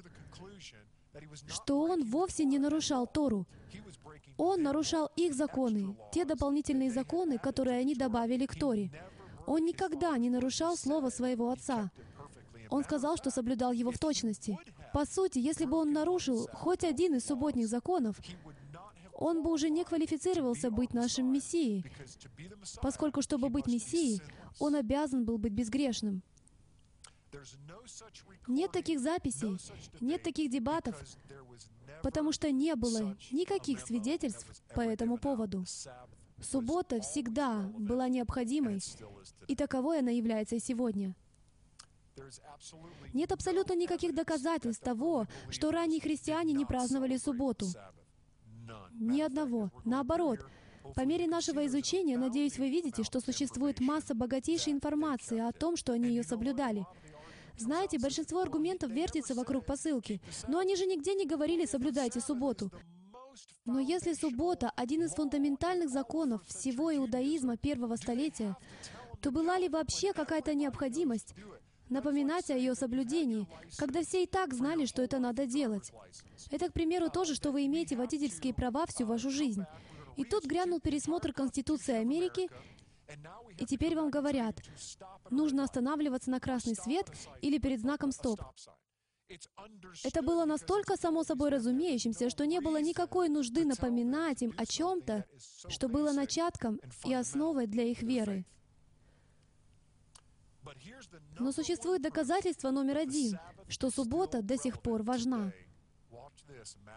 что 1.47 1.81
он 1.81 2.03
вовсе 2.03 2.45
не 2.45 2.59
нарушал 2.59 3.07
Тору. 3.07 3.45
Он 4.37 4.63
нарушал 4.63 5.11
их 5.15 5.33
законы, 5.33 5.95
те 6.13 6.25
дополнительные 6.25 6.91
законы, 6.91 7.37
которые 7.37 7.79
они 7.79 7.95
добавили 7.95 8.45
к 8.45 8.55
Торе. 8.55 8.91
Он 9.45 9.65
никогда 9.65 10.17
не 10.17 10.29
нарушал 10.29 10.77
слово 10.77 11.09
своего 11.09 11.49
отца. 11.49 11.91
Он 12.69 12.83
сказал, 12.83 13.17
что 13.17 13.31
соблюдал 13.31 13.71
его 13.71 13.91
в 13.91 13.97
точности. 13.97 14.57
По 14.93 15.05
сути, 15.05 15.39
если 15.39 15.65
бы 15.65 15.77
он 15.77 15.91
нарушил 15.91 16.47
хоть 16.53 16.83
один 16.83 17.15
из 17.15 17.25
субботних 17.25 17.67
законов, 17.67 18.19
он 19.13 19.43
бы 19.43 19.51
уже 19.51 19.69
не 19.69 19.83
квалифицировался 19.83 20.71
быть 20.71 20.93
нашим 20.93 21.33
Мессией, 21.33 21.83
поскольку, 22.81 23.21
чтобы 23.21 23.49
быть 23.49 23.67
Мессией, 23.67 24.21
он 24.59 24.75
обязан 24.75 25.25
был 25.25 25.37
быть 25.37 25.51
безгрешным. 25.51 26.23
Нет 28.47 28.71
таких 28.71 28.99
записей, 28.99 29.57
нет 30.01 30.23
таких 30.23 30.51
дебатов, 30.51 30.95
потому 32.01 32.31
что 32.31 32.51
не 32.51 32.75
было 32.75 33.17
никаких 33.31 33.79
свидетельств 33.81 34.45
по 34.73 34.81
этому 34.81 35.17
поводу. 35.17 35.65
Суббота 36.41 37.01
всегда 37.01 37.69
была 37.77 38.07
необходимой, 38.07 38.79
и 39.47 39.55
таковой 39.55 39.99
она 39.99 40.11
является 40.11 40.55
и 40.55 40.59
сегодня. 40.59 41.15
Нет 43.13 43.31
абсолютно 43.31 43.73
никаких 43.75 44.13
доказательств 44.13 44.83
того, 44.83 45.27
что 45.49 45.71
ранние 45.71 46.01
христиане 46.01 46.53
не 46.53 46.65
праздновали 46.65 47.17
субботу. 47.17 47.67
Ни 48.91 49.21
одного. 49.21 49.71
Наоборот, 49.85 50.45
по 50.95 51.05
мере 51.05 51.27
нашего 51.27 51.65
изучения, 51.67 52.17
надеюсь, 52.17 52.57
вы 52.57 52.69
видите, 52.69 53.03
что 53.03 53.19
существует 53.19 53.79
масса 53.79 54.15
богатейшей 54.15 54.73
информации 54.73 55.39
о 55.39 55.51
том, 55.51 55.75
что 55.75 55.93
они 55.93 56.09
ее 56.09 56.23
соблюдали— 56.23 56.85
знаете, 57.59 57.99
большинство 57.99 58.41
аргументов 58.41 58.91
вертится 58.91 59.33
вокруг 59.35 59.65
посылки. 59.65 60.21
Но 60.47 60.59
они 60.59 60.75
же 60.75 60.85
нигде 60.85 61.15
не 61.15 61.25
говорили 61.25 61.65
«соблюдайте 61.65 62.19
субботу». 62.19 62.71
Но 63.65 63.79
если 63.79 64.13
суббота— 64.13 64.71
один 64.75 65.03
из 65.03 65.13
фундаментальных 65.13 65.89
законов 65.89 66.41
всего 66.47 66.95
иудаизма 66.95 67.57
первого 67.57 67.95
столетия, 67.95 68.57
то 69.21 69.31
была 69.31 69.57
ли 69.59 69.69
вообще 69.69 70.13
какая-то 70.13 70.55
необходимость 70.55 71.35
напоминать 71.89 72.49
о 72.49 72.57
ее 72.57 72.75
соблюдении, 72.75 73.47
когда 73.77 74.01
все 74.01 74.23
и 74.23 74.27
так 74.27 74.53
знали, 74.53 74.85
что 74.85 75.01
это 75.01 75.19
надо 75.19 75.45
делать. 75.45 75.91
Это, 76.51 76.69
к 76.69 76.73
примеру, 76.73 77.09
то 77.09 77.25
же, 77.25 77.35
что 77.35 77.51
вы 77.51 77.65
имеете 77.65 77.95
водительские 77.95 78.53
права 78.53 78.85
всю 78.85 79.05
вашу 79.05 79.29
жизнь. 79.29 79.63
И 80.15 80.23
тут 80.23 80.45
грянул 80.45 80.79
пересмотр 80.79 81.33
Конституции 81.33 81.95
Америки, 81.95 82.49
и 83.57 83.65
теперь 83.65 83.95
вам 83.95 84.09
говорят, 84.09 84.61
нужно 85.29 85.63
останавливаться 85.63 86.29
на 86.29 86.39
красный 86.39 86.75
свет 86.75 87.11
или 87.41 87.57
перед 87.57 87.81
знаком 87.81 88.11
«стоп». 88.11 88.41
Это 90.03 90.23
было 90.23 90.45
настолько 90.45 90.97
само 90.97 91.23
собой 91.23 91.49
разумеющимся, 91.49 92.29
что 92.29 92.47
не 92.47 92.59
было 92.61 92.81
никакой 92.81 93.29
нужды 93.29 93.63
напоминать 93.63 94.41
им 94.41 94.53
о 94.57 94.65
чем-то, 94.65 95.25
что 95.67 95.87
было 95.87 96.11
начатком 96.11 96.79
и 97.05 97.13
основой 97.13 97.67
для 97.67 97.83
их 97.83 98.01
веры. 98.01 98.45
Но 101.39 101.51
существует 101.51 102.01
доказательство 102.01 102.71
номер 102.71 102.97
один, 102.97 103.39
что 103.67 103.89
суббота 103.91 104.41
до 104.41 104.57
сих 104.57 104.81
пор 104.81 105.03
важна. 105.03 105.51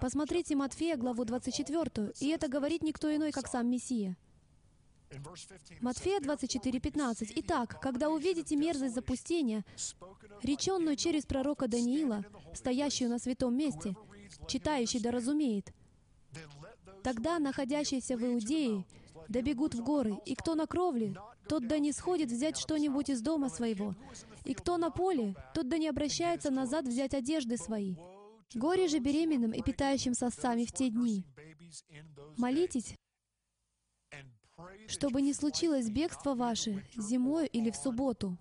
Посмотрите 0.01 0.57
Матфея, 0.57 0.97
главу 0.97 1.25
24, 1.25 2.13
и 2.21 2.29
это 2.29 2.49
говорит 2.49 2.83
никто 2.83 3.15
иной, 3.15 3.31
как 3.31 3.47
сам 3.47 3.71
Мессия. 3.71 4.17
Матфея 5.81 6.21
24, 6.21 6.81
15. 6.81 7.33
«Итак, 7.37 7.79
когда 7.81 8.09
увидите 8.09 8.57
мерзость 8.57 8.95
запустения, 8.95 9.65
реченную 10.43 10.97
через 10.97 11.27
пророка 11.27 11.69
Даниила, 11.69 12.25
стоящую 12.55 13.11
на 13.11 13.19
святом 13.19 13.57
месте, 13.57 13.95
читающий 14.49 15.01
да 15.01 15.11
разумеет, 15.11 15.73
тогда 17.03 17.39
находящиеся 17.39 18.17
в 18.17 18.25
Иудее 18.25 18.85
добегут 19.29 19.75
в 19.75 19.83
горы, 19.83 20.19
и 20.25 20.35
кто 20.35 20.55
на 20.55 20.67
кровле, 20.67 21.17
тот 21.49 21.67
да 21.67 21.79
не 21.79 21.93
сходит 21.93 22.31
взять 22.31 22.57
что-нибудь 22.57 23.11
из 23.11 23.21
дома 23.21 23.49
своего, 23.49 23.95
и 24.45 24.55
кто 24.55 24.77
на 24.77 24.91
поле, 24.91 25.35
тот 25.55 25.69
да 25.69 25.79
не 25.79 25.89
обращается 25.89 26.51
назад 26.51 26.87
взять 26.87 27.15
одежды 27.15 27.57
свои. 27.57 27.97
Горе 28.55 28.89
же 28.89 28.99
беременным 28.99 29.53
и 29.53 29.63
питающим 29.63 30.15
сосцами 30.15 30.65
в 30.65 30.73
те 30.73 30.91
дни. 30.91 31.25
Молитесь, 32.37 32.95
чтобы 34.89 35.23
не 35.23 35.33
случилось 35.33 35.89
бегство 35.89 36.35
ваше 36.35 36.85
зимой 36.97 37.47
или 37.47 37.71
в 37.71 37.77
субботу. 37.77 38.37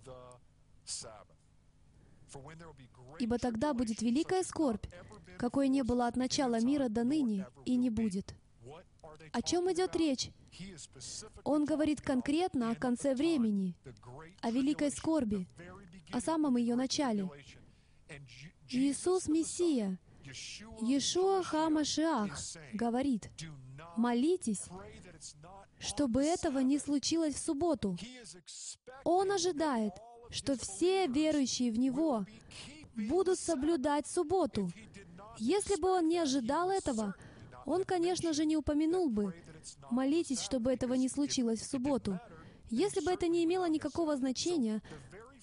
Ибо 3.19 3.37
тогда 3.37 3.73
будет 3.73 4.01
великая 4.01 4.43
скорбь, 4.43 4.85
какой 5.37 5.69
не 5.69 5.83
было 5.83 6.07
от 6.07 6.15
начала 6.15 6.61
мира 6.61 6.87
до 6.87 7.03
ныне 7.03 7.47
и 7.65 7.75
не 7.75 7.89
будет. 7.89 8.35
О 9.31 9.41
чем 9.41 9.71
идет 9.71 9.95
речь? 9.95 10.31
Он 11.43 11.65
говорит 11.65 12.01
конкретно 12.01 12.71
о 12.71 12.75
конце 12.75 13.15
времени, 13.15 13.75
о 14.41 14.51
великой 14.51 14.91
скорби, 14.91 15.47
о 16.11 16.19
самом 16.21 16.57
ее 16.57 16.75
начале. 16.75 17.29
Иисус 18.69 19.27
Мессия, 19.27 19.97
Иешуа 20.81 21.43
Хамашиах, 21.43 22.37
говорит, 22.73 23.29
молитесь, 23.97 24.63
чтобы 25.79 26.23
этого 26.23 26.59
не 26.59 26.79
случилось 26.79 27.35
в 27.35 27.39
субботу. 27.39 27.97
Он 29.03 29.31
ожидает, 29.31 29.93
что 30.29 30.57
все 30.57 31.07
верующие 31.07 31.71
в 31.71 31.79
Него 31.79 32.25
будут 32.95 33.39
соблюдать 33.39 34.07
субботу. 34.07 34.69
Если 35.37 35.79
бы 35.79 35.89
он 35.89 36.07
не 36.07 36.19
ожидал 36.19 36.69
этого, 36.69 37.15
он, 37.65 37.83
конечно 37.83 38.33
же, 38.33 38.45
не 38.45 38.57
упомянул 38.57 39.09
бы 39.09 39.33
«молитесь, 39.89 40.41
чтобы 40.41 40.71
этого 40.71 40.93
не 40.95 41.09
случилось 41.09 41.61
в 41.61 41.69
субботу». 41.69 42.19
Если 42.69 43.01
бы 43.01 43.11
это 43.11 43.27
не 43.27 43.43
имело 43.43 43.67
никакого 43.67 44.15
значения, 44.15 44.81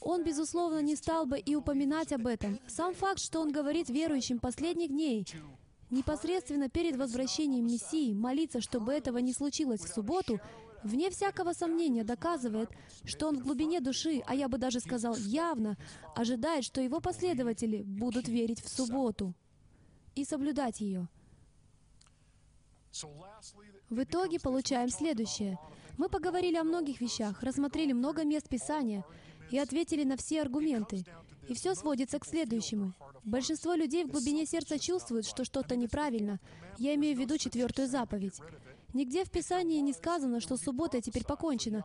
он, 0.01 0.25
безусловно, 0.25 0.81
не 0.81 0.97
стал 0.97 1.27
бы 1.27 1.39
и 1.39 1.55
упоминать 1.55 2.13
об 2.13 2.27
этом. 2.27 2.59
Сам 2.67 2.95
факт, 2.95 3.21
что 3.21 3.41
он 3.41 3.53
говорит 3.53 3.91
верующим 3.91 4.39
последних 4.39 4.89
дней, 4.89 5.27
непосредственно 5.91 6.69
перед 6.69 6.97
возвращением 6.97 7.67
Мессии, 7.67 8.13
молиться, 8.13 8.61
чтобы 8.61 8.93
этого 8.93 9.19
не 9.19 9.33
случилось 9.33 9.81
в 9.81 9.93
субботу, 9.93 10.41
вне 10.83 11.11
всякого 11.11 11.53
сомнения 11.53 12.05
доказывает, 12.05 12.71
что 13.05 13.29
он 13.29 13.39
в 13.39 13.43
глубине 13.43 13.81
души, 13.81 14.23
а 14.27 14.35
я 14.35 14.49
бы 14.49 14.59
даже 14.59 14.81
сказал 14.81 15.17
явно, 15.17 15.77
ожидает, 16.15 16.65
что 16.65 16.81
его 16.81 17.01
последователи 17.01 17.83
будут 17.83 18.29
верить 18.29 18.63
в 18.63 18.69
субботу 18.69 19.35
и 20.15 20.25
соблюдать 20.25 20.81
ее. 20.81 21.09
В 23.91 24.03
итоге 24.03 24.41
получаем 24.41 24.89
следующее. 24.89 25.59
Мы 25.97 26.09
поговорили 26.09 26.57
о 26.57 26.65
многих 26.65 27.01
вещах, 27.01 27.43
рассмотрели 27.43 27.93
много 27.93 28.25
мест 28.25 28.49
Писания 28.49 29.05
и 29.51 29.59
ответили 29.59 30.05
на 30.05 30.17
все 30.17 30.43
аргументы. 30.43 31.05
И 31.49 31.55
все 31.55 31.75
сводится 31.75 32.19
к 32.19 32.27
следующему. 32.27 32.93
Большинство 33.25 33.75
людей 33.75 34.05
в 34.05 34.11
глубине 34.11 34.47
сердца 34.47 34.79
чувствуют, 34.79 35.27
что 35.27 35.45
что-то 35.45 35.77
неправильно. 35.77 36.41
Я 36.79 36.95
имею 36.95 37.17
в 37.17 37.21
виду 37.21 37.39
четвертую 37.39 37.89
заповедь. 37.89 38.41
Нигде 38.95 39.25
в 39.25 39.31
Писании 39.31 39.81
не 39.81 39.93
сказано, 39.93 40.41
что 40.41 40.57
суббота 40.57 41.01
теперь 41.01 41.25
покончена. 41.25 41.85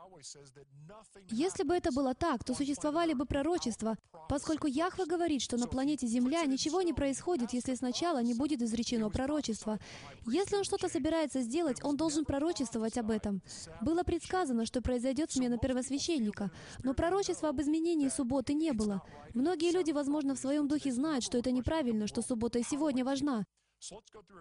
Если 1.30 1.64
бы 1.64 1.76
это 1.76 1.92
было 1.92 2.16
так, 2.16 2.44
то 2.44 2.54
существовали 2.54 3.14
бы 3.14 3.26
пророчества, 3.26 3.98
поскольку 4.30 4.68
Яхве 4.68 5.06
говорит, 5.06 5.42
что 5.42 5.58
на 5.58 5.68
планете 5.68 6.08
Земля 6.08 6.46
ничего 6.46 6.82
не 6.82 6.94
происходит, 6.94 7.52
если 7.52 7.76
сначала 7.76 8.24
не 8.24 8.34
будет 8.34 8.62
изречено 8.62 9.10
пророчество. 9.10 9.80
Если 10.26 10.56
он 10.56 10.64
что-то 10.64 10.88
собирается 10.88 11.42
сделать, 11.42 11.84
он 11.84 11.98
должен 11.98 12.24
пророчествовать 12.24 12.98
об 12.98 13.12
этом. 13.12 13.42
Было 13.82 14.04
предсказано, 14.04 14.66
что 14.66 14.82
произойдет 14.82 15.32
смена 15.32 15.58
первосвященника, 15.58 16.52
но 16.84 16.94
пророчества 16.94 17.50
об 17.50 17.62
изменении 17.62 18.08
субботы 18.08 18.54
не 18.54 18.72
было. 18.72 19.02
Многие 19.34 19.72
люди, 19.72 19.92
возможно, 19.92 20.36
в 20.36 20.40
своем 20.40 20.68
духе 20.68 20.92
знают, 20.92 21.26
что 21.26 21.38
это 21.38 21.52
неправильно, 21.52 22.08
что 22.08 22.22
суббота 22.22 22.60
и 22.60 22.64
сегодня 22.64 23.04
важна. 23.04 23.46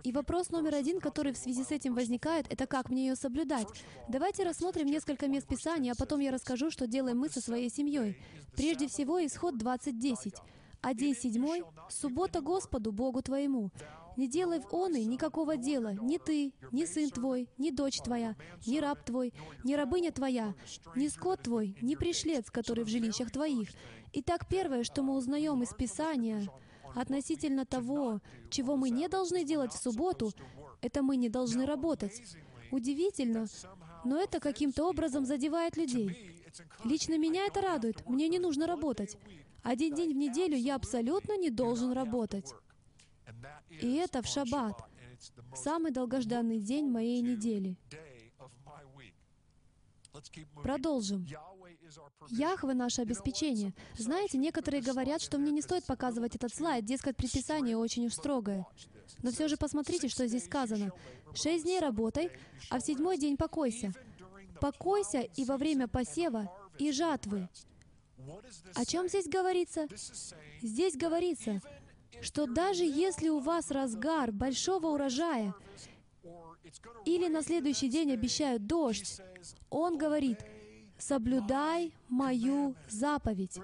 И 0.05 0.13
вопрос 0.13 0.51
номер 0.51 0.75
один, 0.75 1.01
который 1.01 1.33
в 1.33 1.39
связи 1.39 1.65
с 1.65 1.71
этим 1.71 1.95
возникает, 1.95 2.47
это 2.51 2.67
как 2.67 2.91
мне 2.91 3.09
ее 3.09 3.17
соблюдать. 3.17 3.67
Давайте 4.09 4.45
рассмотрим 4.45 4.87
несколько 4.87 5.27
мест 5.29 5.47
Писания, 5.49 5.93
а 5.93 5.97
потом 5.97 6.21
я 6.21 6.31
расскажу, 6.31 6.71
что 6.71 6.87
делаем 6.87 7.19
мы 7.19 7.29
со 7.29 7.41
своей 7.41 7.71
семьей. 7.71 8.17
Прежде 8.55 8.89
всего, 8.89 9.25
исход 9.25 9.55
20.10. 9.55 10.35
А 10.81 10.95
день 10.95 11.15
седьмой— 11.15 11.63
суббота 11.89 12.41
Господу, 12.41 12.91
Богу 12.93 13.23
твоему. 13.23 13.71
Не 14.17 14.29
делай 14.29 14.61
в 14.61 14.67
он 14.75 14.95
и 14.95 15.05
никакого 15.05 15.57
дела, 15.57 15.95
ни 15.95 16.19
ты, 16.19 16.53
ни 16.71 16.85
сын 16.85 17.09
твой, 17.09 17.49
ни 17.57 17.71
дочь 17.71 17.99
твоя, 17.99 18.37
ни 18.67 18.79
раб 18.79 19.03
твой, 19.05 19.33
ни 19.65 19.75
рабыня 19.75 20.13
твоя, 20.13 20.55
ни 20.97 21.09
скот 21.09 21.43
твой, 21.43 21.77
ни 21.81 21.95
пришлец, 21.95 22.51
который 22.51 22.85
в 22.85 22.89
жилищах 22.89 23.31
твоих. 23.31 23.71
Итак, 24.13 24.47
первое, 24.49 24.85
что 24.85 25.03
мы 25.03 25.17
узнаем 25.17 25.63
из 25.63 25.73
Писания— 25.73 26.49
Относительно 26.95 27.65
того, 27.65 28.21
чего 28.51 28.77
мы 28.77 28.91
не 28.91 29.09
должны 29.09 29.45
делать 29.45 29.73
в 29.73 29.83
субботу, 29.83 30.33
это 30.81 31.03
мы 31.03 31.17
не 31.17 31.29
должны 31.29 31.67
работать. 31.67 32.23
Удивительно, 32.71 33.47
но 34.05 34.19
это 34.19 34.41
каким-то 34.41 34.89
образом 34.89 35.25
задевает 35.25 35.77
людей. 35.77 36.41
Лично 36.85 37.19
меня 37.19 37.47
это 37.47 37.61
радует. 37.61 38.07
Мне 38.09 38.29
не 38.29 38.39
нужно 38.39 38.67
работать. 38.67 39.17
Один 39.63 39.95
день 39.95 40.13
в 40.13 40.17
неделю 40.17 40.57
я 40.57 40.75
абсолютно 40.75 41.37
не 41.37 41.51
должен 41.51 41.93
работать. 41.93 42.53
И 43.71 43.95
это 43.95 44.23
в 44.23 44.27
шаббат, 44.27 44.85
самый 45.55 45.93
долгожданный 45.93 46.59
день 46.59 46.89
моей 46.89 47.21
недели. 47.21 47.77
Продолжим. 50.63 51.27
Яхве— 52.29 52.75
наше 52.75 53.03
обеспечение. 53.03 53.75
Знаете, 53.97 54.39
некоторые 54.39 54.83
говорят, 54.83 55.23
что 55.23 55.39
мне 55.39 55.51
не 55.51 55.63
стоит 55.63 55.85
показывать 55.85 56.37
этот 56.37 56.55
слайд, 56.55 56.85
дескать, 56.85 57.17
предписание 57.17 57.77
очень 57.77 58.07
уж 58.07 58.15
строгое. 58.15 58.67
Но 59.23 59.31
все 59.31 59.49
же 59.49 59.57
посмотрите, 59.57 60.09
что 60.09 60.27
здесь 60.27 60.45
сказано. 60.45 60.93
«Шесть 61.35 61.65
дней 61.65 61.81
работай, 61.81 62.31
а 62.71 62.79
в 62.79 62.83
седьмой 62.83 63.19
день 63.19 63.37
покойся. 63.37 63.93
Покойся 64.61 65.21
и 65.21 65.45
во 65.45 65.57
время 65.57 65.89
посева, 65.89 66.51
и 66.79 66.93
жатвы». 66.93 67.49
О 68.75 68.85
чем 68.85 69.09
здесь 69.09 69.27
говорится? 69.27 69.87
Здесь 70.61 70.97
говорится, 70.97 71.61
что 72.21 72.47
даже 72.47 72.85
если 72.85 73.29
у 73.29 73.41
вас 73.41 73.71
разгар 73.71 74.31
большого 74.31 74.89
урожая, 74.89 75.55
или 77.05 77.29
на 77.29 77.43
следующий 77.43 77.89
день 77.89 78.13
обещают 78.13 78.67
дождь, 78.67 79.21
он 79.71 79.99
говорит, 79.99 80.39
соблюдай 80.99 81.93
мою 82.09 82.75
заповедь. 82.89 83.59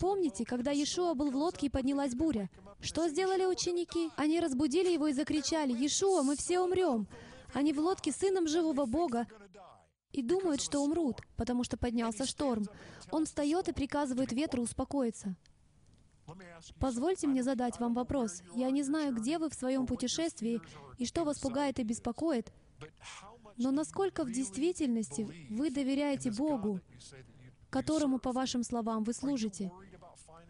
Помните, 0.00 0.44
когда 0.44 0.70
Иешуа 0.70 1.14
был 1.14 1.30
в 1.30 1.36
лодке 1.36 1.66
и 1.66 1.70
поднялась 1.70 2.14
буря? 2.14 2.50
Что 2.80 3.08
сделали 3.08 3.44
ученики? 3.44 4.10
Они 4.16 4.40
разбудили 4.40 4.90
его 4.90 5.08
и 5.08 5.12
закричали, 5.12 5.72
«Иешуа, 5.72 6.22
мы 6.22 6.36
все 6.36 6.60
умрем!» 6.60 7.06
Они 7.54 7.72
в 7.72 7.78
лодке 7.78 8.12
с 8.12 8.16
Сыном 8.16 8.48
Живого 8.48 8.86
Бога 8.86 9.26
и 10.10 10.22
думают, 10.22 10.62
что 10.62 10.80
умрут, 10.80 11.20
потому 11.36 11.64
что 11.64 11.76
поднялся 11.76 12.24
шторм. 12.24 12.64
Он 13.10 13.26
встает 13.26 13.68
и 13.68 13.72
приказывает 13.72 14.32
ветру 14.32 14.62
успокоиться. 14.62 15.36
Позвольте 16.78 17.26
мне 17.26 17.42
задать 17.42 17.78
вам 17.80 17.94
вопрос. 17.94 18.42
Я 18.54 18.70
не 18.70 18.82
знаю, 18.82 19.14
где 19.14 19.38
вы 19.38 19.48
в 19.48 19.54
своем 19.54 19.86
путешествии 19.86 20.60
и 20.98 21.06
что 21.06 21.24
вас 21.24 21.38
пугает 21.38 21.78
и 21.78 21.82
беспокоит, 21.82 22.52
но 23.56 23.70
насколько 23.70 24.24
в 24.24 24.30
действительности 24.30 25.28
вы 25.50 25.70
доверяете 25.70 26.30
Богу, 26.30 26.80
которому, 27.70 28.18
по 28.18 28.32
вашим 28.32 28.62
словам, 28.62 29.04
вы 29.04 29.12
служите. 29.12 29.70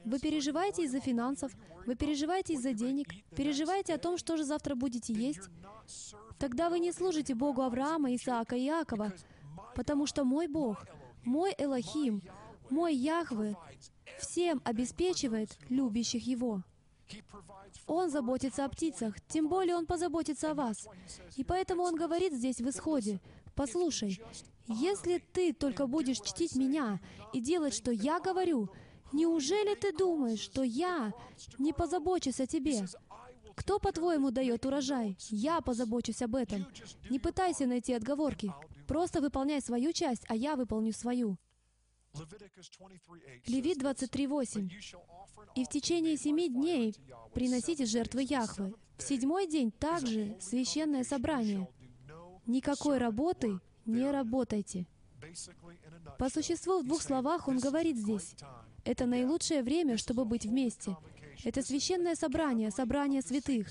Вы 0.04 0.18
переживаете 0.18 0.84
из-за 0.84 1.00
финансов, 1.00 1.52
вы 1.86 1.94
переживаете 1.94 2.54
из-за 2.54 2.72
денег, 2.72 3.08
переживаете 3.36 3.94
о 3.94 3.98
том, 3.98 4.18
что 4.18 4.36
же 4.36 4.44
завтра 4.44 4.74
будете 4.74 5.12
есть. 5.12 5.48
Тогда 6.38 6.68
вы 6.68 6.80
не 6.80 6.92
служите 6.92 7.34
Богу 7.34 7.62
Авраама, 7.62 8.14
Исаака 8.14 8.56
и 8.56 8.66
Иакова, 8.66 9.12
потому 9.76 10.06
что 10.06 10.24
мой 10.24 10.48
Бог, 10.48 10.84
мой 11.24 11.54
Элохим, 11.56 12.22
мой 12.70 12.94
Яхве 12.94 13.56
всем 14.18 14.60
обеспечивает 14.64 15.56
любящих 15.68 16.26
Его. 16.26 16.62
Он 17.86 18.10
заботится 18.10 18.64
о 18.64 18.68
птицах, 18.68 19.20
тем 19.28 19.48
более 19.48 19.76
Он 19.76 19.86
позаботится 19.86 20.50
о 20.50 20.54
вас. 20.54 20.88
И 21.36 21.44
поэтому 21.44 21.82
Он 21.82 21.94
говорит 21.94 22.32
здесь 22.32 22.60
в 22.60 22.68
Исходе, 22.68 23.20
«Послушай, 23.54 24.20
если 24.66 25.18
ты 25.18 25.52
только 25.52 25.86
будешь 25.86 26.20
чтить 26.20 26.56
Меня 26.56 27.00
и 27.32 27.40
делать, 27.40 27.74
что 27.74 27.90
Я 27.90 28.20
говорю, 28.20 28.70
неужели 29.12 29.74
ты 29.74 29.92
думаешь, 29.92 30.40
что 30.40 30.62
Я 30.62 31.12
не 31.58 31.72
позабочусь 31.72 32.40
о 32.40 32.46
тебе? 32.46 32.86
Кто, 33.54 33.78
по-твоему, 33.78 34.30
дает 34.30 34.64
урожай? 34.64 35.16
Я 35.28 35.60
позабочусь 35.60 36.22
об 36.22 36.34
этом. 36.36 36.66
Не 37.10 37.18
пытайся 37.18 37.66
найти 37.66 37.92
отговорки. 37.92 38.52
Просто 38.86 39.20
выполняй 39.20 39.60
свою 39.60 39.92
часть, 39.92 40.24
а 40.28 40.34
я 40.34 40.56
выполню 40.56 40.92
свою. 40.92 41.36
Левит 43.46 43.78
23.8. 43.78 44.70
«И 45.54 45.64
в 45.64 45.68
течение 45.68 46.16
семи 46.16 46.48
дней 46.48 46.94
приносите 47.34 47.86
жертвы 47.86 48.22
Яхвы. 48.22 48.74
В 48.98 49.02
седьмой 49.02 49.46
день 49.46 49.70
также 49.70 50.36
священное 50.40 51.04
собрание. 51.04 51.68
Никакой 52.46 52.98
работы 52.98 53.60
не 53.86 54.10
работайте». 54.10 54.86
По 56.18 56.28
существу, 56.28 56.80
в 56.80 56.84
двух 56.84 57.02
словах 57.02 57.48
он 57.48 57.58
говорит 57.58 57.96
здесь, 57.96 58.34
это 58.84 59.06
наилучшее 59.06 59.62
время, 59.62 59.96
чтобы 59.96 60.24
быть 60.24 60.44
вместе. 60.44 60.96
Это 61.44 61.62
священное 61.62 62.14
собрание, 62.14 62.70
собрание 62.70 63.22
святых. 63.22 63.68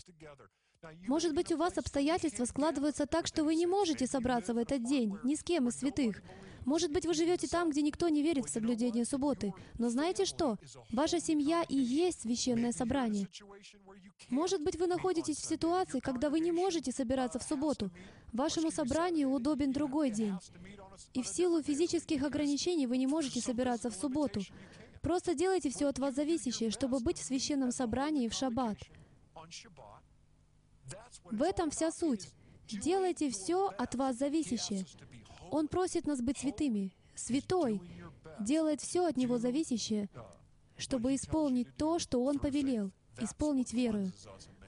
Может 1.07 1.35
быть, 1.35 1.51
у 1.51 1.57
вас 1.57 1.77
обстоятельства 1.77 2.45
складываются 2.45 3.05
так, 3.05 3.27
что 3.27 3.43
вы 3.43 3.55
не 3.55 3.67
можете 3.67 4.07
собраться 4.07 4.53
в 4.53 4.57
этот 4.57 4.83
день 4.83 5.15
ни 5.23 5.35
с 5.35 5.43
кем 5.43 5.67
из 5.67 5.75
святых. 5.75 6.21
Может 6.65 6.91
быть, 6.91 7.05
вы 7.05 7.13
живете 7.13 7.47
там, 7.47 7.69
где 7.69 7.81
никто 7.81 8.09
не 8.09 8.21
верит 8.21 8.45
в 8.45 8.49
соблюдение 8.49 9.05
субботы. 9.05 9.53
Но 9.77 9.89
знаете 9.89 10.25
что? 10.25 10.57
Ваша 10.91 11.19
семья 11.19 11.63
и 11.67 11.75
есть 11.75 12.21
священное 12.21 12.71
собрание. 12.71 13.27
Может 14.29 14.63
быть, 14.63 14.75
вы 14.75 14.87
находитесь 14.87 15.37
в 15.37 15.45
ситуации, 15.45 15.99
когда 15.99 16.29
вы 16.29 16.39
не 16.39 16.51
можете 16.51 16.91
собираться 16.91 17.39
в 17.39 17.43
субботу. 17.43 17.89
Вашему 18.33 18.71
собранию 18.71 19.29
удобен 19.29 19.71
другой 19.71 20.11
день. 20.11 20.35
И 21.13 21.21
в 21.21 21.27
силу 21.27 21.61
физических 21.61 22.23
ограничений 22.23 22.87
вы 22.87 22.97
не 22.97 23.07
можете 23.07 23.41
собираться 23.41 23.89
в 23.89 23.95
субботу. 23.95 24.41
Просто 25.01 25.33
делайте 25.33 25.71
все 25.71 25.87
от 25.87 25.97
вас 25.97 26.15
зависящее, 26.15 26.69
чтобы 26.69 26.99
быть 26.99 27.17
в 27.17 27.23
священном 27.23 27.71
собрании 27.71 28.27
в 28.27 28.33
шаббат. 28.33 28.77
В 31.23 31.41
этом 31.41 31.71
вся 31.71 31.91
суть. 31.91 32.29
Делайте 32.67 33.29
все 33.31 33.67
от 33.67 33.95
вас 33.95 34.17
зависящее. 34.17 34.85
Он 35.51 35.67
просит 35.67 36.07
нас 36.07 36.21
быть 36.21 36.37
святыми. 36.37 36.93
Святой 37.13 37.81
делает 38.39 38.81
все 38.81 39.05
от 39.05 39.17
Него 39.17 39.37
зависящее, 39.37 40.09
чтобы 40.77 41.13
исполнить 41.13 41.67
то, 41.77 41.99
что 41.99 42.23
Он 42.23 42.39
повелел, 42.39 42.91
исполнить 43.19 43.73
верою. 43.73 44.11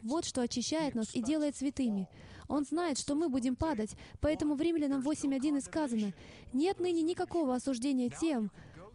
Вот 0.03 0.25
что 0.25 0.41
очищает 0.41 0.93
нас 0.93 1.15
и 1.15 1.23
делает 1.23 1.55
святыми. 1.55 2.09
Он 2.49 2.65
знает, 2.65 2.99
что 2.99 3.15
мы 3.15 3.29
будем 3.29 3.55
падать, 3.55 3.95
поэтому 4.19 4.55
в 4.55 4.61
Римлянам 4.61 5.01
8.1 5.01 5.57
и 5.57 5.61
сказано, 5.61 6.13
«Нет 6.51 6.81
ныне 6.81 7.01
никакого 7.01 7.55
осуждения 7.55 8.09
тем, 8.09 8.51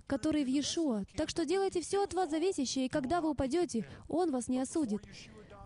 которые 0.06 0.44
в 0.44 0.48
Иешуа, 0.48 1.04
так 1.16 1.30
что 1.30 1.46
делайте 1.46 1.80
все 1.80 2.04
от 2.04 2.12
вас 2.12 2.30
зависящее, 2.30 2.86
и 2.86 2.90
когда 2.90 3.22
вы 3.22 3.30
упадете, 3.30 3.86
Он 4.08 4.30
вас 4.30 4.48
не 4.48 4.60
осудит». 4.60 5.02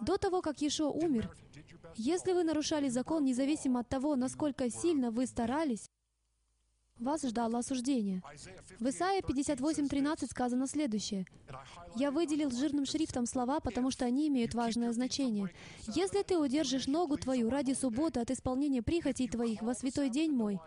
До 0.00 0.16
того, 0.16 0.42
как 0.42 0.62
Иешуа 0.62 0.90
умер, 0.90 1.34
если 1.96 2.32
вы 2.32 2.44
нарушали 2.44 2.88
закон, 2.88 3.24
независимо 3.24 3.80
от 3.80 3.88
того, 3.88 4.14
насколько 4.14 4.70
сильно 4.70 5.10
вы 5.10 5.26
старались, 5.26 5.90
вас 7.02 7.22
ждало 7.22 7.58
осуждение. 7.58 8.22
В 8.78 8.88
Исаии 8.88 9.22
58.13 9.22 10.26
сказано 10.30 10.66
следующее. 10.66 11.26
«Я 11.96 12.10
выделил 12.10 12.50
жирным 12.50 12.86
шрифтом 12.86 13.26
слова, 13.26 13.60
потому 13.60 13.90
что 13.90 14.04
они 14.04 14.28
имеют 14.28 14.54
важное 14.54 14.92
значение. 14.92 15.50
Если 15.94 16.22
ты 16.22 16.38
удержишь 16.38 16.86
ногу 16.86 17.16
твою 17.16 17.50
ради 17.50 17.72
субботы 17.72 18.20
от 18.20 18.30
исполнения 18.30 18.82
прихотей 18.82 19.28
твоих 19.28 19.62
во 19.62 19.74
святой 19.74 20.10
день 20.10 20.32
мой, 20.32 20.58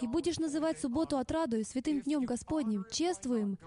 и 0.00 0.06
будешь 0.06 0.38
называть 0.38 0.80
субботу 0.80 1.18
отрадою, 1.18 1.64
святым 1.64 2.00
днем 2.00 2.24
Господним, 2.24 2.84
чествуем, 2.90 3.58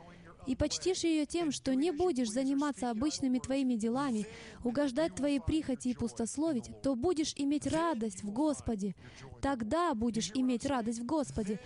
и 0.47 0.56
почтишь 0.56 1.03
ее 1.03 1.26
тем, 1.26 1.52
что 1.52 1.73
не 1.73 1.91
будешь 1.91 2.30
заниматься 2.30 2.89
обычными 2.89 3.39
твоими 3.39 3.76
делами, 3.76 4.27
угождать 4.64 5.15
твоей 5.15 5.39
прихоти 5.39 5.89
и 5.89 5.93
пустословить, 5.95 6.69
то 6.81 6.95
будешь 6.95 7.34
иметь 7.35 7.68
радость 7.68 8.23
в 8.23 8.31
Господе. 8.31 8.95
Тогда 9.41 9.93
будешь 9.93 10.31
иметь 10.34 10.65
радость 10.65 10.99
в 10.99 11.06
Господе. 11.06 11.60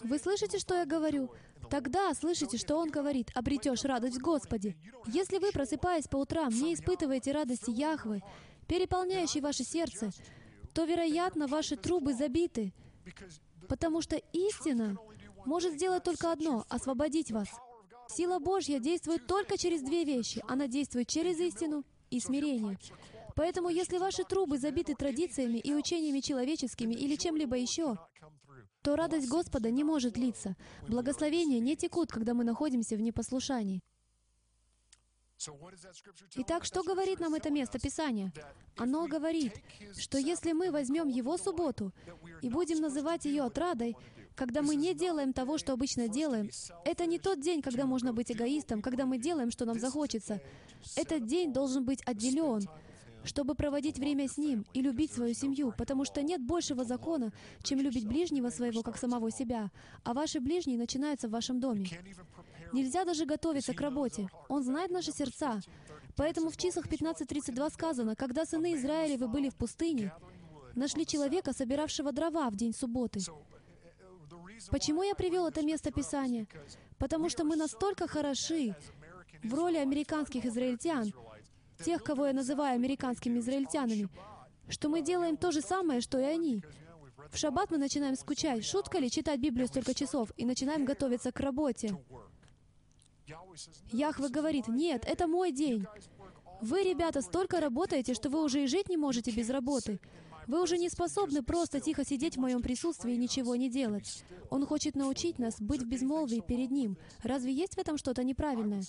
Вы 0.00 0.18
слышите, 0.18 0.58
что 0.58 0.74
я 0.74 0.86
говорю? 0.86 1.30
Тогда 1.70 2.12
слышите, 2.14 2.58
что 2.58 2.76
Он 2.76 2.90
говорит, 2.90 3.30
обретешь 3.34 3.84
радость 3.84 4.16
в 4.16 4.22
Господе. 4.22 4.76
Если 5.06 5.38
вы, 5.38 5.52
просыпаясь 5.52 6.08
по 6.08 6.16
утрам, 6.16 6.50
не 6.50 6.74
испытываете 6.74 7.32
радости 7.32 7.70
Яхвы, 7.70 8.22
переполняющей 8.68 9.40
ваше 9.40 9.64
сердце, 9.64 10.10
то, 10.74 10.84
вероятно, 10.84 11.46
ваши 11.46 11.76
трубы 11.76 12.14
забиты, 12.14 12.72
потому 13.68 14.00
что 14.02 14.16
истина 14.32 14.96
может 15.44 15.74
сделать 15.74 16.04
только 16.04 16.32
одно— 16.32 16.64
освободить 16.68 17.30
вас. 17.30 17.48
Сила 18.08 18.38
Божья 18.38 18.78
действует 18.78 19.26
только 19.26 19.56
через 19.56 19.82
две 19.82 20.04
вещи. 20.04 20.42
Она 20.48 20.66
действует 20.66 21.08
через 21.08 21.38
истину 21.38 21.84
и 22.10 22.20
смирение. 22.20 22.78
Поэтому, 23.34 23.68
если 23.68 23.98
ваши 23.98 24.24
трубы 24.24 24.58
забиты 24.58 24.94
традициями 24.94 25.58
и 25.58 25.74
учениями 25.74 26.20
человеческими 26.20 26.94
или 26.94 27.16
чем-либо 27.16 27.56
еще, 27.56 27.96
то 28.82 28.96
радость 28.96 29.28
Господа 29.28 29.70
не 29.70 29.84
может 29.84 30.16
литься. 30.16 30.56
Благословения 30.88 31.60
не 31.60 31.76
текут, 31.76 32.10
когда 32.10 32.34
мы 32.34 32.44
находимся 32.44 32.96
в 32.96 33.00
непослушании. 33.00 33.80
Итак, 36.36 36.64
что 36.64 36.82
говорит 36.84 37.18
нам 37.18 37.34
это 37.34 37.50
место 37.50 37.78
Писания? 37.80 38.32
Оно 38.76 39.08
говорит, 39.08 39.54
что 39.98 40.18
если 40.18 40.52
мы 40.52 40.70
возьмем 40.70 41.08
Его 41.08 41.36
субботу 41.36 41.92
и 42.42 42.48
будем 42.48 42.80
называть 42.80 43.24
ее 43.24 43.42
отрадой, 43.42 43.96
когда 44.36 44.62
мы 44.62 44.76
не 44.76 44.94
делаем 44.94 45.32
того, 45.32 45.58
что 45.58 45.72
обычно 45.72 46.08
делаем, 46.08 46.48
это 46.84 47.06
не 47.06 47.18
тот 47.18 47.40
день, 47.40 47.60
когда 47.60 47.86
можно 47.86 48.12
быть 48.12 48.30
эгоистом, 48.30 48.82
когда 48.82 49.04
мы 49.04 49.18
делаем, 49.18 49.50
что 49.50 49.64
нам 49.64 49.80
захочется. 49.80 50.40
Этот 50.96 51.26
день 51.26 51.52
должен 51.52 51.84
быть 51.84 52.02
отделен, 52.06 52.62
чтобы 53.24 53.54
проводить 53.54 53.98
время 53.98 54.28
с 54.28 54.36
Ним 54.36 54.64
и 54.72 54.82
любить 54.82 55.12
свою 55.12 55.34
семью, 55.34 55.72
потому 55.76 56.04
что 56.04 56.22
нет 56.22 56.42
большего 56.42 56.84
закона, 56.84 57.32
чем 57.62 57.80
любить 57.80 58.06
ближнего 58.06 58.50
своего, 58.50 58.82
как 58.82 58.96
самого 58.96 59.30
себя, 59.30 59.70
а 60.04 60.14
ваши 60.14 60.40
ближние 60.40 60.78
начинаются 60.78 61.28
в 61.28 61.32
вашем 61.32 61.60
доме. 61.60 61.88
Нельзя 62.72 63.04
даже 63.04 63.26
готовиться 63.26 63.74
к 63.74 63.80
работе. 63.80 64.28
Он 64.48 64.62
знает 64.62 64.90
наши 64.90 65.12
сердца. 65.12 65.60
Поэтому 66.16 66.50
в 66.50 66.56
числах 66.56 66.86
15.32 66.86 67.70
сказано, 67.70 68.16
«Когда 68.16 68.44
сыны 68.44 68.74
Израилевы 68.74 69.28
были 69.28 69.48
в 69.48 69.56
пустыне, 69.56 70.12
нашли 70.74 71.06
человека, 71.06 71.52
собиравшего 71.52 72.12
дрова 72.12 72.50
в 72.50 72.56
день 72.56 72.74
субботы». 72.74 73.20
Почему 74.70 75.02
я 75.02 75.14
привел 75.14 75.46
это 75.46 75.62
место 75.64 75.90
Писания? 75.90 76.46
Потому 76.98 77.28
что 77.28 77.44
мы 77.44 77.56
настолько 77.56 78.06
хороши 78.06 78.74
в 79.42 79.54
роли 79.54 79.76
американских 79.76 80.44
израильтян, 80.46 81.12
тех, 81.84 82.02
кого 82.02 82.26
я 82.26 82.32
называю 82.32 82.74
американскими 82.74 83.38
израильтянами, 83.38 84.08
что 84.68 84.88
мы 84.88 85.02
делаем 85.02 85.36
то 85.36 85.50
же 85.50 85.60
самое, 85.60 86.00
что 86.00 86.18
и 86.18 86.24
они. 86.24 86.62
В 87.30 87.38
шаббат 87.38 87.70
мы 87.70 87.78
начинаем 87.78 88.16
скучать. 88.16 88.64
Шутка 88.64 88.98
ли 88.98 89.10
читать 89.10 89.40
Библию 89.40 89.68
столько 89.68 89.94
часов 89.94 90.32
и 90.36 90.44
начинаем 90.44 90.84
готовиться 90.84 91.32
к 91.32 91.40
работе? 91.40 91.96
Яхве 93.92 94.28
говорит, 94.28 94.68
нет, 94.68 95.04
это 95.06 95.26
мой 95.26 95.52
день. 95.52 95.86
Вы, 96.60 96.82
ребята, 96.84 97.22
столько 97.22 97.60
работаете, 97.60 98.14
что 98.14 98.28
вы 98.28 98.42
уже 98.42 98.64
и 98.64 98.66
жить 98.66 98.88
не 98.88 98.96
можете 98.96 99.30
без 99.30 99.50
работы. 99.50 100.00
Вы 100.46 100.62
уже 100.62 100.78
не 100.78 100.88
способны 100.88 101.42
просто 101.42 101.80
тихо 101.80 102.04
сидеть 102.04 102.36
в 102.36 102.40
моем 102.40 102.62
присутствии 102.62 103.14
и 103.14 103.18
ничего 103.18 103.56
не 103.56 103.70
делать. 103.70 104.24
Он 104.50 104.66
хочет 104.66 104.96
научить 104.96 105.38
нас 105.38 105.60
быть 105.60 105.82
в 105.82 105.88
безмолвии 105.88 106.42
перед 106.46 106.70
Ним. 106.70 106.96
Разве 107.22 107.52
есть 107.52 107.74
в 107.74 107.78
этом 107.78 107.96
что-то 107.96 108.24
неправильное? 108.24 108.82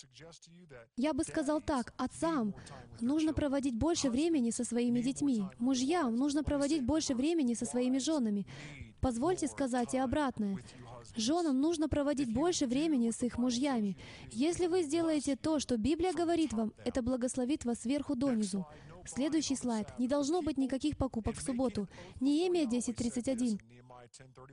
Я 0.98 1.14
бы 1.14 1.24
сказал 1.24 1.62
так, 1.62 1.94
отцам 1.98 2.56
нужно 3.02 3.34
проводить 3.34 3.76
больше 3.76 4.10
времени 4.10 4.50
со 4.52 4.64
своими 4.64 5.02
детьми. 5.02 5.44
Мужьям 5.60 6.16
нужно 6.16 6.44
проводить 6.44 6.84
больше 6.84 7.16
времени 7.16 7.54
со 7.54 7.66
своими 7.66 8.00
женами. 8.00 8.46
Позвольте 9.02 9.48
сказать 9.48 9.94
и 9.94 9.98
обратное. 9.98 10.58
Женам 11.16 11.60
нужно 11.60 11.90
проводить 11.90 12.34
больше 12.34 12.66
времени 12.66 13.12
с 13.12 13.22
их 13.22 13.38
мужьями. 13.38 13.98
Если 14.32 14.68
вы 14.68 14.84
сделаете 14.84 15.36
то, 15.36 15.60
что 15.60 15.78
Библия 15.78 16.14
говорит 16.14 16.54
вам, 16.54 16.74
это 16.86 17.02
благословит 17.02 17.66
вас 17.66 17.82
сверху 17.82 18.16
донизу. 18.16 18.66
Следующий 19.06 19.56
слайд. 19.56 19.88
Не 20.00 20.08
должно 20.08 20.42
быть 20.42 20.58
никаких 20.58 20.98
покупок 20.98 21.36
в 21.36 21.42
субботу. 21.42 21.88
Неемия 22.20 22.66
10.31. 22.66 23.60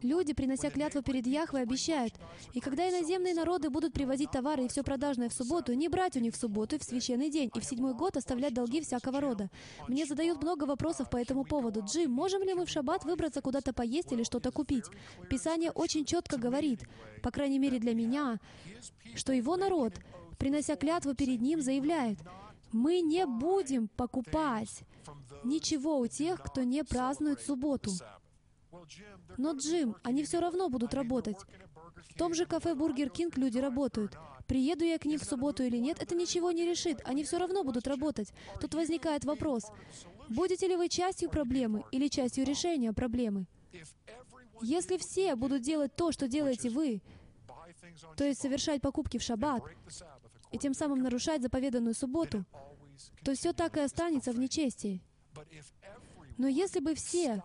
Люди, 0.02 0.32
принося 0.32 0.70
клятву 0.70 1.02
перед 1.02 1.26
Яхвой, 1.26 1.62
обещают, 1.62 2.14
«И 2.54 2.60
когда 2.60 2.88
иноземные 2.88 3.34
народы 3.34 3.68
будут 3.68 3.92
привозить 3.92 4.30
товары 4.30 4.64
и 4.64 4.68
все 4.68 4.82
продажное 4.82 5.28
в 5.28 5.34
субботу, 5.34 5.74
не 5.74 5.88
брать 5.88 6.16
у 6.16 6.20
них 6.20 6.34
в 6.34 6.38
субботу 6.38 6.76
и 6.76 6.78
в 6.78 6.84
священный 6.84 7.30
день, 7.30 7.50
и 7.54 7.60
в 7.60 7.64
седьмой 7.64 7.94
год 7.94 8.16
оставлять 8.16 8.54
долги 8.54 8.80
всякого 8.80 9.20
рода». 9.20 9.50
Мне 9.88 10.06
задают 10.06 10.42
много 10.42 10.64
вопросов 10.64 11.10
по 11.10 11.16
этому 11.16 11.44
поводу. 11.44 11.82
Джим, 11.84 12.10
можем 12.10 12.42
ли 12.42 12.54
мы 12.54 12.64
в 12.64 12.70
шаббат 12.70 13.04
выбраться 13.04 13.42
куда-то 13.42 13.72
поесть 13.72 14.12
или 14.12 14.22
что-то 14.22 14.50
купить? 14.50 14.84
Писание 15.28 15.70
очень 15.72 16.04
четко 16.04 16.38
говорит, 16.38 16.84
по 17.22 17.30
крайней 17.30 17.58
мере 17.58 17.78
для 17.78 17.94
меня, 17.94 18.38
что 19.14 19.32
его 19.32 19.56
народ, 19.56 19.94
принося 20.38 20.76
клятву 20.76 21.14
перед 21.14 21.40
ним, 21.42 21.60
заявляет, 21.60 22.18
«Мы 22.72 23.00
не 23.00 23.26
будем 23.26 23.88
покупать 23.88 24.82
ничего 25.44 25.98
у 25.98 26.06
тех, 26.06 26.42
кто 26.42 26.62
не 26.62 26.84
празднует 26.84 27.40
субботу». 27.40 27.90
Но, 29.36 29.52
Джим, 29.52 29.96
они 30.02 30.24
все 30.24 30.40
равно 30.40 30.68
будут 30.68 30.94
работать. 30.94 31.36
В 32.10 32.14
том 32.14 32.34
же 32.34 32.46
кафе 32.46 32.74
Burger 32.74 33.10
King 33.10 33.36
люди 33.36 33.58
работают. 33.58 34.16
Приеду 34.46 34.84
я 34.84 34.98
к 34.98 35.04
ним 35.04 35.18
в 35.18 35.24
субботу 35.24 35.62
или 35.62 35.76
нет, 35.76 36.02
это 36.02 36.14
ничего 36.14 36.50
не 36.50 36.66
решит. 36.66 37.00
Они 37.04 37.22
все 37.22 37.38
равно 37.38 37.62
будут 37.62 37.86
работать. 37.86 38.32
Тут 38.60 38.74
возникает 38.74 39.24
вопрос. 39.24 39.64
Будете 40.28 40.66
ли 40.66 40.76
вы 40.76 40.88
частью 40.88 41.30
проблемы 41.30 41.84
или 41.92 42.08
частью 42.08 42.44
решения 42.44 42.92
проблемы? 42.92 43.46
Если 44.60 44.98
все 44.98 45.36
будут 45.36 45.62
делать 45.62 45.94
то, 45.94 46.12
что 46.12 46.28
делаете 46.28 46.68
вы, 46.68 47.00
то 48.16 48.24
есть 48.24 48.40
совершать 48.40 48.82
покупки 48.82 49.18
в 49.18 49.22
шаббат, 49.22 49.62
и 50.50 50.58
тем 50.58 50.74
самым 50.74 51.00
нарушать 51.00 51.42
заповеданную 51.42 51.94
субботу, 51.94 52.44
то 53.24 53.34
все 53.34 53.52
так 53.52 53.76
и 53.76 53.80
останется 53.80 54.32
в 54.32 54.38
нечестии. 54.38 55.02
Но 56.38 56.48
если 56.48 56.80
бы 56.80 56.94
все 56.94 57.42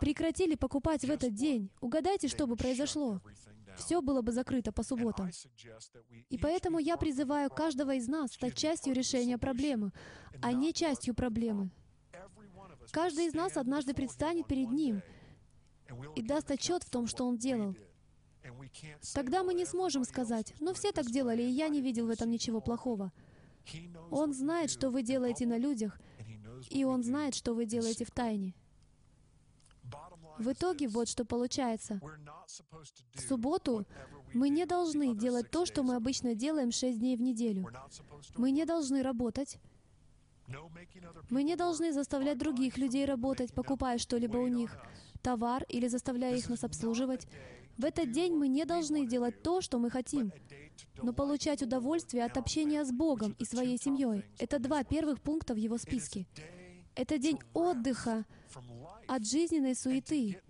прекратили 0.00 0.54
покупать 0.54 1.04
в 1.04 1.10
этот 1.10 1.34
день, 1.34 1.70
угадайте, 1.80 2.28
что 2.28 2.46
бы 2.46 2.56
произошло? 2.56 3.20
Все 3.76 4.02
было 4.02 4.20
бы 4.20 4.32
закрыто 4.32 4.72
по 4.72 4.82
субботам. 4.82 5.30
И 6.28 6.38
поэтому 6.38 6.78
я 6.78 6.96
призываю 6.96 7.50
каждого 7.50 7.94
из 7.94 8.08
нас 8.08 8.32
стать 8.32 8.56
частью 8.56 8.94
решения 8.94 9.38
проблемы, 9.38 9.92
а 10.42 10.52
не 10.52 10.72
частью 10.72 11.14
проблемы. 11.14 11.70
Каждый 12.90 13.26
из 13.26 13.34
нас 13.34 13.56
однажды 13.56 13.94
предстанет 13.94 14.46
перед 14.46 14.70
Ним 14.70 15.02
и 16.16 16.22
даст 16.22 16.50
отчет 16.50 16.82
в 16.82 16.90
том, 16.90 17.06
что 17.06 17.26
Он 17.26 17.36
делал. 17.36 17.76
Тогда 19.14 19.42
мы 19.42 19.54
не 19.54 19.64
сможем 19.64 20.04
сказать, 20.04 20.54
«Ну, 20.60 20.74
все 20.74 20.92
так 20.92 21.06
делали, 21.06 21.42
и 21.42 21.50
я 21.50 21.68
не 21.68 21.80
видел 21.80 22.06
в 22.06 22.10
этом 22.10 22.30
ничего 22.30 22.60
плохого». 22.60 23.12
Он 24.10 24.32
знает, 24.32 24.70
что 24.70 24.90
вы 24.90 25.02
делаете 25.02 25.46
на 25.46 25.58
людях, 25.58 26.00
и 26.70 26.84
Он 26.84 27.02
знает, 27.02 27.34
что 27.34 27.54
вы 27.54 27.64
делаете 27.64 28.04
в 28.04 28.10
тайне. 28.10 28.54
В 30.38 30.52
итоге 30.52 30.88
вот 30.88 31.08
что 31.08 31.24
получается. 31.24 32.00
В 33.14 33.20
субботу 33.20 33.86
мы 34.32 34.48
не 34.48 34.66
должны 34.66 35.14
делать 35.14 35.50
то, 35.50 35.66
что 35.66 35.82
мы 35.82 35.94
обычно 35.94 36.34
делаем 36.34 36.72
шесть 36.72 36.98
дней 36.98 37.16
в 37.16 37.22
неделю. 37.22 37.68
Мы 38.36 38.50
не 38.50 38.64
должны 38.64 39.02
работать. 39.02 39.58
Мы 41.30 41.44
не 41.44 41.56
должны 41.56 41.92
заставлять 41.92 42.38
других 42.38 42.76
людей 42.76 43.04
работать, 43.04 43.54
покупая 43.54 43.98
что-либо 43.98 44.38
у 44.38 44.48
них, 44.48 44.76
товар 45.22 45.64
или 45.68 45.86
заставляя 45.86 46.36
их 46.36 46.48
нас 46.48 46.64
обслуживать. 46.64 47.26
В 47.78 47.84
этот 47.84 48.12
день 48.12 48.34
мы 48.34 48.48
не 48.48 48.64
должны 48.64 49.06
делать 49.06 49.42
то, 49.42 49.60
что 49.60 49.78
мы 49.78 49.90
хотим, 49.90 50.32
но 51.02 51.12
получать 51.12 51.62
удовольствие 51.62 52.24
от 52.24 52.36
общения 52.36 52.84
с 52.84 52.92
Богом 52.92 53.34
и 53.38 53.44
своей 53.44 53.78
семьей. 53.78 54.24
Это 54.38 54.58
два 54.58 54.84
первых 54.84 55.20
пункта 55.20 55.54
в 55.54 55.56
его 55.56 55.78
списке. 55.78 56.26
Это 56.94 57.18
день 57.18 57.38
отдыха 57.54 58.24
от 59.08 59.26
жизненной 59.26 59.74
суеты 59.74 60.40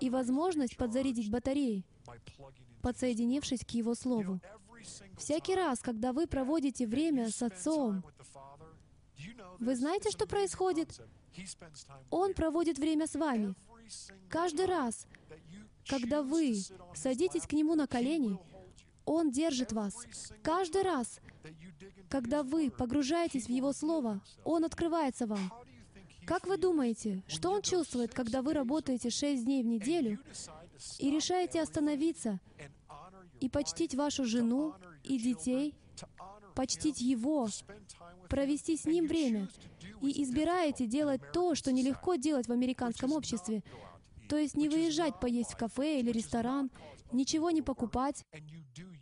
и 0.00 0.10
возможность 0.10 0.76
подзарядить 0.76 1.30
батареи, 1.30 1.84
подсоединившись 2.82 3.64
к 3.64 3.70
Его 3.70 3.94
Слову. 3.94 4.40
Всякий 5.18 5.54
раз, 5.54 5.80
когда 5.80 6.12
вы 6.12 6.26
проводите 6.26 6.86
время 6.86 7.30
с 7.30 7.42
Отцом, 7.42 8.04
вы 9.58 9.74
знаете, 9.74 10.10
что 10.10 10.26
происходит? 10.26 11.00
Он 12.10 12.34
проводит 12.34 12.78
время 12.78 13.06
с 13.06 13.14
вами. 13.14 13.54
Каждый 14.28 14.66
раз, 14.66 15.06
когда 15.88 16.22
вы 16.22 16.56
садитесь 16.94 17.46
к 17.46 17.52
Нему 17.52 17.74
на 17.74 17.86
колени, 17.86 18.38
Он 19.04 19.30
держит 19.30 19.72
вас. 19.72 19.94
Каждый 20.42 20.82
раз, 20.82 21.20
когда 22.08 22.42
вы 22.42 22.70
погружаетесь 22.70 23.46
в 23.46 23.50
Его 23.50 23.72
Слово, 23.72 24.20
Он 24.44 24.64
открывается 24.64 25.26
вам. 25.26 25.52
Как 26.26 26.48
вы 26.48 26.56
думаете, 26.56 27.22
что 27.28 27.52
он 27.52 27.62
чувствует, 27.62 28.12
когда 28.12 28.42
вы 28.42 28.52
работаете 28.52 29.10
шесть 29.10 29.44
дней 29.44 29.62
в 29.62 29.66
неделю 29.66 30.18
и 30.98 31.08
решаете 31.08 31.62
остановиться 31.62 32.40
и 33.40 33.48
почтить 33.48 33.94
вашу 33.94 34.24
жену 34.24 34.74
и 35.04 35.18
детей, 35.18 35.74
почтить 36.56 37.00
его, 37.00 37.48
провести 38.28 38.76
с 38.76 38.86
ним 38.86 39.06
время, 39.06 39.48
и 40.02 40.22
избираете 40.24 40.86
делать 40.86 41.20
то, 41.32 41.54
что 41.54 41.70
нелегко 41.70 42.16
делать 42.16 42.48
в 42.48 42.52
американском 42.52 43.12
обществе, 43.12 43.62
то 44.28 44.36
есть 44.36 44.56
не 44.56 44.68
выезжать 44.68 45.20
поесть 45.20 45.52
в 45.52 45.56
кафе 45.56 46.00
или 46.00 46.10
ресторан, 46.10 46.70
ничего 47.12 47.50
не 47.50 47.62
покупать, 47.62 48.24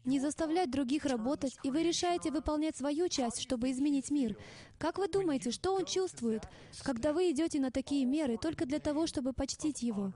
не 0.05 0.21
заставлять 0.21 0.71
других 0.71 1.05
работать, 1.05 1.57
и 1.63 1.71
вы 1.71 1.83
решаете 1.83 2.31
выполнять 2.31 2.77
свою 2.77 3.09
часть, 3.09 3.41
чтобы 3.41 3.71
изменить 3.71 4.11
мир. 4.11 4.37
Как 4.79 4.99
вы 4.99 5.09
думаете, 5.09 5.51
что 5.51 5.75
он 5.75 5.87
чувствует, 5.87 6.43
когда 6.83 7.13
вы 7.13 7.31
идете 7.31 7.61
на 7.61 7.71
такие 7.71 8.05
меры 8.05 8.37
только 8.37 8.67
для 8.67 8.79
того, 8.79 9.07
чтобы 9.07 9.33
почтить 9.33 9.83
его? 9.83 10.13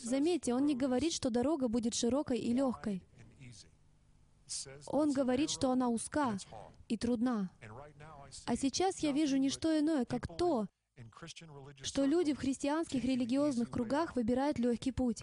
Заметьте, 0.00 0.54
он 0.54 0.66
не 0.66 0.74
говорит, 0.74 1.12
что 1.12 1.30
дорога 1.30 1.68
будет 1.68 1.94
широкой 1.94 2.38
и 2.38 2.52
легкой. 2.52 3.02
Он 4.86 5.12
говорит, 5.12 5.50
что 5.50 5.70
она 5.70 5.88
узка 5.88 6.36
и 6.88 6.96
трудна. 6.96 7.50
А 8.44 8.56
сейчас 8.56 9.00
я 9.00 9.12
вижу 9.12 9.36
не 9.36 9.50
что 9.50 9.78
иное, 9.78 10.04
как 10.04 10.36
то, 10.36 10.66
что 11.82 12.04
люди 12.04 12.32
в 12.32 12.38
христианских 12.38 13.04
религиозных 13.04 13.70
кругах 13.70 14.16
выбирают 14.16 14.58
легкий 14.58 14.92
путь. 14.92 15.22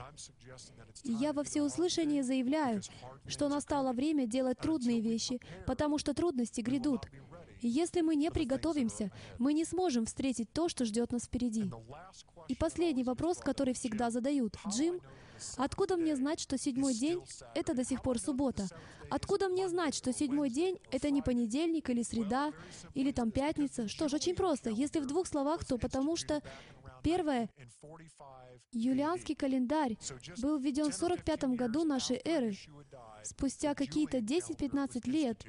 И 1.03 1.11
я 1.11 1.33
во 1.33 1.43
всеуслышание 1.43 2.23
заявляю, 2.23 2.81
что 3.27 3.49
настало 3.49 3.93
время 3.93 4.27
делать 4.27 4.59
трудные 4.59 5.01
вещи, 5.01 5.39
потому 5.65 5.97
что 5.97 6.13
трудности 6.13 6.61
грядут. 6.61 7.07
И 7.61 7.67
если 7.67 8.01
мы 8.01 8.15
не 8.15 8.29
приготовимся, 8.29 9.09
мы 9.39 9.53
не 9.53 9.63
сможем 9.63 10.05
встретить 10.05 10.51
то, 10.51 10.67
что 10.67 10.83
ждет 10.85 11.11
нас 11.11 11.23
впереди. 11.23 11.71
И 12.49 12.55
последний 12.55 13.03
вопрос, 13.03 13.37
который 13.37 13.73
всегда 13.73 14.11
задают. 14.11 14.57
Джим, 14.67 14.99
Откуда 15.57 15.97
мне 15.97 16.15
знать, 16.15 16.39
что 16.39 16.57
седьмой 16.57 16.93
день— 16.93 17.21
это 17.55 17.73
до 17.73 17.83
сих 17.83 18.01
пор 18.01 18.19
суббота? 18.19 18.67
Откуда 19.09 19.49
мне 19.49 19.67
знать, 19.69 19.95
что 19.95 20.13
седьмой 20.13 20.49
день— 20.49 20.79
это 20.91 21.09
не 21.11 21.21
понедельник 21.21 21.89
или 21.89 22.03
среда, 22.03 22.51
или 22.93 23.11
там 23.11 23.31
пятница? 23.31 23.87
Что 23.87 24.07
ж, 24.07 24.13
очень 24.13 24.35
просто. 24.35 24.69
Если 24.69 24.99
в 24.99 25.05
двух 25.05 25.27
словах, 25.27 25.65
то 25.65 25.77
потому 25.77 26.15
что 26.15 26.41
Первое. 27.03 27.49
Юлианский 28.71 29.35
календарь 29.35 29.97
был 30.41 30.57
введен 30.57 30.89
в 30.89 30.95
45 30.95 31.43
году 31.55 31.83
нашей 31.83 32.19
эры, 32.23 32.55
спустя 33.23 33.75
какие-то 33.75 34.17
10-15 34.17 35.07
лет 35.09 35.43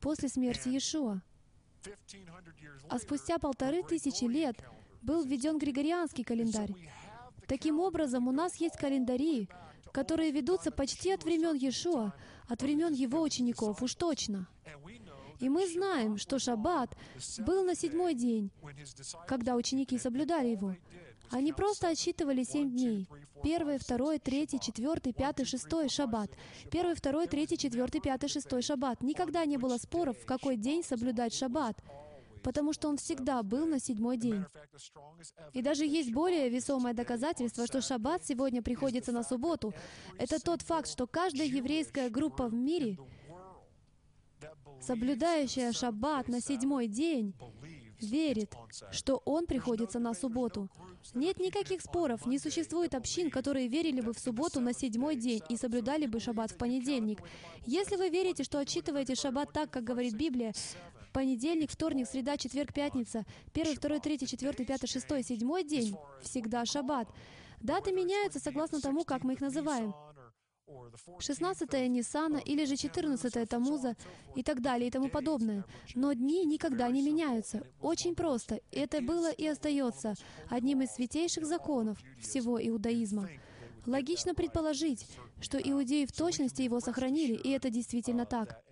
после 0.00 0.28
смерти 0.28 0.68
Иешуа. 0.68 1.20
А 2.88 2.98
спустя 2.98 3.38
полторы 3.38 3.82
тысячи 3.82 4.24
лет 4.24 4.56
был 5.02 5.24
введен 5.24 5.58
Григорианский 5.58 6.24
календарь. 6.24 6.72
Таким 7.50 7.80
образом, 7.80 8.28
у 8.28 8.30
нас 8.30 8.54
есть 8.60 8.76
календари, 8.76 9.48
которые 9.90 10.30
ведутся 10.30 10.70
почти 10.70 11.10
от 11.10 11.24
времен 11.24 11.56
Иешуа, 11.56 12.14
от 12.46 12.62
времен 12.62 12.92
его 12.92 13.20
учеников, 13.22 13.82
уж 13.82 13.96
точно. 13.96 14.46
И 15.40 15.48
мы 15.48 15.66
знаем, 15.66 16.16
что 16.16 16.38
Шаббат 16.38 16.96
был 17.38 17.64
на 17.64 17.74
седьмой 17.74 18.14
день, 18.14 18.52
когда 19.26 19.56
ученики 19.56 19.98
соблюдали 19.98 20.50
его. 20.50 20.76
Они 21.28 21.52
просто 21.52 21.88
отсчитывали 21.88 22.44
семь 22.44 22.70
дней. 22.70 23.08
Первый, 23.42 23.78
второй, 23.78 24.20
третий, 24.20 24.60
четвертый, 24.60 25.12
пятый, 25.12 25.44
шестой— 25.44 25.88
Шаббат. 25.90 26.30
Первый, 26.70 26.94
второй, 26.94 27.26
третий, 27.26 27.58
четвертый, 27.58 28.00
пятый, 28.00 28.28
шестой— 28.28 28.62
Шаббат. 28.62 29.02
Никогда 29.02 29.44
не 29.44 29.56
было 29.56 29.76
споров, 29.78 30.16
в 30.18 30.24
какой 30.24 30.56
день 30.56 30.84
соблюдать 30.84 31.34
Шаббат 31.34 31.76
потому 32.42 32.72
что 32.72 32.88
он 32.88 32.96
всегда 32.96 33.42
был 33.42 33.66
на 33.66 33.78
седьмой 33.78 34.16
день. 34.16 34.44
И 35.52 35.62
даже 35.62 35.84
есть 35.84 36.12
более 36.12 36.48
весомое 36.48 36.94
доказательство, 36.94 37.66
что 37.66 37.80
шаббат 37.80 38.24
сегодня 38.24 38.62
приходится 38.62 39.12
на 39.12 39.22
субботу. 39.22 39.72
Это 40.18 40.40
тот 40.40 40.62
факт, 40.62 40.88
что 40.88 41.06
каждая 41.06 41.46
еврейская 41.46 42.08
группа 42.08 42.48
в 42.48 42.54
мире, 42.54 42.98
соблюдающая 44.80 45.72
шаббат 45.72 46.28
на 46.28 46.40
седьмой 46.40 46.86
день, 46.86 47.34
верит, 48.00 48.54
что 48.90 49.20
он 49.24 49.46
приходится 49.46 49.98
на 49.98 50.14
субботу. 50.14 50.68
Нет 51.14 51.38
никаких 51.38 51.80
споров, 51.80 52.26
не 52.26 52.38
существует 52.38 52.94
общин, 52.94 53.30
которые 53.30 53.68
верили 53.68 54.00
бы 54.00 54.12
в 54.12 54.18
субботу 54.18 54.60
на 54.60 54.72
седьмой 54.72 55.16
день 55.16 55.42
и 55.48 55.56
соблюдали 55.56 56.06
бы 56.06 56.20
шаббат 56.20 56.52
в 56.52 56.56
понедельник. 56.56 57.20
Если 57.66 57.96
вы 57.96 58.08
верите, 58.08 58.44
что 58.44 58.58
отчитываете 58.58 59.14
шаббат 59.14 59.52
так, 59.52 59.70
как 59.70 59.84
говорит 59.84 60.14
Библия, 60.14 60.52
понедельник, 61.12 61.70
вторник, 61.70 62.08
среда, 62.08 62.36
четверг, 62.36 62.72
пятница, 62.72 63.24
первый, 63.52 63.76
второй, 63.76 64.00
третий, 64.00 64.26
четвертый, 64.26 64.66
пятый, 64.66 64.86
шестой, 64.86 65.22
седьмой 65.22 65.64
день— 65.64 65.96
всегда 66.22 66.64
шаббат. 66.64 67.08
Даты 67.60 67.92
меняются 67.92 68.40
согласно 68.40 68.80
тому, 68.80 69.04
как 69.04 69.22
мы 69.22 69.34
их 69.34 69.40
называем. 69.40 69.94
16-е 71.18 71.88
Ниссана 71.88 72.38
или 72.38 72.64
же 72.64 72.74
14-е 72.74 73.46
Тамуза 73.46 73.96
и 74.36 74.42
так 74.42 74.62
далее 74.62 74.88
и 74.88 74.90
тому 74.90 75.08
подобное. 75.08 75.64
Но 75.94 76.12
дни 76.12 76.44
никогда 76.44 76.88
не 76.88 77.02
меняются. 77.02 77.66
Очень 77.80 78.14
просто. 78.14 78.60
Это 78.70 79.00
было 79.00 79.30
и 79.32 79.46
остается 79.46 80.14
одним 80.48 80.82
из 80.82 80.90
святейших 80.92 81.44
законов 81.44 81.98
всего 82.20 82.64
иудаизма. 82.64 83.28
Логично 83.86 84.34
предположить, 84.34 85.06
что 85.40 85.58
иудеи 85.58 86.04
в 86.04 86.12
точности 86.12 86.62
его 86.62 86.80
сохранили, 86.80 87.32
и 87.32 87.50
это 87.50 87.70
действительно 87.70 88.26
так. 88.26 88.62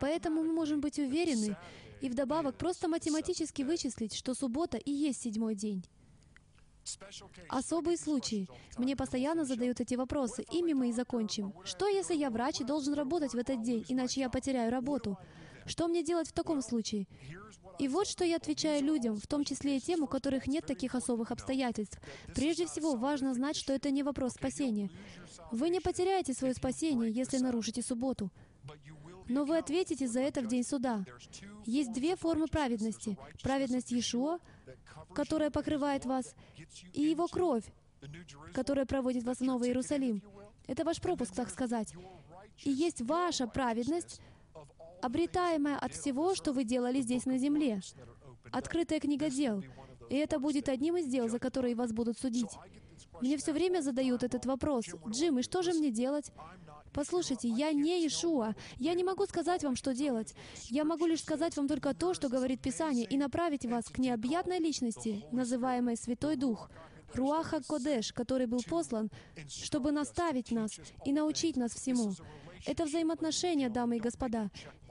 Поэтому 0.00 0.42
мы 0.42 0.52
можем 0.52 0.80
быть 0.80 0.98
уверены 0.98 1.56
и 2.00 2.08
вдобавок 2.08 2.56
просто 2.56 2.88
математически 2.88 3.62
вычислить, 3.62 4.14
что 4.14 4.34
суббота 4.34 4.76
и 4.76 4.90
есть 4.90 5.22
седьмой 5.22 5.54
день. 5.54 5.84
Особые 7.48 7.98
случаи. 7.98 8.48
Мне 8.78 8.96
постоянно 8.96 9.44
задают 9.44 9.80
эти 9.80 9.94
вопросы. 9.94 10.44
Ими 10.50 10.72
мы 10.72 10.88
и 10.88 10.92
закончим. 10.92 11.52
Что, 11.64 11.86
если 11.86 12.14
я 12.14 12.30
врач 12.30 12.60
и 12.60 12.64
должен 12.64 12.94
работать 12.94 13.32
в 13.32 13.36
этот 13.38 13.62
день, 13.62 13.84
иначе 13.88 14.20
я 14.20 14.30
потеряю 14.30 14.70
работу? 14.70 15.18
Что 15.66 15.86
мне 15.86 16.02
делать 16.02 16.28
в 16.28 16.32
таком 16.32 16.62
случае? 16.62 17.06
И 17.78 17.88
вот 17.88 18.08
что 18.08 18.24
я 18.24 18.36
отвечаю 18.36 18.82
людям, 18.82 19.16
в 19.16 19.26
том 19.26 19.44
числе 19.44 19.76
и 19.76 19.80
тем, 19.80 20.02
у 20.02 20.06
которых 20.06 20.46
нет 20.46 20.64
таких 20.66 20.94
особых 20.94 21.30
обстоятельств. 21.30 22.00
Прежде 22.34 22.66
всего, 22.66 22.96
важно 22.96 23.34
знать, 23.34 23.56
что 23.56 23.72
это 23.72 23.90
не 23.90 24.02
вопрос 24.02 24.32
спасения. 24.32 24.90
Вы 25.52 25.68
не 25.68 25.80
потеряете 25.80 26.32
свое 26.32 26.54
спасение, 26.54 27.10
если 27.10 27.38
нарушите 27.38 27.82
субботу. 27.82 28.32
Но 29.28 29.44
вы 29.44 29.58
ответите 29.58 30.06
за 30.06 30.20
это 30.20 30.40
в 30.40 30.46
день 30.46 30.64
суда. 30.64 31.04
Есть 31.64 31.92
две 31.92 32.16
формы 32.16 32.46
праведности. 32.46 33.18
Праведность 33.42 33.92
Иешуа, 33.92 34.38
которая 35.14 35.50
покрывает 35.50 36.06
вас, 36.06 36.34
и 36.92 37.02
Его 37.02 37.28
кровь, 37.28 37.64
которая 38.54 38.86
проводит 38.86 39.24
вас 39.24 39.38
в 39.38 39.44
Новый 39.44 39.68
Иерусалим. 39.68 40.22
Это 40.66 40.84
ваш 40.84 41.00
пропуск, 41.00 41.34
так 41.34 41.50
сказать. 41.50 41.94
И 42.64 42.70
есть 42.70 43.02
ваша 43.02 43.46
праведность, 43.46 44.20
обретаемая 45.02 45.78
от 45.78 45.92
всего, 45.92 46.34
что 46.34 46.52
вы 46.52 46.64
делали 46.64 47.00
здесь 47.00 47.26
на 47.26 47.38
земле. 47.38 47.80
Открытая 48.50 49.00
книга 49.00 49.30
дел. 49.30 49.62
И 50.10 50.16
это 50.16 50.38
будет 50.38 50.68
одним 50.68 50.96
из 50.96 51.06
дел, 51.06 51.28
за 51.28 51.38
которые 51.38 51.74
вас 51.74 51.92
будут 51.92 52.18
судить. 52.18 52.50
Мне 53.20 53.36
все 53.36 53.52
время 53.52 53.80
задают 53.80 54.22
этот 54.22 54.46
вопрос. 54.46 54.86
«Джим, 55.08 55.38
и 55.38 55.42
что 55.42 55.62
же 55.62 55.72
мне 55.72 55.90
делать?» 55.90 56.32
Послушайте, 56.92 57.48
я 57.48 57.72
не 57.72 58.06
Ишуа. 58.06 58.54
Я 58.78 58.94
не 58.94 59.04
могу 59.04 59.26
сказать 59.26 59.64
вам, 59.64 59.76
что 59.76 59.94
делать. 59.94 60.34
Я 60.68 60.84
могу 60.84 61.06
лишь 61.06 61.22
сказать 61.22 61.56
вам 61.56 61.68
только 61.68 61.94
то, 61.94 62.14
что 62.14 62.28
говорит 62.28 62.60
Писание, 62.60 63.06
и 63.06 63.16
направить 63.16 63.66
вас 63.66 63.84
к 63.86 63.98
необъятной 63.98 64.58
личности, 64.58 65.24
называемой 65.32 65.96
Святой 65.96 66.36
Дух, 66.36 66.70
Руаха 67.14 67.62
Кодеш, 67.62 68.12
который 68.12 68.46
был 68.46 68.60
послан, 68.68 69.10
чтобы 69.48 69.92
наставить 69.92 70.50
нас 70.50 70.78
и 71.04 71.12
научить 71.12 71.56
нас 71.56 71.72
всему. 71.72 72.12
Это 72.66 72.84
взаимоотношения, 72.84 73.68
дамы 73.68 73.96
и 73.96 74.00
господа. 74.00 74.50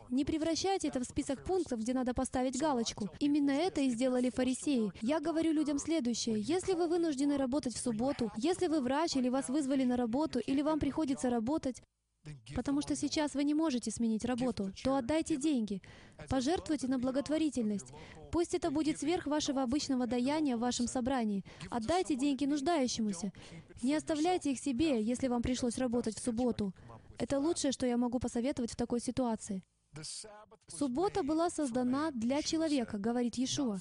Не 0.10 0.24
превращайте 0.24 0.88
это 0.88 1.00
в 1.00 1.04
список 1.04 1.44
пунктов, 1.44 1.80
где 1.80 1.94
надо 1.94 2.14
поставить 2.14 2.60
галочку. 2.60 3.10
Именно 3.20 3.52
это 3.52 3.82
и 3.82 3.90
сделали 3.90 4.30
фарисеи. 4.30 4.92
Я 5.02 5.20
говорю 5.20 5.52
людям 5.52 5.80
следующее. 5.80 6.40
Если 6.40 6.74
вы 6.74 6.88
вынуждены 6.88 7.38
работать 7.38 7.76
в 7.76 7.80
субботу, 7.80 8.32
если 8.38 8.68
вы 8.68 8.80
врач 8.80 9.16
или 9.16 9.30
вас 9.30 9.50
вызвали 9.50 9.84
на 9.84 9.98
работу, 9.98 10.40
или 10.40 10.62
вам 10.62 10.80
приходится 10.80 11.30
работать, 11.30 11.82
потому 12.56 12.82
что 12.82 12.96
сейчас 12.96 13.34
вы 13.34 13.44
не 13.44 13.54
можете 13.54 13.92
сменить 13.92 14.26
работу, 14.26 14.72
то 14.84 14.96
отдайте 14.96 15.38
деньги. 15.38 15.82
Пожертвуйте 16.30 16.88
на 16.88 17.00
благотворительность. 17.00 17.94
Пусть 18.32 18.54
это 18.54 18.72
будет 18.72 19.00
сверх 19.00 19.28
вашего 19.28 19.64
обычного 19.64 20.08
даяния 20.08 20.58
в 20.58 20.62
вашем 20.62 20.88
собрании. 20.88 21.44
Отдайте 21.70 22.16
деньги 22.16 22.46
нуждающемуся. 22.46 23.32
Не 23.82 23.96
оставляйте 23.96 24.52
их 24.52 24.60
себе, 24.60 25.02
если 25.02 25.28
вам 25.28 25.42
пришлось 25.42 25.78
работать 25.78 26.16
в 26.16 26.24
субботу. 26.24 26.74
Это 27.18 27.40
лучшее, 27.40 27.72
что 27.72 27.86
я 27.86 27.98
могу 27.98 28.20
посоветовать 28.20 28.72
в 28.72 28.76
такой 28.76 29.00
ситуации. 29.00 29.64
Суббота 30.68 31.24
была 31.24 31.50
создана 31.50 32.12
для 32.12 32.42
человека, 32.42 32.98
говорит 32.98 33.36
Иешуа. 33.36 33.80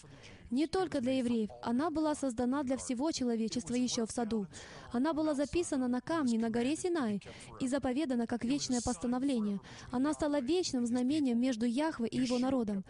Не 0.51 0.67
только 0.67 1.01
для 1.01 1.19
евреев. 1.19 1.51
Она 1.63 1.91
была 1.91 2.15
создана 2.15 2.63
для 2.63 2.77
всего 2.77 3.11
человечества 3.11 3.75
еще 3.75 4.07
в 4.07 4.13
саду. 4.13 4.47
Она 4.93 5.13
была 5.13 5.35
записана 5.35 5.89
на 5.89 6.01
камне 6.01 6.39
на 6.39 6.51
горе 6.51 6.77
Синай 6.77 7.21
и 7.61 7.67
заповедана 7.67 8.27
как 8.27 8.45
вечное 8.45 8.81
постановление. 8.81 9.61
Она 9.91 10.13
стала 10.15 10.41
вечным 10.41 10.87
знамением 10.87 11.41
между 11.41 11.67
Яхве 11.67 12.07
и 12.07 12.21
его 12.21 12.39
народом. 12.39 12.85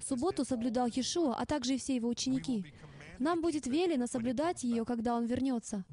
Субботу 0.00 0.44
соблюдал 0.44 0.88
Иешуа, 0.88 1.34
а 1.34 1.44
также 1.44 1.74
и 1.74 1.78
все 1.78 1.94
его 1.96 2.08
ученики. 2.08 2.64
Нам 3.18 3.40
будет 3.40 3.66
велено 3.66 4.06
соблюдать 4.06 4.64
ее, 4.64 4.84
когда 4.84 5.14
Он 5.14 5.26
вернется. 5.26 5.84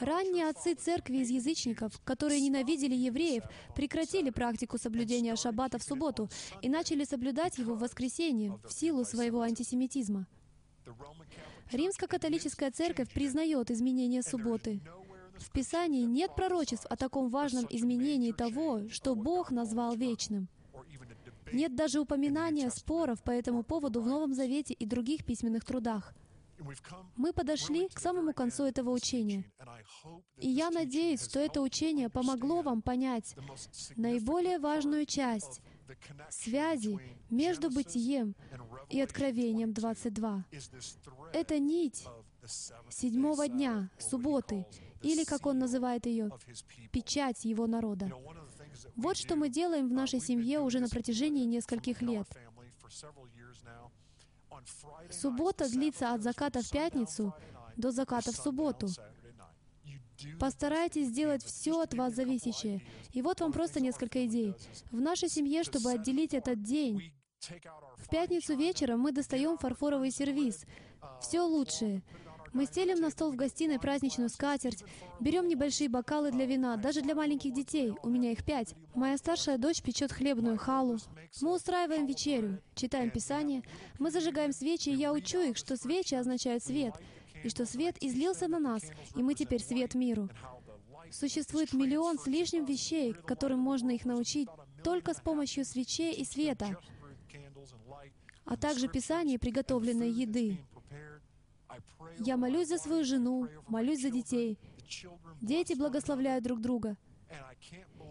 Ранние 0.00 0.48
отцы 0.48 0.74
церкви 0.74 1.18
из 1.18 1.30
язычников, 1.30 2.00
которые 2.04 2.40
ненавидели 2.40 2.94
евреев, 2.94 3.44
прекратили 3.74 4.30
практику 4.30 4.78
соблюдения 4.78 5.36
шаббата 5.36 5.78
в 5.78 5.82
субботу 5.82 6.28
и 6.60 6.68
начали 6.68 7.04
соблюдать 7.04 7.58
его 7.58 7.74
в 7.74 7.80
воскресенье 7.80 8.58
в 8.64 8.72
силу 8.72 9.04
своего 9.04 9.40
антисемитизма. 9.42 10.26
Римско-католическая 11.70 12.70
церковь 12.70 13.10
признает 13.12 13.70
изменение 13.70 14.22
субботы. 14.22 14.80
В 15.38 15.50
Писании 15.50 16.04
нет 16.04 16.34
пророчеств 16.36 16.86
о 16.86 16.96
таком 16.96 17.30
важном 17.30 17.66
изменении 17.70 18.32
того, 18.32 18.88
что 18.90 19.14
Бог 19.14 19.50
назвал 19.50 19.96
вечным. 19.96 20.48
Нет 21.52 21.74
даже 21.74 22.00
упоминания 22.00 22.70
споров 22.70 23.22
по 23.22 23.30
этому 23.30 23.62
поводу 23.62 24.00
в 24.00 24.06
Новом 24.06 24.34
Завете 24.34 24.74
и 24.74 24.86
других 24.86 25.24
письменных 25.24 25.64
трудах. 25.64 26.14
Мы 27.16 27.32
подошли 27.32 27.88
к 27.88 27.98
самому 27.98 28.32
концу 28.32 28.64
этого 28.64 28.90
учения. 28.90 29.44
И 30.36 30.48
я 30.48 30.70
надеюсь, 30.70 31.24
что 31.24 31.40
это 31.40 31.60
учение 31.60 32.08
помогло 32.08 32.62
вам 32.62 32.82
понять 32.82 33.34
наиболее 33.96 34.58
важную 34.58 35.06
часть 35.06 35.60
связи 36.30 36.98
между 37.30 37.70
бытием 37.70 38.34
и 38.88 39.00
откровением 39.00 39.72
22. 39.72 40.46
Это 41.32 41.58
нить 41.58 42.06
седьмого 42.90 43.48
дня, 43.48 43.90
субботы, 43.98 44.66
или, 45.02 45.24
как 45.24 45.46
он 45.46 45.58
называет 45.58 46.06
ее, 46.06 46.30
печать 46.92 47.44
его 47.44 47.66
народа. 47.66 48.10
Вот 48.96 49.16
что 49.16 49.36
мы 49.36 49.48
делаем 49.48 49.88
в 49.88 49.92
нашей 49.92 50.20
семье 50.20 50.60
уже 50.60 50.80
на 50.80 50.88
протяжении 50.88 51.44
нескольких 51.44 52.02
лет. 52.02 52.28
Суббота 55.10 55.68
длится 55.68 56.12
от 56.14 56.22
заката 56.22 56.62
в 56.62 56.70
пятницу 56.70 57.34
до 57.76 57.90
заката 57.90 58.32
в 58.32 58.36
субботу. 58.36 58.88
Постарайтесь 60.38 61.08
сделать 61.08 61.42
все 61.44 61.80
от 61.80 61.94
вас 61.94 62.14
зависящее. 62.14 62.82
И 63.12 63.22
вот 63.22 63.40
вам 63.40 63.52
просто 63.52 63.80
несколько 63.80 64.24
идей. 64.26 64.54
В 64.90 65.00
нашей 65.00 65.28
семье, 65.28 65.64
чтобы 65.64 65.90
отделить 65.90 66.34
этот 66.34 66.62
день, 66.62 67.12
в 67.96 68.08
пятницу 68.08 68.56
вечером 68.56 69.00
мы 69.00 69.12
достаем 69.12 69.58
фарфоровый 69.58 70.10
сервиз. 70.10 70.64
Все 71.20 71.40
лучшее. 71.40 72.02
Мы 72.52 72.66
стелим 72.66 73.00
на 73.00 73.10
стол 73.10 73.32
в 73.32 73.36
гостиной 73.36 73.78
праздничную 73.78 74.28
скатерть, 74.28 74.84
берем 75.20 75.48
небольшие 75.48 75.88
бокалы 75.88 76.30
для 76.30 76.44
вина, 76.44 76.76
даже 76.76 77.00
для 77.00 77.14
маленьких 77.14 77.54
детей, 77.54 77.94
у 78.02 78.08
меня 78.08 78.32
их 78.32 78.44
пять. 78.44 78.74
Моя 78.94 79.16
старшая 79.16 79.56
дочь 79.56 79.80
печет 79.80 80.12
хлебную 80.12 80.58
халу. 80.58 80.98
Мы 81.40 81.54
устраиваем 81.54 82.06
вечерю, 82.06 82.60
читаем 82.74 83.10
Писание, 83.10 83.62
мы 83.98 84.10
зажигаем 84.10 84.52
свечи, 84.52 84.90
и 84.90 84.94
я 84.94 85.12
учу 85.12 85.40
их, 85.40 85.56
что 85.56 85.78
свечи 85.78 86.14
означают 86.14 86.62
свет, 86.62 86.94
и 87.42 87.48
что 87.48 87.64
свет 87.64 87.96
излился 88.02 88.48
на 88.48 88.58
нас, 88.58 88.82
и 89.16 89.22
мы 89.22 89.34
теперь 89.34 89.62
свет 89.62 89.94
миру. 89.94 90.28
Существует 91.10 91.72
миллион 91.72 92.18
с 92.18 92.26
лишним 92.26 92.66
вещей, 92.66 93.14
которым 93.14 93.60
можно 93.60 93.90
их 93.90 94.04
научить 94.04 94.48
только 94.84 95.14
с 95.14 95.20
помощью 95.20 95.64
свечей 95.64 96.12
и 96.12 96.24
света, 96.24 96.76
а 98.44 98.56
также 98.56 98.88
Писание 98.88 99.38
приготовленной 99.38 100.10
еды. 100.10 100.58
Я 102.18 102.36
молюсь 102.36 102.68
за 102.68 102.78
свою 102.78 103.04
жену, 103.04 103.48
молюсь 103.68 104.02
за 104.02 104.10
детей. 104.10 104.58
Дети 105.40 105.74
благословляют 105.74 106.44
друг 106.44 106.60
друга. 106.60 106.96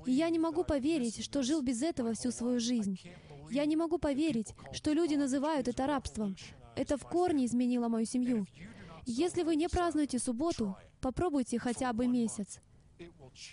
И 0.05 0.11
я 0.11 0.29
не 0.29 0.39
могу 0.39 0.63
поверить, 0.63 1.23
что 1.23 1.43
жил 1.43 1.61
без 1.61 1.81
этого 1.81 2.13
всю 2.13 2.31
свою 2.31 2.59
жизнь. 2.59 2.99
Я 3.49 3.65
не 3.65 3.75
могу 3.75 3.97
поверить, 3.97 4.53
что 4.73 4.93
люди 4.93 5.15
называют 5.15 5.67
это 5.67 5.85
рабством. 5.85 6.35
Это 6.75 6.97
в 6.97 7.03
корне 7.05 7.45
изменило 7.45 7.87
мою 7.87 8.05
семью. 8.05 8.47
Если 9.05 9.43
вы 9.43 9.55
не 9.55 9.67
празднуете 9.67 10.19
субботу, 10.19 10.75
попробуйте 11.01 11.59
хотя 11.59 11.91
бы 11.93 12.07
месяц. 12.07 12.59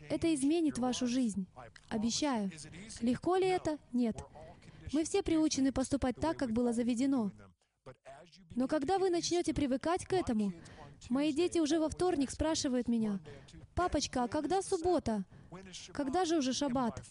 Это 0.09 0.35
изменит 0.35 0.79
вашу 0.79 1.07
жизнь. 1.07 1.47
Обещаю. 1.89 2.51
Легко 3.01 3.37
ли 3.37 3.47
это? 3.47 3.79
Нет. 3.93 4.17
Мы 4.93 5.05
все 5.05 5.23
приучены 5.23 5.73
поступать 5.73 6.17
так, 6.17 6.37
как 6.37 6.53
было 6.53 6.73
заведено. 6.73 7.31
Но 8.55 8.69
когда 8.69 8.99
вы 8.99 9.11
начнете 9.11 9.55
привыкать 9.55 10.05
к 10.05 10.13
этому, 10.13 10.53
мои 11.09 11.33
дети 11.33 11.59
уже 11.59 11.79
во 11.79 11.89
вторник 11.89 12.31
спрашивают 12.31 12.89
меня, 12.89 13.21
«Папочка, 13.75 14.25
а 14.25 14.29
когда 14.29 14.63
суббота? 14.63 15.25
Когда 15.93 16.25
же 16.25 16.39
уже 16.39 16.53
шаббат?» 16.53 17.03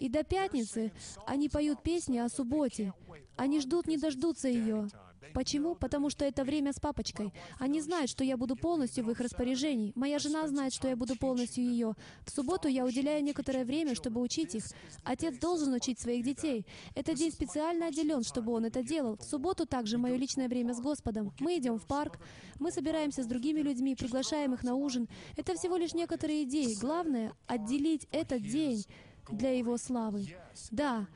И 0.00 0.08
до 0.08 0.22
пятницы 0.22 0.92
они 1.26 1.48
поют 1.48 1.82
песни 1.82 2.18
о 2.18 2.28
субботе. 2.28 2.94
Они 3.36 3.60
ждут, 3.60 3.86
не 3.86 3.96
дождутся 3.96 4.48
ее. 4.48 4.88
Почему? 5.34 5.74
Потому 5.74 6.10
что 6.10 6.24
это 6.24 6.44
время 6.44 6.72
с 6.72 6.80
папочкой. 6.80 7.32
Они 7.58 7.80
знают, 7.80 8.10
что 8.10 8.24
я 8.24 8.36
буду 8.36 8.56
полностью 8.56 9.04
в 9.04 9.10
их 9.10 9.20
распоряжении. 9.20 9.92
Моя 9.94 10.18
жена 10.18 10.46
знает, 10.48 10.72
что 10.72 10.88
я 10.88 10.96
буду 10.96 11.16
полностью 11.16 11.64
ее. 11.64 11.94
В 12.24 12.30
субботу 12.30 12.68
я 12.68 12.84
уделяю 12.84 13.22
некоторое 13.22 13.64
время, 13.64 13.94
чтобы 13.94 14.20
учить 14.20 14.54
их. 14.54 14.64
Отец 15.04 15.38
должен 15.38 15.72
учить 15.72 15.98
своих 16.00 16.24
детей. 16.24 16.66
Этот 16.94 17.16
день 17.16 17.32
специально 17.32 17.86
отделен, 17.86 18.22
чтобы 18.22 18.52
он 18.52 18.64
это 18.64 18.82
делал. 18.82 19.16
В 19.16 19.24
субботу 19.24 19.66
также 19.66 19.98
мое 19.98 20.16
личное 20.16 20.48
время 20.48 20.74
с 20.74 20.80
Господом. 20.80 21.32
Мы 21.40 21.58
идем 21.58 21.78
в 21.78 21.86
парк, 21.86 22.18
мы 22.58 22.70
собираемся 22.70 23.22
с 23.22 23.26
другими 23.26 23.60
людьми, 23.60 23.94
приглашаем 23.94 24.54
их 24.54 24.62
на 24.62 24.74
ужин. 24.74 25.08
Это 25.36 25.54
всего 25.54 25.76
лишь 25.76 25.94
некоторые 25.94 26.44
идеи. 26.44 26.74
Главное— 26.80 27.32
отделить 27.46 28.06
этот 28.10 28.42
день 28.42 28.84
для 29.30 29.50
Его 29.50 29.76
славы. 29.76 30.26
Да, 30.70 31.06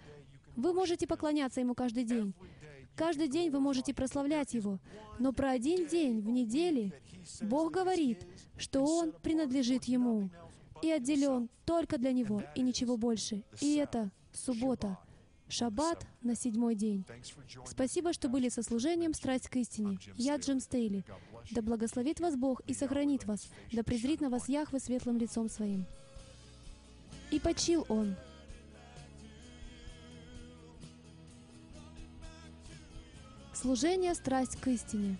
вы 0.56 0.72
можете 0.72 1.06
поклоняться 1.06 1.60
Ему 1.60 1.74
каждый 1.74 2.04
день. 2.04 2.34
Каждый 2.94 3.28
день 3.28 3.50
вы 3.50 3.60
можете 3.60 3.94
прославлять 3.94 4.54
Его. 4.54 4.78
Но 5.18 5.32
про 5.32 5.50
один 5.50 5.86
день 5.86 6.20
в 6.20 6.28
неделе 6.28 6.92
Бог 7.40 7.72
говорит, 7.72 8.26
что 8.56 8.84
Он 8.84 9.12
принадлежит 9.12 9.84
Ему 9.84 10.30
и 10.82 10.90
отделен 10.90 11.48
только 11.64 11.98
для 11.98 12.12
Него 12.12 12.42
и 12.54 12.62
ничего 12.62 12.96
больше. 12.96 13.44
И 13.60 13.76
это 13.76 14.10
суббота. 14.32 14.98
Шаббат 15.48 16.06
на 16.22 16.34
седьмой 16.34 16.74
день. 16.74 17.04
Спасибо, 17.66 18.14
что 18.14 18.30
были 18.30 18.48
со 18.48 18.62
служением 18.62 19.12
«Страсть 19.12 19.50
к 19.50 19.56
истине». 19.56 19.98
Я 20.16 20.36
Джим 20.36 20.60
Стейли. 20.60 21.04
Да 21.50 21.60
благословит 21.60 22.20
вас 22.20 22.36
Бог 22.36 22.60
и 22.60 22.72
сохранит 22.72 23.26
вас. 23.26 23.48
Да 23.70 23.82
презрит 23.82 24.22
на 24.22 24.30
вас 24.30 24.48
Яхве 24.48 24.78
светлым 24.78 25.18
лицом 25.18 25.50
своим. 25.50 25.84
И 27.30 27.38
почил 27.38 27.84
он, 27.90 28.16
Служение 33.62 34.14
«Страсть 34.16 34.60
к 34.60 34.66
истине». 34.66 35.16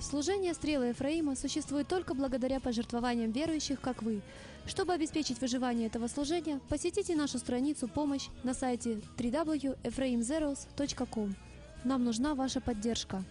Служение 0.00 0.54
стрелы 0.54 0.86
Ефраима 0.86 1.36
существует 1.36 1.86
только 1.86 2.14
благодаря 2.14 2.60
пожертвованиям 2.60 3.30
верующих, 3.30 3.78
как 3.78 4.02
вы. 4.02 4.22
Чтобы 4.64 4.94
обеспечить 4.94 5.38
выживание 5.38 5.88
этого 5.88 6.08
служения, 6.08 6.60
посетите 6.70 7.14
нашу 7.14 7.38
страницу 7.38 7.88
«Помощь» 7.88 8.28
на 8.42 8.54
сайте 8.54 9.02
www.ephraimzeros.com. 9.18 11.36
Нам 11.84 12.04
нужна 12.04 12.34
ваша 12.34 12.62
поддержка. 12.62 13.22